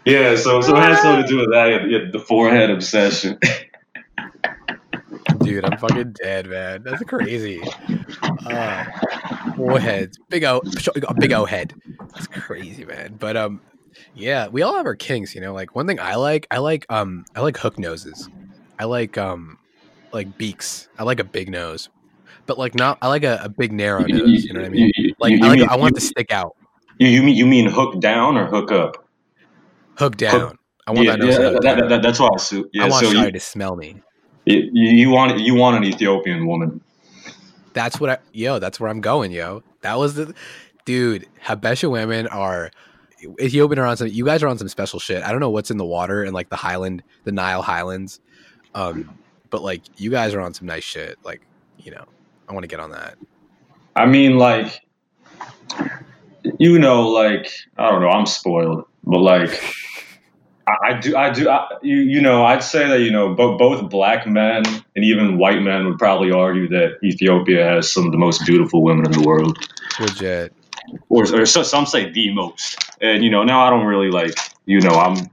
yeah, 0.06 0.36
so 0.36 0.62
so 0.62 0.76
it 0.76 0.84
has 0.84 1.02
something 1.02 1.24
to 1.24 1.28
do 1.28 1.38
with 1.38 1.52
that, 1.52 1.68
yeah, 1.70 1.86
yeah, 1.86 2.12
the 2.12 2.20
forehead 2.20 2.70
obsession. 2.70 3.40
Dude, 5.40 5.66
I'm 5.66 5.78
fucking 5.78 6.14
dead, 6.22 6.48
man. 6.48 6.84
That's 6.84 7.04
crazy. 7.04 7.62
Uh, 8.46 8.86
foreheads, 9.56 10.20
big 10.30 10.44
O, 10.44 10.62
a 11.08 11.14
big 11.14 11.32
O 11.34 11.46
head. 11.46 11.74
That's 12.14 12.28
crazy, 12.28 12.86
man. 12.86 13.16
But 13.20 13.38
um, 13.38 13.62
yeah, 14.14 14.48
we 14.48 14.62
all 14.62 14.76
have 14.76 14.86
our 14.86 14.96
kinks, 14.96 15.36
you 15.36 15.42
know. 15.42 15.54
Like 15.54 15.76
one 15.76 15.88
thing 15.88 16.00
I 16.00 16.16
like, 16.16 16.48
I 16.52 16.58
like 16.60 16.86
um, 16.90 17.26
I 17.36 17.42
like 17.42 17.58
hook 17.58 17.78
noses. 17.80 18.30
I 18.80 18.86
like 18.86 19.18
um, 19.18 19.58
like 20.12 20.38
beaks. 20.38 20.88
I 20.98 21.04
like 21.04 21.20
a 21.20 21.24
big 21.24 21.50
nose, 21.50 21.90
but 22.46 22.58
like 22.58 22.76
not. 22.76 22.98
I 23.02 23.08
like 23.08 23.24
a, 23.24 23.40
a 23.44 23.50
big 23.50 23.72
narrow 23.72 24.06
nose. 24.06 24.44
You 24.46 24.54
know 24.54 24.62
what 24.62 24.68
I 24.68 24.70
mean? 24.70 24.92
You- 24.96 25.14
Like 25.20 25.34
I 25.42 25.48
like. 25.48 25.60
mean- 25.60 25.70
I 25.70 25.76
want 25.76 25.96
to 25.96 26.02
stick 26.02 26.32
out. 26.32 26.56
You, 26.98 27.08
you 27.10 27.24
mean 27.24 27.36
you 27.36 27.46
mean 27.46 27.70
hook 27.70 28.00
down 28.00 28.38
or 28.38 28.46
hook 28.48 28.72
up? 28.72 29.06
Hook 29.98 30.18
down. 30.18 30.58
I 30.88 30.92
want 30.92 31.06
yeah, 31.06 31.12
that 31.14 31.20
nose 31.20 31.30
yeah, 31.34 31.38
to 31.38 31.50
hook 31.52 31.62
that, 31.64 31.90
that- 31.90 32.02
that's 32.02 32.20
what 32.20 32.54
I. 32.54 32.64
Yeah, 32.74 32.86
I 32.86 32.90
want 32.90 33.06
so 33.06 33.12
Shari 33.12 33.32
to 33.32 33.40
smell 33.40 33.76
me. 33.76 34.02
you 34.46 34.70
you 34.74 35.10
want 35.10 35.40
you 35.40 35.56
want 35.56 35.78
an 35.78 35.84
Ethiopian 35.84 36.46
woman. 36.48 36.82
That's 37.74 38.00
what 38.00 38.10
I 38.10 38.18
yo, 38.32 38.60
that's 38.60 38.80
where 38.80 38.90
I'm 38.90 39.02
going, 39.02 39.32
yo. 39.32 39.64
That 39.82 39.98
was 39.98 40.16
the 40.16 40.34
dude, 40.86 41.28
Habesha 41.44 41.90
women 41.92 42.28
are 42.28 42.72
Ethiopian 43.40 43.80
are 43.80 43.86
on 43.86 43.98
some 43.98 44.08
you 44.08 44.26
guys 44.26 44.44
are 44.44 44.48
on 44.48 44.58
some 44.58 44.68
special 44.68 45.00
shit. 45.00 45.24
I 45.24 45.32
don't 45.32 45.40
know 45.40 45.50
what's 45.50 45.72
in 45.72 45.78
the 45.78 45.86
water 45.86 46.24
and 46.24 46.34
like 46.34 46.50
the 46.50 46.56
highland, 46.56 47.04
the 47.24 47.32
Nile 47.32 47.62
highlands. 47.62 48.20
Um 48.74 49.18
but 49.50 49.62
like 49.62 49.82
you 49.98 50.12
guys 50.12 50.34
are 50.34 50.42
on 50.42 50.54
some 50.54 50.68
nice 50.68 50.84
shit. 50.84 51.18
Like, 51.24 51.42
you 51.80 51.92
know, 51.92 52.06
I 52.50 52.54
want 52.54 52.64
to 52.64 52.68
get 52.68 52.80
on 52.80 52.92
that. 52.92 53.18
I 53.96 54.06
mean, 54.06 54.38
like, 54.38 54.82
you 56.60 56.78
know, 56.80 57.08
like 57.08 57.50
I 57.78 57.90
don't 57.90 58.02
know. 58.02 58.10
I'm 58.10 58.26
spoiled, 58.26 58.86
but 59.04 59.20
like, 59.20 59.64
I, 60.68 60.90
I 60.90 61.00
do, 61.00 61.16
I 61.16 61.30
do, 61.30 61.50
I, 61.50 61.68
you, 61.82 61.98
you 61.98 62.22
know, 62.22 62.44
I'd 62.44 62.64
say 62.64 62.88
that 62.88 63.02
you 63.02 63.12
know, 63.12 63.34
bo- 63.34 63.58
both 63.58 63.90
black 63.90 64.28
men 64.28 64.64
and 64.66 65.06
even 65.06 65.38
white 65.38 65.62
men 65.62 65.86
would 65.86 65.98
probably 65.98 66.32
argue 66.32 66.68
that 66.70 66.98
Ethiopia 67.04 67.64
has 67.64 67.92
some 67.92 68.06
of 68.06 68.12
the 68.12 68.18
most 68.18 68.46
beautiful 68.46 68.84
women 68.84 69.06
in 69.06 69.12
the 69.12 69.22
world, 69.26 69.58
Legit. 70.00 70.54
Or, 71.10 71.24
or 71.24 71.46
so, 71.46 71.64
some 71.64 71.86
say 71.86 72.12
the 72.12 72.34
most. 72.34 72.78
And 73.02 73.24
you 73.24 73.30
know, 73.30 73.44
now 73.44 73.66
I 73.66 73.70
don't 73.70 73.86
really 73.86 74.10
like, 74.12 74.38
you 74.66 74.80
know, 74.80 74.92
I'm, 74.92 75.30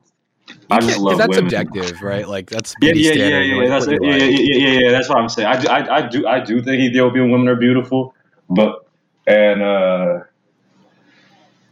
I 0.71 0.81
just 0.81 0.99
love 0.99 1.19
that's 1.19 1.29
women. 1.29 1.51
subjective, 1.51 2.03
right? 2.03 2.29
Like 2.29 2.51
that's 2.51 2.75
Yeah, 2.81 2.93
yeah, 2.95 3.13
yeah, 3.13 3.41
yeah, 3.41 3.57
like, 3.57 3.69
That's 3.69 3.87
yeah, 3.87 3.99
yeah, 4.01 4.25
yeah, 4.25 4.57
yeah, 4.57 4.81
yeah. 4.81 4.91
That's 4.91 5.09
what 5.09 5.19
I'm 5.19 5.29
saying. 5.29 5.49
I, 5.49 5.61
do- 5.61 5.69
I, 5.69 5.97
I 5.97 6.09
do, 6.09 6.27
I 6.27 6.41
do 6.41 6.63
think 6.63 6.81
Ethiopian 6.81 7.31
women 7.31 7.49
are 7.49 7.57
beautiful, 7.57 8.15
but 8.49 8.87
and 9.27 9.63
uh, 9.63 10.21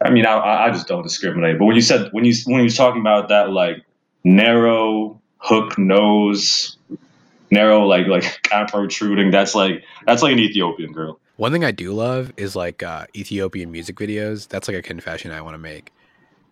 I 0.02 0.10
mean, 0.10 0.26
I, 0.26 0.66
I 0.66 0.70
just 0.70 0.86
don't 0.86 1.02
discriminate. 1.02 1.58
But 1.58 1.66
when 1.66 1.76
you 1.76 1.82
said 1.82 2.08
when 2.12 2.24
you 2.24 2.34
when 2.46 2.58
you 2.58 2.64
was 2.64 2.76
talking 2.76 3.00
about 3.00 3.28
that 3.28 3.50
like 3.50 3.84
narrow 4.24 5.20
hook 5.38 5.78
nose, 5.78 6.76
narrow 7.50 7.86
like 7.86 8.06
like 8.06 8.42
kind 8.42 8.64
of 8.64 8.70
protruding, 8.70 9.30
that's 9.30 9.54
like 9.54 9.84
that's 10.06 10.22
like 10.22 10.32
an 10.32 10.38
Ethiopian 10.38 10.92
girl. 10.92 11.20
One 11.40 11.52
thing 11.52 11.64
I 11.64 11.70
do 11.70 11.94
love 11.94 12.34
is 12.36 12.54
like 12.54 12.82
uh, 12.82 13.06
Ethiopian 13.16 13.72
music 13.72 13.96
videos. 13.96 14.46
That's 14.46 14.68
like 14.68 14.76
a 14.76 14.82
confession 14.82 15.30
I 15.30 15.40
want 15.40 15.54
to 15.54 15.58
make. 15.58 15.90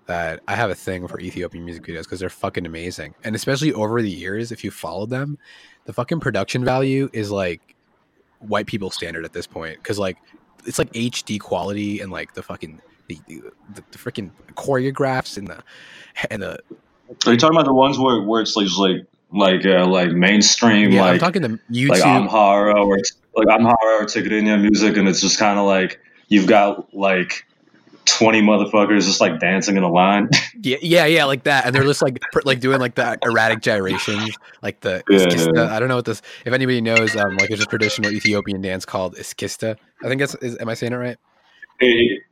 That 0.07 0.41
I 0.49 0.55
have 0.55 0.71
a 0.71 0.75
thing 0.75 1.07
for 1.07 1.21
Ethiopian 1.21 1.63
music 1.63 1.83
videos 1.83 2.05
because 2.05 2.21
they're 2.21 2.31
fucking 2.31 2.65
amazing, 2.65 3.15
and 3.23 3.37
especially 3.37 3.71
over 3.75 4.01
the 4.01 4.09
years, 4.09 4.51
if 4.51 4.65
you 4.65 4.71
follow 4.71 5.05
them, 5.05 5.37
the 5.85 5.93
fucking 5.93 6.21
production 6.21 6.65
value 6.65 7.11
is 7.13 7.31
like 7.31 7.77
white 8.39 8.67
people 8.67 8.91
standard 8.91 9.27
at 9.27 9.35
this 9.35 9.47
point. 9.47 9.77
Because 9.77 9.99
like 9.99 10.17
it's 10.65 10.79
like 10.79 10.91
HD 10.95 11.39
quality 11.39 12.01
and 12.01 12.11
like 12.11 12.33
the 12.33 12.43
fucking 12.43 12.81
the 13.09 13.21
the, 13.29 13.85
the 13.91 13.99
freaking 13.99 14.31
choreographs 14.55 15.37
and 15.37 15.49
the 15.49 15.63
and 16.31 16.41
the 16.41 16.61
Are 17.27 17.33
you 17.33 17.39
talking 17.39 17.55
about 17.55 17.67
the 17.67 17.75
ones 17.75 17.99
where 17.99 18.23
where 18.23 18.41
it's 18.41 18.57
like 18.57 19.05
like 19.33 19.65
uh, 19.67 19.87
like 19.87 20.11
mainstream 20.11 20.91
yeah. 20.93 21.03
I'm 21.03 21.13
like 21.13 21.21
talking 21.21 21.43
the 21.43 21.59
YouTube. 21.71 21.91
like 21.91 22.03
Amhara 22.03 22.75
or 22.77 22.99
like 23.35 23.49
Amhara 23.49 24.01
or 24.01 24.05
Tigrinya 24.05 24.61
music, 24.61 24.97
and 24.97 25.09
it's 25.09 25.21
just 25.21 25.39
kind 25.39 25.59
of 25.59 25.67
like 25.67 26.01
you've 26.29 26.47
got 26.47 26.95
like 26.95 27.45
twenty 28.05 28.41
motherfuckers 28.41 29.05
just 29.05 29.21
like 29.21 29.39
dancing 29.39 29.77
in 29.77 29.83
a 29.83 29.91
line. 29.91 30.31
Yeah, 30.61 30.79
yeah, 30.83 31.07
yeah, 31.07 31.25
like 31.25 31.45
that, 31.45 31.67
and 31.67 31.75
they're 31.75 31.85
just 31.85 32.03
like 32.03 32.21
pr- 32.33 32.41
like 32.45 32.59
doing 32.59 32.81
like 32.81 32.97
the 32.97 33.17
erratic 33.23 33.61
gyrations, 33.63 34.37
like 34.61 34.81
the 34.81 35.05
Yeah, 35.09 35.19
iskista. 35.21 35.55
yeah. 35.55 35.73
I 35.73 35.79
don't 35.79 35.89
know 35.89 35.95
what 35.95 36.05
this. 36.05 36.21
If 36.45 36.53
anybody 36.53 36.81
knows, 36.81 37.15
um, 37.15 37.37
like 37.37 37.49
there's 37.49 37.61
a 37.63 37.67
traditional 37.67 38.11
Ethiopian 38.11 38.61
dance 38.61 38.85
called 38.85 39.15
iskista. 39.15 39.77
I 40.03 40.09
think 40.09 40.19
that's. 40.19 40.35
Is, 40.37 40.59
am 40.59 40.69
I 40.69 40.75
saying 40.75 40.93
it 40.95 40.97
right? 40.97 41.17
It- 41.79 42.23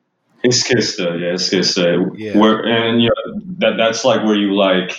it's 0.42 0.68
Kista, 0.68 1.20
yeah, 1.20 1.34
it's 1.34 1.48
Kista. 1.48 2.10
Yeah. 2.16 2.36
Where 2.36 2.64
and 2.66 3.00
you 3.02 3.08
know, 3.08 3.40
that 3.58 3.76
that's 3.78 4.04
like 4.04 4.24
where 4.24 4.34
you 4.36 4.54
like 4.54 4.98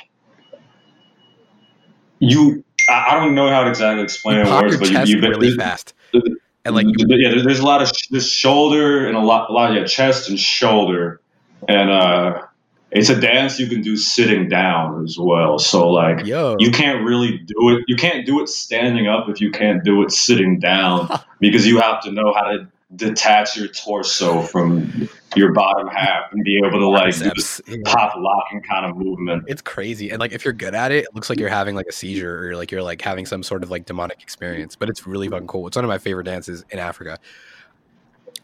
you. 2.19 2.63
I, 2.89 3.15
don't 3.15 3.35
know 3.35 3.49
how 3.49 3.63
to 3.63 3.69
exactly 3.69 4.01
explain 4.03 4.37
You 4.37 4.43
it 4.43 4.61
words, 4.61 4.77
but 4.77 4.89
you, 4.89 5.17
you 5.17 5.21
really 5.21 5.51
fast, 5.57 5.93
and 6.13 6.73
like 6.75 6.85
you, 6.85 6.93
yeah, 7.09 7.29
there- 7.31 7.43
there's 7.43 7.59
a 7.59 7.65
lot 7.65 7.81
of 7.81 7.89
sh- 7.89 8.07
this 8.09 8.31
shoulder 8.31 9.05
and 9.07 9.17
a 9.17 9.19
lot, 9.19 9.49
a 9.49 9.53
lot 9.53 9.71
of 9.71 9.75
yeah, 9.77 9.83
chest 9.83 10.29
and 10.29 10.39
shoulder, 10.39 11.19
and 11.67 11.89
uh, 11.89 12.43
it's 12.91 13.09
a 13.09 13.19
dance 13.19 13.59
you 13.59 13.67
can 13.67 13.81
do 13.81 13.97
sitting 13.97 14.47
down 14.47 15.03
as 15.03 15.17
well. 15.19 15.59
So 15.59 15.89
like 15.89 16.25
Yo. 16.25 16.55
you 16.59 16.71
can't 16.71 17.03
really 17.03 17.37
do 17.39 17.75
it. 17.75 17.83
You 17.87 17.97
can't 17.97 18.25
do 18.25 18.41
it 18.41 18.47
standing 18.47 19.07
up 19.07 19.27
if 19.27 19.41
you 19.41 19.51
can't 19.51 19.83
do 19.83 20.01
it 20.03 20.11
sitting 20.11 20.59
down 20.59 21.09
because 21.41 21.67
you 21.67 21.79
have 21.81 22.01
to 22.03 22.11
know 22.11 22.33
how 22.33 22.43
to 22.51 22.67
detach 22.95 23.57
your 23.57 23.67
torso 23.67 24.41
from 24.43 25.09
your 25.35 25.51
bottom 25.51 25.87
half 25.87 26.31
and 26.31 26.43
be 26.43 26.57
able 26.65 26.79
to 26.79 26.87
like 26.87 27.13
do 27.17 27.29
this. 27.35 27.61
Yeah. 27.67 27.77
pop 27.85 28.15
locking 28.17 28.61
kind 28.61 28.85
of 28.85 28.97
movement. 28.97 29.43
It's 29.47 29.61
crazy. 29.61 30.09
And 30.09 30.19
like 30.19 30.31
if 30.31 30.45
you're 30.45 30.53
good 30.53 30.73
at 30.73 30.91
it, 30.91 31.05
it 31.05 31.15
looks 31.15 31.29
like 31.29 31.39
you're 31.39 31.49
having 31.49 31.75
like 31.75 31.87
a 31.87 31.91
seizure 31.91 32.49
or 32.49 32.55
like 32.55 32.71
you're 32.71 32.81
like 32.83 33.01
having 33.01 33.25
some 33.25 33.43
sort 33.43 33.63
of 33.63 33.69
like 33.69 33.85
demonic 33.85 34.21
experience. 34.21 34.75
But 34.75 34.89
it's 34.89 35.05
really 35.05 35.27
fucking 35.27 35.47
cool. 35.47 35.67
It's 35.67 35.75
one 35.75 35.85
of 35.85 35.89
my 35.89 35.97
favorite 35.97 36.23
dances 36.25 36.63
in 36.69 36.79
Africa. 36.79 37.17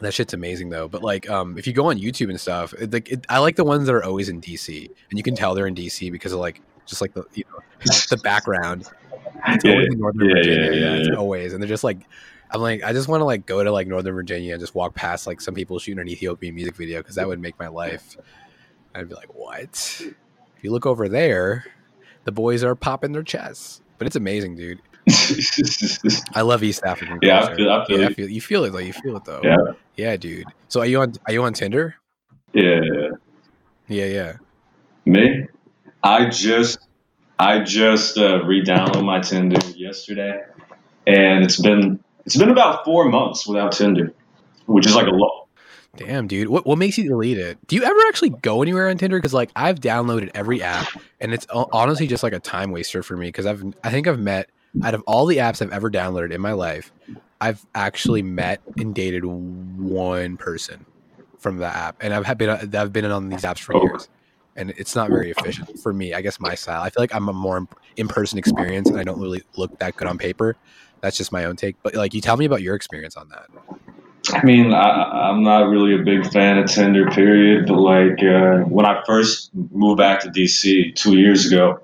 That 0.00 0.12
shit's 0.12 0.34
amazing 0.34 0.70
though. 0.70 0.88
But 0.88 1.02
like 1.02 1.28
um 1.30 1.56
if 1.56 1.66
you 1.66 1.72
go 1.72 1.86
on 1.86 1.98
YouTube 1.98 2.28
and 2.28 2.40
stuff, 2.40 2.74
it, 2.74 2.92
like 2.92 3.10
it, 3.10 3.24
I 3.28 3.38
like 3.38 3.56
the 3.56 3.64
ones 3.64 3.86
that 3.86 3.94
are 3.94 4.04
always 4.04 4.28
in 4.28 4.40
DC. 4.40 4.86
And 5.10 5.18
you 5.18 5.22
can 5.22 5.34
tell 5.34 5.54
they're 5.54 5.66
in 5.66 5.74
DC 5.74 6.10
because 6.12 6.32
of 6.32 6.40
like 6.40 6.60
just 6.86 7.00
like 7.00 7.14
the 7.14 7.24
you 7.34 7.44
know 7.50 7.60
the 8.10 8.16
background. 8.22 8.88
It's 9.46 9.64
Yeah, 9.64 9.72
always 9.72 9.88
in 9.92 9.98
Northern 9.98 10.28
yeah, 10.28 10.34
Virginia. 10.34 10.64
yeah, 10.64 10.70
Yeah, 10.70 10.94
yeah, 10.94 11.00
it's 11.08 11.16
always. 11.16 11.52
And 11.52 11.62
they're 11.62 11.68
just 11.68 11.84
like 11.84 11.98
I'm 12.54 12.60
like 12.60 12.82
I 12.84 12.92
just 12.92 13.08
want 13.08 13.20
to 13.20 13.24
like 13.24 13.46
go 13.46 13.62
to 13.64 13.70
like 13.72 13.86
Northern 13.88 14.14
Virginia 14.14 14.52
and 14.54 14.60
just 14.60 14.74
walk 14.74 14.94
past 14.94 15.26
like 15.26 15.40
some 15.40 15.54
people 15.54 15.78
shooting 15.78 16.00
an 16.00 16.08
Ethiopian 16.08 16.54
music 16.54 16.76
video 16.76 17.00
because 17.00 17.16
that 17.16 17.26
would 17.26 17.40
make 17.40 17.58
my 17.58 17.66
life. 17.68 18.16
I'd 18.94 19.08
be 19.08 19.14
like, 19.16 19.34
what? 19.34 20.00
If 20.06 20.62
you 20.62 20.70
look 20.70 20.86
over 20.86 21.08
there, 21.08 21.64
the 22.24 22.30
boys 22.32 22.62
are 22.62 22.76
popping 22.76 23.10
their 23.12 23.24
chests. 23.24 23.80
But 23.98 24.06
it's 24.06 24.14
amazing, 24.16 24.54
dude. 24.56 24.80
I 26.34 26.42
love 26.42 26.62
East 26.62 26.82
African 26.84 27.18
Yeah, 27.22 27.38
I 27.38 27.40
culture. 27.46 27.56
feel- 27.56 27.70
I 27.72 27.84
feel 27.86 28.00
yeah, 28.00 28.08
you. 28.08 28.14
feel, 28.14 28.28
you 28.30 28.40
feel 28.40 28.64
it 28.64 28.70
though. 28.70 28.78
You 28.78 28.92
feel 28.92 29.16
it 29.16 29.24
though. 29.24 29.40
Yeah. 29.42 29.56
Yeah, 29.96 30.16
dude. 30.16 30.46
So 30.68 30.80
are 30.80 30.86
you 30.86 31.00
on? 31.00 31.12
Are 31.26 31.32
you 31.32 31.42
on 31.42 31.52
Tinder? 31.54 31.96
yeah. 32.52 32.80
Yeah, 33.88 34.06
yeah. 34.06 34.32
Me? 35.04 35.46
I 36.02 36.28
just 36.30 36.78
I 37.38 37.60
just 37.64 38.16
uh, 38.16 38.42
re-downloaded 38.44 39.04
my 39.04 39.20
Tinder 39.20 39.58
yesterday, 39.76 40.40
and 41.06 41.44
it's 41.44 41.60
been 41.60 42.02
it's 42.26 42.36
been 42.36 42.50
about 42.50 42.84
four 42.84 43.08
months 43.08 43.46
without 43.46 43.72
Tinder, 43.72 44.12
which 44.66 44.86
is 44.86 44.94
like 44.94 45.06
a 45.06 45.10
lot. 45.10 45.46
Damn, 45.96 46.26
dude. 46.26 46.48
What 46.48 46.66
what 46.66 46.76
makes 46.78 46.98
you 46.98 47.08
delete 47.08 47.38
it? 47.38 47.58
Do 47.68 47.76
you 47.76 47.84
ever 47.84 47.98
actually 48.08 48.30
go 48.30 48.62
anywhere 48.62 48.88
on 48.88 48.98
Tinder? 48.98 49.18
Because 49.18 49.34
like 49.34 49.50
I've 49.54 49.78
downloaded 49.80 50.30
every 50.34 50.60
app, 50.62 50.88
and 51.20 51.32
it's 51.32 51.46
honestly 51.50 52.06
just 52.08 52.22
like 52.22 52.32
a 52.32 52.40
time 52.40 52.72
waster 52.72 53.02
for 53.02 53.16
me. 53.16 53.28
Because 53.28 53.46
I've 53.46 53.62
I 53.84 53.90
think 53.90 54.08
I've 54.08 54.18
met 54.18 54.50
out 54.82 54.94
of 54.94 55.04
all 55.06 55.26
the 55.26 55.36
apps 55.36 55.62
I've 55.62 55.72
ever 55.72 55.90
downloaded 55.90 56.32
in 56.32 56.40
my 56.40 56.50
life, 56.52 56.92
I've 57.40 57.64
actually 57.76 58.22
met 58.22 58.60
and 58.76 58.92
dated 58.92 59.24
one 59.24 60.36
person 60.36 60.84
from 61.38 61.58
the 61.58 61.66
app, 61.66 61.96
and 62.00 62.12
I've 62.12 62.26
had 62.26 62.38
been 62.38 62.50
I've 62.50 62.92
been 62.92 63.04
on 63.04 63.28
these 63.28 63.42
apps 63.42 63.60
for 63.60 63.76
Oh. 63.76 63.82
years, 63.84 64.08
and 64.56 64.70
it's 64.76 64.96
not 64.96 65.10
very 65.10 65.30
efficient 65.30 65.78
for 65.78 65.92
me. 65.92 66.12
I 66.12 66.22
guess 66.22 66.40
my 66.40 66.56
style. 66.56 66.82
I 66.82 66.90
feel 66.90 67.02
like 67.04 67.14
I'm 67.14 67.28
a 67.28 67.32
more 67.32 67.68
in 67.96 68.08
person 68.08 68.36
experience, 68.36 68.88
and 68.88 68.98
I 68.98 69.04
don't 69.04 69.20
really 69.20 69.42
look 69.56 69.78
that 69.78 69.94
good 69.96 70.08
on 70.08 70.18
paper. 70.18 70.56
That's 71.04 71.18
just 71.18 71.32
my 71.32 71.44
own 71.44 71.56
take. 71.56 71.76
But 71.82 71.94
like, 71.94 72.14
you 72.14 72.22
tell 72.22 72.38
me 72.38 72.46
about 72.46 72.62
your 72.62 72.74
experience 72.74 73.14
on 73.14 73.28
that. 73.28 73.50
I 74.32 74.42
mean, 74.42 74.72
I, 74.72 75.28
I'm 75.28 75.42
not 75.42 75.68
really 75.68 75.94
a 75.94 76.02
big 76.02 76.32
fan 76.32 76.56
of 76.56 76.70
Tinder, 76.70 77.10
period. 77.10 77.66
But 77.66 77.76
like 77.76 78.22
uh, 78.22 78.60
when 78.60 78.86
I 78.86 79.02
first 79.04 79.50
moved 79.54 79.98
back 79.98 80.20
to 80.20 80.30
DC 80.30 80.94
two 80.94 81.18
years 81.18 81.46
ago, 81.46 81.80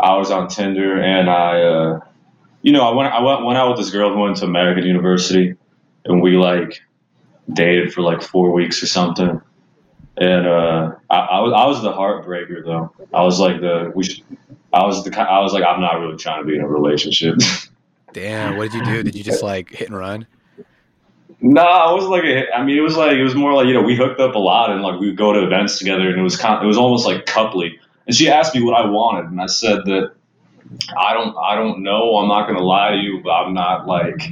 I 0.00 0.16
was 0.16 0.32
on 0.32 0.48
Tinder, 0.48 1.00
and 1.00 1.30
I, 1.30 1.62
uh, 1.62 2.00
you 2.62 2.72
know, 2.72 2.82
I 2.82 2.92
went 2.96 3.14
I 3.14 3.22
went, 3.22 3.44
went 3.44 3.58
out 3.58 3.68
with 3.68 3.78
this 3.78 3.90
girl 3.90 4.12
who 4.12 4.18
went 4.18 4.38
to 4.38 4.44
American 4.44 4.86
University, 4.86 5.54
and 6.04 6.20
we 6.20 6.36
like 6.36 6.82
dated 7.52 7.92
for 7.94 8.00
like 8.00 8.22
four 8.22 8.50
weeks 8.50 8.82
or 8.82 8.88
something. 8.88 9.40
And 10.16 10.46
uh, 10.48 10.96
I, 11.08 11.16
I 11.16 11.40
was 11.42 11.52
I 11.56 11.66
was 11.66 11.80
the 11.80 11.92
heartbreaker 11.92 12.64
though. 12.64 12.92
I 13.14 13.22
was 13.22 13.38
like 13.38 13.60
the 13.60 13.92
we. 13.94 14.02
Should, 14.02 14.24
I 14.72 14.84
was 14.84 15.04
the 15.04 15.16
I 15.16 15.38
was 15.38 15.52
like 15.52 15.62
I'm 15.62 15.80
not 15.80 16.00
really 16.00 16.16
trying 16.16 16.42
to 16.42 16.48
be 16.48 16.56
in 16.56 16.62
a 16.62 16.66
relationship. 16.66 17.36
Damn, 18.12 18.56
what 18.56 18.70
did 18.70 18.74
you 18.74 18.84
do? 18.84 19.02
Did 19.02 19.14
you 19.14 19.24
just 19.24 19.42
like 19.42 19.70
hit 19.70 19.88
and 19.88 19.96
run? 19.96 20.26
No, 21.40 21.92
it 21.92 21.96
was 21.96 22.06
like 22.06 22.22
a, 22.24 22.54
I 22.54 22.64
mean, 22.64 22.78
it 22.78 22.82
was 22.82 22.96
like 22.96 23.12
it 23.12 23.22
was 23.22 23.34
more 23.34 23.52
like 23.52 23.66
you 23.66 23.74
know 23.74 23.82
we 23.82 23.96
hooked 23.96 24.20
up 24.20 24.34
a 24.34 24.38
lot 24.38 24.70
and 24.70 24.82
like 24.82 25.00
we 25.00 25.08
would 25.08 25.16
go 25.16 25.32
to 25.32 25.44
events 25.44 25.78
together 25.78 26.08
and 26.08 26.18
it 26.18 26.22
was 26.22 26.36
kind 26.36 26.62
it 26.62 26.66
was 26.66 26.76
almost 26.76 27.04
like 27.04 27.26
coupley. 27.26 27.78
And 28.06 28.14
she 28.14 28.28
asked 28.28 28.54
me 28.54 28.62
what 28.62 28.74
I 28.74 28.86
wanted 28.86 29.30
and 29.30 29.40
I 29.40 29.46
said 29.46 29.84
that 29.86 30.12
I 30.96 31.14
don't 31.14 31.36
I 31.36 31.56
don't 31.56 31.82
know. 31.82 32.16
I'm 32.16 32.28
not 32.28 32.46
gonna 32.46 32.62
lie 32.62 32.92
to 32.92 32.96
you, 32.96 33.20
but 33.22 33.30
I'm 33.30 33.54
not 33.54 33.86
like 33.86 34.22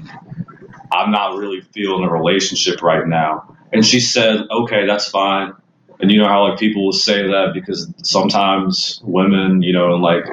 I'm 0.92 1.10
not 1.10 1.36
really 1.36 1.60
feeling 1.60 2.04
a 2.04 2.12
relationship 2.12 2.82
right 2.82 3.06
now. 3.06 3.56
And 3.72 3.84
she 3.84 4.00
said, 4.00 4.46
okay, 4.50 4.86
that's 4.86 5.08
fine. 5.08 5.52
And 6.00 6.10
you 6.10 6.18
know 6.18 6.28
how 6.28 6.48
like 6.48 6.58
people 6.58 6.84
will 6.84 6.92
say 6.92 7.26
that 7.26 7.52
because 7.54 7.92
sometimes 8.02 9.00
women, 9.04 9.62
you 9.62 9.72
know, 9.72 9.96
like 9.96 10.24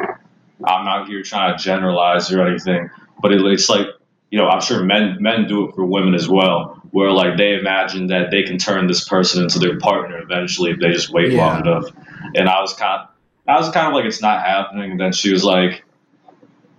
I'm 0.64 0.86
not 0.86 1.08
here 1.08 1.24
trying 1.24 1.58
to 1.58 1.64
generalize 1.64 2.32
or 2.32 2.46
anything, 2.46 2.90
but 3.22 3.32
it, 3.32 3.42
it's 3.46 3.70
like 3.70 3.88
you 4.30 4.38
know, 4.38 4.48
I'm 4.48 4.62
sure 4.62 4.84
men 4.84 5.18
men 5.22 5.48
do 5.48 5.68
it 5.70 5.76
for 5.76 5.86
women 5.86 6.14
as 6.14 6.28
well, 6.28 6.82
where 6.92 7.12
like 7.12 7.38
they 7.38 7.56
imagine 7.56 8.08
that 8.08 8.30
they 8.32 8.44
can 8.44 8.58
turn 8.58 8.88
this 8.88 9.08
person 9.08 9.44
into 9.44 9.60
their 9.60 9.80
partner 9.80 10.20
eventually 10.22 10.72
if 10.72 10.80
they 10.80 10.92
just 10.92 11.10
wait 11.12 11.32
Yeah. 11.32 11.46
long 11.46 11.62
enough. 11.62 11.86
And 12.36 12.50
I 12.50 12.60
was 12.60 12.74
kind, 12.74 13.02
of, 13.02 13.08
I 13.48 13.58
was 13.58 13.70
kind 13.70 13.88
of 13.88 13.94
like, 13.94 14.04
it's 14.06 14.22
not 14.22 14.46
happening. 14.46 14.92
And 14.92 15.00
then 15.00 15.14
she 15.14 15.32
was 15.32 15.46
like, 15.46 15.86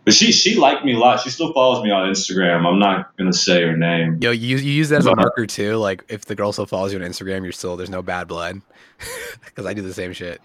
but 0.04 0.12
she 0.12 0.32
she 0.32 0.56
liked 0.56 0.84
me 0.84 0.94
a 0.94 0.98
lot. 0.98 1.20
She 1.20 1.30
still 1.30 1.52
follows 1.54 1.82
me 1.82 1.90
on 1.90 2.08
Instagram. 2.10 2.66
I'm 2.66 2.78
not 2.78 3.16
gonna 3.16 3.32
say 3.32 3.62
her 3.62 3.76
name. 3.76 4.18
Yo, 4.20 4.30
you 4.30 4.56
you 4.56 4.72
use 4.72 4.90
that 4.90 4.98
as 4.98 5.06
a 5.06 5.12
uh, 5.12 5.16
marker 5.16 5.46
too. 5.46 5.76
Like 5.76 6.04
if 6.08 6.24
the 6.26 6.34
girl 6.34 6.52
still 6.52 6.66
follows 6.66 6.92
you 6.92 6.98
on 6.98 7.04
Instagram, 7.06 7.42
you're 7.44 7.52
still 7.52 7.76
there's 7.76 7.90
no 7.90 8.02
bad 8.02 8.28
blood. 8.28 8.60
Because 9.44 9.66
I 9.66 9.74
do 9.74 9.82
the 9.82 9.94
same 9.94 10.12
shit. 10.12 10.40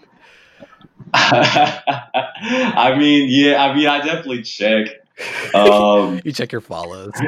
I 1.14 2.94
mean, 2.98 3.28
yeah, 3.30 3.62
I 3.62 3.74
mean, 3.74 3.86
I 3.86 3.98
definitely 3.98 4.42
check. 4.42 4.88
Um, 5.54 6.20
You 6.24 6.32
check 6.32 6.52
your 6.52 6.60
follows. 6.60 7.12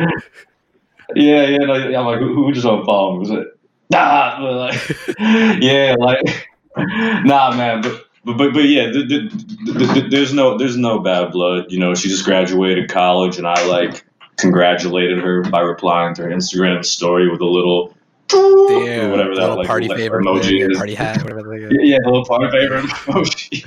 Yeah, 1.14 1.42
yeah. 1.46 1.58
Like, 1.66 1.84
I'm 1.84 2.04
like, 2.04 2.18
who, 2.18 2.34
who 2.34 2.50
just 2.52 2.66
unfollowed 2.66 3.14
me? 3.14 3.18
Was 3.20 3.30
it? 3.30 3.46
Nah, 3.90 4.38
like, 4.40 5.58
yeah, 5.62 5.94
like, 5.96 6.48
nah, 6.76 7.54
man. 7.56 7.80
But 7.80 8.02
but 8.24 8.36
but, 8.36 8.52
but 8.52 8.64
yeah, 8.64 8.90
th- 8.90 9.08
th- 9.08 9.30
th- 9.30 9.92
th- 9.94 10.10
there's 10.10 10.32
no 10.34 10.58
there's 10.58 10.76
no 10.76 10.98
bad 10.98 11.30
blood. 11.30 11.66
You 11.70 11.78
know, 11.78 11.94
she 11.94 12.08
just 12.08 12.24
graduated 12.24 12.90
college, 12.90 13.38
and 13.38 13.46
I 13.46 13.64
like 13.68 14.04
congratulated 14.36 15.18
her 15.20 15.42
by 15.42 15.60
replying 15.60 16.16
to 16.16 16.22
her 16.22 16.28
Instagram 16.30 16.84
story 16.84 17.30
with 17.30 17.40
a 17.40 17.46
little 17.46 17.94
Damn, 18.28 19.12
whatever 19.12 19.36
that 19.36 19.40
little 19.42 19.56
like, 19.58 19.68
party 19.68 19.86
like, 19.86 19.98
favor 19.98 20.20
emoji 20.20 20.42
thing, 20.42 20.70
is. 20.72 20.76
party 20.76 20.94
hat, 20.96 21.22
whatever 21.22 21.56
Yeah, 21.56 21.68
yeah, 21.82 21.98
a 22.04 22.06
little 22.06 22.24
party 22.24 22.50
favor 22.50 22.82
emoji. 22.82 23.64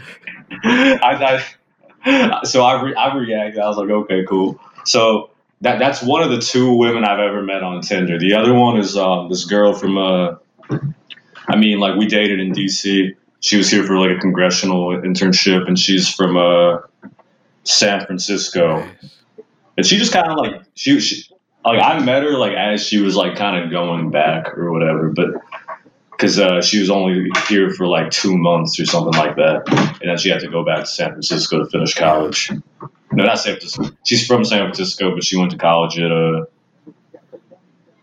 I, 0.66 0.98
I, 1.38 1.44
so 2.44 2.64
I, 2.64 2.82
re, 2.82 2.96
I 2.96 3.16
reacted. 3.16 3.62
I 3.62 3.68
was 3.68 3.78
like, 3.78 3.90
okay, 3.90 4.26
cool. 4.28 4.60
So 4.86 5.32
that 5.62 5.80
that's 5.80 6.02
one 6.02 6.24
of 6.24 6.32
the 6.32 6.40
two 6.40 6.74
women 6.74 7.04
I've 7.04 7.20
ever 7.20 7.42
met 7.42 7.64
on 7.64 7.82
Tinder. 7.82 8.18
The 8.20 8.34
other 8.34 8.54
one 8.54 8.78
is 8.78 8.98
um, 8.98 9.30
this 9.30 9.46
girl 9.46 9.74
from. 9.74 9.98
Uh, 9.98 10.36
I 11.48 11.56
mean, 11.56 11.80
like 11.80 11.98
we 11.98 12.06
dated 12.06 12.40
in 12.40 12.52
D.C. 12.52 13.16
She 13.42 13.58
was 13.58 13.72
here 13.72 13.84
for 13.84 13.98
like 13.98 14.18
a 14.18 14.20
congressional 14.20 14.90
internship, 14.90 15.68
and 15.68 15.78
she's 15.78 16.14
from 16.14 16.38
uh, 16.38 16.80
San 17.64 18.06
Francisco. 18.06 18.88
And 19.78 19.86
she 19.86 19.98
just 19.98 20.14
kind 20.14 20.28
of 20.28 20.38
like 20.38 20.62
she, 20.76 21.00
she 21.00 21.24
like 21.66 21.82
I 21.82 22.00
met 22.00 22.24
her 22.24 22.38
like 22.38 22.54
as 22.54 22.86
she 22.86 23.00
was 23.00 23.16
like 23.16 23.36
kind 23.36 23.64
of 23.64 23.72
going 23.72 24.12
back 24.12 24.58
or 24.58 24.72
whatever, 24.72 25.10
but 25.10 25.28
because 26.20 26.38
uh, 26.38 26.62
she 26.62 26.82
was 26.82 26.90
only 26.90 27.30
here 27.48 27.70
for 27.70 27.88
like 27.88 28.12
two 28.12 28.38
months 28.38 28.78
or 28.78 28.86
something 28.86 29.14
like 29.14 29.38
that, 29.38 29.64
and 30.02 30.10
then 30.10 30.18
she 30.18 30.28
had 30.28 30.42
to 30.42 30.50
go 30.50 30.66
back 30.66 30.80
to 30.80 30.86
San 30.86 31.12
Francisco 31.12 31.60
to 31.60 31.66
finish 31.70 31.94
college. 31.94 32.52
No, 33.14 33.24
not 33.24 33.40
San 33.40 33.54
Francisco. 33.54 33.96
She's 34.04 34.28
from 34.28 34.44
San 34.44 34.64
Francisco, 34.64 35.16
but 35.16 35.24
she 35.24 35.38
went 35.38 35.52
to 35.52 35.58
college 35.58 35.98
at 35.98 36.12
a 36.12 36.50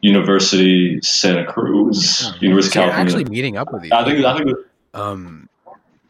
University 0.00 0.98
Santa 1.02 1.44
Cruz, 1.44 2.32
University 2.40 2.78
of 2.78 2.84
California. 2.84 3.04
actually 3.04 3.24
meeting 3.24 3.58
up 3.58 3.70
with 3.70 3.82
these. 3.82 3.92
I 3.92 4.02
think 4.04 4.24
I 4.24 4.38
think 4.38 4.50
um, 4.94 5.50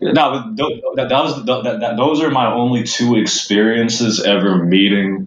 no, 0.00 0.12
but 0.12 0.57
that, 0.94 1.09
that 1.09 1.24
was 1.24 1.44
that, 1.44 1.80
that, 1.80 1.96
those 1.96 2.22
are 2.22 2.30
my 2.30 2.52
only 2.52 2.84
two 2.84 3.16
experiences 3.16 4.22
ever 4.22 4.64
meeting 4.64 5.26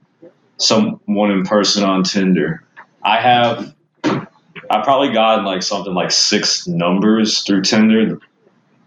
someone 0.56 1.32
in 1.32 1.44
person 1.44 1.84
on 1.84 2.04
Tinder. 2.04 2.64
I 3.04 3.20
have 3.20 3.76
I 4.70 4.82
probably 4.84 5.12
gotten 5.14 5.46
like 5.46 5.64
something 5.64 5.94
like 5.94 6.12
six 6.12 6.68
numbers 6.68 7.42
through 7.42 7.62
Tinder, 7.64 8.20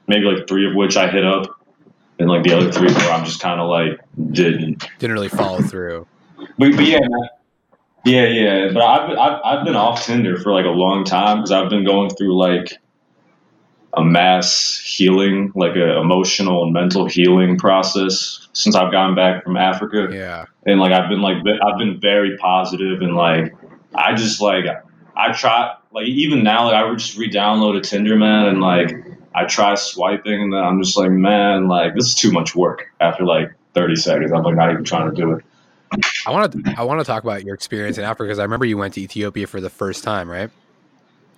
maybe 0.06 0.24
like 0.26 0.46
three 0.48 0.68
of 0.68 0.74
which 0.74 0.96
I 0.96 1.08
hit 1.08 1.24
up, 1.24 1.46
and 2.18 2.28
like 2.28 2.44
the 2.44 2.52
other 2.56 2.70
three 2.70 2.92
where 2.92 3.10
I'm 3.12 3.24
just 3.24 3.40
kind 3.40 3.60
of 3.60 3.68
like 3.68 4.00
didn't. 4.32 4.86
didn't 4.98 5.14
really 5.14 5.28
follow 5.28 5.60
through. 5.62 6.06
But, 6.58 6.76
but 6.76 6.84
yeah, 6.84 6.98
yeah, 8.04 8.26
yeah. 8.26 8.70
But 8.72 8.82
I've, 8.82 9.08
been- 9.08 9.18
I've 9.18 9.40
I've 9.44 9.64
been 9.64 9.76
off 9.76 10.04
Tinder 10.04 10.36
for 10.38 10.52
like 10.52 10.66
a 10.66 10.70
long 10.70 11.04
time 11.04 11.38
because 11.38 11.52
I've 11.52 11.70
been 11.70 11.84
going 11.84 12.10
through 12.10 12.36
like 12.36 12.78
a 13.94 14.02
mass 14.04 14.80
healing, 14.84 15.52
like 15.54 15.76
a 15.76 15.98
emotional 15.98 16.62
and 16.64 16.72
mental 16.72 17.06
healing 17.06 17.58
process 17.58 18.48
since 18.54 18.74
I've 18.74 18.90
gotten 18.92 19.14
back 19.14 19.44
from 19.44 19.56
Africa, 19.56 20.08
Yeah. 20.10 20.46
and 20.66 20.80
like 20.80 20.92
I've 20.92 21.08
been 21.10 21.20
like 21.22 21.36
I've 21.38 21.78
been 21.78 22.00
very 22.00 22.36
positive 22.38 23.02
and 23.02 23.14
like 23.16 23.54
I 23.94 24.14
just 24.14 24.40
like 24.40 24.64
I 25.16 25.32
try 25.32 25.74
like 25.92 26.06
even 26.06 26.42
now 26.42 26.66
like 26.66 26.74
I 26.74 26.84
would 26.84 26.98
just 26.98 27.16
re-download 27.16 27.76
a 27.76 27.80
Tinder 27.80 28.16
man 28.16 28.46
and 28.46 28.60
like 28.60 28.92
I 29.34 29.44
try 29.44 29.74
swiping, 29.74 30.42
and 30.42 30.52
then 30.52 30.62
I'm 30.62 30.82
just 30.82 30.96
like, 30.96 31.10
man, 31.10 31.68
like 31.68 31.94
this 31.94 32.06
is 32.06 32.14
too 32.14 32.32
much 32.32 32.54
work. 32.54 32.86
After 33.00 33.24
like 33.24 33.52
30 33.74 33.96
seconds, 33.96 34.32
I'm 34.32 34.42
like 34.42 34.56
not 34.56 34.70
even 34.70 34.84
trying 34.84 35.10
to 35.10 35.16
do 35.16 35.32
it. 35.32 35.44
I 36.26 36.30
want 36.30 36.52
to 36.52 36.74
I 36.76 36.84
want 36.84 37.00
to 37.00 37.04
talk 37.04 37.22
about 37.22 37.44
your 37.44 37.54
experience 37.54 37.98
in 37.98 38.04
Africa 38.04 38.24
because 38.24 38.38
I 38.38 38.44
remember 38.44 38.66
you 38.66 38.78
went 38.78 38.94
to 38.94 39.00
Ethiopia 39.00 39.46
for 39.46 39.60
the 39.60 39.70
first 39.70 40.04
time, 40.04 40.30
right? 40.30 40.50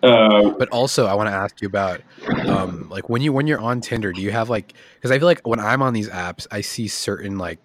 Uh, 0.02 0.50
But 0.50 0.68
also, 0.68 1.06
I 1.06 1.14
want 1.14 1.28
to 1.28 1.32
ask 1.32 1.60
you 1.62 1.66
about 1.66 2.02
um, 2.46 2.88
like 2.90 3.08
when 3.08 3.22
you 3.22 3.32
when 3.32 3.46
you're 3.46 3.60
on 3.60 3.80
Tinder, 3.80 4.12
do 4.12 4.20
you 4.20 4.30
have 4.30 4.50
like 4.50 4.74
because 4.96 5.10
I 5.10 5.18
feel 5.18 5.26
like 5.26 5.46
when 5.46 5.60
I'm 5.60 5.82
on 5.82 5.92
these 5.94 6.08
apps, 6.08 6.46
I 6.50 6.60
see 6.60 6.88
certain 6.88 7.38
like 7.38 7.58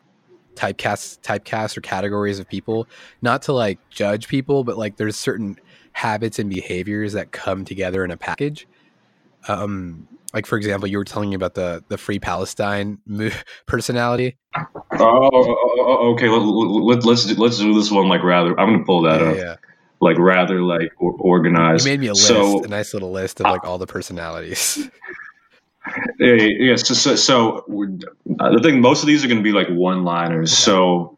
typecasts, 0.56 1.18
typecasts 1.22 1.78
or 1.78 1.82
categories 1.82 2.40
of 2.40 2.48
people. 2.48 2.88
Not 3.22 3.42
to 3.44 3.54
like 3.54 3.80
judge 3.90 4.28
people, 4.28 4.64
but 4.64 4.78
like 4.78 4.98
there's 4.98 5.18
certain 5.18 5.58
habits 6.00 6.40
and 6.40 6.50
behaviors 6.50 7.14
that 7.14 7.32
come 7.32 7.66
together 7.66 8.06
in 8.06 8.12
a 8.12 8.18
package. 8.18 8.68
Um, 9.48 10.08
like 10.34 10.46
for 10.46 10.58
example, 10.58 10.88
you 10.88 10.98
were 10.98 11.04
telling 11.04 11.30
me 11.30 11.36
about 11.36 11.56
the 11.56 11.84
the 11.90 11.98
Free 11.98 12.20
Palestine 12.20 13.00
personality. 13.66 14.38
oh, 14.56 14.66
oh, 15.00 15.30
oh, 15.34 15.76
oh, 15.80 16.14
okay. 16.14 16.30
Let, 16.30 16.40
let, 16.42 17.06
let's 17.06 17.26
do, 17.26 17.36
let's 17.36 17.58
do 17.58 17.74
this 17.74 17.92
one 17.92 18.08
like 18.08 18.24
rather. 18.24 18.58
I'm 18.60 18.74
gonna 18.74 18.86
pull 18.86 19.02
that 19.04 19.20
Yeah, 19.22 19.28
up. 19.30 19.38
yeah. 19.38 19.56
Like 20.02 20.18
rather 20.18 20.62
like 20.62 20.92
or, 20.98 21.12
You 21.12 21.18
organized. 21.20 21.86
made 21.86 22.00
me 22.00 22.08
a 22.08 22.12
list, 22.14 22.28
So 22.28 22.64
a 22.64 22.68
nice 22.68 22.94
little 22.94 23.12
list 23.12 23.40
of 23.42 23.46
like 23.48 23.66
all 23.66 23.78
the 23.78 23.88
personalities. 23.88 24.90
Yeah, 26.20 26.34
yeah. 26.36 26.76
So, 26.76 26.94
so, 26.94 27.16
so 27.16 27.64
we're- 27.68 27.98
uh, 28.40 28.52
the 28.52 28.60
thing, 28.62 28.80
most 28.82 29.02
of 29.02 29.08
these 29.08 29.24
are 29.24 29.28
going 29.28 29.40
to 29.40 29.44
be 29.44 29.54
like 29.54 29.70
one-liners. 29.70 30.56
So, 30.56 31.18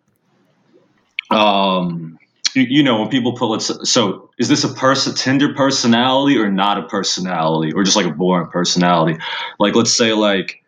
um, 1.30 2.18
you, 2.56 2.64
you 2.64 2.84
know, 2.84 3.00
when 3.00 3.10
people 3.10 3.34
put, 3.34 3.48
let's, 3.48 3.90
so 3.90 4.30
is 4.38 4.50
this 4.50 4.64
a 4.64 4.70
person, 4.70 5.16
Tinder 5.16 5.54
personality 5.54 6.38
or 6.38 6.50
not 6.52 6.78
a 6.78 6.84
personality, 6.84 7.74
or 7.74 7.84
just 7.84 7.96
like 7.96 8.06
a 8.06 8.12
boring 8.12 8.48
personality? 8.48 9.20
Like, 9.60 9.76
let's 9.76 9.94
say, 9.94 10.14
like 10.14 10.64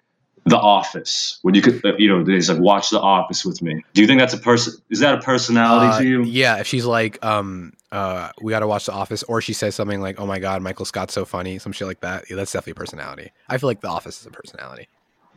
The 0.45 0.57
Office, 0.57 1.39
when 1.41 1.55
you 1.55 1.61
could, 1.61 1.83
uh, 1.85 1.95
you 1.97 2.09
know, 2.09 2.23
there's 2.23 2.49
like 2.49 2.59
watch 2.59 2.89
The 2.89 2.99
Office 2.99 3.45
with 3.45 3.61
me. 3.61 3.83
Do 3.93 4.01
you 4.01 4.07
think 4.07 4.19
that's 4.19 4.33
a 4.33 4.37
person? 4.39 4.73
Is 4.89 4.99
that 4.99 5.17
a 5.17 5.21
personality 5.21 5.87
Uh, 5.87 5.99
to 5.99 6.07
you? 6.07 6.23
Yeah, 6.23 6.57
if 6.57 6.67
she's 6.67 6.85
like, 6.85 7.23
um, 7.23 7.73
uh, 7.91 8.29
we 8.41 8.49
got 8.49 8.59
to 8.59 8.67
watch 8.67 8.87
The 8.87 8.93
Office, 8.93 9.23
or 9.23 9.39
she 9.39 9.53
says 9.53 9.75
something 9.75 10.01
like, 10.01 10.19
"Oh 10.19 10.25
my 10.25 10.39
God, 10.39 10.61
Michael 10.61 10.85
Scott's 10.85 11.13
so 11.13 11.25
funny," 11.25 11.59
some 11.59 11.71
shit 11.71 11.87
like 11.87 12.01
that. 12.01 12.25
Yeah, 12.29 12.37
that's 12.37 12.51
definitely 12.51 12.71
a 12.71 12.75
personality. 12.75 13.31
I 13.47 13.57
feel 13.59 13.69
like 13.69 13.81
The 13.81 13.87
Office 13.89 14.19
is 14.19 14.25
a 14.25 14.31
personality. 14.31 14.87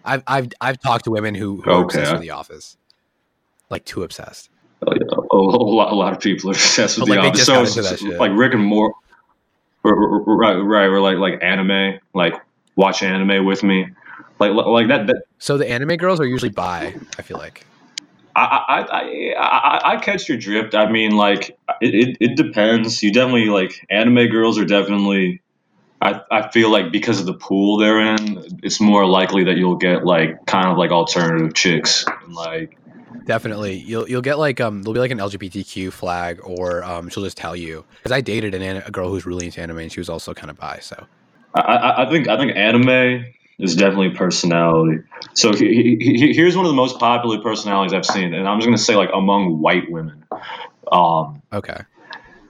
I've 0.04 0.22
I've 0.26 0.48
I've 0.60 0.80
talked 0.80 1.04
to 1.04 1.10
women 1.10 1.34
who, 1.34 1.60
who 1.60 1.70
are 1.70 1.82
obsessed 1.84 2.12
with 2.12 2.22
The 2.22 2.30
Office, 2.30 2.76
like 3.70 3.84
too 3.84 4.02
obsessed. 4.04 4.48
A, 4.86 5.36
lot, 5.36 5.92
a 5.92 5.94
lot 5.94 6.12
of 6.12 6.20
people 6.20 6.50
are 6.50 6.52
obsessed 6.52 6.98
with 6.98 7.08
But, 7.08 7.14
the 7.14 7.20
like, 7.20 7.30
office. 7.32 7.46
So, 7.46 7.64
so, 7.64 7.96
shit. 7.96 8.18
like 8.18 8.32
Rick 8.34 8.54
and 8.54 8.64
Morty, 8.64 8.94
right, 9.84 10.54
right, 10.54 10.86
or 10.86 11.00
like 11.00 11.18
like 11.18 11.42
anime, 11.42 11.98
like 12.14 12.34
watch 12.76 13.02
anime 13.02 13.44
with 13.44 13.62
me, 13.62 13.88
like 14.38 14.52
like 14.52 14.88
that. 14.88 15.06
that 15.08 15.24
So 15.38 15.56
the 15.58 15.68
anime 15.68 15.96
girls 15.96 16.20
are 16.20 16.26
usually 16.26 16.50
bi. 16.50 16.94
I 17.18 17.22
feel 17.22 17.38
like. 17.38 17.64
I, 18.36 18.42
I, 18.68 18.80
I, 18.80 19.40
I, 19.40 19.92
I 19.94 19.96
catch 19.96 20.28
your 20.28 20.36
drift. 20.36 20.74
I 20.74 20.90
mean, 20.90 21.16
like 21.16 21.56
it, 21.80 21.94
it, 21.94 22.16
it 22.20 22.36
depends. 22.36 23.02
You 23.02 23.10
definitely 23.10 23.46
like 23.46 23.86
anime 23.88 24.28
girls 24.28 24.58
are 24.58 24.66
definitely. 24.66 25.40
I, 26.02 26.20
I 26.30 26.50
feel 26.50 26.70
like 26.70 26.92
because 26.92 27.20
of 27.20 27.24
the 27.24 27.32
pool 27.32 27.78
they're 27.78 27.98
in, 28.14 28.60
it's 28.62 28.78
more 28.82 29.06
likely 29.06 29.44
that 29.44 29.56
you'll 29.56 29.76
get 29.76 30.04
like 30.04 30.44
kind 30.44 30.68
of 30.68 30.76
like 30.76 30.90
alternative 30.90 31.54
chicks, 31.54 32.04
and, 32.06 32.34
like 32.34 32.76
Definitely, 33.26 33.74
you'll 33.76 34.08
you'll 34.08 34.22
get 34.22 34.38
like 34.38 34.60
um 34.60 34.82
there'll 34.82 34.94
be 34.94 35.00
like 35.00 35.10
an 35.10 35.18
LGBTQ 35.18 35.92
flag, 35.92 36.40
or 36.44 36.82
um 36.84 37.08
she'll 37.08 37.24
just 37.24 37.36
tell 37.36 37.56
you 37.56 37.84
because 37.96 38.12
I 38.12 38.20
dated 38.20 38.54
an 38.54 38.82
a 38.86 38.90
girl 38.90 39.08
who's 39.08 39.26
really 39.26 39.46
into 39.46 39.60
anime 39.60 39.78
and 39.78 39.92
she 39.92 40.00
was 40.00 40.08
also 40.08 40.32
kind 40.32 40.50
of 40.50 40.56
bi. 40.56 40.78
So 40.80 41.06
I, 41.54 41.60
I, 41.60 42.06
I 42.06 42.10
think 42.10 42.28
I 42.28 42.36
think 42.38 42.56
anime 42.56 43.26
is 43.58 43.74
definitely 43.74 44.10
personality. 44.10 45.02
So 45.34 45.52
he, 45.52 45.96
he, 46.00 46.16
he- 46.18 46.32
here's 46.34 46.56
one 46.56 46.66
of 46.66 46.70
the 46.70 46.76
most 46.76 46.98
popular 46.98 47.40
personalities 47.40 47.92
I've 47.92 48.06
seen, 48.06 48.32
and 48.34 48.46
I'm 48.46 48.58
just 48.58 48.66
gonna 48.66 48.78
say 48.78 48.94
like 48.94 49.10
among 49.12 49.60
white 49.60 49.90
women. 49.90 50.24
Um, 50.92 51.42
okay, 51.52 51.80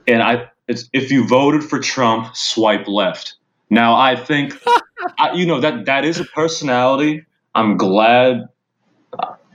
and 0.07 0.21
I, 0.21 0.49
it's, 0.67 0.89
if 0.93 1.11
you 1.11 1.27
voted 1.27 1.63
for 1.63 1.79
Trump, 1.79 2.35
swipe 2.35 2.87
left. 2.87 3.35
Now 3.69 3.95
I 3.95 4.15
think, 4.15 4.53
I, 5.17 5.33
you 5.33 5.45
know 5.45 5.59
that 5.61 5.85
that 5.85 6.05
is 6.05 6.19
a 6.19 6.25
personality. 6.25 7.25
I'm 7.55 7.77
glad. 7.77 8.49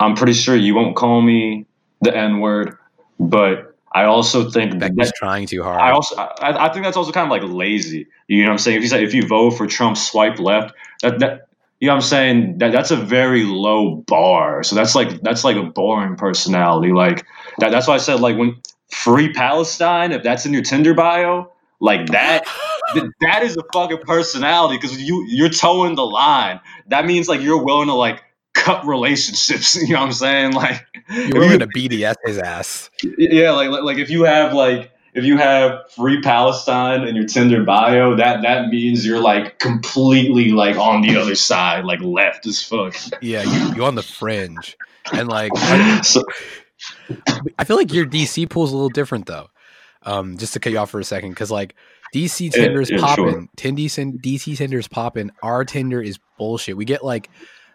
I'm 0.03 0.16
pretty 0.16 0.32
sure 0.32 0.57
you 0.57 0.74
won't 0.74 0.96
call 0.96 1.20
me 1.20 1.66
the 2.00 2.14
N 2.14 2.40
word, 2.40 2.76
but 3.20 3.76
I 3.94 4.05
also 4.05 4.50
think 4.50 4.80
that, 4.80 4.96
Becky's 4.96 5.12
trying 5.14 5.46
too 5.46 5.62
hard. 5.62 5.80
I 5.80 5.92
also 5.92 6.16
I, 6.16 6.66
I 6.66 6.72
think 6.72 6.84
that's 6.84 6.96
also 6.96 7.12
kind 7.12 7.26
of 7.26 7.30
like 7.30 7.48
lazy. 7.48 8.09
You 8.26 8.42
know 8.42 8.48
what 8.48 8.53
I'm 8.53 8.59
saying? 8.59 8.78
If 8.78 8.82
you 8.82 8.88
say 8.88 9.05
if 9.05 9.14
you 9.14 9.26
vote 9.26 9.53
for 9.53 9.66
Trump, 9.66 9.96
swipe 9.96 10.38
left. 10.38 10.74
That 11.03 11.18
that 11.20 11.48
you 11.78 11.86
know 11.86 11.94
what 11.94 12.03
I'm 12.03 12.09
saying? 12.09 12.59
That 12.59 12.72
that's 12.72 12.90
a 12.90 12.96
very 12.96 13.44
low 13.44 13.96
bar. 13.96 14.62
So 14.62 14.74
that's 14.74 14.94
like 14.94 15.20
that's 15.20 15.44
like 15.44 15.57
a 15.57 15.64
boring 15.64 16.16
personality. 16.16 16.92
Like 16.92 17.26
that 17.59 17.70
that's 17.70 17.86
why 17.86 17.94
I 17.94 17.98
said 17.98 18.20
like 18.20 18.36
when 18.36 18.57
free 18.90 19.32
Palestine, 19.32 20.12
if 20.12 20.22
that's 20.22 20.46
in 20.46 20.53
your 20.53 20.62
Tinder 20.62 20.94
bio, 20.94 21.53
like 21.80 22.07
that 22.09 22.44
th- 22.94 23.07
that 23.20 23.42
is 23.42 23.57
a 23.57 23.62
fucking 23.72 23.98
personality 23.98 24.78
because 24.78 25.00
you 25.00 25.26
you're 25.28 25.48
towing 25.48 25.94
the 25.96 26.07
line. 26.07 26.61
That 26.88 27.05
means 27.05 27.28
like 27.28 27.40
you're 27.40 27.62
willing 27.62 27.88
to 27.88 27.94
like 27.94 28.22
cut 28.55 28.86
relationships. 28.86 29.76
You 29.82 29.94
know 29.94 30.00
what 30.00 30.07
I'm 30.07 30.12
saying? 30.12 30.53
Like 30.53 30.86
You're 31.11 31.40
willing 31.40 31.59
to 31.61 31.66
BDS 31.66 32.14
his 32.24 32.38
ass. 32.38 32.90
yeah, 33.03 33.50
like, 33.53 33.70
like 33.70 33.82
like 33.82 33.98
if 33.98 34.11
you 34.11 34.24
have 34.24 34.53
like 34.55 34.90
if 35.14 35.24
you 35.24 35.36
have 35.36 35.90
free 35.90 36.20
Palestine 36.22 37.07
in 37.07 37.14
your 37.14 37.26
Tinder 37.26 37.64
bio, 37.64 38.16
that 38.16 38.42
that 38.42 38.68
means 38.68 39.05
you're 39.05 39.20
like 39.20 39.59
completely 39.59 40.50
like 40.53 40.76
on 40.76 41.03
the 41.03 41.16
other 41.16 41.34
side, 41.34 41.84
like 41.84 42.00
left 42.00 42.46
as 42.46 42.62
fuck. 42.62 42.94
Yeah, 43.20 43.42
you 43.42 43.74
you 43.76 43.84
on 43.84 43.94
the 43.94 44.03
fringe, 44.03 44.76
and 45.12 45.28
like 45.28 45.53
I, 45.57 46.00
So, 46.03 46.22
I 47.59 47.64
feel 47.64 47.76
like 47.76 47.92
your 47.92 48.07
DC 48.07 48.48
pool 48.48 48.64
is 48.64 48.70
a 48.72 48.74
little 48.74 48.88
different 48.88 49.26
though. 49.26 49.48
Um, 50.05 50.36
just 50.36 50.53
to 50.55 50.61
cut 50.61 50.72
you 50.72 50.78
off 50.78 50.90
for 50.90 50.98
a 51.00 51.05
second, 51.05 51.30
because 51.30 51.50
like 51.50 51.74
DC 52.14 52.50
Yeah, 52.55 52.62
Tinder's 52.64 52.90
yeah, 52.90 52.98
popping, 52.98 53.48
sure. 53.59 53.72
DC 53.72 54.57
Tinder's 54.57 54.88
popping. 54.88 55.30
Our 55.42 55.64
Tinder 55.64 56.03
is 56.03 56.18
bullshit. 56.38 56.76
We 56.76 56.84
get 56.84 57.05
like 57.05 57.30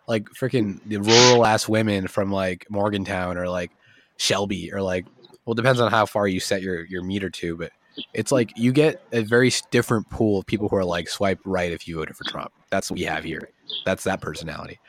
like 0.08 0.30
freaking 0.30 0.80
the 0.86 0.98
rural 0.98 1.46
ass 1.46 1.68
women 1.68 2.08
from 2.08 2.32
like 2.32 2.66
Morgantown 2.70 3.38
or 3.38 3.50
like 3.50 3.72
Shelby 4.18 4.72
or 4.72 4.82
like 4.82 5.06
well, 5.46 5.54
it 5.54 5.58
depends 5.58 5.80
on 5.80 5.92
how 5.92 6.06
far 6.06 6.28
you 6.28 6.40
set 6.40 6.62
your 6.62 6.86
your 6.86 7.04
meter 7.04 7.30
to, 7.30 7.58
but 7.58 7.72
it's 8.14 8.32
like 8.32 8.58
you 8.58 8.72
get 8.72 9.02
a 9.12 9.22
very 9.22 9.52
different 9.72 10.10
pool 10.10 10.40
of 10.40 10.46
people 10.46 10.70
who 10.70 10.76
are 10.76 10.86
like 10.86 11.10
swipe 11.10 11.40
right 11.46 11.72
if 11.72 11.88
you 11.88 11.96
voted 11.96 12.16
for 12.16 12.24
Trump. 12.26 12.52
That's 12.70 12.92
what 12.92 13.00
we 13.00 13.06
have 13.06 13.24
here. 13.24 13.50
That's 13.86 14.04
that 14.04 14.22
personality. 14.22 14.80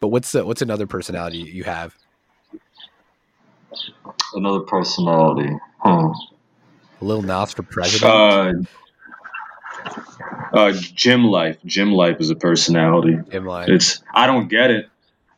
But 0.00 0.08
what's 0.08 0.32
the 0.32 0.44
what's 0.44 0.62
another 0.62 0.86
personality 0.86 1.38
you 1.38 1.64
have? 1.64 1.94
another 4.34 4.60
personality. 4.60 5.56
Huh. 5.80 6.12
Lil 7.00 7.22
Nas 7.22 7.52
for 7.52 7.62
president. 7.62 8.68
Uh, 9.84 9.94
uh, 10.52 10.72
gym 10.72 11.24
life. 11.24 11.58
Gym 11.64 11.92
life 11.92 12.20
is 12.20 12.30
a 12.30 12.36
personality. 12.36 13.18
Him 13.30 13.46
like 13.46 13.68
It's 13.68 14.02
I 14.14 14.26
don't 14.26 14.48
get 14.48 14.70
it. 14.70 14.88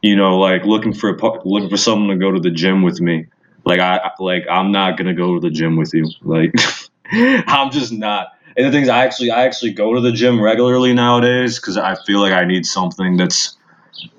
You 0.02 0.16
know, 0.16 0.38
like 0.38 0.64
looking 0.64 0.94
for 0.94 1.10
a, 1.10 1.48
looking 1.48 1.68
for 1.68 1.76
someone 1.76 2.08
to 2.08 2.16
go 2.16 2.32
to 2.32 2.40
the 2.40 2.50
gym 2.50 2.82
with 2.82 3.00
me. 3.00 3.26
Like 3.64 3.80
I 3.80 4.10
like 4.18 4.44
I'm 4.50 4.72
not 4.72 4.96
gonna 4.96 5.14
go 5.14 5.34
to 5.34 5.40
the 5.40 5.50
gym 5.50 5.76
with 5.76 5.92
you. 5.92 6.08
Like 6.22 6.54
I'm 7.12 7.70
just 7.70 7.92
not. 7.92 8.28
And 8.56 8.66
the 8.66 8.72
things 8.72 8.88
I 8.88 9.04
actually 9.04 9.30
I 9.30 9.44
actually 9.44 9.72
go 9.72 9.94
to 9.94 10.00
the 10.00 10.12
gym 10.12 10.40
regularly 10.40 10.92
nowadays 10.92 11.58
because 11.58 11.76
I 11.76 11.96
feel 12.06 12.20
like 12.20 12.32
I 12.32 12.44
need 12.44 12.66
something 12.66 13.16
that's 13.16 13.56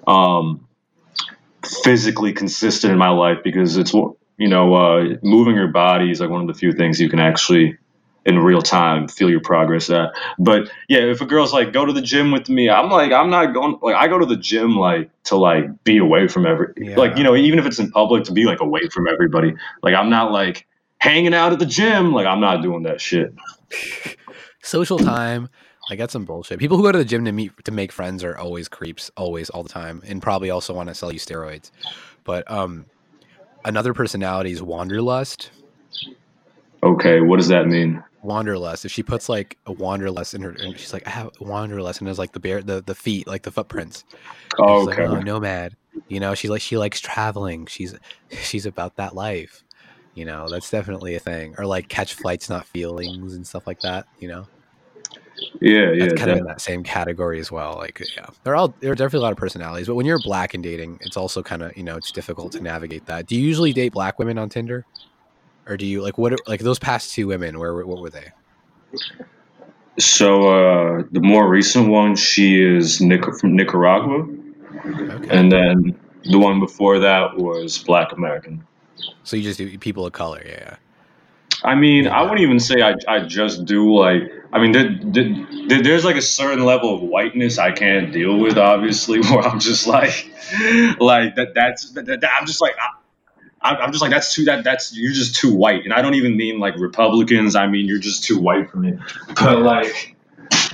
um, 0.07 0.67
physically 1.83 2.33
consistent 2.33 2.93
in 2.93 2.99
my 2.99 3.09
life 3.09 3.39
because 3.43 3.77
it's 3.77 3.93
what 3.93 4.15
you 4.37 4.47
know 4.47 4.73
uh, 4.73 5.15
moving 5.23 5.55
your 5.55 5.67
body 5.67 6.11
is 6.11 6.21
like 6.21 6.29
one 6.29 6.41
of 6.41 6.47
the 6.47 6.53
few 6.53 6.71
things 6.71 6.99
you 6.99 7.09
can 7.09 7.19
actually 7.19 7.77
in 8.25 8.37
real 8.39 8.61
time 8.61 9.07
feel 9.07 9.29
your 9.29 9.39
progress 9.39 9.89
at. 9.89 10.11
But 10.37 10.69
yeah, 10.87 10.99
if 10.99 11.21
a 11.21 11.25
girl's 11.25 11.53
like, 11.53 11.73
go 11.73 11.85
to 11.85 11.91
the 11.93 12.01
gym 12.01 12.31
with 12.31 12.49
me, 12.49 12.69
I'm 12.69 12.89
like, 12.89 13.11
I'm 13.11 13.29
not 13.29 13.47
going. 13.53 13.79
Like, 13.81 13.95
I 13.95 14.07
go 14.07 14.19
to 14.19 14.25
the 14.25 14.37
gym 14.37 14.75
like 14.77 15.09
to 15.25 15.35
like 15.35 15.83
be 15.83 15.97
away 15.97 16.27
from 16.27 16.45
every, 16.45 16.67
Yeah. 16.77 16.97
like 16.97 17.17
you 17.17 17.23
know, 17.23 17.35
even 17.35 17.57
if 17.59 17.65
it's 17.65 17.79
in 17.79 17.89
public, 17.91 18.23
to 18.25 18.31
be 18.31 18.45
like 18.45 18.59
away 18.59 18.87
from 18.93 19.07
everybody. 19.07 19.53
Like, 19.81 19.95
I'm 19.95 20.09
not 20.09 20.31
like 20.31 20.67
hanging 20.99 21.33
out 21.33 21.51
at 21.51 21.59
the 21.59 21.65
gym. 21.65 22.13
Like, 22.13 22.27
I'm 22.27 22.39
not 22.39 22.61
doing 22.61 22.83
that 22.83 23.01
shit. 23.01 23.33
social 24.61 24.99
time. 24.99 25.49
I 25.89 25.95
get 25.95 26.11
some 26.11 26.23
bullshit. 26.25 26.59
People 26.59 26.77
who 26.77 26.83
go 26.83 26.91
to 26.91 26.97
the 26.99 27.03
gym 27.05 27.25
to 27.25 27.31
meet 27.31 27.51
to 27.65 27.71
make 27.71 27.91
friends 27.91 28.23
are 28.23 28.37
always 28.37 28.69
creeps, 28.69 29.09
always, 29.17 29.49
all 29.49 29.63
the 29.63 29.69
time, 29.69 30.01
and 30.05 30.21
probably 30.21 30.49
also 30.49 30.73
want 30.73 30.89
to 30.89 30.95
sell 30.95 31.11
you 31.11 31.19
steroids. 31.19 31.71
But 32.23 32.49
um, 32.49 32.85
another 33.65 33.93
personality 33.93 34.51
is 34.51 34.61
wanderlust. 34.61 35.49
Okay, 36.83 37.19
what 37.19 37.37
does 37.37 37.47
that 37.49 37.67
mean? 37.67 38.03
Wanderlust. 38.23 38.85
If 38.85 38.91
she 38.91 39.03
puts 39.03 39.29
like 39.29 39.57
a 39.65 39.71
wanderlust 39.71 40.33
in 40.33 40.41
her, 40.41 40.51
and 40.51 40.77
she's 40.77 40.93
like, 40.93 41.05
I 41.07 41.11
have 41.11 41.31
wanderlust, 41.39 41.99
and 42.01 42.09
it's 42.09 42.19
like 42.19 42.33
the 42.33 42.39
bear, 42.39 42.61
the 42.61 42.81
the 42.81 42.95
feet, 42.95 43.27
like 43.27 43.43
the 43.43 43.51
footprints. 43.51 44.03
She's 44.11 44.59
Okay, 44.59 44.85
like, 44.85 44.99
oh, 44.99 45.19
nomad. 45.21 45.75
You 46.07 46.19
know, 46.19 46.35
she 46.35 46.47
like 46.49 46.61
she 46.61 46.77
likes 46.77 46.99
traveling. 46.99 47.65
She's 47.65 47.95
she's 48.29 48.65
about 48.65 48.95
that 48.97 49.15
life. 49.15 49.63
You 50.13 50.25
know, 50.25 50.49
that's 50.49 50.69
definitely 50.69 51.15
a 51.15 51.19
thing. 51.19 51.55
Or 51.57 51.65
like 51.65 51.87
catch 51.87 52.13
flights, 52.13 52.49
not 52.49 52.65
feelings, 52.65 53.33
and 53.33 53.45
stuff 53.47 53.65
like 53.67 53.79
that. 53.81 54.05
You 54.19 54.27
know. 54.27 54.47
Yeah, 55.59 55.91
yeah, 55.93 56.05
that's 56.05 56.19
kind 56.19 56.31
of 56.31 56.37
in 56.37 56.43
that- 56.45 56.61
same 56.61 56.83
category 56.83 57.39
as 57.39 57.51
well. 57.51 57.75
Like, 57.75 57.99
yeah, 58.15 58.27
there 58.43 58.53
are 58.53 58.55
all 58.55 58.75
there 58.79 58.91
are 58.91 58.95
definitely 58.95 59.19
a 59.19 59.23
lot 59.23 59.31
of 59.31 59.37
personalities, 59.37 59.87
but 59.87 59.95
when 59.95 60.05
you're 60.05 60.19
black 60.19 60.53
and 60.53 60.63
dating, 60.63 60.99
it's 61.01 61.17
also 61.17 61.41
kind 61.41 61.63
of 61.63 61.75
you 61.75 61.83
know 61.83 61.97
it's 61.97 62.11
difficult 62.11 62.51
to 62.53 62.61
navigate 62.61 63.05
that. 63.07 63.25
Do 63.25 63.35
you 63.35 63.41
usually 63.41 63.73
date 63.73 63.91
black 63.93 64.19
women 64.19 64.37
on 64.37 64.49
Tinder, 64.49 64.85
or 65.71 65.77
do 65.77 65.85
you 65.85 66.01
like 66.03 66.17
what 66.17 66.33
are- 66.33 66.37
like 66.47 66.59
those 66.59 66.77
past 66.79 67.13
two 67.13 67.27
women? 67.27 67.57
Where 67.59 67.85
what 67.85 67.99
were 68.01 68.09
they? 68.09 68.31
So 69.99 70.49
uh, 70.49 71.03
the 71.11 71.19
more 71.19 71.47
recent 71.49 71.89
one, 71.89 72.15
she 72.15 72.61
is 72.61 73.01
Nic- 73.01 73.35
from 73.39 73.55
Nicaragua, 73.55 74.27
Okay, 74.85 75.27
and 75.29 75.51
then 75.51 75.97
the 76.23 76.39
one 76.39 76.59
before 76.59 76.99
that 76.99 77.37
was 77.37 77.77
Black 77.79 78.11
American. 78.13 78.65
so 79.23 79.35
you 79.35 79.43
just 79.43 79.57
do 79.57 79.77
people 79.77 80.05
of 80.05 80.13
color, 80.13 80.41
yeah. 80.45 80.51
yeah. 80.59 80.75
I 81.63 81.75
mean, 81.75 82.07
I 82.07 82.21
wouldn't 82.23 82.39
even 82.41 82.59
say 82.59 82.81
I, 82.81 82.95
I 83.07 83.19
just 83.25 83.65
do 83.65 83.93
like. 83.93 84.23
I 84.53 84.59
mean, 84.59 84.71
there, 84.71 84.97
there, 85.67 85.81
there's 85.83 86.03
like 86.03 86.15
a 86.15 86.21
certain 86.21 86.65
level 86.65 86.93
of 86.95 87.01
whiteness 87.01 87.57
I 87.59 87.71
can't 87.71 88.11
deal 88.11 88.37
with, 88.37 88.57
obviously, 88.57 89.19
where 89.29 89.41
I'm 89.41 89.59
just 89.59 89.85
like, 89.87 90.31
like 90.99 91.35
that. 91.35 91.49
That's 91.53 91.91
that, 91.91 92.05
that- 92.05 92.29
I'm 92.39 92.47
just 92.47 92.61
like. 92.61 92.75
I, 92.79 92.97
I'm 93.63 93.77
I'm 93.77 93.91
just 93.91 94.01
like 94.01 94.11
that's 94.11 94.33
too 94.33 94.45
that 94.45 94.63
that's 94.63 94.95
you're 94.95 95.11
just 95.13 95.35
too 95.35 95.53
white, 95.53 95.83
and 95.83 95.93
I 95.93 96.01
don't 96.01 96.15
even 96.15 96.35
mean 96.37 96.59
like 96.59 96.75
Republicans. 96.77 97.55
I 97.55 97.67
mean 97.67 97.85
you're 97.87 97.99
just 97.99 98.23
too 98.23 98.39
white 98.39 98.69
for 98.69 98.77
me. 98.77 98.93
But 99.35 99.59
like, 99.61 100.15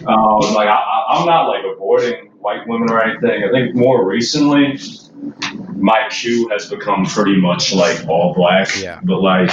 um, 0.06 0.40
like 0.54 0.68
I, 0.68 0.76
I- 0.76 1.04
I'm 1.20 1.26
not 1.26 1.48
like 1.48 1.64
avoiding 1.66 2.28
white 2.40 2.68
women 2.68 2.90
or 2.90 3.04
anything. 3.04 3.44
I 3.44 3.50
think 3.52 3.76
more 3.76 4.06
recently, 4.08 4.80
my 5.76 6.08
queue 6.10 6.48
has 6.50 6.70
become 6.70 7.06
pretty 7.06 7.40
much 7.40 7.74
like 7.74 8.08
all 8.08 8.34
black. 8.34 8.70
Yeah. 8.80 9.00
But 9.04 9.22
like, 9.22 9.50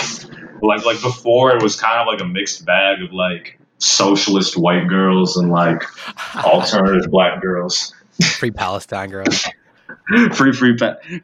like 0.63 0.85
like 0.85 1.01
before, 1.03 1.57
it 1.57 1.63
was 1.63 1.81
kind 1.81 2.01
of 2.01 2.07
like 2.07 2.21
a 2.21 2.27
mixed 2.27 2.65
bag 2.65 3.03
of 3.03 3.13
like 3.13 3.59
socialist 3.79 4.57
white 4.57 4.87
girls 4.89 5.37
and 5.37 5.51
like 5.51 5.83
alternative 6.37 7.11
black 7.11 7.41
girls. 7.43 7.93
Free 8.39 8.51
Palestine 8.53 9.11
girls. 9.11 9.45
free, 10.33 10.53
free, 10.53 10.77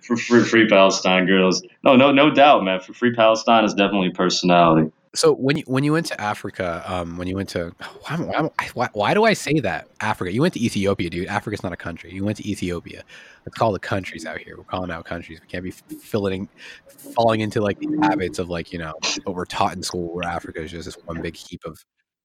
for 0.03 0.17
free, 0.17 0.43
free 0.43 0.69
Palestine 0.69 1.27
girls. 1.27 1.63
No, 1.85 1.97
no, 1.97 2.13
no 2.13 2.31
doubt, 2.31 2.65
man. 2.65 2.81
For 2.81 2.95
free 2.95 3.15
Palestine 3.15 3.65
is 3.65 3.75
definitely 3.75 4.11
personality. 4.11 4.91
So 5.13 5.35
when 5.35 5.57
you 5.57 5.65
when 5.67 5.83
you 5.83 5.93
went 5.93 6.07
to 6.07 6.21
Africa, 6.21 6.85
um, 6.87 7.17
when 7.19 7.27
you 7.27 7.35
went 7.35 7.49
to 7.51 7.73
why, 8.03 8.17
why, 8.17 8.51
why, 8.75 8.89
why 8.93 9.15
do 9.15 9.25
I 9.25 9.33
say 9.33 9.59
that 9.59 9.89
Africa? 10.01 10.33
You 10.33 10.41
went 10.41 10.55
to 10.55 10.65
Ethiopia, 10.65 11.11
dude. 11.11 11.27
Africa's 11.27 11.65
not 11.65 11.73
a 11.73 11.77
country. 11.77 12.13
You 12.13 12.25
went 12.25 12.37
to 12.37 12.49
Ethiopia. 12.49 13.03
Let's 13.45 13.59
call 13.59 13.73
the 13.73 13.81
countries 13.81 14.25
out 14.25 14.39
here. 14.39 14.57
We're 14.57 14.63
calling 14.63 14.93
out 14.93 15.05
countries. 15.05 15.41
We 15.41 15.49
can't 15.49 15.65
be 15.65 15.73
filling, 15.73 16.49
falling 16.87 17.41
into 17.41 17.61
like 17.61 17.81
the 17.81 17.99
habits 18.03 18.39
of 18.39 18.49
like 18.51 18.73
you 18.73 18.79
know 18.79 18.95
what 19.25 19.35
we're 19.35 19.47
taught 19.47 19.75
in 19.75 19.83
school, 19.83 20.15
where 20.15 20.29
Africa 20.29 20.63
is 20.63 20.71
just 20.71 20.85
this 20.85 20.97
one 21.05 21.21
big 21.21 21.35
heap 21.35 21.63
of 21.65 21.77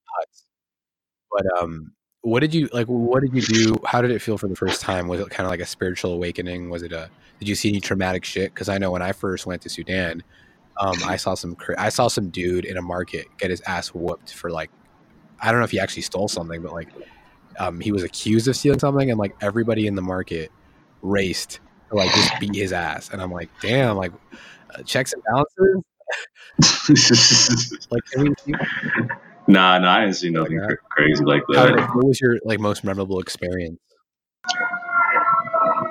huts. 0.05 0.45
But 1.31 1.45
um, 1.59 1.91
what 2.25 2.39
did 2.39 2.55
you 2.55 2.67
like? 2.73 2.87
What 2.87 3.21
did 3.21 3.35
you 3.35 3.41
do? 3.41 3.75
How 3.85 4.01
did 4.01 4.09
it 4.09 4.19
feel 4.19 4.35
for 4.39 4.47
the 4.47 4.55
first 4.55 4.81
time? 4.81 5.07
Was 5.07 5.19
it 5.19 5.29
kind 5.29 5.45
of 5.45 5.51
like 5.51 5.59
a 5.59 5.65
spiritual 5.65 6.11
awakening? 6.13 6.71
Was 6.71 6.81
it 6.81 6.91
a? 6.91 7.07
Did 7.37 7.47
you 7.47 7.53
see 7.53 7.69
any 7.69 7.79
traumatic 7.79 8.25
shit? 8.25 8.51
Because 8.51 8.67
I 8.67 8.79
know 8.79 8.89
when 8.89 9.03
I 9.03 9.11
first 9.11 9.45
went 9.45 9.61
to 9.61 9.69
Sudan, 9.69 10.23
um, 10.81 10.95
I 11.05 11.17
saw 11.17 11.35
some 11.35 11.55
I 11.77 11.89
saw 11.89 12.07
some 12.07 12.31
dude 12.31 12.65
in 12.65 12.77
a 12.77 12.81
market 12.81 13.27
get 13.37 13.51
his 13.51 13.61
ass 13.61 13.89
whooped 13.89 14.33
for 14.33 14.49
like 14.49 14.71
I 15.39 15.51
don't 15.51 15.59
know 15.59 15.65
if 15.65 15.71
he 15.71 15.79
actually 15.79 16.01
stole 16.01 16.27
something, 16.27 16.63
but 16.63 16.73
like 16.73 16.89
um, 17.59 17.79
he 17.79 17.91
was 17.91 18.01
accused 18.01 18.47
of 18.47 18.55
stealing 18.55 18.79
something, 18.79 19.11
and 19.11 19.19
like 19.19 19.35
everybody 19.41 19.85
in 19.85 19.93
the 19.93 20.01
market 20.01 20.51
raced 21.03 21.59
to 21.89 21.95
like 21.95 22.09
just 22.09 22.39
beat 22.39 22.55
his 22.55 22.73
ass, 22.73 23.11
and 23.11 23.21
I'm 23.21 23.31
like, 23.31 23.49
damn, 23.61 23.97
like 23.97 24.11
uh, 24.73 24.81
checks 24.81 25.13
and 25.13 25.21
balances. 25.31 25.83
Like, 27.91 28.03
we 28.17 28.33
see- 28.45 28.53
nah, 29.47 29.79
nah, 29.79 29.97
I 29.97 30.01
didn't 30.01 30.15
see 30.15 30.29
nothing 30.29 30.57
Yeah. 30.57 30.75
crazy 30.89 31.23
like 31.23 31.43
that. 31.49 31.89
what 31.93 32.05
was 32.05 32.19
your 32.19 32.39
like 32.43 32.59
most 32.59 32.83
memorable 32.83 33.19
experience? 33.19 33.79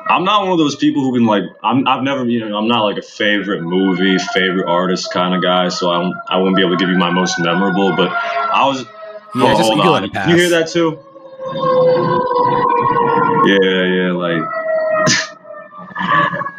I'm 0.08 0.24
not 0.24 0.42
one 0.42 0.52
of 0.52 0.58
those 0.58 0.76
people 0.76 1.02
who 1.02 1.14
can 1.14 1.24
like. 1.26 1.42
I'm. 1.62 1.88
I've 1.88 2.02
never. 2.02 2.24
You 2.24 2.48
know. 2.48 2.56
I'm 2.58 2.68
not 2.68 2.84
like 2.84 2.98
a 2.98 3.02
favorite 3.02 3.62
movie, 3.62 4.18
favorite 4.32 4.66
artist 4.68 5.10
kind 5.12 5.34
of 5.34 5.42
guy. 5.42 5.68
So 5.70 5.90
I. 5.90 6.00
Don't, 6.00 6.14
I 6.28 6.36
won't 6.36 6.54
be 6.54 6.62
able 6.62 6.72
to 6.72 6.76
give 6.76 6.88
you 6.88 6.98
my 6.98 7.10
most 7.10 7.38
memorable. 7.40 7.96
But 7.96 8.10
I 8.12 8.66
was. 8.66 8.84
Yeah, 9.34 9.52
oh, 9.52 9.56
just 9.56 9.62
hold 9.62 9.78
you 9.78 9.82
on. 9.84 9.92
let 9.92 10.04
it 10.04 10.12
pass. 10.12 10.28
You 10.28 10.36
hear 10.36 10.50
that 10.50 10.68
too? 10.68 11.00
Yeah. 13.46 13.84
Yeah. 13.84 14.12
Like. 14.12 14.42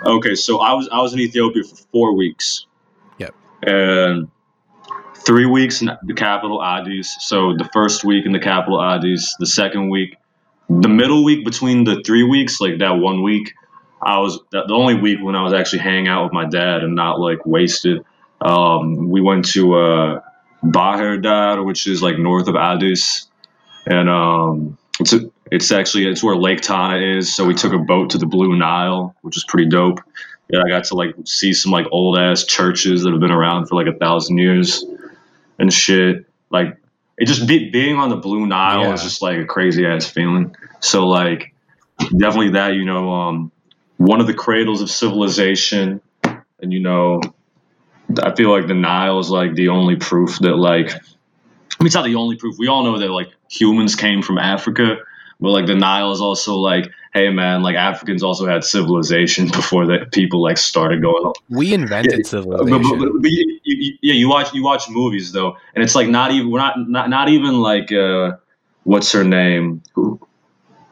okay. 0.18 0.36
So 0.36 0.60
I 0.60 0.74
was. 0.74 0.90
I 0.92 1.02
was 1.02 1.14
in 1.14 1.20
Ethiopia 1.20 1.64
for 1.64 1.76
four 1.92 2.14
weeks. 2.14 2.66
Yep. 3.20 3.36
And 3.64 4.30
three 5.26 5.46
weeks 5.46 5.82
in 5.82 5.92
the 6.04 6.14
capital 6.14 6.64
Addis. 6.64 7.16
So 7.20 7.56
the 7.58 7.70
first 7.74 8.04
week 8.04 8.26
in 8.26 8.32
the 8.32 8.40
capital 8.40 8.82
Addis. 8.82 9.36
The 9.40 9.48
second 9.48 9.90
week 9.90 10.18
the 10.70 10.90
middle 10.90 11.24
week 11.24 11.46
between 11.46 11.84
the 11.84 12.02
three 12.06 12.24
weeks, 12.24 12.60
like 12.60 12.80
that 12.80 12.98
one 12.98 13.22
week, 13.22 13.54
I 14.02 14.20
was 14.20 14.40
the 14.52 14.66
only 14.70 14.96
week 14.96 15.20
when 15.22 15.36
I 15.36 15.44
was 15.44 15.54
actually 15.54 15.80
hanging 15.80 16.08
out 16.08 16.26
with 16.26 16.34
my 16.34 16.46
dad 16.46 16.84
and 16.84 16.96
not 16.96 17.20
like 17.20 17.46
wasted. 17.46 18.04
Um, 18.42 19.10
we 19.10 19.22
went 19.22 19.46
to 19.54 19.76
uh, 19.76 20.22
Bahir 20.64 21.22
Dar, 21.22 21.64
which 21.64 21.88
is 21.88 22.02
like 22.02 22.18
north 22.18 22.48
of 22.48 22.56
Addis, 22.56 23.28
and 23.86 24.10
um, 24.10 24.78
it's 25.00 25.14
a, 25.14 25.32
it's 25.52 25.72
actually 25.72 26.08
it's 26.08 26.24
where 26.24 26.36
Lake 26.36 26.62
Tana 26.62 26.98
is. 27.18 27.34
So 27.34 27.46
we 27.46 27.54
took 27.54 27.74
a 27.74 27.80
boat 27.80 28.12
to 28.12 28.18
the 28.18 28.26
Blue 28.26 28.56
Nile, 28.56 29.16
which 29.22 29.38
is 29.38 29.46
pretty 29.46 29.70
dope. 29.70 30.00
Yeah, 30.50 30.62
I 30.64 30.70
got 30.70 30.84
to 30.86 30.96
like 30.96 31.16
see 31.26 31.54
some 31.54 31.72
like 31.72 31.88
old 31.92 32.18
ass 32.20 32.44
churches 32.44 33.04
that 33.04 33.12
have 33.12 33.22
been 33.22 33.32
around 33.32 33.68
for 33.68 33.76
like 33.76 33.88
a 33.88 33.98
thousand 33.98 34.38
years 34.38 34.84
and 35.60 35.72
shit. 35.72 36.26
Like 36.50 36.78
it 37.18 37.26
just 37.26 37.48
be, 37.48 37.70
being 37.70 37.98
on 37.98 38.10
the 38.10 38.18
Blue 38.18 38.46
Nile 38.46 38.82
Yeah. 38.84 38.94
is 38.94 39.04
just 39.04 39.22
like 39.22 39.38
a 39.38 39.46
crazy 39.46 39.86
ass 39.86 40.06
feeling. 40.06 40.56
So 40.82 41.08
like 41.08 41.54
definitely 42.00 42.52
that 42.52 42.74
you 42.76 42.86
know 42.86 43.12
um, 43.12 43.52
one 43.98 44.22
of 44.22 44.28
the 44.28 44.34
cradles 44.34 44.82
of 44.82 44.90
civilization, 44.90 46.02
and 46.24 46.74
you 46.74 46.80
know 46.80 47.22
I 48.22 48.36
feel 48.36 48.52
like 48.52 48.68
the 48.68 48.74
Nile 48.74 49.20
is 49.20 49.30
like 49.30 49.56
the 49.56 49.70
only 49.70 49.96
proof 49.96 50.40
that 50.40 50.56
like 50.56 50.92
I 50.92 51.84
mean 51.84 51.88
it's 51.88 51.96
not 51.96 52.06
the 52.06 52.16
only 52.16 52.38
proof. 52.38 52.56
We 52.58 52.68
all 52.68 52.84
know 52.84 53.00
that 53.00 53.10
like 53.10 53.30
humans 53.50 53.96
came 53.96 54.22
from 54.22 54.38
Africa, 54.38 54.98
but 55.40 55.50
like 55.50 55.66
the 55.66 55.76
Nile 55.76 56.12
is 56.12 56.22
also 56.22 56.56
like 56.56 56.90
hey 57.16 57.30
man 57.30 57.64
like 57.64 57.76
Africans 57.76 58.22
also 58.22 58.46
had 58.46 58.64
civilization 58.64 59.48
before 59.52 59.88
that 59.88 60.12
people 60.12 60.44
like 60.44 60.58
started 60.58 61.02
going 61.02 61.34
We 61.50 61.74
invented 61.74 62.26
Yeah, 62.26 62.30
civilization. 62.30 63.00
but, 63.00 63.00
but, 63.00 63.22
but 63.22 63.32
you, 63.32 63.60
you, 63.64 63.98
yeah, 64.02 64.14
you 64.14 64.30
watch 64.30 64.54
you 64.54 64.64
watch 64.64 64.90
movies 64.90 65.32
though, 65.32 65.58
and 65.74 65.84
it's 65.84 65.96
like 65.96 66.08
not 66.08 66.32
even 66.32 66.52
we're 66.52 66.60
not 66.60 66.76
not, 66.78 67.10
not 67.10 67.30
even 67.30 67.62
like 67.62 67.92
uh, 67.92 68.34
what's 68.84 69.12
her 69.12 69.24
name? 69.24 69.82
Who, 69.94 70.20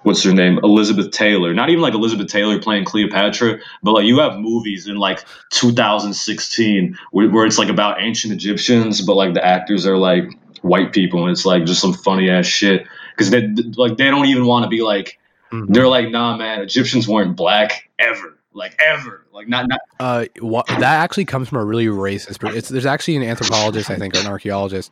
what's 0.03 0.23
her 0.23 0.33
name? 0.33 0.59
Elizabeth 0.63 1.11
Taylor. 1.11 1.53
Not 1.53 1.69
even 1.69 1.81
like 1.81 1.93
Elizabeth 1.93 2.27
Taylor 2.27 2.59
playing 2.59 2.85
Cleopatra, 2.85 3.59
but 3.81 3.91
like 3.91 4.05
you 4.05 4.19
have 4.19 4.37
movies 4.37 4.87
in 4.87 4.95
like 4.95 5.25
2016 5.51 6.97
where, 7.11 7.29
where 7.29 7.45
it's 7.45 7.57
like 7.57 7.69
about 7.69 8.01
ancient 8.01 8.33
Egyptians, 8.33 9.01
but 9.01 9.15
like 9.15 9.33
the 9.33 9.45
actors 9.45 9.85
are 9.85 9.97
like 9.97 10.25
white 10.61 10.93
people, 10.93 11.23
and 11.23 11.31
it's 11.31 11.45
like 11.45 11.65
just 11.65 11.81
some 11.81 11.93
funny 11.93 12.29
ass 12.29 12.45
shit 12.45 12.85
because 13.11 13.29
they 13.29 13.47
like 13.75 13.97
they 13.97 14.09
don't 14.09 14.27
even 14.27 14.45
want 14.45 14.63
to 14.63 14.69
be 14.69 14.81
like 14.81 15.19
Mhm. 15.53 15.67
they're 15.69 15.87
like 15.87 16.09
nah 16.09 16.35
man 16.35 16.61
Egyptians 16.61 17.07
weren't 17.07 17.35
black 17.35 17.89
ever 17.99 18.39
like 18.53 18.75
ever 18.83 19.25
like 19.31 19.47
not 19.47 19.67
not 19.67 19.79
Uh, 19.99 20.25
wha- 20.41 20.63
that 20.67 20.81
actually 21.03 21.25
comes 21.25 21.47
from 21.49 21.57
a 21.59 21.65
really 21.65 21.87
racist. 21.87 22.43
It's 22.55 22.69
there's 22.69 22.85
actually 22.85 23.15
an 23.17 23.23
anthropologist, 23.23 23.89
I 23.89 23.95
think, 23.97 24.15
or 24.15 24.19
an 24.19 24.27
archaeologist, 24.27 24.91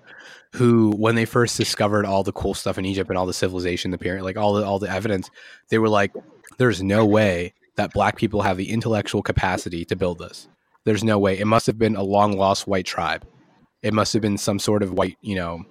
who, 0.53 0.91
when 0.97 1.13
they 1.15 1.25
first 1.25 1.57
discovered 1.57 2.05
all 2.05 2.23
the 2.23 2.31
cool 2.31 2.53
stuff 2.55 2.77
in 2.79 2.85
Egypt 2.85 3.09
and 3.09 3.17
all 3.19 3.27
the 3.27 3.33
civilization, 3.33 3.91
the 3.91 3.99
pyramid, 3.99 4.23
like 4.23 4.35
all 4.37 4.53
the 4.53 4.65
all 4.65 4.79
the 4.79 4.89
evidence, 4.89 5.29
they 5.69 5.77
were 5.77 5.89
like, 5.89 6.11
"There's 6.57 6.81
no 6.81 7.05
way 7.05 7.53
that 7.75 7.93
black 7.93 8.15
people 8.17 8.41
have 8.41 8.57
the 8.57 8.69
intellectual 8.71 9.21
capacity 9.21 9.85
to 9.85 9.95
build 9.95 10.17
this. 10.19 10.47
There's 10.85 11.03
no 11.03 11.19
way. 11.19 11.37
It 11.39 11.45
must 11.45 11.67
have 11.67 11.77
been 11.77 11.95
a 11.95 12.03
long 12.03 12.35
lost 12.37 12.67
white 12.67 12.85
tribe. 12.87 13.23
It 13.83 13.93
must 13.93 14.11
have 14.13 14.23
been 14.23 14.37
some 14.39 14.57
sort 14.57 14.81
of 14.81 14.91
white, 14.93 15.17
you 15.21 15.35
know, 15.35 15.65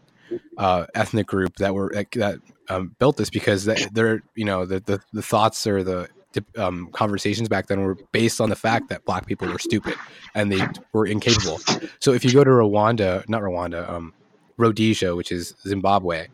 uh, 0.58 0.86
ethnic 0.94 1.26
group 1.26 1.56
that 1.56 1.74
were 1.74 1.90
that, 1.94 2.10
that 2.12 2.38
um, 2.70 2.94
built 2.98 3.16
this 3.16 3.28
because 3.30 3.64
they- 3.66 3.86
they're, 3.92 4.22
you 4.34 4.44
know, 4.44 4.64
the 4.64 4.80
the, 4.80 5.00
the 5.12 5.22
thoughts 5.22 5.66
or 5.66 5.82
the 5.84 6.08
um, 6.56 6.88
conversations 6.92 7.48
back 7.48 7.66
then 7.66 7.80
were 7.80 7.96
based 8.12 8.40
on 8.40 8.48
the 8.50 8.56
fact 8.56 8.88
that 8.88 9.04
black 9.04 9.26
people 9.26 9.48
were 9.48 9.58
stupid 9.58 9.96
and 10.34 10.50
they 10.52 10.62
were 10.92 11.04
incapable. 11.04 11.58
So 11.98 12.12
if 12.12 12.24
you 12.24 12.32
go 12.32 12.44
to 12.44 12.50
Rwanda, 12.50 13.28
not 13.28 13.42
Rwanda, 13.42 13.88
um, 13.90 14.14
Rhodesia, 14.56 15.16
which 15.16 15.32
is 15.32 15.54
Zimbabwe, 15.66 16.28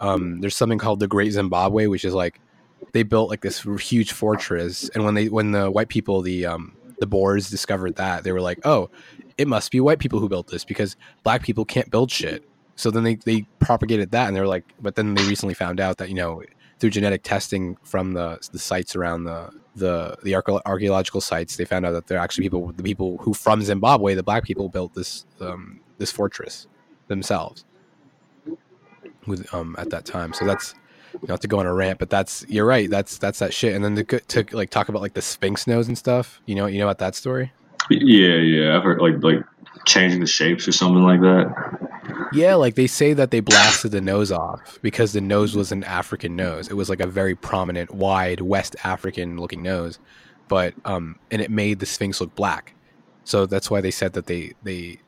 um, 0.00 0.40
there's 0.42 0.54
something 0.54 0.78
called 0.78 1.00
the 1.00 1.08
Great 1.08 1.32
Zimbabwe, 1.32 1.86
which 1.86 2.04
is 2.04 2.12
like 2.14 2.40
they 2.92 3.02
built 3.02 3.30
like 3.30 3.40
this 3.40 3.62
huge 3.80 4.12
fortress, 4.12 4.88
and 4.94 5.04
when 5.04 5.14
they 5.14 5.28
when 5.28 5.52
the 5.52 5.70
white 5.70 5.88
people, 5.88 6.20
the 6.22 6.46
um, 6.46 6.76
the 7.00 7.06
Boers 7.06 7.50
discovered 7.50 7.96
that, 7.96 8.24
they 8.24 8.32
were 8.32 8.40
like, 8.40 8.58
oh, 8.64 8.90
it 9.36 9.46
must 9.48 9.70
be 9.70 9.80
white 9.80 9.98
people 9.98 10.18
who 10.20 10.28
built 10.28 10.48
this 10.48 10.64
because 10.64 10.96
black 11.22 11.42
people 11.42 11.64
can't 11.64 11.90
build 11.90 12.10
shit. 12.10 12.47
So 12.78 12.90
then 12.92 13.04
they, 13.04 13.16
they 13.16 13.42
propagated 13.60 14.12
that, 14.12 14.28
and 14.28 14.36
they're 14.36 14.46
like, 14.46 14.64
but 14.80 14.94
then 14.96 15.14
they 15.14 15.24
recently 15.26 15.54
found 15.54 15.80
out 15.80 15.98
that 15.98 16.08
you 16.08 16.14
know 16.14 16.42
through 16.78 16.90
genetic 16.90 17.24
testing 17.24 17.76
from 17.82 18.12
the 18.14 18.38
the 18.52 18.58
sites 18.58 18.96
around 18.96 19.24
the 19.24 19.50
the 19.76 20.16
the 20.22 20.34
archaeological 20.34 21.20
sites, 21.20 21.56
they 21.56 21.64
found 21.64 21.86
out 21.86 21.92
that 21.92 22.06
they're 22.06 22.18
actually 22.18 22.44
people 22.44 22.72
the 22.72 22.84
people 22.84 23.18
who 23.18 23.34
from 23.34 23.62
Zimbabwe, 23.62 24.14
the 24.14 24.22
black 24.22 24.44
people 24.44 24.68
built 24.68 24.94
this 24.94 25.26
um, 25.40 25.80
this 25.98 26.12
fortress 26.12 26.68
themselves. 27.08 27.64
with 29.26 29.52
um 29.54 29.76
at 29.78 29.90
that 29.90 30.04
time. 30.04 30.32
So 30.32 30.44
that's 30.46 30.74
not 31.28 31.40
to 31.42 31.48
go 31.48 31.60
on 31.60 31.66
a 31.66 31.74
rant, 31.74 31.98
but 31.98 32.10
that's 32.10 32.46
you're 32.48 32.66
right. 32.66 32.90
That's 32.90 33.18
that's 33.18 33.40
that 33.40 33.54
shit. 33.54 33.74
And 33.74 33.84
then 33.84 33.96
to, 34.06 34.20
to 34.20 34.56
like 34.56 34.70
talk 34.70 34.88
about 34.88 35.02
like 35.02 35.14
the 35.14 35.22
Sphinx 35.22 35.66
nose 35.66 35.88
and 35.88 35.98
stuff. 35.98 36.40
You 36.46 36.54
know, 36.54 36.66
you 36.66 36.78
know 36.78 36.86
about 36.86 36.98
that 36.98 37.14
story? 37.14 37.52
Yeah, 37.90 38.36
yeah. 38.36 38.76
I've 38.76 38.82
heard 38.84 39.00
like 39.00 39.22
like 39.22 39.44
changing 39.88 40.20
the 40.20 40.26
shapes 40.26 40.68
or 40.68 40.72
something 40.72 41.02
like 41.02 41.20
that. 41.20 42.28
Yeah, 42.32 42.54
like 42.54 42.74
they 42.74 42.86
say 42.86 43.14
that 43.14 43.30
they 43.30 43.40
blasted 43.40 43.90
the 43.90 44.00
nose 44.00 44.30
off 44.30 44.78
because 44.82 45.12
the 45.12 45.20
nose 45.20 45.56
was 45.56 45.72
an 45.72 45.82
African 45.84 46.36
nose. 46.36 46.68
It 46.68 46.74
was 46.74 46.88
like 46.88 47.00
a 47.00 47.06
very 47.06 47.34
prominent, 47.34 47.92
wide 47.94 48.40
West 48.40 48.76
African 48.84 49.38
looking 49.38 49.62
nose, 49.62 49.98
but 50.46 50.74
um, 50.84 51.18
and 51.30 51.40
it 51.40 51.50
made 51.50 51.78
the 51.80 51.86
Sphinx 51.86 52.20
look 52.20 52.34
black. 52.34 52.74
So 53.24 53.46
that's 53.46 53.70
why 53.70 53.80
they 53.80 53.90
said 53.90 54.12
that 54.12 54.26
they 54.26 54.52
they 54.62 55.00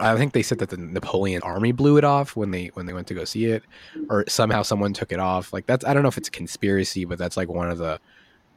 I 0.00 0.16
think 0.16 0.32
they 0.32 0.42
said 0.42 0.58
that 0.58 0.70
the 0.70 0.76
Napoleon 0.76 1.42
army 1.42 1.72
blew 1.72 1.96
it 1.96 2.04
off 2.04 2.36
when 2.36 2.50
they 2.50 2.68
when 2.74 2.86
they 2.86 2.92
went 2.92 3.08
to 3.08 3.14
go 3.14 3.24
see 3.24 3.46
it, 3.46 3.62
or 4.08 4.24
somehow 4.28 4.62
someone 4.62 4.92
took 4.92 5.12
it 5.12 5.18
off. 5.20 5.52
Like 5.52 5.66
that's 5.66 5.84
I 5.84 5.94
don't 5.94 6.02
know 6.02 6.08
if 6.08 6.18
it's 6.18 6.28
a 6.28 6.32
conspiracy, 6.32 7.04
but 7.04 7.18
that's 7.18 7.36
like 7.36 7.48
one 7.48 7.70
of 7.70 7.78
the 7.78 8.00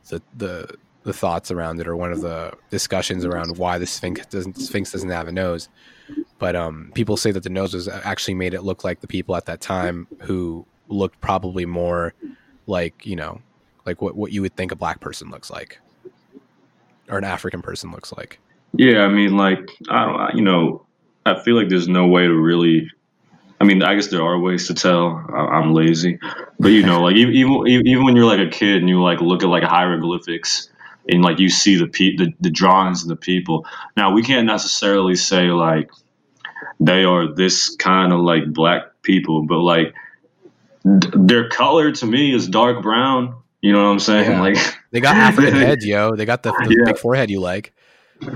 the 0.09 0.21
the, 0.37 0.75
the 1.05 1.13
thoughts 1.13 1.51
around 1.51 1.79
it, 1.79 1.87
or 1.87 1.95
one 1.95 2.11
of 2.11 2.21
the 2.21 2.51
discussions 2.71 3.23
around 3.23 3.57
why 3.57 3.77
the 3.77 3.85
Sphinx 3.85 4.25
doesn't 4.25 4.59
Sphinx 4.59 4.91
doesn't 4.91 5.09
have 5.09 5.27
a 5.27 5.31
nose. 5.31 5.69
But 6.39 6.55
um, 6.55 6.91
people 6.93 7.15
say 7.15 7.31
that 7.31 7.43
the 7.43 7.49
nose 7.49 7.73
was 7.73 7.87
actually 7.87 8.33
made 8.33 8.53
it 8.53 8.63
look 8.63 8.83
like 8.83 9.01
the 9.01 9.07
people 9.07 9.35
at 9.35 9.45
that 9.45 9.61
time 9.61 10.07
who 10.21 10.65
looked 10.87 11.21
probably 11.21 11.65
more 11.65 12.13
like 12.67 13.05
you 13.05 13.15
know 13.15 13.41
like 13.85 14.01
what 14.01 14.15
what 14.15 14.31
you 14.31 14.41
would 14.41 14.55
think 14.55 14.71
a 14.71 14.75
black 14.75 14.99
person 14.99 15.29
looks 15.29 15.51
like, 15.51 15.79
or 17.07 17.19
an 17.19 17.23
African 17.23 17.61
person 17.61 17.91
looks 17.91 18.11
like. 18.11 18.39
Yeah, 18.73 19.01
I 19.01 19.07
mean, 19.07 19.37
like 19.37 19.69
I 19.89 20.05
don't, 20.05 20.37
you 20.37 20.43
know, 20.43 20.85
I 21.23 21.39
feel 21.39 21.55
like 21.55 21.69
there's 21.69 21.87
no 21.87 22.07
way 22.07 22.23
to 22.23 22.33
really. 22.33 22.91
I 23.61 23.63
mean, 23.63 23.81
I 23.83 23.95
guess 23.95 24.07
there 24.07 24.21
are 24.21 24.37
ways 24.37 24.67
to 24.67 24.73
tell. 24.73 25.23
I'm 25.33 25.73
lazy, 25.73 26.19
but 26.59 26.69
you 26.69 26.83
know, 26.83 27.01
like 27.03 27.15
even 27.15 27.67
even 27.67 28.03
when 28.03 28.15
you're 28.15 28.25
like 28.25 28.45
a 28.45 28.49
kid 28.49 28.77
and 28.77 28.89
you 28.89 29.03
like 29.03 29.21
look 29.21 29.43
at 29.43 29.49
like 29.49 29.63
hieroglyphics 29.63 30.69
and 31.07 31.23
like 31.23 31.39
you 31.39 31.49
see 31.49 31.75
the 31.75 31.87
pe- 31.87 32.15
the, 32.15 32.33
the 32.39 32.49
drawings 32.49 33.03
of 33.03 33.09
the 33.09 33.15
people. 33.15 33.65
Now 33.95 34.11
we 34.11 34.23
can't 34.23 34.47
necessarily 34.47 35.15
say 35.15 35.49
like 35.49 35.89
they 36.79 37.03
are 37.03 37.33
this 37.33 37.75
kind 37.75 38.11
of 38.11 38.21
like 38.21 38.51
black 38.51 39.01
people, 39.01 39.43
but 39.43 39.59
like 39.59 39.93
their 40.83 41.49
color 41.49 41.91
to 41.91 42.05
me 42.05 42.33
is 42.33 42.47
dark 42.47 42.81
brown. 42.81 43.35
You 43.61 43.71
know 43.71 43.83
what 43.83 43.91
I'm 43.91 43.99
saying? 43.99 44.31
Yeah. 44.31 44.41
Like 44.41 44.57
they 44.91 44.99
got 44.99 45.15
African 45.15 45.53
heads, 45.55 45.85
yo. 45.85 46.15
They 46.15 46.25
got 46.25 46.43
the, 46.43 46.51
the 46.51 46.75
yeah. 46.77 46.91
big 46.91 46.97
forehead 46.97 47.29
you 47.29 47.39
like. 47.39 47.73
Yeah, 48.21 48.31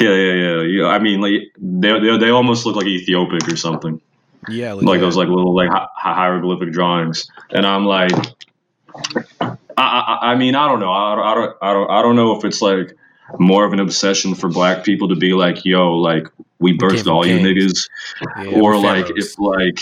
yeah, 0.00 0.32
yeah, 0.32 0.62
yeah. 0.62 0.86
I 0.86 0.98
mean, 0.98 1.20
like 1.20 1.52
they 1.56 1.98
they, 2.00 2.18
they 2.18 2.30
almost 2.30 2.66
look 2.66 2.76
like 2.76 2.86
Ethiopic 2.86 3.48
or 3.48 3.56
something. 3.56 4.00
Yeah, 4.48 4.72
like 4.72 5.00
those 5.00 5.16
like 5.16 5.28
little 5.28 5.54
like 5.54 5.70
hi- 5.70 5.86
hieroglyphic 5.94 6.72
drawings, 6.72 7.30
and 7.50 7.64
I'm 7.64 7.86
like, 7.86 8.10
I, 9.76 10.18
I, 10.22 10.32
I 10.32 10.34
mean, 10.36 10.54
I 10.54 10.68
don't 10.68 10.80
know, 10.80 10.90
I, 10.90 11.32
I 11.32 11.34
don't, 11.34 11.56
I 11.62 11.72
don't, 11.72 11.90
I 11.90 12.02
don't 12.02 12.16
know 12.16 12.36
if 12.36 12.44
it's 12.44 12.62
like 12.62 12.96
more 13.38 13.64
of 13.64 13.72
an 13.72 13.80
obsession 13.80 14.34
for 14.34 14.48
black 14.48 14.84
people 14.84 15.08
to 15.08 15.16
be 15.16 15.32
like, 15.32 15.64
yo, 15.64 15.96
like 15.96 16.26
we 16.58 16.76
birthed 16.76 17.06
all 17.06 17.26
you 17.26 17.38
niggas, 17.38 17.88
yeah, 18.44 18.60
or 18.60 18.76
like 18.76 19.06
if 19.16 19.38
like 19.38 19.80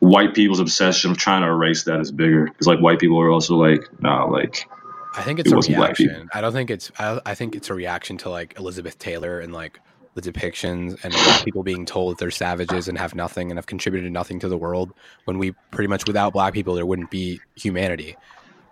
white 0.00 0.34
people's 0.34 0.60
obsession 0.60 1.10
of 1.10 1.16
trying 1.16 1.42
to 1.42 1.48
erase 1.48 1.84
that 1.84 2.00
is 2.00 2.12
bigger 2.12 2.44
because 2.44 2.66
like 2.66 2.78
white 2.80 2.98
people 2.98 3.20
are 3.20 3.30
also 3.30 3.56
like, 3.56 3.80
nah, 4.00 4.24
like 4.24 4.68
I 5.16 5.22
think 5.22 5.38
it's 5.38 5.50
it 5.50 5.70
a 5.70 5.72
reaction. 5.72 6.28
I 6.32 6.40
don't 6.40 6.52
think 6.52 6.70
it's. 6.70 6.92
I, 6.98 7.20
I, 7.24 7.34
think 7.34 7.54
it's 7.54 7.70
a 7.70 7.74
reaction 7.74 8.18
to 8.18 8.30
like 8.30 8.58
Elizabeth 8.58 8.98
Taylor 8.98 9.40
and 9.40 9.52
like 9.52 9.80
the 10.14 10.20
depictions 10.20 11.02
and 11.02 11.12
black 11.12 11.44
people 11.44 11.62
being 11.62 11.86
told 11.86 12.12
that 12.12 12.18
they're 12.18 12.30
savages 12.30 12.88
and 12.88 12.98
have 12.98 13.14
nothing 13.14 13.50
and 13.50 13.58
have 13.58 13.66
contributed 13.66 14.12
nothing 14.12 14.38
to 14.40 14.48
the 14.48 14.56
world. 14.56 14.92
When 15.24 15.38
we 15.38 15.52
pretty 15.70 15.88
much 15.88 16.06
without 16.06 16.32
black 16.32 16.52
people 16.52 16.74
there 16.74 16.86
wouldn't 16.86 17.10
be 17.10 17.40
humanity, 17.54 18.16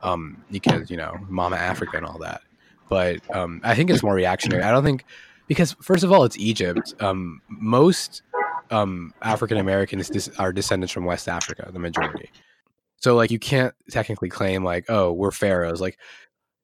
um, 0.04 0.42
because 0.50 0.90
you 0.90 0.96
know 0.96 1.18
Mama 1.28 1.56
Africa 1.56 1.96
and 1.96 2.06
all 2.06 2.18
that. 2.18 2.42
But 2.88 3.18
um, 3.34 3.60
I 3.64 3.74
think 3.74 3.90
it's 3.90 4.02
more 4.02 4.14
reactionary. 4.14 4.62
I 4.62 4.70
don't 4.70 4.84
think 4.84 5.04
because 5.48 5.74
first 5.82 6.04
of 6.04 6.12
all 6.12 6.24
it's 6.24 6.38
Egypt. 6.38 6.94
Um, 7.00 7.40
most 7.48 8.22
um, 8.70 9.12
African 9.22 9.58
Americans 9.58 10.08
dis- 10.08 10.30
are 10.38 10.52
descendants 10.52 10.92
from 10.92 11.04
West 11.04 11.28
Africa, 11.28 11.68
the 11.72 11.78
majority. 11.78 12.30
So 12.98 13.16
like 13.16 13.30
you 13.30 13.38
can't 13.38 13.74
technically 13.90 14.28
claim 14.28 14.64
like 14.64 14.86
oh 14.88 15.12
we're 15.12 15.30
pharaohs 15.30 15.80
like 15.80 15.98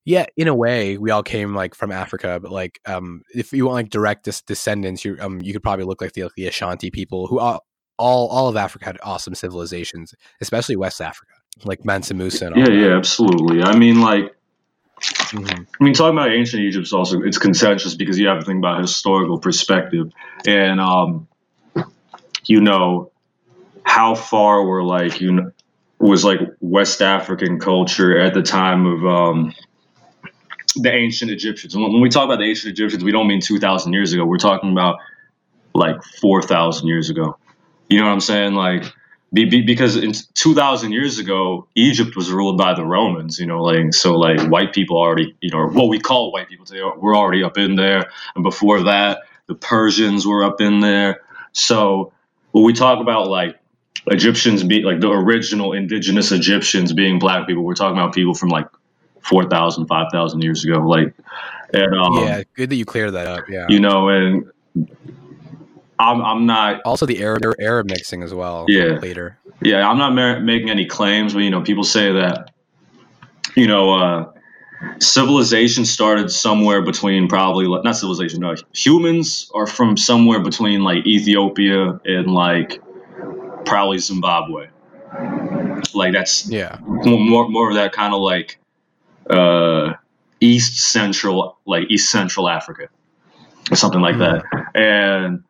yeah, 0.05 0.27
in 0.37 0.49
a 0.49 0.55
way, 0.55 0.97
we 0.97 1.11
all 1.11 1.23
came 1.23 1.55
like 1.55 1.75
from 1.75 1.93
Africa, 1.93 2.41
but 2.41 2.51
like, 2.51 2.81
um, 2.87 3.23
if 3.35 3.53
you 3.53 3.67
want 3.67 3.75
like 3.75 3.91
direct 3.91 4.29
descendants, 4.47 5.05
you 5.05 5.17
um, 5.21 5.41
you 5.43 5.53
could 5.53 5.62
probably 5.62 5.85
look 5.85 6.01
like 6.01 6.15
the 6.15 6.23
like, 6.25 6.33
the 6.37 6.47
Ashanti 6.47 6.91
people, 6.91 7.27
who 7.27 7.39
all, 7.39 7.67
all 7.99 8.29
all 8.29 8.49
of 8.49 8.57
Africa 8.57 8.87
had 8.87 8.99
awesome 9.03 9.35
civilizations, 9.35 10.15
especially 10.41 10.77
West 10.77 11.01
Africa, 11.01 11.35
like 11.64 11.85
Mansa 11.85 12.14
Musa. 12.14 12.47
And 12.47 12.55
all 12.55 12.60
yeah, 12.60 12.66
that. 12.66 12.74
yeah, 12.74 12.97
absolutely. 12.97 13.62
I 13.62 13.77
mean, 13.77 14.01
like, 14.01 14.35
mm-hmm. 15.01 15.62
I 15.81 15.85
mean, 15.85 15.94
talking 15.94 16.16
about 16.16 16.32
ancient 16.32 16.62
Egypt 16.62 16.86
is 16.86 16.93
also 16.93 17.22
it's 17.22 17.39
contentious 17.39 17.94
because 17.94 18.18
you 18.18 18.28
have 18.28 18.40
to 18.40 18.47
think 18.47 18.59
about 18.59 18.81
historical 18.81 19.39
perspective, 19.39 20.12
and 20.47 20.81
um, 20.81 21.28
you 22.44 22.60
know, 22.60 23.12
how 23.82 24.14
far 24.14 24.64
were 24.64 24.82
like 24.82 25.20
you 25.20 25.32
know 25.32 25.52
was 25.98 26.24
like 26.24 26.40
West 26.60 27.02
African 27.02 27.60
culture 27.60 28.18
at 28.18 28.32
the 28.32 28.43
time 28.43 28.86
of 28.86 29.05
um 29.05 29.55
the 30.77 30.93
ancient 30.93 31.31
Egyptians. 31.31 31.77
When 31.77 32.01
we 32.01 32.09
talk 32.09 32.24
about 32.24 32.39
the 32.39 32.44
ancient 32.44 32.72
Egyptians, 32.72 33.05
we 33.05 33.12
don't 33.12 33.27
mean 33.27 33.40
2,000 33.40 33.93
years 33.93 34.12
ago. 34.12 34.24
We're 34.24 34.39
talking 34.39 34.70
about 34.70 34.98
like 35.74 36.02
4,000 36.20 36.86
years 36.86 37.10
ago. 37.10 37.36
You 37.89 37.98
know 37.98 38.06
what 38.06 38.12
I'm 38.12 38.20
saying? 38.20 38.55
Like, 38.55 38.85
be, 39.32 39.44
be, 39.44 39.62
because 39.62 39.97
in 39.97 40.12
2,000 40.35 40.93
years 40.93 41.19
ago, 41.19 41.69
Egypt 41.74 42.16
was 42.16 42.31
ruled 42.31 42.59
by 42.59 42.74
the 42.74 42.85
Romans, 42.85 43.39
you 43.39 43.47
know, 43.47 43.62
like, 43.62 43.94
so 43.94 44.15
like 44.15 44.40
white 44.48 44.73
people 44.73 44.97
already, 44.97 45.36
you 45.40 45.51
know, 45.51 45.69
what 45.69 45.89
we 45.89 46.01
call 46.01 46.32
white 46.32 46.48
people 46.48 46.66
today, 46.66 46.82
we're 46.97 47.16
already 47.16 47.44
up 47.44 47.57
in 47.57 47.77
there. 47.77 48.11
And 48.35 48.43
before 48.43 48.85
that, 48.85 49.20
the 49.47 49.55
Persians 49.55 50.27
were 50.27 50.44
up 50.44 50.61
in 50.61 50.81
there. 50.81 51.20
So 51.52 52.12
when 52.52 52.65
we 52.65 52.73
talk 52.73 53.01
about 53.01 53.28
like 53.28 53.59
Egyptians 54.07 54.65
being 54.65 54.85
like 54.85 55.01
the 55.01 55.11
original 55.11 55.73
indigenous 55.73 56.32
Egyptians 56.32 56.93
being 56.93 57.19
black 57.19 57.47
people, 57.47 57.62
we're 57.62 57.74
talking 57.74 57.98
about 57.98 58.15
people 58.15 58.35
from 58.35 58.48
like 58.48 58.66
4,000, 59.23 59.86
5,000 59.86 60.43
years 60.43 60.65
ago. 60.65 60.78
Like, 60.78 61.15
and 61.73 61.94
um, 61.94 62.24
yeah, 62.24 62.43
good 62.55 62.70
that 62.70 62.77
you 62.77 62.85
cleared 62.85 63.12
that 63.15 63.27
up. 63.28 63.48
Yeah, 63.48 63.66
you 63.69 63.78
know, 63.78 64.09
and 64.09 64.51
I'm 66.01 66.22
I'm 66.22 66.47
not 66.47 66.82
also 66.85 67.06
the 67.06 67.22
Arab 67.22 67.43
Arab 67.60 67.89
mixing 67.90 68.22
as 68.22 68.35
well. 68.35 68.66
Yeah, 68.68 68.98
later. 68.98 69.39
Yeah, 69.60 69.89
I'm 69.89 69.98
not 69.98 70.14
mar- 70.14 70.40
making 70.40 70.70
any 70.70 70.86
claims, 70.86 71.35
but 71.35 71.40
you 71.40 71.51
know, 71.51 71.62
people 71.62 71.85
say 71.85 72.12
that 72.12 72.52
you 73.56 73.66
know. 73.66 73.94
uh 73.94 74.32
civilization 74.98 75.85
started 75.85 76.31
somewhere 76.31 76.81
between 76.81 77.28
probably 77.28 77.68
not 77.68 77.94
civilization 77.94 78.40
no 78.40 78.55
humans 78.74 79.51
are 79.52 79.66
from 79.66 79.94
somewhere 79.94 80.40
between 80.40 80.82
like 80.82 81.06
ethiopia 81.06 82.01
and 82.06 82.32
like 82.32 82.81
probably 83.66 83.98
zimbabwe 83.98 84.66
like 85.93 86.14
that's 86.14 86.48
yeah 86.48 86.78
more 86.81 87.47
more 87.51 87.68
of 87.68 87.74
that 87.74 87.93
kind 87.93 88.14
of 88.14 88.22
like 88.22 88.59
uh, 89.31 89.94
East 90.40 90.78
Central, 90.90 91.59
like 91.66 91.90
East 91.90 92.10
Central 92.10 92.48
Africa, 92.48 92.89
or 93.70 93.77
something 93.77 94.01
like 94.01 94.18
that. 94.18 94.44
And 94.74 95.44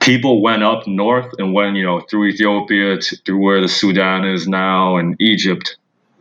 people 0.00 0.42
went 0.42 0.62
up 0.62 0.86
north 0.86 1.32
and 1.38 1.54
went, 1.54 1.76
you 1.76 1.84
know, 1.84 2.00
through 2.00 2.26
Ethiopia 2.28 2.98
to, 2.98 3.16
through 3.16 3.38
where 3.38 3.60
the 3.60 3.68
Sudan 3.68 4.24
is 4.24 4.48
now 4.48 4.96
and 4.96 5.14
Egypt, 5.20 5.76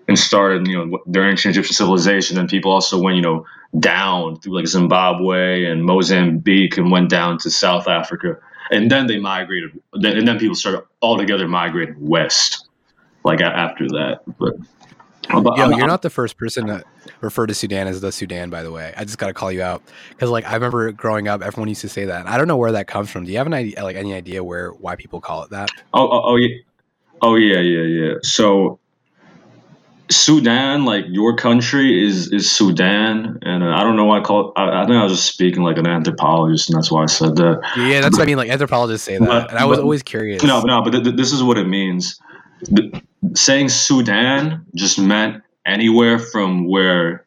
and 0.07 0.17
started, 0.17 0.67
you 0.67 0.85
know, 0.85 0.99
their 1.05 1.29
ancient 1.29 1.55
Egyptian 1.55 1.75
civilization. 1.75 2.37
And 2.37 2.49
people 2.49 2.71
also 2.71 2.99
went, 2.99 3.15
you 3.15 3.21
know, 3.21 3.45
down 3.79 4.39
through 4.39 4.55
like 4.55 4.67
Zimbabwe 4.67 5.65
and 5.65 5.85
Mozambique 5.85 6.77
and 6.77 6.91
went 6.91 7.09
down 7.09 7.37
to 7.39 7.51
South 7.51 7.87
Africa. 7.87 8.37
And 8.71 8.89
then 8.89 9.07
they 9.07 9.19
migrated, 9.19 9.79
and 9.93 10.27
then 10.27 10.39
people 10.39 10.55
started 10.55 10.83
all 10.99 11.17
together 11.17 11.47
migrating 11.47 11.95
west, 12.07 12.67
like 13.23 13.41
after 13.41 13.87
that. 13.89 14.21
But 14.39 14.53
but 15.29 15.57
Yo, 15.57 15.69
you're 15.69 15.87
not 15.87 16.01
the 16.01 16.09
first 16.09 16.37
person 16.37 16.67
to 16.67 16.83
refer 17.21 17.45
to 17.45 17.53
Sudan 17.53 17.87
as 17.87 18.01
the 18.01 18.11
Sudan, 18.11 18.49
by 18.49 18.63
the 18.63 18.71
way. 18.71 18.93
I 18.97 19.05
just 19.05 19.17
got 19.17 19.27
to 19.27 19.33
call 19.33 19.51
you 19.51 19.61
out 19.61 19.83
because, 20.09 20.29
like, 20.29 20.45
I 20.45 20.53
remember 20.53 20.91
growing 20.91 21.27
up, 21.27 21.41
everyone 21.41 21.69
used 21.69 21.81
to 21.81 21.89
say 21.89 22.05
that. 22.05 22.27
I 22.27 22.37
don't 22.37 22.47
know 22.47 22.57
where 22.57 22.71
that 22.73 22.87
comes 22.87 23.09
from. 23.09 23.25
Do 23.25 23.31
you 23.31 23.37
have 23.37 23.47
an 23.47 23.53
idea, 23.53 23.83
like, 23.83 23.95
any 23.95 24.13
idea 24.13 24.43
where 24.43 24.71
why 24.71 24.95
people 24.95 25.21
call 25.21 25.43
it 25.43 25.51
that? 25.51 25.69
Oh, 25.93 26.07
oh, 26.09 26.21
oh 26.25 26.35
yeah, 26.35 26.55
oh 27.21 27.35
yeah, 27.35 27.59
yeah, 27.59 27.81
yeah. 27.81 28.13
So 28.23 28.79
Sudan, 30.11 30.85
like 30.85 31.05
your 31.07 31.35
country, 31.35 32.03
is 32.03 32.31
is 32.31 32.51
Sudan, 32.51 33.39
and 33.43 33.63
uh, 33.63 33.67
I 33.67 33.83
don't 33.83 33.95
know 33.95 34.05
why 34.05 34.19
I 34.19 34.23
call 34.23 34.49
it. 34.49 34.53
I, 34.55 34.81
I, 34.81 34.85
think 34.85 34.95
I 34.95 35.03
was 35.03 35.13
just 35.13 35.25
speaking 35.27 35.61
like 35.61 35.77
an 35.77 35.85
anthropologist, 35.85 36.69
and 36.69 36.77
that's 36.77 36.91
why 36.91 37.03
I 37.03 37.05
said 37.05 37.35
that. 37.35 37.61
Yeah, 37.77 38.01
that's 38.01 38.17
what 38.17 38.23
I 38.23 38.25
mean. 38.25 38.37
Like 38.37 38.49
anthropologists 38.49 39.05
say 39.05 39.17
that, 39.19 39.27
but, 39.27 39.49
and 39.51 39.59
I 39.59 39.65
was 39.65 39.77
but, 39.77 39.83
always 39.83 40.01
curious. 40.01 40.41
No, 40.41 40.61
no, 40.61 40.81
but 40.81 40.91
th- 40.91 41.03
th- 41.03 41.15
this 41.15 41.31
is 41.31 41.43
what 41.43 41.59
it 41.59 41.67
means 41.67 42.19
the, 42.61 43.01
saying 43.33 43.69
Sudan 43.69 44.65
just 44.75 44.99
meant 44.99 45.43
anywhere 45.65 46.19
from 46.19 46.67
where 46.67 47.25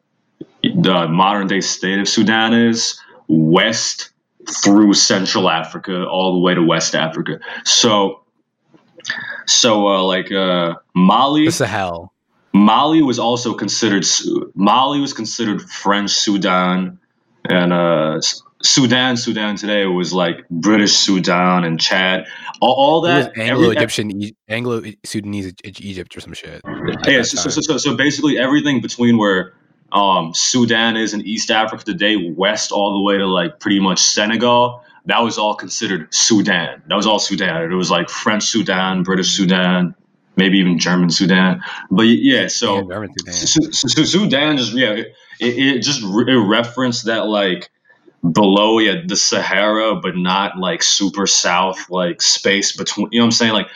the 0.63 1.07
modern 1.07 1.47
day 1.47 1.61
state 1.61 1.99
of 1.99 2.07
Sudan 2.07 2.53
is 2.53 2.99
west 3.27 4.11
through 4.63 4.93
Central 4.93 5.49
Africa 5.49 6.05
all 6.05 6.33
the 6.33 6.39
way 6.39 6.53
to 6.53 6.61
West 6.61 6.95
Africa. 6.95 7.39
So 7.63 8.23
So 9.45 9.87
uh, 9.87 10.03
like 10.03 10.31
uh, 10.31 10.75
Mali, 10.93 11.45
The 11.45 11.51
Sahel. 11.51 12.13
Mali 12.53 13.01
was 13.01 13.19
also 13.19 13.53
considered 13.53 14.05
Mali 14.55 15.01
was 15.01 15.13
considered 15.13 15.61
French 15.61 16.11
Sudan, 16.11 16.99
and 17.49 17.73
uh, 17.73 18.19
Sudan 18.63 19.17
Sudan 19.17 19.55
today 19.57 19.85
was 19.85 20.13
like 20.13 20.47
British 20.49 20.93
Sudan 20.93 21.63
and 21.63 21.79
Chad. 21.79 22.25
All, 22.61 22.73
all 22.73 23.01
that 23.01 23.37
Anglo-Egyptian, 23.37 24.23
E- 24.23 24.35
Anglo-Sudanese 24.47 25.53
E- 25.65 25.73
Egypt 25.81 26.15
or 26.15 26.21
some 26.21 26.33
shit. 26.33 26.61
yeah, 27.05 27.23
so, 27.23 27.49
so, 27.49 27.61
so, 27.61 27.77
so 27.77 27.95
basically 27.97 28.37
everything 28.37 28.81
between 28.81 29.17
where 29.17 29.53
um, 29.91 30.33
Sudan 30.33 30.95
is 30.95 31.13
in 31.13 31.21
East 31.21 31.51
Africa 31.51 31.83
today, 31.83 32.31
west 32.35 32.71
all 32.71 32.93
the 32.93 33.01
way 33.01 33.17
to 33.17 33.27
like 33.27 33.59
pretty 33.59 33.79
much 33.79 34.01
Senegal, 34.01 34.81
that 35.05 35.19
was 35.19 35.37
all 35.37 35.55
considered 35.55 36.13
Sudan. 36.13 36.81
That 36.87 36.95
was 36.95 37.05
all 37.05 37.19
Sudan. 37.19 37.69
It 37.69 37.75
was 37.75 37.91
like 37.91 38.09
French 38.09 38.43
Sudan, 38.43 39.03
British 39.03 39.31
Sudan, 39.31 39.93
maybe 40.37 40.59
even 40.59 40.79
German 40.79 41.09
Sudan. 41.09 41.61
But 41.91 42.03
yeah, 42.03 42.47
so. 42.47 42.89
Yeah, 42.89 43.07
Sudan. 43.17 43.33
Su- 43.33 43.71
Su- 43.73 43.89
Su- 43.89 44.05
Sudan 44.05 44.57
just 44.57 44.73
yeah, 44.73 44.91
it, 44.93 45.09
it 45.39 45.79
just 45.81 46.01
re- 46.01 46.33
it 46.33 46.37
referenced 46.37 47.05
that 47.07 47.27
like 47.27 47.69
below 48.31 48.79
yeah, 48.79 49.01
the 49.05 49.15
Sahara, 49.15 49.95
but 49.95 50.15
not 50.15 50.57
like 50.57 50.81
super 50.83 51.27
south 51.27 51.89
like 51.89 52.21
space 52.21 52.75
between. 52.75 53.07
You 53.11 53.19
know 53.19 53.25
what 53.25 53.27
I'm 53.27 53.31
saying? 53.31 53.53
Like 53.53 53.67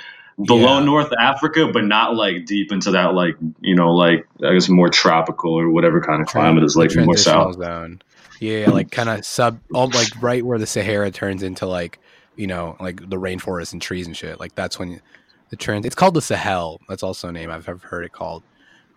below 0.46 0.80
Yeah. 0.80 0.86
North 0.86 1.12
Africa, 1.20 1.68
but 1.72 1.84
not 1.86 2.16
like 2.16 2.46
deep 2.46 2.72
into 2.72 2.92
that 2.92 3.14
like 3.14 3.36
you 3.62 3.76
know 3.76 3.94
like 3.94 4.28
I 4.44 4.54
guess 4.54 4.70
more 4.70 4.90
tropical 4.90 5.54
or 5.54 5.70
whatever 5.70 6.02
kind 6.02 6.22
of 6.22 6.28
climate 6.28 6.64
is 6.64 6.76
like 6.76 6.96
more 6.96 7.18
south. 7.18 7.56
zone. 7.56 8.02
Yeah, 8.40 8.70
like 8.70 8.92
kind 8.92 9.10
of 9.10 9.26
sub, 9.26 9.60
all, 9.74 9.90
like 9.90 10.10
right 10.22 10.46
where 10.46 10.60
the 10.60 10.68
Sahara 10.68 11.10
turns 11.12 11.42
into 11.42 11.66
like 11.66 12.00
you 12.36 12.46
know 12.48 12.78
like 12.80 13.10
the 13.10 13.18
rainforest 13.18 13.74
and 13.74 13.82
trees 13.82 14.06
and 14.06 14.16
shit. 14.16 14.40
Like 14.40 14.54
that's 14.56 14.78
when 14.78 15.02
the 15.50 15.56
trans. 15.56 15.86
It's 15.86 15.96
called 15.96 16.14
the 16.14 16.22
Sahel. 16.22 16.80
That's 16.88 17.04
also 17.04 17.30
a 17.30 17.32
name 17.32 17.50
I've 17.50 17.68
ever 17.68 17.86
heard 17.88 18.06
it 18.06 18.12
called. 18.12 18.44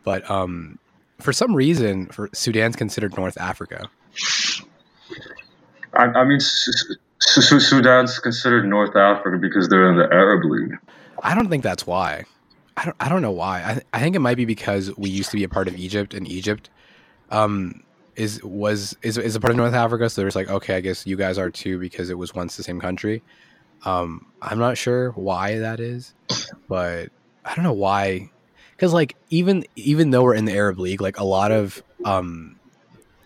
But 0.05 0.29
um, 0.31 0.79
for 1.21 1.33
some 1.33 1.55
reason, 1.55 2.07
for 2.07 2.29
Sudan's 2.35 2.77
considered 2.77 3.17
North 3.17 3.39
Africa. 3.39 3.89
I, 5.95 6.05
I 6.05 6.25
mean, 6.25 6.41
Sudan's 6.41 8.19
considered 8.19 8.67
North 8.67 8.97
Africa 8.97 9.39
because 9.39 9.69
they're 9.69 9.91
in 9.91 9.97
the 9.97 10.09
Arab 10.13 10.45
League. 10.45 10.79
I 11.23 11.35
don't 11.35 11.49
think 11.49 11.63
that's 11.63 11.87
why. 11.87 12.25
I 12.77 12.85
don't. 12.85 12.97
I 13.01 13.09
don't 13.09 13.23
know 13.23 13.33
why. 13.33 13.63
I, 13.63 13.83
I 13.93 14.01
think 14.01 14.17
it 14.17 14.21
might 14.21 14.37
be 14.37 14.45
because 14.45 14.97
we 14.97 15.11
used 15.11 15.31
to 15.31 15.37
be 15.37 15.45
a 15.45 15.49
part 15.49 15.69
of 15.69 15.77
Egypt, 15.77 16.15
and 16.15 16.27
Egypt, 16.29 16.71
um, 17.31 17.83
is 18.17 18.43
was 18.43 18.97
is 19.03 19.19
is 19.19 19.37
a 19.37 19.41
part 19.41 19.51
of 19.51 19.57
North 19.57 19.75
Africa. 19.75 20.09
So 20.09 20.23
there's 20.23 20.37
like, 20.37 20.49
okay, 20.49 20.77
I 20.77 20.81
guess 20.81 21.07
you 21.07 21.17
guys 21.17 21.37
are 21.37 21.51
too 21.51 21.79
because 21.79 22.11
it 22.11 22.17
was 22.17 22.35
once 22.35 22.57
the 22.57 22.63
same 22.63 22.81
country. 22.81 23.23
Um, 23.85 24.27
I'm 24.41 24.59
not 24.59 24.79
sure 24.79 25.11
why 25.13 25.59
that 25.59 25.81
is, 25.81 26.15
but 26.69 27.11
I 27.45 27.55
don't 27.55 27.65
know 27.65 27.73
why. 27.73 28.31
Because 28.77 28.93
like 28.93 29.17
even 29.31 29.65
even 29.77 30.11
though 30.11 30.23
we're 30.23 30.35
in 30.35 30.45
the 30.45 30.55
Arab 30.55 30.79
League, 30.79 31.01
like 31.01 31.19
a 31.19 31.25
lot 31.25 31.51
of 31.51 31.83
um, 32.05 32.57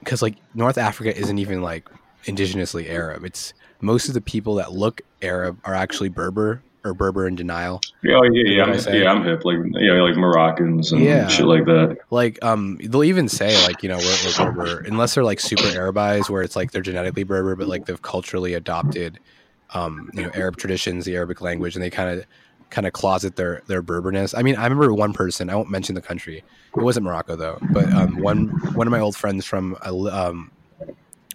because 0.01 0.23
like 0.23 0.37
North 0.55 0.79
Africa 0.79 1.17
isn't 1.17 1.39
even 1.39 1.63
like 1.63 1.89
indigenously 2.27 2.89
Arab. 2.89 3.25
It's 3.25 3.55
most 3.81 4.09
of 4.09 4.15
the 4.15 4.21
people 4.21 4.55
that 4.57 4.73
look 4.73 5.01
Arab 5.23 5.59
are 5.65 5.75
actually 5.75 6.09
Berber 6.09 6.63
or 6.85 6.95
Berber 6.95 7.27
in 7.27 7.35
denial. 7.35 7.81
Yeah, 8.03 8.17
oh, 8.17 8.25
yeah, 8.25 8.57
yeah, 8.57 8.63
I'm, 8.65 8.95
yeah. 8.95 9.11
I'm 9.11 9.25
hip, 9.25 9.45
like 9.45 9.57
yeah, 9.81 9.93
like 10.03 10.17
Moroccans 10.17 10.93
and 10.93 11.03
Yeah. 11.03 11.29
shit 11.29 11.47
like 11.47 11.65
that. 11.65 11.97
like 12.11 12.39
um 12.45 12.79
they'll 12.83 13.05
even 13.05 13.29
say 13.29 13.63
like 13.67 13.83
you 13.83 13.89
know 13.89 13.97
we're, 13.97 14.05
we're 14.05 14.53
Berber 14.53 14.81
unless 14.87 15.15
they're 15.15 15.25
like 15.25 15.41
super 15.41 15.65
Arabized 15.65 16.29
where 16.29 16.43
it's 16.43 16.57
like 16.57 16.73
they're 16.73 16.83
genetically 16.83 17.25
Berber 17.25 17.57
but 17.57 17.69
like 17.69 17.87
they've 17.87 18.03
culturally 18.03 18.53
adopted 18.55 19.19
um 19.73 20.11
you 20.13 20.23
know 20.23 20.31
Arab 20.35 20.57
traditions 20.59 21.05
the 21.07 21.15
Arabic 21.17 21.41
language 21.41 21.75
and 21.75 21.83
they 21.83 21.91
kind 21.91 22.19
of 22.19 22.27
kind 22.71 22.87
of 22.87 22.93
closet 22.93 23.37
their 23.37 23.63
their 23.67 23.83
Berberness. 23.83 24.35
I 24.37 24.43
mean 24.43 24.57
I 24.57 24.65
remember 24.65 24.93
one 24.93 25.15
person 25.15 25.49
I 25.49 25.55
won't 25.57 25.71
mention 25.71 25.95
the 25.95 26.03
country 26.03 26.45
it 26.77 26.83
wasn't 26.83 27.05
Morocco 27.07 27.35
though 27.37 27.63
but 27.73 27.91
um 27.95 28.19
one 28.21 28.53
one 28.75 28.87
of 28.87 28.91
my 28.91 29.01
old 29.01 29.17
friends 29.17 29.47
from 29.47 29.77
a, 29.83 29.91
um 29.95 30.51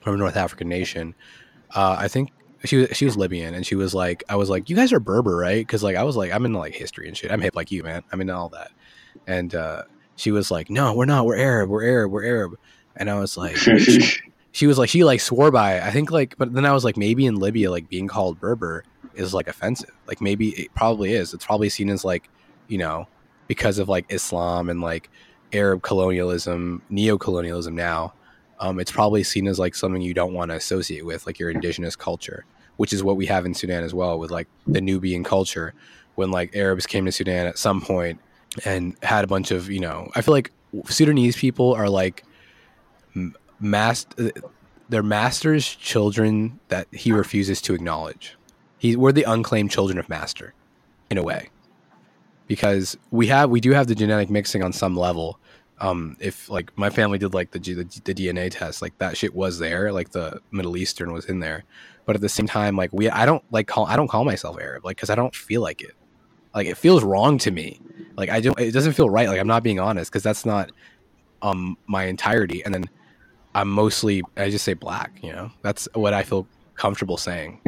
from 0.01 0.15
a 0.15 0.17
North 0.17 0.37
African 0.37 0.69
nation 0.69 1.15
uh 1.75 1.95
I 1.99 2.07
think 2.07 2.31
she 2.65 2.77
was 2.77 2.97
she 2.97 3.05
was 3.05 3.15
Libyan 3.15 3.53
and 3.53 3.65
she 3.65 3.75
was 3.75 3.93
like 3.93 4.23
I 4.29 4.35
was 4.35 4.49
like 4.49 4.69
you 4.69 4.75
guys 4.75 4.91
are 4.93 4.99
Berber 4.99 5.35
right 5.35 5.65
because 5.65 5.83
like 5.83 5.95
I 5.95 6.03
was 6.03 6.15
like 6.15 6.31
I'm 6.31 6.45
into 6.45 6.59
like 6.59 6.73
history 6.73 7.07
and 7.07 7.15
shit 7.15 7.31
I'm 7.31 7.41
hip 7.41 7.55
like 7.55 7.71
you 7.71 7.83
man 7.83 8.03
I'm 8.11 8.21
into 8.21 8.35
all 8.35 8.49
that 8.49 8.71
and 9.27 9.53
uh 9.55 9.83
she 10.19 10.31
was 10.31 10.51
like, 10.51 10.69
"No, 10.69 10.93
we're 10.93 11.05
not. 11.05 11.25
We're 11.25 11.37
Arab. 11.37 11.69
We're 11.69 11.83
Arab. 11.83 12.11
We're 12.11 12.25
Arab." 12.25 12.59
And 12.95 13.09
I 13.09 13.17
was 13.17 13.37
like, 13.37 13.55
she, 13.55 14.01
she 14.51 14.67
was 14.67 14.77
like, 14.77 14.89
she 14.89 15.03
like 15.03 15.21
swore 15.21 15.49
by 15.49 15.75
it. 15.77 15.83
I 15.83 15.91
think 15.91 16.11
like, 16.11 16.37
but 16.37 16.53
then 16.53 16.65
I 16.65 16.73
was 16.73 16.83
like, 16.83 16.97
maybe 16.97 17.25
in 17.25 17.35
Libya, 17.35 17.71
like 17.71 17.87
being 17.87 18.07
called 18.07 18.39
Berber 18.39 18.83
is 19.15 19.33
like 19.33 19.47
offensive. 19.47 19.95
Like 20.07 20.19
maybe 20.21 20.49
it 20.49 20.73
probably 20.75 21.13
is. 21.13 21.33
It's 21.33 21.45
probably 21.45 21.69
seen 21.69 21.89
as 21.89 22.03
like, 22.03 22.29
you 22.67 22.77
know, 22.77 23.07
because 23.47 23.79
of 23.79 23.87
like 23.87 24.05
Islam 24.09 24.69
and 24.69 24.81
like 24.81 25.09
Arab 25.53 25.81
colonialism, 25.81 26.81
neo-colonialism 26.89 27.73
now. 27.73 28.13
Um, 28.59 28.79
it's 28.79 28.91
probably 28.91 29.23
seen 29.23 29.47
as 29.47 29.59
like 29.59 29.75
something 29.75 30.01
you 30.01 30.13
don't 30.13 30.33
want 30.33 30.51
to 30.51 30.55
associate 30.55 31.05
with, 31.05 31.25
like 31.25 31.39
your 31.39 31.49
indigenous 31.49 31.95
culture, 31.95 32.45
which 32.77 32.91
is 32.93 33.03
what 33.03 33.15
we 33.15 33.25
have 33.27 33.45
in 33.45 33.53
Sudan 33.53 33.83
as 33.83 33.93
well, 33.93 34.19
with 34.19 34.31
like 34.31 34.47
the 34.67 34.81
Nubian 34.81 35.23
culture. 35.23 35.73
When 36.15 36.31
like 36.31 36.55
Arabs 36.55 36.85
came 36.85 37.05
to 37.05 37.11
Sudan 37.11 37.47
at 37.47 37.57
some 37.57 37.79
point 37.79 38.19
and 38.65 38.95
had 39.03 39.23
a 39.23 39.27
bunch 39.27 39.51
of 39.51 39.69
you 39.69 39.79
know 39.79 40.09
i 40.15 40.21
feel 40.21 40.33
like 40.33 40.51
sudanese 40.87 41.35
people 41.35 41.73
are 41.73 41.89
like 41.89 42.23
m- 43.15 43.35
mas- 43.59 44.07
they're 44.89 45.03
masters 45.03 45.75
children 45.75 46.59
that 46.69 46.87
he 46.91 47.11
refuses 47.11 47.61
to 47.61 47.73
acknowledge 47.73 48.37
he 48.77 48.95
we're 48.95 49.11
the 49.11 49.23
unclaimed 49.23 49.69
children 49.71 49.97
of 49.97 50.09
master 50.09 50.53
in 51.09 51.17
a 51.17 51.23
way 51.23 51.49
because 52.47 52.97
we 53.11 53.27
have 53.27 53.49
we 53.49 53.59
do 53.59 53.71
have 53.71 53.87
the 53.87 53.95
genetic 53.95 54.29
mixing 54.29 54.63
on 54.63 54.73
some 54.73 54.95
level 54.95 55.39
um 55.81 56.15
if 56.19 56.49
like 56.49 56.71
my 56.77 56.89
family 56.89 57.17
did 57.17 57.33
like 57.33 57.51
the, 57.51 57.59
G- 57.59 57.73
the 57.73 57.83
the 58.03 58.13
dna 58.13 58.51
test 58.51 58.81
like 58.81 58.97
that 58.97 59.15
shit 59.17 59.33
was 59.33 59.59
there 59.59 59.91
like 59.93 60.09
the 60.11 60.39
middle 60.51 60.75
eastern 60.77 61.13
was 61.13 61.25
in 61.25 61.39
there. 61.39 61.63
But 62.05 62.15
at 62.15 62.21
the 62.21 62.29
same 62.29 62.47
time 62.47 62.75
like 62.75 62.91
we 62.93 63.09
i 63.09 63.25
don't 63.25 63.43
like 63.51 63.67
call 63.67 63.85
i 63.85 63.95
don't 63.95 64.07
call 64.09 64.25
myself 64.25 64.57
arab 64.59 64.83
like 64.85 64.97
because 64.97 65.09
i 65.09 65.15
don't 65.15 65.33
feel 65.35 65.61
like 65.61 65.81
it. 65.81 65.91
Like 66.55 66.67
it 66.67 66.77
feels 66.77 67.03
wrong 67.03 67.37
to 67.39 67.51
me. 67.51 67.79
Like 68.17 68.29
i 68.29 68.39
don't 68.41 68.59
it 68.59 68.71
doesn't 68.71 68.93
feel 68.93 69.09
right. 69.09 69.27
Like 69.29 69.39
i'm 69.39 69.47
not 69.47 69.63
being 69.63 69.79
honest 69.79 70.11
because 70.11 70.23
that's 70.23 70.45
not 70.45 70.71
um 71.41 71.77
my 71.87 72.05
entirety. 72.05 72.63
And 72.65 72.73
then 72.73 72.85
i'm 73.55 73.69
mostly 73.69 74.21
i 74.37 74.49
just 74.49 74.65
say 74.65 74.73
black 74.73 75.19
you 75.23 75.31
know? 75.31 75.51
That's 75.63 75.87
what 75.93 76.13
i 76.13 76.23
feel 76.23 76.47
comfortable 76.75 77.17
saying. 77.17 77.61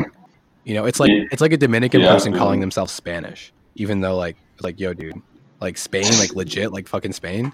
You 0.64 0.74
know 0.76 0.86
it's 0.86 1.00
like 1.00 1.10
Yeah. 1.12 1.24
it's 1.32 1.42
like 1.42 1.54
a 1.54 1.58
dominican 1.58 2.02
Yeah, 2.02 2.10
person 2.14 2.34
yeah. 2.34 2.40
calling 2.40 2.60
themselves 2.60 2.92
spanish 2.92 3.54
even 3.76 4.02
though 4.02 4.16
like 4.18 4.38
like 4.62 4.80
yo 4.80 4.94
dude 4.94 5.16
like 5.60 5.78
spain 5.78 6.18
like 6.18 6.34
legit 6.36 6.72
like 6.72 6.88
fucking 6.88 7.14
spain 7.14 7.52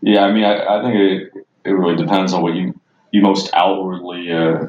Yeah, 0.00 0.24
I 0.24 0.32
mean, 0.32 0.44
I, 0.44 0.78
I 0.78 0.82
think 0.82 0.94
it, 0.96 1.46
it 1.64 1.70
really 1.70 1.96
depends 1.96 2.32
on 2.32 2.42
what 2.42 2.54
you 2.54 2.78
you 3.10 3.22
most 3.22 3.50
outwardly 3.54 4.30
uh, 4.32 4.66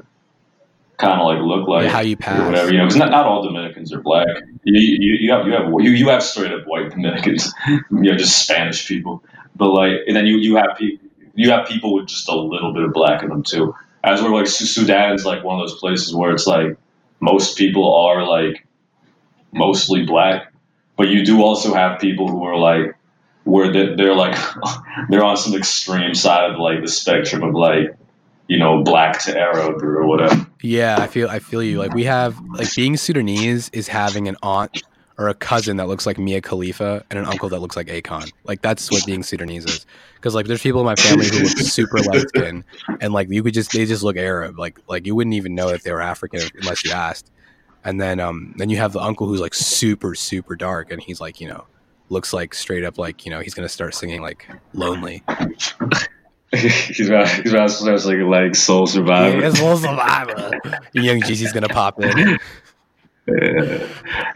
kind 0.97 1.19
of 1.19 1.25
like 1.25 1.39
look 1.41 1.67
like, 1.67 1.85
Yeah, 1.85 1.89
how 1.89 2.01
you 2.01 2.13
or 2.13 2.17
pass. 2.17 2.45
whatever. 2.45 2.71
You 2.71 2.77
know, 2.77 2.85
because 2.85 2.97
not, 2.97 3.11
not 3.11 3.25
all 3.25 3.43
Dominicans 3.43 3.91
are 3.91 3.99
black. 4.01 4.27
You, 4.63 4.79
you, 4.79 5.17
you 5.19 5.31
have 5.31 5.45
you 5.47 5.53
have 5.53 5.65
you, 5.79 5.91
you 5.91 6.09
have 6.09 6.23
straight 6.23 6.51
up 6.51 6.65
white 6.67 6.91
Dominicans. 6.91 7.51
you 7.67 7.81
know, 7.89 8.15
just 8.15 8.43
Spanish 8.43 8.87
people. 8.87 9.23
But 9.55 9.69
like, 9.69 10.01
and 10.07 10.15
then 10.15 10.25
you 10.25 10.37
you 10.37 10.55
have 10.55 10.77
people 10.77 11.05
you 11.33 11.51
have 11.51 11.67
people 11.67 11.93
with 11.93 12.07
just 12.07 12.29
a 12.29 12.35
little 12.35 12.73
bit 12.73 12.83
of 12.83 12.93
black 12.93 13.23
in 13.23 13.29
them 13.29 13.43
too. 13.43 13.75
As 14.03 14.21
we're 14.21 14.29
like 14.29 14.47
Su- 14.47 14.65
Sudan's 14.65 15.25
like 15.25 15.43
one 15.43 15.59
of 15.59 15.67
those 15.67 15.79
places 15.79 16.13
where 16.15 16.31
it's 16.31 16.47
like 16.47 16.77
most 17.19 17.57
people 17.57 17.93
are 18.05 18.25
like 18.25 18.65
mostly 19.51 20.05
black, 20.05 20.53
but 20.97 21.07
you 21.09 21.25
do 21.25 21.41
also 21.41 21.73
have 21.73 21.99
people 21.99 22.27
who 22.29 22.43
are 22.43 22.57
like 22.57 22.94
where 23.45 23.71
they- 23.71 23.95
they're 23.95 24.13
like 24.15 24.37
they're 25.09 25.23
on 25.23 25.37
some 25.37 25.55
extreme 25.55 26.13
side 26.13 26.51
of 26.51 26.59
like 26.59 26.81
the 26.81 26.87
spectrum 26.89 27.41
of 27.43 27.55
like 27.55 27.95
you 28.47 28.59
know 28.59 28.83
black 28.83 29.19
to 29.23 29.35
Arab 29.39 29.81
or 29.81 30.05
whatever. 30.05 30.45
Yeah, 30.61 30.97
I 30.99 31.07
feel 31.07 31.29
I 31.29 31.39
feel 31.39 31.63
you. 31.63 31.79
Like 31.79 31.93
we 31.93 32.03
have 32.03 32.37
like 32.53 32.73
being 32.75 32.97
Sudanese 32.97 33.69
is 33.69 33.87
having 33.87 34.27
an 34.27 34.35
aunt 34.43 34.83
or 35.17 35.29
a 35.29 35.33
cousin 35.33 35.77
that 35.77 35.87
looks 35.87 36.05
like 36.05 36.17
Mia 36.19 36.41
Khalifa 36.41 37.01
and 37.09 37.17
an 37.17 37.25
uncle 37.25 37.47
that 37.47 37.59
looks 37.61 37.77
like 37.77 37.87
Akon. 37.87 38.29
Like 38.43 38.61
that's 38.61 38.91
what 38.91 39.05
being 39.05 39.23
Sudanese 39.23 39.63
is. 39.65 39.85
Because 40.15 40.35
like 40.35 40.45
there's 40.45 40.61
people 40.61 40.81
in 40.81 40.85
my 40.85 40.95
family 40.95 41.25
who 41.27 41.39
look 41.39 41.57
super 41.57 41.99
light 41.99 42.27
skin 42.27 42.65
and 42.99 43.13
like 43.13 43.29
you 43.29 43.41
could 43.41 43.53
just 43.53 43.71
they 43.71 43.85
just 43.85 44.03
look 44.03 44.17
Arab. 44.17 44.59
Like 44.59 44.77
like 44.89 45.05
you 45.07 45.15
wouldn't 45.15 45.33
even 45.35 45.55
know 45.55 45.69
if 45.69 45.83
they 45.83 45.91
were 45.93 46.01
African 46.01 46.41
unless 46.59 46.83
you 46.83 46.91
asked. 46.91 47.31
And 47.83 48.01
then 48.01 48.19
um 48.19 48.53
then 48.57 48.69
you 48.69 48.77
have 48.77 48.91
the 48.93 48.99
uncle 48.99 49.25
who's 49.27 49.39
like 49.41 49.53
super 49.53 50.13
super 50.15 50.55
dark 50.55 50.91
and 50.91 51.01
he's 51.01 51.21
like 51.21 51.39
you 51.39 51.47
know 51.47 51.65
looks 52.09 52.33
like 52.33 52.53
straight 52.53 52.83
up 52.83 52.97
like 52.97 53.25
you 53.25 53.31
know 53.31 53.39
he's 53.39 53.53
gonna 53.53 53.69
start 53.69 53.95
singing 53.95 54.21
like 54.21 54.47
lonely. 54.73 55.23
he's 56.51 57.09
about 57.09 57.27
he's 57.27 57.53
about 57.53 57.69
to 57.69 57.75
start 57.75 58.01
singing 58.01 58.29
like 58.29 58.55
Soul 58.55 58.87
Survivor. 58.87 59.39
Yeah, 59.39 59.51
Soul 59.51 59.77
Survivor. 59.77 60.51
Young 60.93 61.21
Jeezy's 61.21 61.51
gonna 61.51 61.67
pop 61.67 62.01
in. 62.01 62.39
Yeah, 63.27 63.87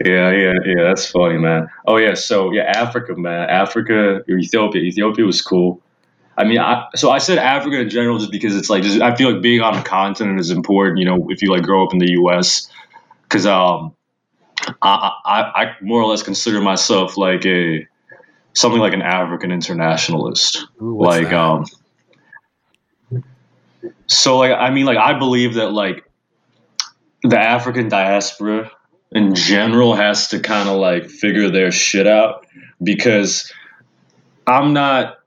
yeah, 0.04 0.30
yeah, 0.32 0.54
yeah. 0.64 0.82
That's 0.82 1.08
funny, 1.08 1.38
man. 1.38 1.68
Oh 1.86 1.96
yeah, 1.96 2.14
so 2.14 2.52
yeah, 2.52 2.62
Africa, 2.62 3.14
man. 3.14 3.48
Africa 3.48 4.22
Ethiopia. 4.28 4.82
Ethiopia 4.82 5.24
was 5.24 5.40
cool. 5.42 5.80
I 6.36 6.44
mean, 6.44 6.58
I, 6.58 6.86
so 6.96 7.10
I 7.10 7.18
said 7.18 7.38
Africa 7.38 7.80
in 7.80 7.90
general 7.90 8.18
just 8.18 8.32
because 8.32 8.56
it's 8.56 8.70
like 8.70 8.82
just 8.82 9.00
I 9.00 9.14
feel 9.14 9.32
like 9.32 9.42
being 9.42 9.60
on 9.60 9.76
a 9.76 9.82
continent 9.82 10.40
is 10.40 10.50
important. 10.50 10.98
You 10.98 11.04
know, 11.04 11.26
if 11.30 11.42
you 11.42 11.50
like 11.50 11.62
grow 11.62 11.84
up 11.84 11.92
in 11.92 11.98
the 11.98 12.10
U.S. 12.12 12.68
Because 13.22 13.46
um, 13.46 13.94
I, 14.82 15.12
I, 15.24 15.40
I 15.62 15.76
more 15.80 16.00
or 16.00 16.06
less 16.06 16.22
consider 16.22 16.60
myself 16.60 17.16
like 17.16 17.44
a 17.46 17.86
something 18.52 18.80
like 18.80 18.94
an 18.94 19.02
African 19.02 19.52
internationalist. 19.52 20.66
Ooh, 20.82 21.02
like 21.02 21.30
that? 21.30 21.34
um 21.34 21.64
so 24.06 24.38
like 24.38 24.52
I 24.52 24.70
mean 24.70 24.86
like 24.86 24.98
I 24.98 25.18
believe 25.18 25.54
that 25.54 25.70
like 25.70 26.04
the 27.22 27.38
African 27.38 27.88
diaspora 27.88 28.70
in 29.12 29.34
general 29.34 29.94
has 29.94 30.28
to 30.28 30.40
kind 30.40 30.68
of 30.68 30.76
like 30.76 31.08
figure 31.08 31.50
their 31.50 31.70
shit 31.70 32.06
out 32.06 32.46
because 32.82 33.52
I'm 34.46 34.72
not 34.72 35.20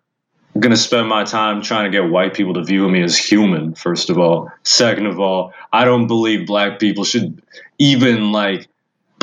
gonna 0.60 0.78
spend 0.78 1.08
my 1.08 1.24
time 1.24 1.62
trying 1.62 1.86
to 1.86 1.90
get 1.90 2.10
white 2.10 2.34
people 2.34 2.54
to 2.54 2.64
view 2.64 2.88
me 2.88 3.02
as 3.02 3.18
human 3.18 3.74
first 3.74 4.12
of 4.12 4.20
all 4.20 4.52
second 4.62 5.08
of 5.08 5.20
all 5.20 5.52
i 5.72 5.84
don't 5.84 6.06
believe 6.06 6.46
black 6.46 6.80
people 6.80 7.04
should 7.04 7.42
even 7.80 8.32
like 8.32 8.68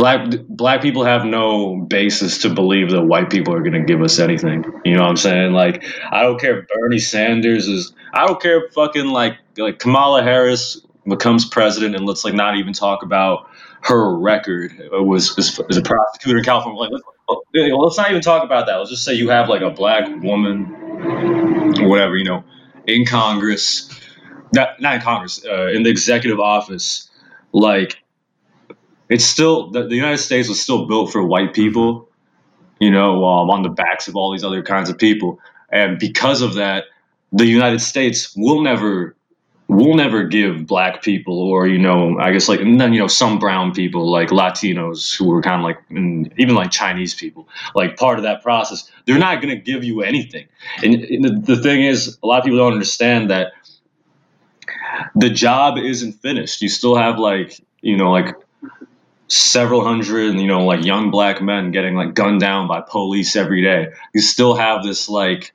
black 0.01 0.31
black 0.49 0.81
people 0.81 1.05
have 1.05 1.27
no 1.27 1.77
basis 1.77 2.39
to 2.39 2.49
believe 2.49 2.91
that 2.91 3.03
white 3.03 3.29
people 3.29 3.53
are 3.55 3.63
gonna 3.63 3.85
give 3.85 4.01
us 4.01 4.19
anything. 4.19 4.65
You 4.83 4.95
know 4.95 5.03
what 5.03 5.11
i'm 5.11 5.17
saying? 5.17 5.53
Like 5.53 5.85
i 6.11 6.23
don't 6.23 6.41
care 6.41 6.61
if 6.61 6.69
bernie 6.69 6.99
sanders 6.99 7.69
is 7.69 7.93
i 8.15 8.27
don't 8.27 8.41
care 8.41 8.65
if 8.65 8.73
fucking 8.73 9.09
like 9.09 9.37
like 9.59 9.79
kamala 9.79 10.23
harris 10.23 10.81
becomes 11.07 11.45
president 11.45 11.95
and 11.95 12.07
let's 12.07 12.25
like 12.25 12.33
not 12.33 12.57
even 12.57 12.73
talk 12.73 13.03
about 13.03 13.47
her 13.83 14.19
record 14.19 14.73
uh, 14.95 15.03
was 15.03 15.37
as, 15.39 15.61
as 15.69 15.77
a 15.77 15.83
prosecutor 15.83 16.39
in 16.39 16.45
california. 16.45 16.81
Like 16.81 16.91
let's, 16.93 17.05
let's 17.55 17.99
not 17.99 18.11
even 18.11 18.23
talk 18.23 18.43
about 18.43 18.67
that. 18.67 18.77
Let's 18.77 18.91
just 18.91 19.05
say 19.05 19.15
you 19.15 19.29
have 19.29 19.51
like 19.51 19.61
a 19.61 19.71
black 19.71 20.09
woman 20.23 21.77
or 21.79 21.89
whatever, 21.89 22.17
you 22.17 22.25
know, 22.25 22.43
in 22.87 23.05
Congress, 23.05 23.91
not 24.55 24.81
not 24.81 24.95
in 24.97 25.01
Congress, 25.03 25.45
uh, 25.45 25.69
in 25.69 25.83
the 25.83 25.91
executive 25.91 26.41
office, 26.41 27.11
like 27.53 28.03
it's 29.11 29.25
still 29.25 29.71
the, 29.71 29.87
the 29.87 29.97
United 29.97 30.19
States 30.19 30.49
was 30.49 30.61
still 30.61 30.87
built 30.87 31.13
for 31.13 31.25
white 31.25 31.55
people, 31.55 32.09
you 32.79 32.91
know, 32.91 33.25
um, 33.25 33.51
on 33.51 33.63
the 33.63 33.69
backs 33.69 34.09
of 34.09 34.17
all 34.17 34.33
these 34.33 34.45
other 34.45 34.63
kinds 34.63 34.89
of 34.89 34.99
people, 34.99 35.41
and 35.71 35.99
because 35.99 36.43
of 36.43 36.55
that, 36.55 36.85
the 37.33 37.47
United 37.47 37.81
States 37.81 38.35
will 38.37 38.63
never 38.63 39.17
will 39.69 39.95
never 39.95 40.25
give 40.25 40.67
black 40.67 41.01
people 41.01 41.41
or 41.41 41.69
you 41.69 41.79
know 41.79 42.19
i 42.19 42.33
guess 42.33 42.49
like 42.49 42.61
and 42.61 42.81
then 42.81 42.93
you 42.93 42.99
know 42.99 43.07
some 43.07 43.39
brown 43.39 43.73
people 43.73 44.11
like 44.11 44.31
latinos 44.31 45.17
who 45.17 45.27
were 45.27 45.41
kind 45.41 45.61
of 45.61 45.65
like 45.65 45.79
even 46.39 46.57
like 46.57 46.73
chinese 46.73 47.15
people 47.15 47.47
like 47.75 47.97
part 47.97 48.19
of 48.19 48.25
that 48.25 48.43
process. 48.43 48.91
They're 49.07 49.19
not 49.19 49.41
going 49.43 49.55
to 49.55 49.61
give 49.61 49.85
you 49.85 50.03
anything. 50.03 50.49
And, 50.83 50.95
and 50.95 51.25
the, 51.25 51.55
the 51.55 51.63
thing 51.63 51.83
is 51.85 52.19
a 52.23 52.27
lot 52.27 52.39
of 52.39 52.45
people 52.45 52.59
don't 52.59 52.73
understand 52.73 53.31
that 53.31 53.53
the 55.15 55.31
job 55.31 55.79
isn't 55.79 56.13
finished. 56.15 56.63
You 56.63 56.69
still 56.69 56.97
have 56.97 57.19
like 57.19 57.61
you 57.81 57.97
know 57.97 58.11
like 58.11 58.37
several 59.33 59.85
hundred 59.85 60.35
you 60.41 60.47
know 60.47 60.65
like 60.67 60.85
young 60.85 61.11
black 61.11 61.41
men 61.41 61.71
getting 61.71 61.95
like 61.95 62.15
gunned 62.15 62.41
down 62.41 62.67
by 62.67 62.81
police 62.81 63.37
every 63.37 63.63
day 63.63 63.89
you 64.13 64.21
still 64.21 64.55
have 64.55 64.83
this 64.83 65.09
like 65.09 65.53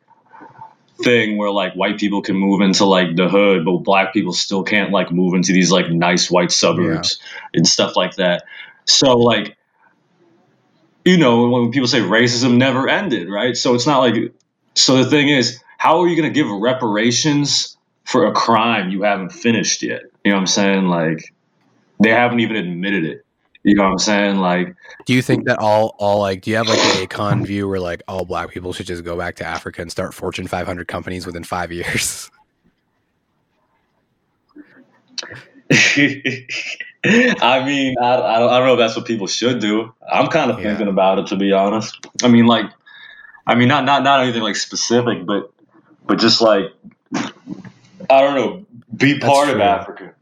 thing 1.03 1.37
where 1.37 1.51
like 1.51 1.73
white 1.73 1.97
people 1.97 2.21
can 2.21 2.35
move 2.35 2.61
into 2.61 2.85
like 2.85 3.15
the 3.15 3.27
hood, 3.27 3.65
but 3.65 3.79
black 3.79 4.13
people 4.13 4.33
still 4.33 4.63
can't 4.63 4.91
like 4.91 5.11
move 5.11 5.33
into 5.33 5.51
these 5.51 5.71
like 5.71 5.89
nice 5.89 6.29
white 6.31 6.51
suburbs 6.51 7.19
and 7.53 7.67
stuff 7.67 7.95
like 7.95 8.15
that. 8.15 8.43
So 8.85 9.17
like, 9.17 9.57
you 11.03 11.17
know, 11.17 11.49
when 11.49 11.71
people 11.71 11.87
say 11.87 11.99
racism 11.99 12.57
never 12.57 12.87
ended, 12.87 13.29
right? 13.29 13.55
So 13.55 13.75
it's 13.75 13.87
not 13.87 13.99
like. 13.99 14.33
So 14.77 14.97
the 15.01 15.09
thing 15.09 15.29
is, 15.29 15.61
how 15.77 16.01
are 16.01 16.07
you 16.07 16.17
going 16.17 16.31
to 16.31 16.33
give 16.33 16.49
reparations 16.49 17.77
for 18.03 18.27
a 18.27 18.33
crime 18.33 18.89
you 18.89 19.03
haven't 19.03 19.31
finished 19.31 19.81
yet? 19.83 20.01
You 20.23 20.31
know 20.31 20.37
what 20.37 20.41
I'm 20.41 20.47
saying? 20.47 20.85
Like, 20.87 21.33
they 22.01 22.09
haven't 22.09 22.41
even 22.41 22.57
admitted 22.57 23.05
it. 23.05 23.24
You 23.65 23.73
know 23.73 23.83
what 23.85 23.91
I'm 23.93 23.97
saying? 23.97 24.37
Like, 24.37 24.75
Do 25.07 25.13
you 25.15 25.23
think 25.23 25.45
that 25.47 25.57
all 25.57 25.95
all 25.97 26.19
like 26.19 26.41
do 26.43 26.51
you 26.51 26.57
have 26.57 26.67
like 26.67 26.77
the 26.77 27.07
Akon 27.07 27.43
view 27.43 27.67
where 27.67 27.79
like 27.79 28.03
all 28.07 28.23
black 28.23 28.51
people 28.51 28.73
should 28.73 28.85
just 28.85 29.03
go 29.03 29.17
back 29.17 29.37
to 29.37 29.45
Africa 29.45 29.81
and 29.81 29.89
start 29.91 30.13
Fortune 30.13 30.45
500 30.45 30.87
companies 30.87 31.25
within 31.25 31.43
five 31.43 31.71
years? 31.71 32.29
I 35.71 37.65
mean, 37.65 37.95
I, 37.99 38.05
I, 38.05 38.39
don't, 38.39 38.49
I 38.51 38.59
don't 38.59 38.67
know 38.67 38.73
if 38.73 38.79
that's 38.79 38.95
what 38.95 39.05
people 39.05 39.27
should 39.27 39.59
do. 39.59 39.93
I'm 40.11 40.27
kind 40.27 40.51
of 40.51 40.59
Yeah. 40.59 40.65
thinking 40.69 40.87
about 40.87 41.19
it 41.19 41.27
to 41.27 41.35
be 41.35 41.51
honest. 41.51 42.05
I 42.23 42.27
mean, 42.27 42.45
like, 42.45 42.65
I 43.47 43.55
mean, 43.55 43.67
not 43.67 43.83
not 43.85 44.03
not 44.03 44.21
anything 44.21 44.43
like 44.43 44.55
specific, 44.55 45.25
but 45.25 45.51
but 46.05 46.19
just 46.19 46.41
like 46.41 46.65
I 47.13 48.21
don't 48.21 48.35
know, 48.35 48.65
be 48.95 49.13
That's 49.13 49.25
part 49.25 49.49
of 49.49 49.55
true. 49.55 49.63
Africa. 49.63 50.14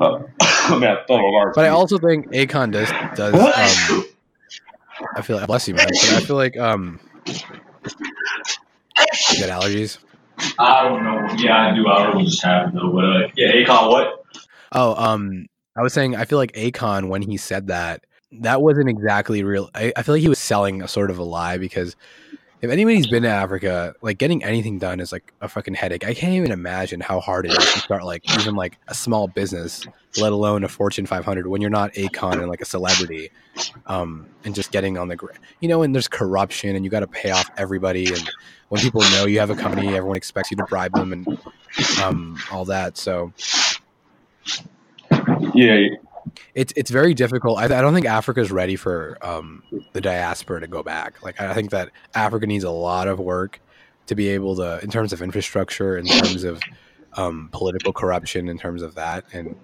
Uh, 0.00 0.20
I 0.40 0.74
mean, 0.74 0.84
I 0.84 0.94
of. 1.08 1.54
But 1.54 1.64
I 1.64 1.68
also 1.68 1.98
think 1.98 2.30
Akon 2.32 2.72
does 2.72 2.90
does 3.16 3.34
um, 3.34 4.04
I 5.16 5.22
feel 5.22 5.36
like 5.36 5.46
bless 5.46 5.68
you 5.68 5.74
man, 5.74 5.86
but 5.88 6.12
I 6.12 6.20
feel 6.20 6.36
like 6.36 6.56
um 6.56 7.00
you 7.26 7.34
got 9.40 9.62
allergies. 9.62 9.98
I 10.58 10.82
don't 10.88 11.04
know. 11.04 11.34
Yeah, 11.36 11.70
I 11.70 11.74
do. 11.74 11.86
I 11.86 12.02
don't 12.02 12.14
know 12.16 12.24
just 12.24 12.42
happened 12.42 12.76
though. 12.76 12.92
But 12.92 13.04
uh, 13.04 13.28
yeah, 13.36 13.52
Akon, 13.52 13.90
what? 13.90 14.24
Oh, 14.72 14.94
um, 14.96 15.46
I 15.76 15.82
was 15.82 15.92
saying 15.92 16.16
I 16.16 16.24
feel 16.24 16.38
like 16.38 16.52
Akon 16.52 17.08
when 17.08 17.22
he 17.22 17.36
said 17.36 17.68
that 17.68 18.04
that 18.40 18.62
wasn't 18.62 18.88
exactly 18.88 19.44
real. 19.44 19.70
I, 19.74 19.92
I 19.96 20.02
feel 20.02 20.14
like 20.14 20.22
he 20.22 20.28
was 20.28 20.38
selling 20.38 20.82
a 20.82 20.88
sort 20.88 21.10
of 21.10 21.18
a 21.18 21.22
lie 21.22 21.58
because 21.58 21.94
if 22.64 22.70
anybody's 22.70 23.06
been 23.06 23.24
to 23.24 23.28
Africa, 23.28 23.94
like 24.00 24.16
getting 24.16 24.42
anything 24.42 24.78
done 24.78 24.98
is 24.98 25.12
like 25.12 25.34
a 25.42 25.48
fucking 25.48 25.74
headache. 25.74 26.02
I 26.02 26.14
can't 26.14 26.32
even 26.32 26.50
imagine 26.50 26.98
how 26.98 27.20
hard 27.20 27.44
it 27.44 27.52
is 27.52 27.58
to 27.58 27.78
start 27.80 28.04
like 28.04 28.24
even 28.40 28.54
like 28.54 28.78
a 28.88 28.94
small 28.94 29.28
business, 29.28 29.86
let 30.16 30.32
alone 30.32 30.64
a 30.64 30.68
Fortune 30.68 31.04
500 31.04 31.46
when 31.46 31.60
you're 31.60 31.68
not 31.68 31.92
Akon 31.92 32.32
and 32.40 32.48
like 32.48 32.62
a 32.62 32.64
celebrity, 32.64 33.30
um, 33.86 34.26
and 34.44 34.54
just 34.54 34.72
getting 34.72 34.96
on 34.96 35.08
the 35.08 35.18
you 35.60 35.68
know, 35.68 35.82
and 35.82 35.94
there's 35.94 36.08
corruption 36.08 36.74
and 36.74 36.86
you 36.86 36.90
got 36.90 37.00
to 37.00 37.06
pay 37.06 37.32
off 37.32 37.50
everybody 37.58 38.06
and 38.06 38.30
when 38.70 38.80
people 38.80 39.02
know 39.10 39.26
you 39.26 39.40
have 39.40 39.50
a 39.50 39.56
company, 39.56 39.88
everyone 39.88 40.16
expects 40.16 40.50
you 40.50 40.56
to 40.56 40.64
bribe 40.64 40.92
them 40.92 41.12
and 41.12 41.38
um, 42.02 42.38
all 42.50 42.64
that. 42.64 42.96
So 42.96 43.30
Yeah, 45.52 45.86
it's 46.54 46.72
it's 46.76 46.90
very 46.90 47.14
difficult. 47.14 47.58
I, 47.58 47.64
I 47.64 47.80
don't 47.80 47.94
think 47.94 48.06
Africa's 48.06 48.50
ready 48.50 48.76
for 48.76 49.18
um, 49.22 49.62
the 49.92 50.00
diaspora 50.00 50.60
to 50.60 50.66
go 50.66 50.82
back. 50.82 51.22
Like 51.22 51.40
I 51.40 51.54
think 51.54 51.70
that 51.70 51.90
Africa 52.14 52.46
needs 52.46 52.64
a 52.64 52.70
lot 52.70 53.08
of 53.08 53.18
work 53.18 53.60
to 54.06 54.14
be 54.14 54.28
able 54.28 54.56
to, 54.56 54.80
in 54.82 54.90
terms 54.90 55.12
of 55.12 55.22
infrastructure, 55.22 55.96
in 55.96 56.06
terms 56.06 56.44
of 56.44 56.60
um, 57.14 57.48
political 57.52 57.92
corruption, 57.92 58.48
in 58.48 58.58
terms 58.58 58.82
of 58.82 58.94
that, 58.96 59.24
and 59.32 59.56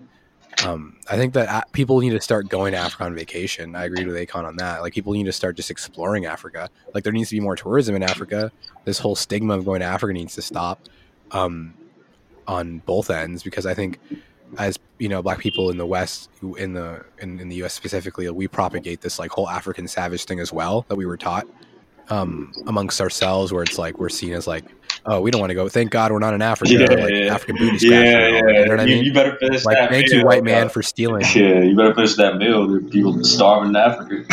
um, 0.64 0.96
I 1.08 1.16
think 1.16 1.34
that 1.34 1.48
a- 1.48 1.70
people 1.72 2.00
need 2.00 2.10
to 2.10 2.20
start 2.20 2.48
going 2.48 2.72
to 2.72 2.78
Africa 2.78 3.04
on 3.04 3.14
vacation. 3.14 3.74
I 3.74 3.84
agreed 3.84 4.06
with 4.06 4.16
Akon 4.16 4.44
on 4.44 4.56
that. 4.56 4.82
Like 4.82 4.92
people 4.92 5.12
need 5.12 5.24
to 5.24 5.32
start 5.32 5.56
just 5.56 5.70
exploring 5.70 6.26
Africa. 6.26 6.68
Like 6.94 7.04
there 7.04 7.12
needs 7.12 7.30
to 7.30 7.36
be 7.36 7.40
more 7.40 7.56
tourism 7.56 7.94
in 7.94 8.02
Africa. 8.02 8.52
This 8.84 8.98
whole 8.98 9.16
stigma 9.16 9.56
of 9.56 9.64
going 9.64 9.80
to 9.80 9.86
Africa 9.86 10.12
needs 10.12 10.34
to 10.34 10.42
stop 10.42 10.80
um, 11.30 11.74
on 12.46 12.78
both 12.80 13.10
ends 13.10 13.42
because 13.42 13.64
I 13.64 13.74
think 13.74 13.98
as 14.58 14.78
you 14.98 15.08
know 15.08 15.22
black 15.22 15.38
people 15.38 15.70
in 15.70 15.78
the 15.78 15.86
west 15.86 16.28
in 16.58 16.72
the 16.72 17.04
in, 17.18 17.38
in 17.40 17.48
the 17.48 17.56
us 17.56 17.72
specifically 17.72 18.28
we 18.30 18.48
propagate 18.48 19.00
this 19.00 19.18
like 19.18 19.30
whole 19.30 19.48
african 19.48 19.86
savage 19.88 20.24
thing 20.24 20.40
as 20.40 20.52
well 20.52 20.84
that 20.88 20.96
we 20.96 21.06
were 21.06 21.16
taught 21.16 21.46
um 22.08 22.52
amongst 22.66 23.00
ourselves 23.00 23.52
where 23.52 23.62
it's 23.62 23.78
like 23.78 23.98
we're 23.98 24.08
seen 24.08 24.32
as 24.32 24.46
like 24.46 24.64
oh 25.06 25.20
we 25.20 25.30
don't 25.30 25.40
want 25.40 25.50
to 25.50 25.54
go 25.54 25.68
thank 25.68 25.90
god 25.90 26.10
we're 26.10 26.18
not 26.18 26.34
in 26.34 26.42
africa 26.42 26.72
Yeah, 26.72 26.86
like 27.02 27.12
yeah. 27.12 27.34
african 27.34 27.56
booty 27.56 27.86
yeah, 27.86 28.00
scratcher 28.02 28.18
and 28.18 28.36
all 28.36 28.42
that, 28.42 28.52
yeah. 28.54 28.60
you 28.60 28.66
know 28.66 28.70
what 28.72 28.80
i 28.80 28.84
you, 28.84 28.94
mean 28.96 29.04
you 29.04 29.12
better 29.12 29.36
finish 29.38 29.64
like 29.64 29.76
that. 29.76 29.90
thank 29.90 30.06
meal, 30.08 30.18
you 30.20 30.26
white 30.26 30.42
man 30.44 30.68
for 30.68 30.82
stealing 30.82 31.22
Yeah, 31.34 31.60
you 31.62 31.76
better 31.76 31.94
finish 31.94 32.16
that 32.16 32.36
meal. 32.36 32.66
There 32.66 32.78
are 32.78 32.80
people 32.82 33.22
starving 33.24 33.70
in 33.70 33.76
Africa. 33.76 34.24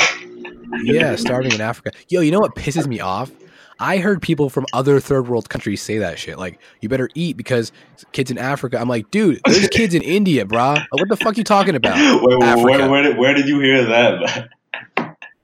yeah 0.84 1.16
starving 1.16 1.54
in 1.54 1.62
africa 1.62 1.92
yo 2.10 2.22
you 2.22 2.32
know 2.32 2.40
what 2.40 2.56
pisses 2.56 2.88
me 2.88 3.00
off 3.00 3.32
i 3.80 3.98
heard 3.98 4.22
people 4.22 4.50
from 4.50 4.66
other 4.74 5.00
third 5.00 5.28
world 5.28 5.50
countries 5.50 5.82
say 5.82 5.98
that 5.98 6.20
shit 6.20 6.38
like 6.38 6.60
you 6.82 6.90
better 6.90 7.10
eat 7.16 7.38
because 7.38 7.72
kids 8.12 8.30
in 8.30 8.38
africa 8.38 8.80
i'm 8.80 8.90
like 8.90 9.10
dude 9.12 9.40
there's 9.46 9.68
kids 9.70 9.94
in 9.94 10.02
india 10.02 10.46
brah 10.46 10.86
what 10.92 11.10
the 11.10 11.18
fuck 11.18 11.38
you 11.38 11.44
talking 11.44 11.76
about? 11.76 11.96
Wait, 12.24 12.40
wait, 12.40 12.64
where, 12.64 12.90
where, 12.90 13.16
where 13.16 13.34
did 13.34 13.48
you 13.48 13.60
hear 13.60 13.86
that? 13.86 14.50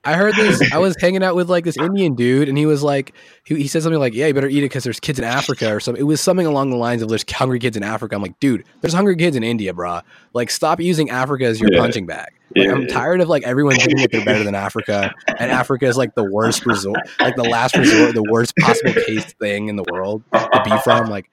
I 0.04 0.14
heard 0.14 0.34
this. 0.34 0.72
I 0.72 0.78
was 0.78 0.96
hanging 1.00 1.22
out 1.22 1.34
with 1.36 1.48
like 1.48 1.64
this 1.64 1.76
Indian 1.76 2.14
dude, 2.14 2.48
and 2.48 2.56
he 2.58 2.66
was 2.66 2.82
like, 2.82 3.14
he, 3.44 3.56
he 3.56 3.68
said 3.68 3.82
something 3.82 3.98
like, 4.00 4.14
"Yeah, 4.14 4.26
you 4.26 4.34
better 4.34 4.48
eat 4.48 4.58
it 4.58 4.62
because 4.66 4.84
there's 4.84 5.00
kids 5.00 5.18
in 5.18 5.24
Africa 5.24 5.74
or 5.74 5.80
something." 5.80 6.00
It 6.00 6.04
was 6.04 6.20
something 6.20 6.46
along 6.46 6.70
the 6.70 6.76
lines 6.76 7.02
of 7.02 7.08
"There's 7.08 7.24
hungry 7.30 7.58
kids 7.58 7.76
in 7.76 7.82
Africa." 7.82 8.14
I'm 8.14 8.22
like, 8.22 8.38
dude, 8.40 8.64
there's 8.80 8.94
hungry 8.94 9.16
kids 9.16 9.36
in 9.36 9.42
India, 9.42 9.72
brah. 9.72 10.02
Like, 10.32 10.50
stop 10.50 10.80
using 10.80 11.10
Africa 11.10 11.46
as 11.46 11.60
your 11.60 11.72
Yeah. 11.72 11.80
punching 11.80 12.06
bag. 12.06 12.28
Like, 12.56 12.66
Yeah. 12.66 12.72
I'm 12.72 12.86
tired 12.86 13.20
of 13.20 13.28
like 13.28 13.42
everyone 13.44 13.76
thinking 13.76 13.96
that 13.98 14.12
they're 14.12 14.24
better 14.24 14.44
than 14.44 14.54
Africa, 14.54 15.12
and 15.38 15.50
Africa 15.50 15.86
is 15.86 15.96
like 15.96 16.14
the 16.14 16.24
worst 16.24 16.66
resort, 16.66 17.00
like 17.20 17.36
the 17.36 17.44
last 17.44 17.76
resort, 17.76 18.14
the 18.14 18.24
worst 18.30 18.54
possible 18.60 18.92
taste 19.06 19.36
thing 19.38 19.68
in 19.68 19.76
the 19.76 19.84
world 19.90 20.22
to 20.32 20.62
be 20.64 20.76
from. 20.84 21.08
Like 21.08 21.30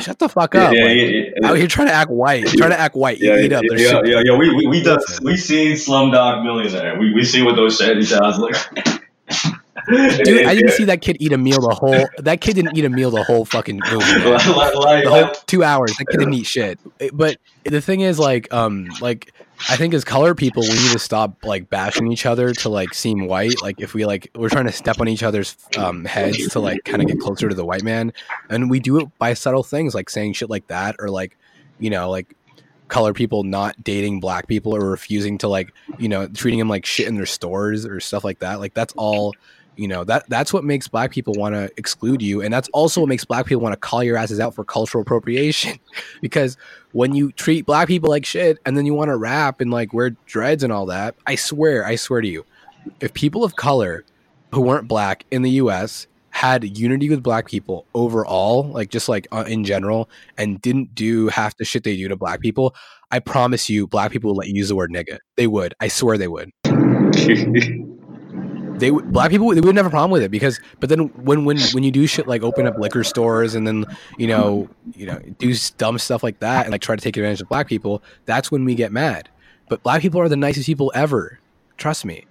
shut 0.00 0.18
the 0.18 0.28
fuck 0.28 0.54
up. 0.54 0.72
yeah, 0.72 0.84
like, 0.84 0.96
yeah, 0.96 1.06
yeah. 1.40 1.48
Out 1.48 1.56
here 1.56 1.66
trying 1.66 1.88
to 1.88 1.94
act 1.94 2.10
white, 2.10 2.46
trying 2.46 2.70
to 2.70 2.78
act 2.78 2.94
white. 2.94 3.18
You 3.18 3.32
Yeah, 3.32 3.44
eat 3.44 3.52
up. 3.52 3.64
Yeah, 3.64 4.00
yeah, 4.04 4.22
yeah. 4.24 4.36
We 4.36 4.54
we 4.54 4.66
we 4.66 4.82
done, 4.82 4.98
we 5.22 5.36
seen 5.36 5.72
Slumdog 5.72 6.44
Millionaire. 6.44 6.98
We 6.98 7.12
we 7.14 7.24
seen 7.24 7.44
what 7.44 7.56
those 7.56 7.78
shady 7.78 8.04
sounds 8.04 8.38
like. 8.38 8.56
Dude, 9.88 10.46
I 10.46 10.54
didn't 10.54 10.72
see 10.72 10.84
that 10.84 11.00
kid 11.00 11.18
eat 11.20 11.32
a 11.32 11.38
meal 11.38 11.60
the 11.60 11.74
whole. 11.74 12.08
That 12.18 12.40
kid 12.40 12.54
didn't 12.54 12.76
eat 12.76 12.84
a 12.84 12.90
meal 12.90 13.10
the 13.10 13.22
whole 13.22 13.44
fucking 13.44 13.80
movie. 13.88 14.18
like, 14.28 14.74
like, 14.74 15.04
The 15.04 15.10
whole 15.10 15.34
two 15.46 15.62
hours, 15.62 15.96
that 15.96 16.06
kid 16.06 16.18
didn't 16.18 16.34
eat 16.34 16.46
shit. 16.46 16.80
But 17.12 17.38
the 17.64 17.80
thing 17.80 18.00
is, 18.00 18.18
like, 18.18 18.52
um, 18.52 18.88
like 19.00 19.32
I 19.68 19.76
think 19.76 19.94
as 19.94 20.04
color 20.04 20.34
people, 20.34 20.62
we 20.62 20.70
need 20.70 20.92
to 20.92 20.98
stop 20.98 21.44
like 21.44 21.70
bashing 21.70 22.10
each 22.12 22.26
other 22.26 22.52
to 22.52 22.68
like 22.68 22.94
seem 22.94 23.26
white. 23.26 23.60
Like 23.62 23.80
if 23.80 23.94
we 23.94 24.04
like 24.04 24.30
we're 24.34 24.48
trying 24.48 24.66
to 24.66 24.72
step 24.72 25.00
on 25.00 25.08
each 25.08 25.22
other's 25.22 25.56
um, 25.78 26.04
heads 26.04 26.48
to 26.48 26.60
like 26.60 26.84
kind 26.84 27.02
of 27.02 27.08
get 27.08 27.18
closer 27.18 27.48
to 27.48 27.54
the 27.54 27.64
white 27.64 27.82
man, 27.82 28.12
and 28.50 28.70
we 28.70 28.80
do 28.80 29.00
it 29.00 29.08
by 29.18 29.34
subtle 29.34 29.62
things 29.62 29.94
like 29.94 30.10
saying 30.10 30.34
shit 30.34 30.50
like 30.50 30.66
that 30.68 30.96
or 30.98 31.08
like 31.08 31.36
you 31.78 31.90
know 31.90 32.10
like 32.10 32.36
color 32.88 33.12
people 33.12 33.42
not 33.42 33.82
dating 33.82 34.20
black 34.20 34.46
people 34.46 34.74
or 34.74 34.88
refusing 34.88 35.38
to 35.38 35.48
like 35.48 35.72
you 35.98 36.08
know 36.08 36.28
treating 36.28 36.58
them 36.58 36.68
like 36.68 36.86
shit 36.86 37.08
in 37.08 37.16
their 37.16 37.26
stores 37.26 37.86
or 37.86 37.98
stuff 38.00 38.24
like 38.24 38.40
that. 38.40 38.60
Like 38.60 38.74
that's 38.74 38.94
all 38.96 39.34
you 39.76 39.88
know 39.88 40.04
that 40.04 40.28
that's 40.28 40.52
what 40.52 40.64
makes 40.64 40.88
black 40.88 41.10
people 41.10 41.34
want 41.34 41.54
to 41.54 41.70
exclude 41.76 42.22
you 42.22 42.42
and 42.42 42.52
that's 42.52 42.68
also 42.70 43.00
what 43.00 43.08
makes 43.08 43.24
black 43.24 43.46
people 43.46 43.62
want 43.62 43.72
to 43.72 43.78
call 43.78 44.02
your 44.02 44.16
asses 44.16 44.40
out 44.40 44.54
for 44.54 44.64
cultural 44.64 45.02
appropriation. 45.02 45.78
Because 46.20 46.56
when 46.92 47.14
you 47.14 47.32
treat 47.32 47.66
black 47.66 47.88
people 47.88 48.10
like 48.10 48.24
shit 48.24 48.58
and 48.64 48.76
then 48.76 48.86
you 48.86 48.94
want 48.94 49.10
to 49.10 49.16
rap 49.16 49.60
and 49.60 49.70
like 49.70 49.92
wear 49.92 50.10
dreads 50.26 50.62
and 50.64 50.72
all 50.72 50.86
that 50.86 51.14
i 51.26 51.34
swear 51.34 51.84
i 51.84 51.94
swear 51.96 52.20
to 52.20 52.28
you 52.28 52.44
if 53.00 53.12
people 53.14 53.44
of 53.44 53.56
color 53.56 54.04
who 54.52 54.60
weren't 54.60 54.88
black 54.88 55.24
in 55.30 55.42
the 55.42 55.50
us 55.50 56.06
had 56.30 56.78
unity 56.78 57.08
with 57.10 57.22
black 57.22 57.46
people 57.46 57.86
overall 57.94 58.64
like 58.64 58.90
just 58.90 59.08
like 59.08 59.26
uh, 59.32 59.44
in 59.46 59.64
general 59.64 60.08
and 60.38 60.60
didn't 60.62 60.94
do 60.94 61.28
half 61.28 61.56
the 61.56 61.64
shit 61.64 61.84
they 61.84 61.96
do 61.96 62.08
to 62.08 62.16
black 62.16 62.40
people 62.40 62.74
i 63.10 63.18
promise 63.18 63.68
you 63.70 63.86
black 63.86 64.10
people 64.12 64.30
would 64.30 64.38
let 64.38 64.48
you 64.48 64.54
use 64.54 64.68
the 64.68 64.76
word 64.76 64.90
nigga. 64.90 65.18
They 65.36 65.46
would. 65.46 65.74
I 65.80 65.88
swear 65.88 66.18
they 66.18 66.28
would 66.28 66.50
they 68.78 68.90
black 68.90 69.30
people 69.30 69.48
they 69.48 69.60
wouldn't 69.60 69.76
have 69.76 69.86
a 69.86 69.90
problem 69.90 70.10
with 70.10 70.22
it 70.22 70.30
because 70.30 70.60
but 70.80 70.88
then 70.88 71.08
when 71.24 71.44
when 71.44 71.58
when 71.72 71.82
you 71.82 71.90
do 71.90 72.06
shit 72.06 72.26
like 72.26 72.42
open 72.42 72.66
up 72.66 72.78
liquor 72.78 73.04
stores 73.04 73.54
and 73.54 73.66
then 73.66 73.84
you 74.18 74.26
know 74.26 74.68
you 74.94 75.06
know 75.06 75.18
do 75.38 75.54
dumb 75.78 75.98
stuff 75.98 76.22
like 76.22 76.38
that 76.40 76.64
and 76.64 76.72
like 76.72 76.80
try 76.80 76.96
to 76.96 77.02
take 77.02 77.16
advantage 77.16 77.40
of 77.40 77.48
black 77.48 77.68
people 77.68 78.02
that's 78.24 78.50
when 78.50 78.64
we 78.64 78.74
get 78.74 78.92
mad. 78.92 79.28
But 79.68 79.82
black 79.82 80.00
people 80.00 80.20
are 80.20 80.28
the 80.28 80.36
nicest 80.36 80.66
people 80.66 80.92
ever. 80.94 81.40
Trust 81.76 82.04
me. 82.04 82.24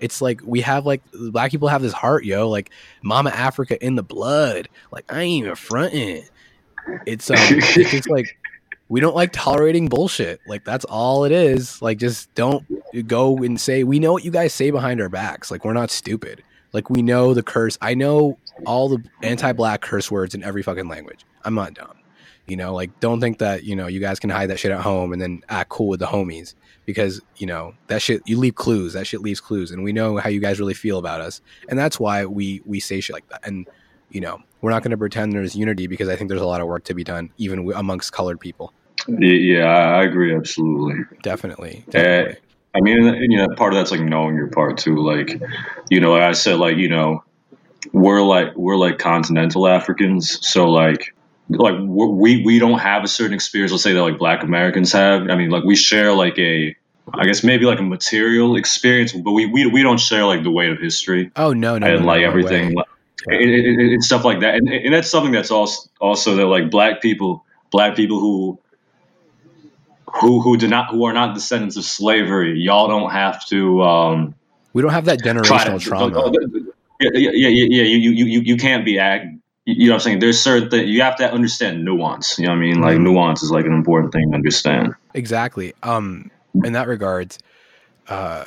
It's 0.00 0.20
like 0.20 0.40
we 0.44 0.62
have 0.62 0.86
like 0.86 1.02
black 1.12 1.50
people 1.50 1.68
have 1.68 1.82
this 1.82 1.92
heart 1.92 2.24
yo 2.24 2.48
like 2.48 2.70
mama 3.02 3.30
africa 3.30 3.82
in 3.84 3.94
the 3.94 4.02
blood. 4.02 4.68
Like 4.90 5.10
i 5.12 5.20
ain't 5.20 5.44
even 5.44 5.54
fronting 5.56 6.24
it's 7.06 7.30
um 7.30 7.36
it's 7.40 8.08
like 8.08 8.36
we 8.90 9.00
don't 9.00 9.14
like 9.14 9.30
tolerating 9.32 9.88
bullshit. 9.88 10.40
Like 10.46 10.64
that's 10.64 10.84
all 10.84 11.24
it 11.24 11.32
is. 11.32 11.80
Like 11.80 11.98
just 11.98 12.34
don't 12.34 12.66
go 13.06 13.38
and 13.38 13.58
say 13.58 13.84
we 13.84 14.00
know 14.00 14.12
what 14.12 14.24
you 14.24 14.32
guys 14.32 14.52
say 14.52 14.70
behind 14.72 15.00
our 15.00 15.08
backs. 15.08 15.50
Like 15.50 15.64
we're 15.64 15.72
not 15.72 15.90
stupid. 15.90 16.42
Like 16.72 16.90
we 16.90 17.00
know 17.00 17.32
the 17.32 17.42
curse. 17.42 17.78
I 17.80 17.94
know 17.94 18.36
all 18.66 18.88
the 18.88 19.02
anti-black 19.22 19.80
curse 19.80 20.10
words 20.10 20.34
in 20.34 20.42
every 20.42 20.64
fucking 20.64 20.88
language. 20.88 21.24
I'm 21.44 21.54
not 21.54 21.74
dumb. 21.74 21.96
You 22.48 22.56
know, 22.56 22.74
like 22.74 22.98
don't 22.98 23.20
think 23.20 23.38
that, 23.38 23.62
you 23.62 23.76
know, 23.76 23.86
you 23.86 24.00
guys 24.00 24.18
can 24.18 24.28
hide 24.28 24.50
that 24.50 24.58
shit 24.58 24.72
at 24.72 24.80
home 24.80 25.12
and 25.12 25.22
then 25.22 25.42
act 25.48 25.70
cool 25.70 25.86
with 25.86 26.00
the 26.00 26.06
homies 26.06 26.54
because, 26.84 27.20
you 27.36 27.46
know, 27.46 27.74
that 27.86 28.02
shit 28.02 28.22
you 28.26 28.38
leave 28.38 28.56
clues. 28.56 28.94
That 28.94 29.06
shit 29.06 29.20
leaves 29.20 29.40
clues 29.40 29.70
and 29.70 29.84
we 29.84 29.92
know 29.92 30.16
how 30.16 30.28
you 30.28 30.40
guys 30.40 30.58
really 30.58 30.74
feel 30.74 30.98
about 30.98 31.20
us. 31.20 31.40
And 31.68 31.78
that's 31.78 32.00
why 32.00 32.26
we 32.26 32.60
we 32.66 32.80
say 32.80 33.00
shit 33.00 33.14
like 33.14 33.28
that. 33.28 33.46
And 33.46 33.68
you 34.10 34.20
know, 34.20 34.40
we're 34.60 34.70
not 34.70 34.82
going 34.82 34.90
to 34.90 34.98
pretend 34.98 35.32
there's 35.32 35.54
unity 35.54 35.86
because 35.86 36.08
I 36.08 36.16
think 36.16 36.28
there's 36.28 36.40
a 36.40 36.46
lot 36.46 36.60
of 36.60 36.66
work 36.66 36.82
to 36.86 36.94
be 36.94 37.04
done 37.04 37.30
even 37.38 37.70
amongst 37.72 38.12
colored 38.12 38.40
people. 38.40 38.74
Yeah, 39.08 39.64
I 39.64 40.04
agree 40.04 40.34
absolutely. 40.34 41.04
Definitely. 41.22 41.84
Eh, 41.88 41.90
definitely. 41.90 42.36
I 42.74 42.80
mean, 42.80 43.30
you 43.30 43.38
know, 43.38 43.48
part 43.56 43.72
of 43.72 43.78
that's 43.78 43.90
like 43.90 44.00
knowing 44.00 44.36
your 44.36 44.46
part 44.48 44.78
too. 44.78 44.96
Like, 44.96 45.40
you 45.88 46.00
know, 46.00 46.12
like 46.12 46.22
I 46.22 46.32
said, 46.32 46.58
like 46.58 46.76
you 46.76 46.88
know, 46.88 47.24
we're 47.92 48.22
like 48.22 48.56
we're 48.56 48.76
like 48.76 48.98
continental 48.98 49.66
Africans, 49.66 50.46
so 50.46 50.70
like 50.70 51.14
like 51.48 51.74
we 51.80 52.44
we 52.44 52.58
don't 52.58 52.78
have 52.78 53.02
a 53.02 53.08
certain 53.08 53.34
experience. 53.34 53.72
Let's 53.72 53.82
say 53.82 53.92
that 53.92 54.02
like 54.02 54.18
Black 54.18 54.42
Americans 54.44 54.92
have. 54.92 55.28
I 55.30 55.36
mean, 55.36 55.50
like 55.50 55.64
we 55.64 55.74
share 55.74 56.12
like 56.12 56.38
a 56.38 56.76
I 57.12 57.24
guess 57.24 57.42
maybe 57.42 57.64
like 57.64 57.80
a 57.80 57.84
material 57.84 58.56
experience, 58.56 59.12
but 59.12 59.32
we 59.32 59.46
we, 59.46 59.66
we 59.66 59.82
don't 59.82 59.98
share 59.98 60.24
like 60.24 60.42
the 60.42 60.50
weight 60.50 60.70
of 60.70 60.78
history. 60.78 61.30
Oh 61.36 61.52
no, 61.52 61.78
no, 61.78 61.86
and 61.86 62.00
no, 62.00 62.06
like 62.06 62.22
no 62.22 62.28
everything, 62.28 62.74
and, 63.26 63.40
and, 63.40 63.80
and, 63.80 64.04
stuff 64.04 64.24
like 64.24 64.40
that. 64.40 64.54
And, 64.54 64.68
and 64.68 64.94
that's 64.94 65.10
something 65.10 65.32
that's 65.32 65.50
also 65.50 65.88
also 66.00 66.36
that 66.36 66.46
like 66.46 66.70
black 66.70 67.00
people, 67.00 67.44
black 67.70 67.96
people 67.96 68.20
who 68.20 68.60
who 70.14 70.40
who 70.40 70.56
do 70.56 70.68
not 70.68 70.90
who 70.90 71.04
are 71.04 71.12
not 71.12 71.34
descendants 71.34 71.76
of 71.76 71.84
slavery. 71.84 72.58
Y'all 72.58 72.88
don't 72.88 73.10
have 73.10 73.44
to. 73.46 73.82
Um, 73.82 74.34
we 74.72 74.82
don't 74.82 74.92
have 74.92 75.06
that 75.06 75.20
generational 75.20 75.78
to, 75.80 75.84
trauma. 75.84 76.32
Yeah, 77.00 77.10
yeah, 77.14 77.48
yeah, 77.48 77.66
yeah. 77.70 77.82
You 77.82 78.10
you 78.10 78.26
you 78.26 78.40
you 78.40 78.56
can't 78.56 78.84
be. 78.84 78.92
You 79.66 79.86
know 79.86 79.92
what 79.92 79.94
I'm 79.94 80.00
saying? 80.00 80.18
There's 80.20 80.40
certain 80.40 80.70
things 80.70 80.88
you 80.88 81.02
have 81.02 81.16
to 81.16 81.30
understand 81.30 81.84
nuance. 81.84 82.38
You 82.38 82.46
know 82.46 82.52
what 82.52 82.58
I 82.58 82.60
mean? 82.60 82.80
Like 82.80 82.94
mm-hmm. 82.94 83.04
nuance 83.04 83.42
is 83.42 83.50
like 83.50 83.66
an 83.66 83.72
important 83.72 84.12
thing 84.12 84.30
to 84.30 84.34
understand. 84.34 84.94
Exactly. 85.14 85.74
Um, 85.82 86.30
in 86.64 86.72
that 86.72 86.88
regards, 86.88 87.38
uh, 88.08 88.44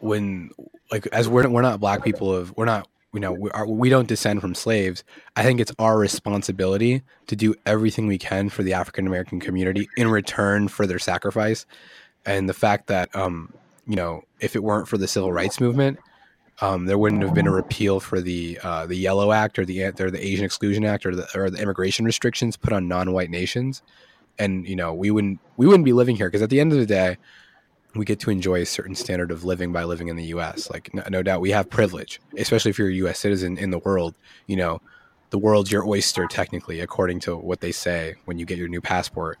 when 0.00 0.50
like 0.90 1.06
as 1.08 1.28
we're 1.28 1.48
we're 1.48 1.62
not 1.62 1.80
black 1.80 2.04
people 2.04 2.34
of 2.34 2.56
we're 2.56 2.66
not 2.66 2.88
you 3.12 3.20
know 3.20 3.32
we, 3.32 3.50
are, 3.50 3.66
we 3.66 3.88
don't 3.88 4.08
descend 4.08 4.40
from 4.40 4.54
slaves. 4.54 5.04
I 5.36 5.42
think 5.42 5.60
it's 5.60 5.72
our 5.78 5.98
responsibility 5.98 7.02
to 7.26 7.36
do 7.36 7.54
everything 7.66 8.06
we 8.06 8.18
can 8.18 8.48
for 8.48 8.62
the 8.62 8.72
african 8.72 9.06
american 9.06 9.40
community 9.40 9.88
in 9.96 10.08
return 10.08 10.68
for 10.68 10.86
their 10.86 10.98
sacrifice. 10.98 11.66
And 12.26 12.48
the 12.48 12.54
fact 12.54 12.86
that 12.88 13.14
um 13.14 13.52
you 13.86 13.96
know 13.96 14.22
if 14.40 14.54
it 14.54 14.62
weren't 14.62 14.88
for 14.88 14.98
the 14.98 15.08
civil 15.08 15.32
rights 15.32 15.60
movement 15.60 15.98
um, 16.62 16.84
there 16.84 16.98
wouldn't 16.98 17.22
have 17.22 17.34
been 17.34 17.46
a 17.46 17.52
repeal 17.52 18.00
for 18.00 18.20
the 18.20 18.58
uh, 18.62 18.86
the 18.86 18.96
Yellow 18.96 19.32
Act 19.32 19.58
or 19.58 19.64
the 19.64 19.82
or 19.98 20.10
the 20.10 20.24
Asian 20.24 20.44
Exclusion 20.44 20.84
Act 20.84 21.06
or 21.06 21.14
the 21.14 21.26
or 21.34 21.48
the 21.48 21.60
immigration 21.60 22.04
restrictions 22.04 22.56
put 22.56 22.72
on 22.72 22.86
non-white 22.86 23.30
nations, 23.30 23.82
and 24.38 24.68
you 24.68 24.76
know 24.76 24.92
we 24.92 25.10
wouldn't 25.10 25.40
we 25.56 25.66
wouldn't 25.66 25.86
be 25.86 25.94
living 25.94 26.16
here 26.16 26.28
because 26.28 26.42
at 26.42 26.50
the 26.50 26.60
end 26.60 26.72
of 26.72 26.78
the 26.78 26.86
day, 26.86 27.16
we 27.94 28.04
get 28.04 28.20
to 28.20 28.30
enjoy 28.30 28.60
a 28.60 28.66
certain 28.66 28.94
standard 28.94 29.30
of 29.30 29.44
living 29.44 29.72
by 29.72 29.84
living 29.84 30.08
in 30.08 30.16
the 30.16 30.24
U.S. 30.26 30.70
Like, 30.70 30.92
no, 30.94 31.02
no, 31.08 31.22
doubt, 31.22 31.40
we 31.40 31.50
have 31.50 31.68
privilege, 31.68 32.20
especially 32.36 32.70
if 32.70 32.78
you're 32.78 32.88
a 32.88 32.94
U.S. 32.94 33.18
citizen 33.18 33.58
in 33.58 33.70
the 33.70 33.78
world. 33.78 34.14
You 34.46 34.56
know, 34.56 34.80
the 35.30 35.38
world's 35.38 35.72
your 35.72 35.86
oyster, 35.86 36.26
technically, 36.26 36.80
according 36.80 37.20
to 37.20 37.36
what 37.36 37.60
they 37.60 37.72
say 37.72 38.14
when 38.24 38.38
you 38.38 38.46
get 38.46 38.58
your 38.58 38.68
new 38.68 38.80
passport. 38.80 39.38